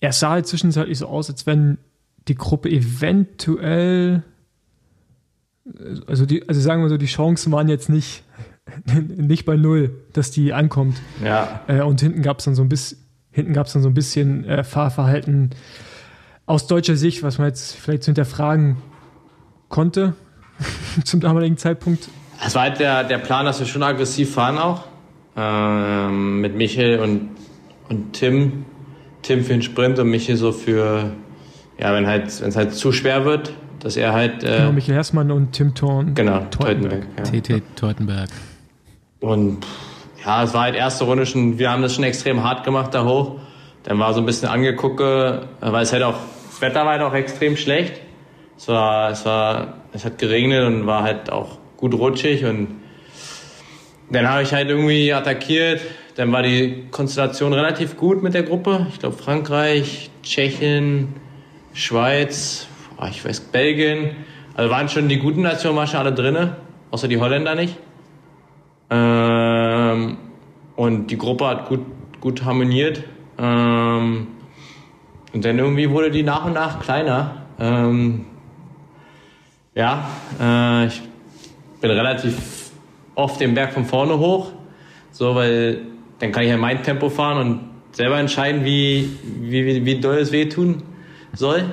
er 0.00 0.12
sah 0.12 0.30
halt 0.30 0.46
zwischenzeitlich 0.46 0.98
so 0.98 1.06
aus, 1.06 1.30
als 1.30 1.46
wenn 1.46 1.78
die 2.28 2.34
Gruppe 2.34 2.68
eventuell, 2.70 4.22
also 6.06 6.26
die, 6.26 6.48
also 6.48 6.60
sagen 6.60 6.82
wir 6.82 6.88
so, 6.88 6.96
die 6.96 7.06
Chancen 7.06 7.52
waren 7.52 7.68
jetzt 7.68 7.88
nicht, 7.88 8.24
nicht 9.16 9.44
bei 9.44 9.56
null, 9.56 9.90
dass 10.12 10.30
die 10.30 10.52
ankommt. 10.52 11.00
Ja, 11.24 11.62
Äh, 11.66 11.82
und 11.82 12.00
hinten 12.00 12.22
gab 12.22 12.38
es 12.38 12.44
dann 12.44 12.54
so 12.54 12.62
ein 12.62 12.68
bisschen, 12.68 12.98
hinten 13.30 13.52
gab 13.52 13.66
es 13.66 13.72
dann 13.72 13.82
so 13.82 13.88
ein 13.88 13.94
bisschen 13.94 14.44
äh, 14.44 14.64
Fahrverhalten 14.64 15.50
aus 16.46 16.66
deutscher 16.66 16.96
Sicht, 16.96 17.22
was 17.22 17.38
man 17.38 17.48
jetzt 17.48 17.74
vielleicht 17.74 18.02
zu 18.04 18.08
hinterfragen 18.08 18.76
konnte 19.68 20.14
zum 21.04 21.20
damaligen 21.20 21.56
Zeitpunkt. 21.56 22.08
es 22.44 22.54
war 22.54 22.62
halt 22.62 22.78
der, 22.80 23.04
der 23.04 23.18
Plan, 23.18 23.44
dass 23.44 23.58
wir 23.58 23.66
schon 23.66 23.82
aggressiv 23.82 24.34
fahren 24.34 24.58
auch. 24.58 24.84
Ähm, 25.36 26.40
mit 26.40 26.56
Michel 26.56 26.98
und, 27.00 27.28
und 27.88 28.12
Tim. 28.12 28.64
Tim 29.22 29.42
für 29.42 29.52
den 29.54 29.62
Sprint 29.62 29.98
und 29.98 30.08
Michel 30.10 30.36
so 30.36 30.52
für, 30.52 31.10
ja, 31.78 31.92
wenn 31.92 32.06
halt, 32.06 32.40
wenn 32.40 32.48
es 32.48 32.56
halt 32.56 32.74
zu 32.74 32.92
schwer 32.92 33.24
wird, 33.24 33.52
dass 33.80 33.96
er 33.96 34.12
halt, 34.12 34.44
äh, 34.44 34.58
Genau, 34.58 34.72
Michael 34.72 34.94
Hersmann 34.94 35.30
und 35.32 35.52
Tim 35.52 35.74
Thorn. 35.74 36.14
genau, 36.14 36.46
Teutenberg. 36.50 37.06
Ja. 37.18 37.24
TT 37.24 37.62
Teutenberg. 37.74 38.28
Und 39.20 39.66
ja, 40.24 40.44
es 40.44 40.54
war 40.54 40.62
halt 40.62 40.76
erste 40.76 41.04
Runde 41.04 41.26
schon, 41.26 41.58
wir 41.58 41.70
haben 41.70 41.82
das 41.82 41.94
schon 41.94 42.04
extrem 42.04 42.42
hart 42.44 42.64
gemacht 42.64 42.94
da 42.94 43.04
hoch. 43.04 43.40
Dann 43.82 43.98
war 43.98 44.14
so 44.14 44.20
ein 44.20 44.26
bisschen 44.26 44.48
angegucke, 44.48 45.48
weil 45.60 45.82
es 45.82 45.92
halt 45.92 46.02
auch, 46.02 46.16
das 46.50 46.60
Wetter 46.60 46.84
war 46.84 46.92
halt 46.92 47.02
auch 47.02 47.14
extrem 47.14 47.56
schlecht. 47.56 48.00
Es 48.56 48.68
war, 48.68 49.10
es 49.10 49.24
war, 49.24 49.74
es 49.92 50.04
hat 50.04 50.18
geregnet 50.18 50.64
und 50.66 50.86
war 50.86 51.02
halt 51.02 51.30
auch 51.30 51.58
gut 51.76 51.94
rutschig 51.94 52.44
und 52.44 52.68
dann 54.10 54.28
habe 54.28 54.42
ich 54.42 54.52
halt 54.52 54.68
irgendwie 54.68 55.12
attackiert. 55.12 55.80
Dann 56.16 56.32
war 56.32 56.42
die 56.42 56.86
Konstellation 56.90 57.52
relativ 57.52 57.98
gut 57.98 58.22
mit 58.22 58.32
der 58.32 58.42
Gruppe. 58.42 58.86
Ich 58.88 58.98
glaube 58.98 59.16
Frankreich, 59.16 60.10
Tschechien, 60.22 61.14
Schweiz, 61.74 62.66
boah, 62.96 63.08
ich 63.08 63.22
weiß 63.22 63.40
Belgien. 63.40 64.16
Also 64.54 64.70
waren 64.70 64.88
schon 64.88 65.10
die 65.10 65.18
guten 65.18 65.42
Nationen 65.42 65.76
waren 65.76 65.86
schon 65.86 66.00
alle 66.00 66.14
drinne, 66.14 66.56
außer 66.90 67.06
die 67.06 67.20
Holländer 67.20 67.54
nicht. 67.54 67.76
Ähm, 68.88 70.16
und 70.74 71.08
die 71.08 71.18
Gruppe 71.18 71.48
hat 71.48 71.68
gut, 71.68 71.84
gut 72.18 72.44
harmoniert. 72.46 73.04
Ähm, 73.38 74.28
und 75.34 75.44
dann 75.44 75.58
irgendwie 75.58 75.90
wurde 75.90 76.10
die 76.10 76.22
nach 76.22 76.46
und 76.46 76.54
nach 76.54 76.80
kleiner. 76.80 77.42
Ähm, 77.60 78.24
ja, 79.74 80.08
äh, 80.40 80.86
ich 80.86 81.02
bin 81.82 81.90
relativ 81.90 82.70
oft 83.14 83.38
den 83.38 83.52
Berg 83.52 83.74
von 83.74 83.84
vorne 83.84 84.18
hoch, 84.18 84.52
so 85.10 85.34
weil 85.34 85.82
dann 86.18 86.32
kann 86.32 86.44
ich 86.44 86.50
ja 86.50 86.56
mein 86.56 86.82
Tempo 86.82 87.08
fahren 87.08 87.38
und 87.38 87.60
selber 87.92 88.18
entscheiden, 88.18 88.64
wie, 88.64 89.10
wie, 89.40 89.66
wie, 89.66 89.84
wie 89.84 90.00
doll 90.00 90.18
es 90.18 90.32
wehtun 90.32 90.82
soll. 91.32 91.64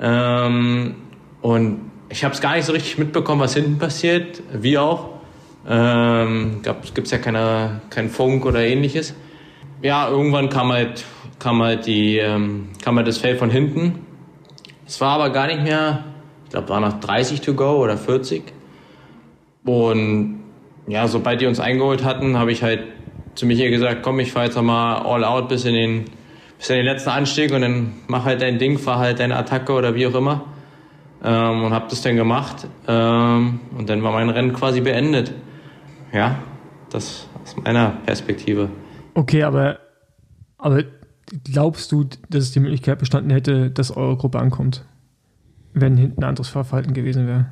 Ähm, 0.00 0.96
und 1.40 1.90
ich 2.08 2.24
habe 2.24 2.34
es 2.34 2.40
gar 2.40 2.56
nicht 2.56 2.64
so 2.64 2.72
richtig 2.72 2.98
mitbekommen, 2.98 3.40
was 3.40 3.54
hinten 3.54 3.78
passiert, 3.78 4.42
wie 4.52 4.78
auch. 4.78 5.10
Ähm, 5.68 6.62
Gibt 6.62 7.06
es 7.06 7.10
ja 7.10 7.18
keine, 7.18 7.80
keinen 7.90 8.08
Funk 8.08 8.46
oder 8.46 8.60
ähnliches. 8.60 9.14
Ja, 9.82 10.08
irgendwann 10.08 10.48
kam 10.48 10.72
halt, 10.72 11.04
kam 11.38 11.62
halt, 11.62 11.86
die, 11.86 12.18
ähm, 12.18 12.68
kam 12.82 12.96
halt 12.96 13.08
das 13.08 13.18
Feld 13.18 13.38
von 13.38 13.50
hinten. 13.50 14.06
Es 14.86 15.00
war 15.00 15.14
aber 15.14 15.30
gar 15.30 15.48
nicht 15.48 15.62
mehr, 15.62 16.04
ich 16.44 16.50
glaube, 16.50 16.68
war 16.68 16.80
noch 16.80 17.00
30 17.00 17.40
to 17.40 17.54
go 17.54 17.82
oder 17.82 17.96
40. 17.96 18.42
Und 19.64 20.40
ja, 20.86 21.08
sobald 21.08 21.40
die 21.40 21.46
uns 21.46 21.58
eingeholt 21.58 22.04
hatten, 22.04 22.38
habe 22.38 22.52
ich 22.52 22.62
halt 22.62 22.84
zu 23.36 23.46
Michael 23.46 23.70
gesagt, 23.70 24.02
komm, 24.02 24.18
ich 24.20 24.32
fahre 24.32 24.46
jetzt 24.46 24.56
noch 24.56 24.62
mal 24.62 24.96
all 24.98 25.24
out 25.24 25.48
bis 25.48 25.64
in 25.64 25.74
den, 25.74 26.04
bis 26.58 26.70
in 26.70 26.76
den 26.76 26.84
letzten 26.86 27.10
Anstieg 27.10 27.52
und 27.52 27.60
dann 27.62 27.92
mach 28.08 28.24
halt 28.24 28.42
dein 28.42 28.58
Ding, 28.58 28.78
fahr 28.78 28.98
halt 28.98 29.20
deine 29.20 29.36
Attacke 29.36 29.72
oder 29.72 29.94
wie 29.94 30.06
auch 30.06 30.14
immer. 30.14 30.44
Ähm, 31.24 31.64
und 31.64 31.72
habe 31.72 31.86
das 31.88 32.02
dann 32.02 32.16
gemacht. 32.16 32.66
Ähm, 32.88 33.60
und 33.76 33.88
dann 33.88 34.02
war 34.02 34.12
mein 34.12 34.28
Rennen 34.30 34.52
quasi 34.52 34.80
beendet. 34.80 35.32
Ja, 36.12 36.38
das 36.90 37.28
aus 37.42 37.56
meiner 37.56 37.90
Perspektive. 38.06 38.68
Okay, 39.14 39.42
aber, 39.42 39.78
aber 40.58 40.84
glaubst 41.44 41.90
du, 41.92 42.04
dass 42.28 42.44
es 42.44 42.52
die 42.52 42.60
Möglichkeit 42.60 42.98
bestanden 42.98 43.30
hätte, 43.30 43.70
dass 43.70 43.96
eure 43.96 44.16
Gruppe 44.16 44.38
ankommt? 44.38 44.84
Wenn 45.72 45.96
hinten 45.96 46.20
ein 46.22 46.28
anderes 46.28 46.48
Fahrverhalten 46.48 46.94
gewesen 46.94 47.26
wäre? 47.26 47.46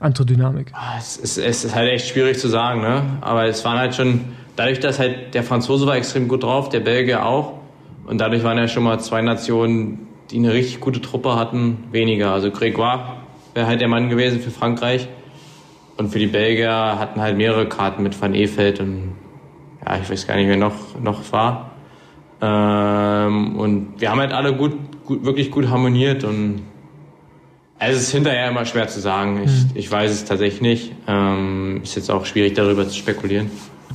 Andere 0.00 0.26
Dynamik. 0.26 0.72
Ah, 0.74 0.96
Es 0.98 1.16
ist, 1.16 1.38
es 1.38 1.64
ist 1.64 1.74
halt 1.74 1.90
echt 1.90 2.08
schwierig 2.08 2.38
zu 2.38 2.48
sagen, 2.48 2.80
ne? 2.80 3.02
Aber 3.20 3.46
es 3.46 3.64
waren 3.64 3.78
halt 3.78 3.94
schon, 3.94 4.20
dadurch, 4.56 4.80
dass 4.80 4.98
halt 4.98 5.34
der 5.34 5.42
Franzose 5.42 5.86
war 5.86 5.96
extrem 5.96 6.28
gut 6.28 6.42
drauf, 6.42 6.68
der 6.68 6.80
Belgier 6.80 7.26
auch. 7.26 7.54
Und 8.06 8.18
dadurch 8.20 8.44
waren 8.44 8.58
ja 8.58 8.68
schon 8.68 8.82
mal 8.84 8.98
zwei 9.00 9.22
Nationen, 9.22 10.06
die 10.30 10.36
eine 10.36 10.52
richtig 10.52 10.80
gute 10.80 11.00
Truppe 11.00 11.36
hatten, 11.36 11.84
weniger. 11.90 12.32
Also 12.32 12.48
Grégoire 12.48 13.16
wäre 13.54 13.66
halt 13.66 13.80
der 13.80 13.88
Mann 13.88 14.08
gewesen 14.08 14.40
für 14.40 14.50
Frankreich. 14.50 15.08
und 15.96 16.10
für 16.10 16.18
die 16.18 16.26
Belgier 16.26 16.98
hatten 16.98 17.20
halt 17.20 17.36
mehrere 17.36 17.68
Karten 17.68 18.02
mit 18.02 18.20
Van 18.20 18.34
Efeld 18.34 18.80
und 18.80 19.12
ja, 19.86 19.98
ich 20.02 20.10
weiß 20.10 20.26
gar 20.26 20.36
nicht, 20.36 20.48
wer 20.48 20.56
noch, 20.56 20.74
noch 21.00 21.20
war. 21.32 21.70
Ähm, 22.40 23.56
und 23.56 23.94
wir 23.98 24.10
haben 24.10 24.18
halt 24.20 24.32
alle 24.32 24.54
gut, 24.56 24.72
gut, 25.04 25.24
wirklich 25.24 25.50
gut 25.50 25.68
harmoniert 25.68 26.24
und 26.24 26.62
es 27.78 27.96
ist 27.98 28.12
hinterher 28.12 28.48
immer 28.48 28.64
schwer 28.64 28.88
zu 28.88 29.00
sagen. 29.00 29.42
Ich, 29.44 29.76
ich 29.76 29.90
weiß 29.90 30.10
es 30.10 30.24
tatsächlich 30.24 30.62
nicht. 30.62 30.92
Ähm, 31.06 31.80
ist 31.82 31.96
jetzt 31.96 32.10
auch 32.10 32.24
schwierig 32.24 32.54
darüber 32.54 32.88
zu 32.88 32.96
spekulieren. 32.96 33.50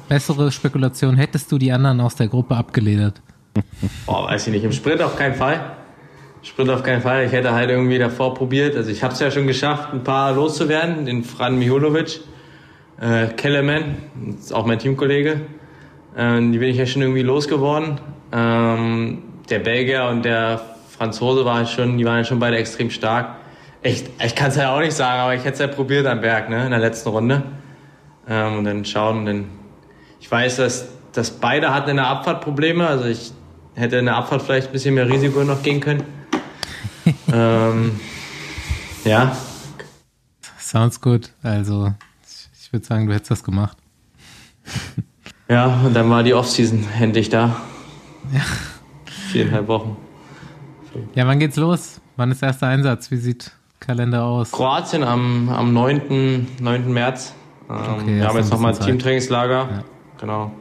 Bessere 0.09 0.51
Spekulation, 0.51 1.15
hättest 1.15 1.51
du 1.51 1.59
die 1.59 1.71
anderen 1.71 2.01
aus 2.01 2.15
der 2.15 2.27
Gruppe 2.27 2.55
abgeledert? 2.55 3.21
Boah, 4.07 4.25
weiß 4.25 4.47
ich 4.47 4.53
nicht. 4.53 4.63
Im 4.63 4.71
Sprint 4.71 5.03
auf 5.03 5.15
keinen 5.15 5.35
Fall. 5.35 5.61
Sprint 6.41 6.71
auf 6.71 6.81
keinen 6.81 7.01
Fall. 7.01 7.25
Ich 7.25 7.31
hätte 7.31 7.53
halt 7.53 7.69
irgendwie 7.69 7.99
davor 7.99 8.33
probiert. 8.33 8.75
Also 8.75 8.89
ich 8.89 9.03
habe 9.03 9.13
es 9.13 9.19
ja 9.19 9.29
schon 9.29 9.45
geschafft, 9.45 9.93
ein 9.93 10.03
paar 10.03 10.33
loszuwerden. 10.33 11.05
Den 11.05 11.23
Fran 11.23 11.59
Miholovic, 11.59 12.21
äh, 12.99 13.27
Kellerman, 13.27 13.97
ist 14.39 14.51
auch 14.51 14.65
mein 14.65 14.79
Teamkollege. 14.79 15.41
Ähm, 16.17 16.51
die 16.53 16.57
bin 16.57 16.69
ich 16.69 16.77
ja 16.77 16.87
schon 16.87 17.03
irgendwie 17.03 17.21
losgeworden. 17.21 17.99
Ähm, 18.31 19.19
der 19.49 19.59
Belgier 19.59 20.05
und 20.05 20.25
der 20.25 20.59
Franzose 20.89 21.45
waren 21.45 21.67
schon, 21.67 21.99
die 21.99 22.05
waren 22.05 22.25
schon 22.25 22.39
beide 22.39 22.57
extrem 22.57 22.89
stark. 22.89 23.35
Ich, 23.83 24.05
ich 24.25 24.35
kann 24.35 24.49
es 24.49 24.55
ja 24.55 24.75
auch 24.75 24.79
nicht 24.79 24.93
sagen, 24.93 25.19
aber 25.21 25.35
ich 25.35 25.41
hätte 25.41 25.53
es 25.53 25.59
ja 25.59 25.67
probiert 25.67 26.07
am 26.07 26.19
Berg, 26.21 26.49
ne, 26.49 26.65
in 26.65 26.71
der 26.71 26.79
letzten 26.79 27.09
Runde. 27.09 27.43
Ähm, 28.27 28.57
und 28.57 28.63
dann 28.65 28.85
schauen, 28.85 29.25
denn 29.25 29.58
ich 30.19 30.31
weiß, 30.31 30.57
dass, 30.57 30.87
dass 31.13 31.31
beide 31.31 31.73
hatten 31.73 31.91
in 31.91 31.95
der 31.97 32.07
Abfahrt 32.07 32.41
Probleme. 32.41 32.87
Also 32.87 33.05
ich 33.05 33.31
hätte 33.75 33.97
in 33.97 34.05
der 34.05 34.15
Abfahrt 34.15 34.41
vielleicht 34.41 34.67
ein 34.67 34.73
bisschen 34.73 34.95
mehr 34.95 35.07
Risiko 35.07 35.43
noch 35.43 35.63
gehen 35.63 35.79
können. 35.79 36.03
ähm, 37.31 37.99
ja, 39.05 39.35
Sounds 40.69 41.01
good. 41.01 41.31
Also, 41.41 41.95
ich, 42.61 42.71
würde 42.71 42.85
sagen, 42.85 43.07
du 43.07 43.13
hättest 43.15 43.31
das 43.31 43.43
gemacht. 43.43 43.75
ja, 45.49 45.81
und 45.83 45.95
dann 45.95 46.07
war 46.11 46.21
die 46.21 46.35
Offseason 46.35 46.85
endlich 46.99 47.29
da. 47.29 47.59
Ja. 48.31 48.41
Viereinhalb 49.31 49.67
Wochen. 49.67 49.97
Ja, 51.15 51.25
wann 51.25 51.39
geht's 51.39 51.55
los? 51.55 51.99
Wann 52.17 52.29
ist 52.29 52.43
der 52.43 52.49
erste 52.49 52.67
Einsatz? 52.67 53.09
Wie 53.09 53.17
sieht 53.17 53.51
Kalender 53.79 54.23
aus? 54.25 54.51
Kroatien 54.51 55.03
am, 55.03 55.49
am 55.49 55.73
9. 55.73 56.47
9. 56.59 56.93
März. 56.93 57.33
Ähm, 57.67 57.75
Okay, 57.75 58.15
wir 58.17 58.27
haben 58.27 58.37
jetzt 58.37 58.51
nochmal 58.51 58.77
Teamtrainingslager. 58.77 59.69
Ja. 59.71 59.83
Genau. 60.19 60.51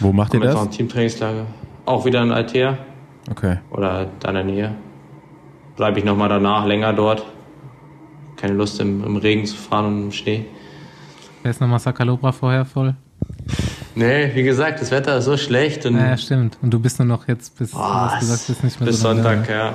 Wo 0.00 0.12
macht 0.12 0.34
ihr 0.34 0.40
Haben 0.40 0.44
jetzt 0.46 0.54
noch 0.54 0.60
das? 0.64 0.68
ein 0.72 0.76
Teamtrainingslager. 0.76 1.46
Auch 1.86 2.04
wieder 2.04 2.22
in 2.22 2.32
Altea 2.32 2.78
Okay. 3.30 3.58
oder 3.70 4.06
da 4.20 4.28
in 4.30 4.34
der 4.34 4.44
Nähe. 4.44 4.74
Bleibe 5.76 5.98
ich 5.98 6.04
nochmal 6.04 6.28
danach 6.28 6.66
länger 6.66 6.92
dort. 6.92 7.24
Keine 8.36 8.54
Lust 8.54 8.80
im, 8.80 9.04
im 9.04 9.16
Regen 9.16 9.46
zu 9.46 9.56
fahren 9.56 9.86
und 9.86 10.02
im 10.04 10.12
Schnee. 10.12 10.46
Wer 11.42 11.50
ist 11.50 11.60
nochmal 11.60 11.78
Sakalobra 11.78 12.32
vorher 12.32 12.64
voll? 12.64 12.94
Nee, 13.94 14.30
wie 14.34 14.42
gesagt, 14.42 14.80
das 14.80 14.90
Wetter 14.90 15.18
ist 15.18 15.24
so 15.26 15.36
schlecht 15.36 15.86
und 15.86 15.94
Naja, 15.94 16.16
stimmt. 16.16 16.58
Und 16.62 16.70
du 16.72 16.80
bist 16.80 16.98
nur 16.98 17.06
noch 17.06 17.28
jetzt 17.28 17.56
bis, 17.58 17.74
Ah, 17.74 18.10
hast 18.10 18.20
gesagt, 18.20 18.46
bist 18.48 18.64
nicht 18.64 18.80
mehr 18.80 18.88
bis 18.88 19.00
Sonntag, 19.00 19.46
da. 19.46 19.52
ja. 19.54 19.74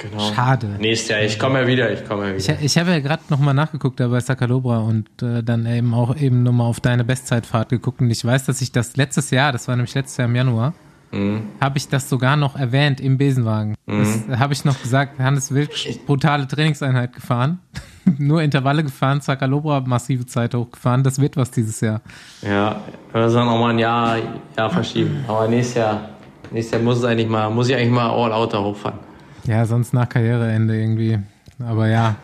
Genau. 0.00 0.32
Schade. 0.32 0.66
Nächstes 0.78 1.10
Jahr, 1.10 1.20
ich 1.20 1.38
komme 1.38 1.60
ja 1.60 1.66
wieder, 1.66 1.92
ich 1.92 2.04
komme 2.06 2.30
ja 2.30 2.34
Ich, 2.36 2.48
wieder. 2.48 2.58
ich 2.60 2.78
habe 2.78 2.90
ja 2.90 3.00
gerade 3.00 3.22
nochmal 3.28 3.52
nachgeguckt 3.54 4.00
da 4.00 4.08
bei 4.08 4.20
Sakalobra 4.20 4.78
und 4.78 5.08
äh, 5.22 5.42
dann 5.42 5.66
eben 5.66 5.92
auch 5.92 6.16
eben 6.16 6.42
nochmal 6.42 6.68
auf 6.68 6.80
deine 6.80 7.04
Bestzeitfahrt 7.04 7.68
geguckt 7.68 8.00
und 8.00 8.10
ich 8.10 8.24
weiß, 8.24 8.46
dass 8.46 8.62
ich 8.62 8.72
das 8.72 8.96
letztes 8.96 9.30
Jahr, 9.30 9.52
das 9.52 9.68
war 9.68 9.76
nämlich 9.76 9.94
letztes 9.94 10.16
Jahr 10.16 10.28
im 10.28 10.36
Januar, 10.36 10.72
Mhm. 11.12 11.42
habe 11.60 11.76
ich 11.76 11.88
das 11.88 12.08
sogar 12.08 12.36
noch 12.36 12.54
erwähnt 12.54 13.00
im 13.00 13.18
Besenwagen. 13.18 13.74
Das 13.84 14.38
habe 14.38 14.52
ich 14.52 14.64
noch 14.64 14.80
gesagt, 14.80 15.18
Hannes 15.18 15.52
Wild, 15.52 15.70
brutale 16.06 16.46
Trainingseinheit 16.46 17.12
gefahren, 17.14 17.58
nur 18.18 18.42
Intervalle 18.42 18.84
gefahren, 18.84 19.20
Sakalobra 19.20 19.80
massive 19.80 20.24
Zeit 20.26 20.54
hochgefahren, 20.54 21.02
das 21.02 21.20
wird 21.20 21.36
was 21.36 21.50
dieses 21.50 21.80
Jahr. 21.80 22.00
Ja, 22.42 22.80
wir 23.12 23.28
sollen 23.28 23.48
auch 23.48 23.58
mal 23.58 23.70
ein 23.70 23.80
Jahr, 23.80 24.18
Jahr 24.56 24.70
verschieben. 24.70 25.24
Aber 25.26 25.48
nächstes 25.48 25.74
Jahr, 25.78 26.10
nächstes 26.52 26.74
Jahr 26.78 26.82
muss 26.82 26.98
es 26.98 27.04
eigentlich 27.04 27.28
mal, 27.28 27.50
muss 27.50 27.68
ich 27.68 27.74
eigentlich 27.74 27.90
mal 27.90 28.08
all 28.08 28.32
out 28.32 28.54
da 28.54 28.60
hochfahren. 28.60 29.00
Ja, 29.44 29.64
sonst 29.66 29.92
nach 29.92 30.08
Karriereende 30.08 30.78
irgendwie. 30.80 31.18
Aber 31.58 31.88
ja, 31.88 32.16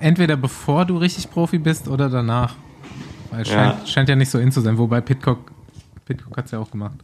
entweder 0.00 0.36
bevor 0.36 0.84
du 0.84 0.96
richtig 0.98 1.30
Profi 1.30 1.58
bist 1.58 1.88
oder 1.88 2.08
danach. 2.08 2.54
Weil 3.30 3.42
es 3.42 3.48
Ja. 3.48 3.54
scheint, 3.72 3.88
scheint 3.88 4.08
ja 4.08 4.16
nicht 4.16 4.30
so 4.30 4.38
in 4.38 4.52
zu 4.52 4.60
sein, 4.60 4.78
wobei 4.78 5.00
Pitcock, 5.00 5.50
Pitcock 6.04 6.36
hat 6.36 6.44
es 6.46 6.50
ja 6.52 6.58
auch 6.60 6.70
gemacht. 6.70 6.98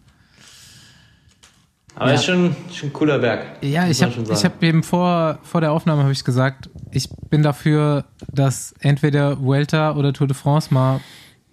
Aber 1.96 2.08
Ja. 2.10 2.14
ist 2.14 2.24
schon, 2.24 2.54
schon 2.72 2.90
ein 2.90 2.92
cooler 2.92 3.18
Berg. 3.18 3.44
Ja, 3.62 3.86
ich 3.88 4.00
habe 4.02 4.12
schon 4.12 4.24
sagen. 4.24 4.38
ich 4.38 4.44
hab 4.44 4.62
eben 4.62 4.82
vor, 4.82 5.38
vor 5.42 5.60
der 5.60 5.72
Aufnahme 5.72 6.02
habe 6.02 6.12
ich 6.12 6.22
gesagt, 6.24 6.70
ich 6.92 7.08
bin 7.30 7.42
dafür, 7.42 8.04
dass 8.32 8.72
entweder 8.80 9.40
Vuelta 9.42 9.94
oder 9.96 10.12
Tour 10.12 10.28
de 10.28 10.36
France 10.36 10.72
mal 10.72 11.00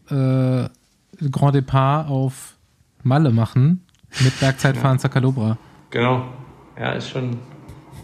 äh, 0.10 0.70
Grand 1.32 1.56
Depart 1.56 2.08
auf 2.10 2.56
Malle 3.04 3.32
machen 3.32 3.84
mit 4.20 4.40
Bergzeitfahren 4.40 5.00
Zacalobra. 5.00 5.58
Genau. 5.90 6.26
Ja, 6.80 6.92
ist 6.92 7.10
schon. 7.10 7.38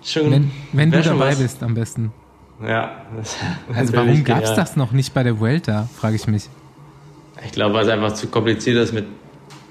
Ist 0.04 0.12
schon 0.12 0.32
Wenn, 0.32 0.52
wenn 0.74 0.92
du 0.92 1.02
dabei 1.02 1.32
was. 1.32 1.40
bist 1.40 1.64
am 1.64 1.74
besten. 1.74 2.12
Ja. 2.66 2.92
Das, 3.18 3.36
Also 3.74 3.94
warum 3.98 4.24
gab 4.24 4.44
es 4.44 4.54
das 4.54 4.76
noch 4.76 4.92
nicht 4.92 5.14
bei 5.14 5.24
der 5.24 5.40
Vuelta, 5.40 5.88
frage 5.96 6.16
ich 6.16 6.28
mich. 6.28 6.50
Ich 7.46 7.52
glaube, 7.52 7.74
weil 7.76 7.86
es 7.86 7.90
einfach 7.92 8.14
zu 8.14 8.28
kompliziert 8.28 8.78
ist, 8.78 8.94
mit, 8.94 9.06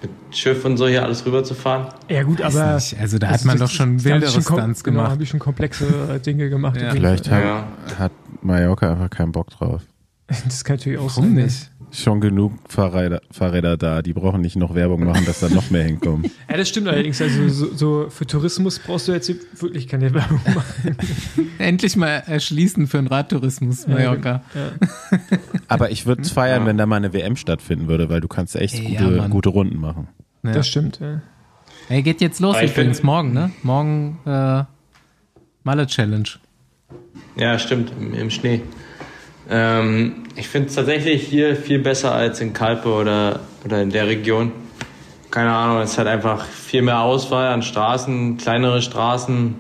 mit 0.03 0.11
Schiff 0.37 0.65
und 0.65 0.77
so 0.77 0.89
hier 0.89 1.03
alles 1.05 1.25
rüberzufahren. 1.25 1.87
Ja 2.09 2.23
gut, 2.23 2.41
Weiß 2.41 2.57
aber 2.57 2.75
nicht. 2.75 2.99
Also 2.99 3.19
da 3.19 3.29
hat 3.29 3.45
man 3.45 3.59
doch 3.59 3.71
schon 3.71 4.03
wildere 4.05 4.43
Stunts 4.43 4.83
Genau, 4.85 4.97
gemacht. 4.99 5.13
habe 5.13 5.23
ich 5.23 5.29
schon 5.29 5.41
komplexe 5.41 5.87
äh, 6.11 6.19
Dinge 6.21 6.51
gemacht. 6.51 6.77
Ja. 6.81 6.91
Vielleicht 6.91 7.31
hat, 7.31 7.65
hat 7.99 8.13
Mallorca 8.43 8.91
einfach 8.93 9.11
keinen 9.11 9.33
Bock 9.33 9.51
drauf. 9.51 9.83
Das 10.45 10.65
kann 10.65 10.77
natürlich 10.77 10.99
auch 10.99 11.09
Warum 11.11 11.25
sein. 11.27 11.35
ne? 11.35 11.43
nicht? 11.45 11.71
Schon 11.95 12.23
genug 12.23 12.53
Fahrräder, 12.69 13.21
Fahrräder 13.31 13.77
da, 13.77 14.01
die 14.01 14.15
brauchen 14.15 14.41
nicht 14.41 14.57
noch 14.57 14.75
Werbung 14.75 15.05
machen, 15.05 15.27
dass 15.27 15.41
da 15.41 15.51
noch 15.51 15.71
mehr 15.71 15.85
hinkommen. 15.85 16.31
Ja, 16.49 16.57
das 16.57 16.69
stimmt 16.69 16.89
allerdings. 16.89 17.21
Also 17.21 17.49
so, 17.49 17.75
so 17.75 18.11
für 18.11 18.27
Tourismus 18.27 18.79
brauchst 18.79 19.09
du 19.09 19.13
jetzt 19.13 19.31
wirklich 19.61 19.89
keine 19.89 20.13
Werbung 20.13 20.41
machen. 20.55 20.97
Endlich 21.59 21.97
mal 21.97 22.23
erschließen 22.27 22.87
für 22.87 22.99
den 22.99 23.07
Radtourismus, 23.07 23.87
Mallorca. 23.87 24.43
Ja. 24.55 25.19
Aber 25.69 25.91
ich 25.91 26.05
würde 26.07 26.23
es 26.23 26.31
feiern, 26.31 26.67
wenn 26.67 26.77
da 26.77 26.87
mal 26.87 26.97
eine 26.97 27.13
WM 27.13 27.37
stattfinden 27.37 27.89
würde, 27.89 28.09
weil 28.09 28.21
du 28.21 28.29
kannst 28.29 28.57
echt 28.57 28.75
Ey, 28.75 28.95
ja, 28.95 29.03
gute, 29.03 29.29
gute 29.29 29.49
Runden 29.51 29.79
machen. 29.79 30.09
Ja. 30.43 30.53
Das 30.53 30.69
stimmt. 30.69 30.99
Ja. 31.01 31.21
Ey, 31.89 32.03
geht 32.03 32.21
jetzt 32.21 32.41
los 32.41 32.57
ich 32.61 32.73
übrigens, 32.73 33.03
morgen, 33.03 33.33
ne? 33.33 33.51
Morgen 33.63 34.19
äh, 34.25 34.65
Malle 35.65 35.87
Challenge. 35.87 36.29
Ja, 37.37 37.59
stimmt, 37.59 37.93
im, 37.99 38.15
im 38.15 38.31
Schnee. 38.31 38.63
Ähm, 39.51 40.25
ich 40.37 40.49
finde 40.49 40.69
es 40.69 40.75
tatsächlich 40.75 41.27
hier 41.27 41.57
viel 41.57 41.79
besser 41.79 42.13
als 42.13 42.41
in 42.41 42.53
Kalpe 42.53 42.89
oder, 42.89 43.41
oder 43.65 43.83
in 43.83 43.91
der 43.91 44.07
Region. 44.07 44.53
Keine 45.31 45.53
Ahnung, 45.53 45.79
es 45.83 45.99
hat 45.99 46.07
einfach 46.07 46.45
viel 46.45 46.83
mehr 46.83 47.01
Auswahl 47.01 47.49
an 47.49 47.63
Straßen, 47.63 48.37
kleinere 48.37 48.83
Straßen. 48.83 49.55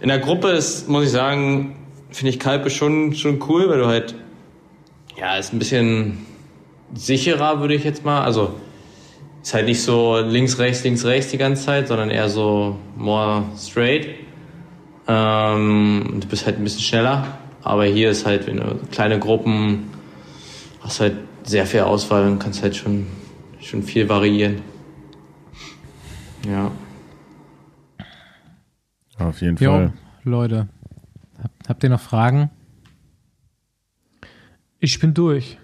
In 0.00 0.08
der 0.08 0.18
Gruppe 0.18 0.48
ist, 0.48 0.88
muss 0.88 1.04
ich 1.04 1.10
sagen, 1.10 1.76
finde 2.10 2.30
ich 2.30 2.40
Kalpe 2.40 2.70
schon, 2.70 3.14
schon 3.14 3.42
cool, 3.48 3.68
weil 3.68 3.78
du 3.78 3.86
halt, 3.86 4.14
ja, 5.18 5.36
ist 5.36 5.52
ein 5.52 5.58
bisschen 5.58 6.26
sicherer, 6.94 7.60
würde 7.60 7.74
ich 7.74 7.84
jetzt 7.84 8.04
mal. 8.04 8.22
Also, 8.22 8.54
ist 9.42 9.54
halt 9.54 9.66
nicht 9.66 9.82
so 9.82 10.18
links, 10.18 10.58
rechts, 10.58 10.82
links, 10.82 11.04
rechts 11.04 11.30
die 11.30 11.38
ganze 11.38 11.64
Zeit, 11.64 11.88
sondern 11.88 12.10
eher 12.10 12.28
so 12.28 12.76
more 12.96 13.44
straight. 13.56 14.08
Ähm, 15.06 16.16
du 16.20 16.26
bist 16.26 16.46
halt 16.46 16.58
ein 16.58 16.64
bisschen 16.64 16.82
schneller. 16.82 17.38
Aber 17.66 17.84
hier 17.84 18.10
ist 18.10 18.24
halt, 18.26 18.46
wenn 18.46 18.58
du 18.58 18.76
kleine 18.92 19.18
Gruppen 19.18 19.90
hast 20.80 21.00
halt 21.00 21.16
sehr 21.42 21.66
viel 21.66 21.80
Auswahl 21.80 22.24
und 22.30 22.38
kannst 22.38 22.62
halt 22.62 22.76
schon, 22.76 23.06
schon 23.60 23.82
viel 23.82 24.08
variieren. 24.08 24.62
Ja. 26.48 26.70
Auf 29.18 29.40
jeden 29.40 29.56
Jo, 29.56 29.70
Fall. 29.72 29.92
Leute. 30.22 30.68
Hab, 31.42 31.50
habt 31.68 31.82
ihr 31.82 31.90
noch 31.90 32.00
Fragen? 32.00 32.50
Ich 34.78 35.00
bin 35.00 35.12
durch. 35.14 35.58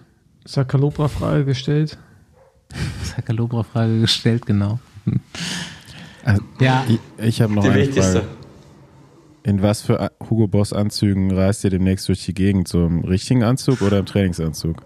Sakalobra-Frage 0.45 1.45
gestellt. 1.45 1.99
Sakalobra-Frage 3.05 4.01
gestellt, 4.01 4.45
genau. 4.47 4.81
Also, 6.25 6.43
Ja. 6.59 6.85
Ich, 6.89 6.99
ich 7.25 7.43
habe 7.43 7.53
noch 7.53 7.63
Die 7.63 7.69
eine 7.71 7.79
wichtigste. 7.81 8.23
Frage. 8.23 8.42
In 9.45 9.61
was 9.63 9.83
für 9.83 10.13
Hugo 10.31 10.47
Boss 10.47 10.73
Anzügen 10.73 11.33
reist 11.33 11.65
ihr 11.65 11.71
demnächst 11.71 12.09
durch 12.09 12.25
die 12.25 12.35
Gegend? 12.35 12.69
So 12.69 12.87
im 12.87 13.01
richtigen 13.05 13.43
Anzug 13.43 13.83
oder 13.83 13.99
im 13.99 14.07
Trainingsanzug? 14.07 14.77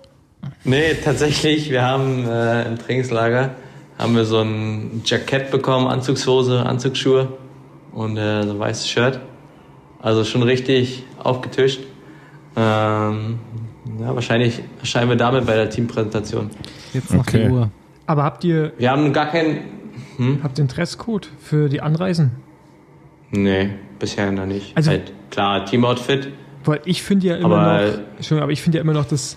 Nee, 0.65 0.95
tatsächlich, 1.05 1.71
wir 1.71 1.83
haben 1.83 2.25
äh, 2.27 2.67
im 2.67 2.79
Trainingslager 2.79 3.51
haben 3.99 4.15
wir 4.15 4.25
so 4.25 4.41
ein 4.41 5.03
Jackett 5.05 5.51
bekommen, 5.51 5.87
Anzugshose, 5.87 6.65
Anzugsschuhe 6.65 7.29
und 7.93 8.17
äh, 8.17 8.43
so 8.45 8.51
ein 8.53 8.59
weißes 8.59 8.89
Shirt. 8.89 9.21
Also 10.01 10.25
schon 10.25 10.43
richtig 10.43 11.05
aufgetischt. 11.19 11.81
Ähm, 12.57 13.39
ja, 14.01 14.15
wahrscheinlich 14.15 14.63
erscheinen 14.81 15.09
wir 15.11 15.17
damit 15.17 15.47
bei 15.47 15.55
der 15.55 15.69
Teampräsentation. 15.71 16.51
Jetzt 16.93 17.13
noch 17.13 17.21
Okay. 17.21 17.47
die 17.47 17.51
Uhr. 17.51 17.71
Aber 18.07 18.23
habt 18.23 18.45
ihr 18.45 18.73
Wir 18.79 18.91
haben 18.91 19.13
gar 19.13 19.27
keinen. 19.31 19.59
Hm? 20.17 20.41
habt 20.43 20.59
ihr 20.59 20.63
einen 20.63 20.69
Dresscode 20.69 21.29
für 21.41 21.69
die 21.69 21.81
Anreisen? 21.83 22.33
Nee, 23.31 23.71
bisher 23.99 24.31
noch 24.33 24.47
nicht. 24.47 24.77
Also- 24.77 24.91
halt, 24.91 25.13
klar, 25.31 25.65
Teamoutfit. 25.65 26.29
Weil 26.65 26.81
ich 26.85 27.03
finde 27.03 27.27
ja 27.29 27.37
immer 27.37 27.59
Aber- 27.59 27.99
noch, 28.31 28.43
aber 28.43 28.53
ich 28.53 28.61
finde 28.63 28.79
ja 28.79 28.83
immer 28.83 28.93
noch, 28.93 29.05
dass 29.05 29.37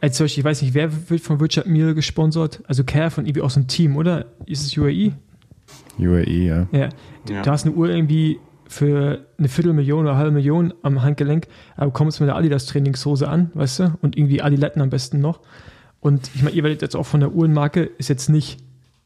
als 0.00 0.18
Beispiel, 0.18 0.40
ich 0.42 0.44
weiß 0.44 0.62
nicht, 0.62 0.74
wer 0.74 1.10
wird 1.10 1.20
von 1.22 1.38
Richard 1.40 1.66
Mille 1.66 1.94
gesponsert? 1.94 2.60
Also 2.68 2.84
Care 2.84 3.10
von 3.10 3.24
irgendwie 3.26 3.40
aus 3.40 3.54
dem 3.54 3.66
Team, 3.66 3.96
oder? 3.96 4.26
Ist 4.46 4.64
es 4.66 4.76
UAE? 4.76 5.12
UAE, 5.98 6.44
ja. 6.44 6.66
Ja. 6.72 6.88
Ja. 7.28 7.42
Du 7.42 7.50
hast 7.50 7.66
eine 7.66 7.74
Uhr 7.74 7.88
irgendwie 7.88 8.38
für 8.68 9.26
eine 9.38 9.48
Viertelmillion 9.48 10.00
oder 10.00 10.10
eine 10.10 10.18
halbe 10.18 10.30
Million 10.32 10.74
am 10.82 11.02
Handgelenk, 11.02 11.46
aber 11.76 11.90
kommst 11.90 12.20
mit 12.20 12.28
der 12.28 12.36
Adidas 12.36 12.66
Trainingshose 12.66 13.26
an, 13.28 13.50
weißt 13.54 13.78
du? 13.80 13.94
Und 14.02 14.16
irgendwie 14.16 14.42
Adiletten 14.42 14.82
am 14.82 14.90
besten 14.90 15.20
noch. 15.20 15.40
Und 16.00 16.30
ich 16.34 16.42
meine, 16.42 16.54
ihr 16.54 16.62
werdet 16.62 16.82
jetzt 16.82 16.94
auch 16.94 17.06
von 17.06 17.20
der 17.20 17.32
Uhrenmarke, 17.32 17.82
ist 17.98 18.08
jetzt 18.08 18.28
nicht 18.28 18.60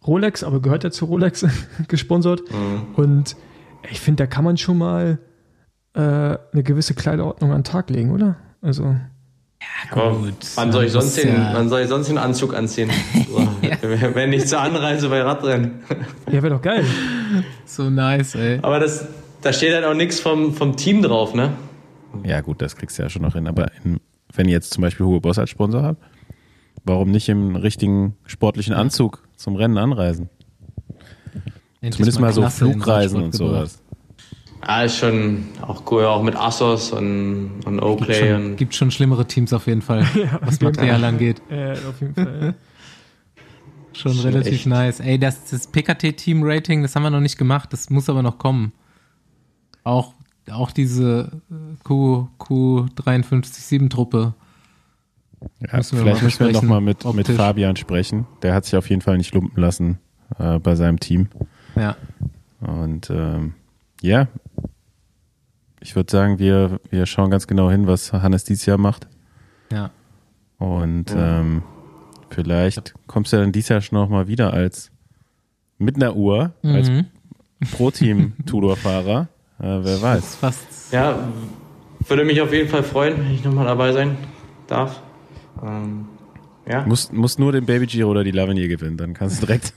Rolex, 0.06 0.42
aber 0.42 0.60
gehört 0.60 0.82
ja 0.84 0.90
zu 0.90 1.04
Rolex 1.06 1.46
gesponsert. 1.88 2.42
Und 2.96 3.36
ich 3.90 4.00
finde, 4.00 4.22
da 4.22 4.26
kann 4.26 4.44
man 4.44 4.56
schon 4.56 4.78
mal 4.78 5.18
äh, 5.94 6.00
eine 6.00 6.62
gewisse 6.62 6.94
Kleiderordnung 6.94 7.50
an 7.52 7.58
den 7.58 7.64
Tag 7.64 7.90
legen, 7.90 8.10
oder? 8.12 8.36
Also, 8.62 8.96
Aber 9.90 10.16
gut. 10.18 10.34
Wann 10.54 10.72
soll, 10.72 10.84
ich 10.84 10.92
Man 10.94 11.02
sonst 11.02 11.16
den, 11.18 11.34
ja- 11.34 11.50
wann 11.54 11.68
soll 11.68 11.80
ich 11.82 11.88
sonst 11.88 12.08
den 12.08 12.18
Anzug 12.18 12.54
anziehen? 12.54 12.90
So, 13.28 13.38
Wenn 14.14 14.30
nicht 14.30 14.48
zur 14.48 14.60
Anreise 14.60 15.08
bei 15.08 15.22
Radrennen. 15.22 15.80
ja, 16.26 16.34
wäre 16.42 16.50
doch 16.50 16.62
geil. 16.62 16.84
So 17.64 17.88
nice, 17.88 18.34
ey. 18.34 18.58
Aber 18.60 18.78
das, 18.78 19.06
da 19.40 19.52
steht 19.54 19.72
halt 19.74 19.84
auch 19.86 19.94
nichts 19.94 20.20
vom, 20.20 20.52
vom 20.54 20.76
Team 20.76 21.00
drauf, 21.02 21.32
ne? 21.34 21.52
Ja, 22.24 22.42
gut, 22.42 22.60
das 22.60 22.76
kriegst 22.76 22.98
du 22.98 23.02
ja 23.02 23.08
schon 23.08 23.22
noch 23.22 23.32
hin. 23.32 23.46
Aber 23.46 23.70
in, 23.84 23.98
wenn 24.34 24.46
ihr 24.46 24.52
jetzt 24.52 24.72
zum 24.74 24.82
Beispiel 24.82 25.06
Hugo 25.06 25.20
Boss 25.20 25.38
als 25.38 25.48
Sponsor 25.48 25.82
habt, 25.82 26.02
warum 26.84 27.10
nicht 27.10 27.28
im 27.30 27.56
richtigen 27.56 28.16
sportlichen 28.26 28.74
Anzug 28.74 29.26
zum 29.36 29.56
Rennen 29.56 29.78
anreisen? 29.78 30.28
Endlich 31.82 31.96
Zumindest 31.96 32.20
mal 32.20 32.32
so 32.32 32.40
Klasse 32.42 32.64
Flugreisen 32.64 33.22
und 33.22 33.34
sowas. 33.34 33.82
Ah, 34.60 34.84
ist 34.84 34.98
schon 34.98 35.48
auch 35.60 35.82
cool, 35.90 36.04
auch 36.04 36.22
mit 36.22 36.36
Assos 36.36 36.92
und, 36.92 37.60
und 37.64 37.72
Gibt 37.74 37.82
Oakley 37.82 38.14
schon, 38.14 38.34
und 38.34 38.56
gibt 38.56 38.74
schon 38.76 38.90
schlimmere 38.92 39.26
Teams 39.26 39.52
auf 39.52 39.66
jeden 39.66 39.82
Fall, 39.82 40.02
was 40.40 40.60
jeden 40.60 40.64
Material 40.64 41.02
angeht. 41.02 41.42
Äh, 41.50 41.72
auf 41.72 42.00
jeden 42.00 42.14
Fall. 42.14 42.54
Schon 43.92 44.14
Schon 44.14 44.22
relativ 44.22 44.52
echt. 44.52 44.66
nice. 44.66 45.00
Ey, 45.00 45.18
das, 45.18 45.50
das 45.50 45.66
PKT-Team-Rating, 45.66 46.82
das 46.82 46.94
haben 46.94 47.02
wir 47.02 47.10
noch 47.10 47.20
nicht 47.20 47.36
gemacht, 47.36 47.72
das 47.72 47.90
muss 47.90 48.08
aber 48.08 48.22
noch 48.22 48.38
kommen. 48.38 48.72
Auch, 49.82 50.14
auch 50.50 50.70
diese 50.70 51.42
äh, 51.50 51.54
Q, 51.82 52.28
Q53-7-Truppe. 52.38 54.34
Ja, 55.60 55.76
Müssen 55.78 55.98
vielleicht 55.98 56.22
müssen 56.22 56.46
wir 56.46 56.52
nochmal 56.52 56.80
mit, 56.80 57.04
mit. 57.14 57.26
Fabian 57.26 57.74
sprechen. 57.74 58.28
Der 58.42 58.54
hat 58.54 58.64
sich 58.64 58.76
auf 58.76 58.88
jeden 58.88 59.02
Fall 59.02 59.16
nicht 59.18 59.34
lumpen 59.34 59.60
lassen 59.60 59.98
äh, 60.38 60.60
bei 60.60 60.76
seinem 60.76 61.00
Team. 61.00 61.28
Ja. 61.76 61.96
Und 62.60 63.10
ähm, 63.10 63.54
ja, 64.00 64.28
ich 65.80 65.96
würde 65.96 66.10
sagen, 66.10 66.38
wir, 66.38 66.80
wir 66.90 67.06
schauen 67.06 67.30
ganz 67.30 67.46
genau 67.46 67.70
hin, 67.70 67.86
was 67.86 68.12
Hannes 68.12 68.44
dieses 68.44 68.66
Jahr 68.66 68.78
macht. 68.78 69.06
Ja. 69.72 69.90
Und 70.58 71.06
ähm, 71.16 71.62
vielleicht 72.30 72.94
kommst 73.08 73.32
du 73.32 73.38
dann 73.38 73.50
dieses 73.52 73.68
Jahr 73.70 73.80
schon 73.80 73.98
noch 73.98 74.08
mal 74.08 74.28
wieder 74.28 74.52
als 74.52 74.90
mit 75.78 75.96
einer 75.96 76.14
Uhr, 76.14 76.52
als 76.62 76.88
Mhm. 76.88 77.06
Pro-Team-Tudor-Fahrer. 77.72 79.28
Äh, 79.58 79.84
wer 79.84 80.02
weiß. 80.02 80.34
fast. 80.36 80.92
ja, 80.92 81.16
würde 82.08 82.24
mich 82.24 82.40
auf 82.40 82.52
jeden 82.52 82.68
Fall 82.68 82.82
freuen, 82.82 83.16
wenn 83.18 83.30
ich 83.32 83.44
nochmal 83.44 83.66
dabei 83.66 83.92
sein 83.92 84.16
darf. 84.66 85.00
Ähm, 85.62 86.08
ja, 86.68 86.84
Muss, 86.86 87.10
muss 87.12 87.38
nur 87.38 87.52
den 87.52 87.66
Baby 87.66 87.86
Giro 87.86 88.10
oder 88.10 88.22
die 88.24 88.30
Lavinier 88.30 88.68
gewinnen, 88.68 88.96
dann 88.96 89.14
kannst 89.14 89.42
du 89.42 89.46
direkt. 89.46 89.72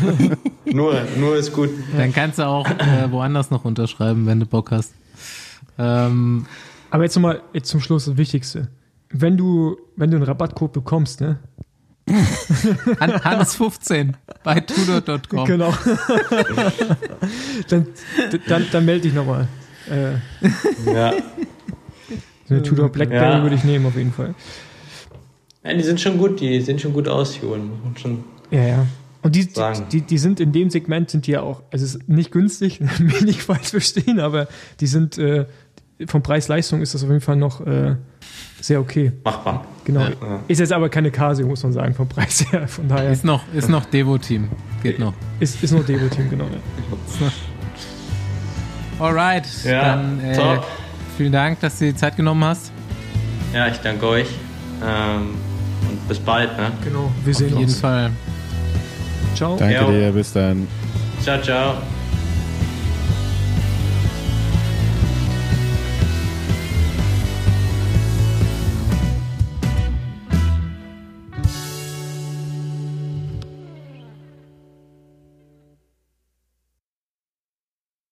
nur, 0.64 0.96
nur 1.18 1.36
ist 1.36 1.52
gut. 1.52 1.70
Dann 1.96 2.12
kannst 2.12 2.38
du 2.38 2.46
auch 2.46 2.68
äh, 2.68 3.10
woanders 3.10 3.50
noch 3.50 3.64
unterschreiben, 3.64 4.26
wenn 4.26 4.40
du 4.40 4.46
Bock 4.46 4.70
hast. 4.70 4.94
Ähm, 5.78 6.46
Aber 6.90 7.02
jetzt 7.04 7.14
nochmal 7.16 7.42
jetzt 7.52 7.68
zum 7.68 7.80
Schluss 7.80 8.06
das 8.06 8.16
Wichtigste. 8.16 8.68
Wenn 9.10 9.36
du, 9.36 9.76
wenn 9.96 10.10
du 10.10 10.16
einen 10.16 10.24
Rabattcode 10.24 10.72
bekommst, 10.72 11.20
ne? 11.20 11.38
Han- 13.00 13.12
Hannes15 13.12 14.12
bei 14.42 14.60
tudor.com. 14.60 15.46
Genau. 15.46 15.72
dann, 17.68 17.86
dann, 18.48 18.66
dann 18.70 18.84
melde 18.84 19.02
dich 19.02 19.14
nochmal. 19.14 19.48
Äh, 19.90 20.14
Ja. 20.92 21.12
eine 22.48 22.62
Tudor 22.62 22.90
Blackberry 22.90 23.36
Ja. 23.38 23.42
würde 23.42 23.56
ich 23.56 23.64
nehmen, 23.64 23.86
auf 23.86 23.96
jeden 23.96 24.12
Fall. 24.12 24.34
Ja, 25.64 25.74
die 25.74 25.82
sind 25.82 26.00
schon 26.00 26.18
gut, 26.18 26.40
die 26.40 26.60
sehen 26.60 26.78
schon 26.78 26.92
gut 26.92 27.08
aus, 27.08 27.32
die 27.32 27.46
Uhren. 27.46 27.70
Schon, 27.96 28.24
Ja, 28.50 28.62
ja. 28.62 28.86
Und 29.22 29.34
die, 29.34 29.46
die, 29.46 29.54
Sagen. 29.54 29.86
die, 29.90 30.02
die 30.02 30.18
sind 30.18 30.38
in 30.38 30.52
dem 30.52 30.68
Segment 30.68 31.08
sind 31.08 31.26
die 31.26 31.30
ja 31.30 31.40
auch, 31.40 31.62
also 31.72 31.82
es 31.84 31.94
ist 31.94 32.08
nicht 32.08 32.30
günstig, 32.30 32.80
mich 32.98 33.22
nicht 33.22 33.40
falsch 33.42 33.68
verstehen, 33.68 34.20
aber 34.20 34.48
die 34.80 34.86
sind 34.86 35.16
äh, 35.16 35.46
vom 36.06 36.22
Preis-Leistung 36.22 36.82
ist 36.82 36.92
das 36.94 37.02
auf 37.02 37.08
jeden 37.08 37.22
Fall 37.22 37.36
noch 37.36 37.60
äh, 37.66 37.96
sehr 38.60 38.80
okay. 38.80 39.12
machbar. 39.24 39.64
Genau. 39.84 40.00
Ja. 40.00 40.40
Ist 40.48 40.58
jetzt 40.58 40.72
aber 40.72 40.88
keine 40.88 41.10
Casio, 41.10 41.46
muss 41.46 41.62
man 41.62 41.72
sagen, 41.72 41.94
vom 41.94 42.08
Preis 42.08 42.44
her. 42.50 42.68
Von 42.68 42.88
daher 42.88 43.12
Ist 43.12 43.24
noch, 43.24 43.42
ist 43.54 43.68
noch 43.68 43.84
Devo-Team. 43.86 44.48
Geht 44.82 44.98
noch. 44.98 45.14
ist, 45.40 45.62
ist 45.62 45.72
nur 45.72 45.84
Devo-Team, 45.84 46.30
genau. 46.30 46.44
Ja. 47.20 47.32
Alright. 48.98 49.46
Ja, 49.64 49.96
dann 49.96 50.20
äh, 50.20 50.36
top. 50.36 50.66
vielen 51.16 51.32
Dank, 51.32 51.60
dass 51.60 51.78
du 51.78 51.86
dir 51.86 51.92
die 51.92 51.98
Zeit 51.98 52.16
genommen 52.16 52.44
hast. 52.44 52.72
Ja, 53.52 53.68
ich 53.68 53.78
danke 53.78 54.06
euch. 54.06 54.28
Ähm, 54.82 55.34
bis 56.08 56.18
bald, 56.18 56.56
ne? 56.56 56.72
Genau. 56.82 57.10
Wir 57.24 57.30
Auf 57.32 57.38
sehen 57.38 57.48
jeden 57.50 57.64
uns. 57.64 57.80
Fall. 57.80 58.10
Ciao. 59.34 59.56
Danke 59.56 59.74
Ja. 59.74 59.90
dir, 59.90 60.12
bis 60.12 60.32
dann. 60.32 60.66
Ciao, 61.22 61.40
ciao. 61.42 61.74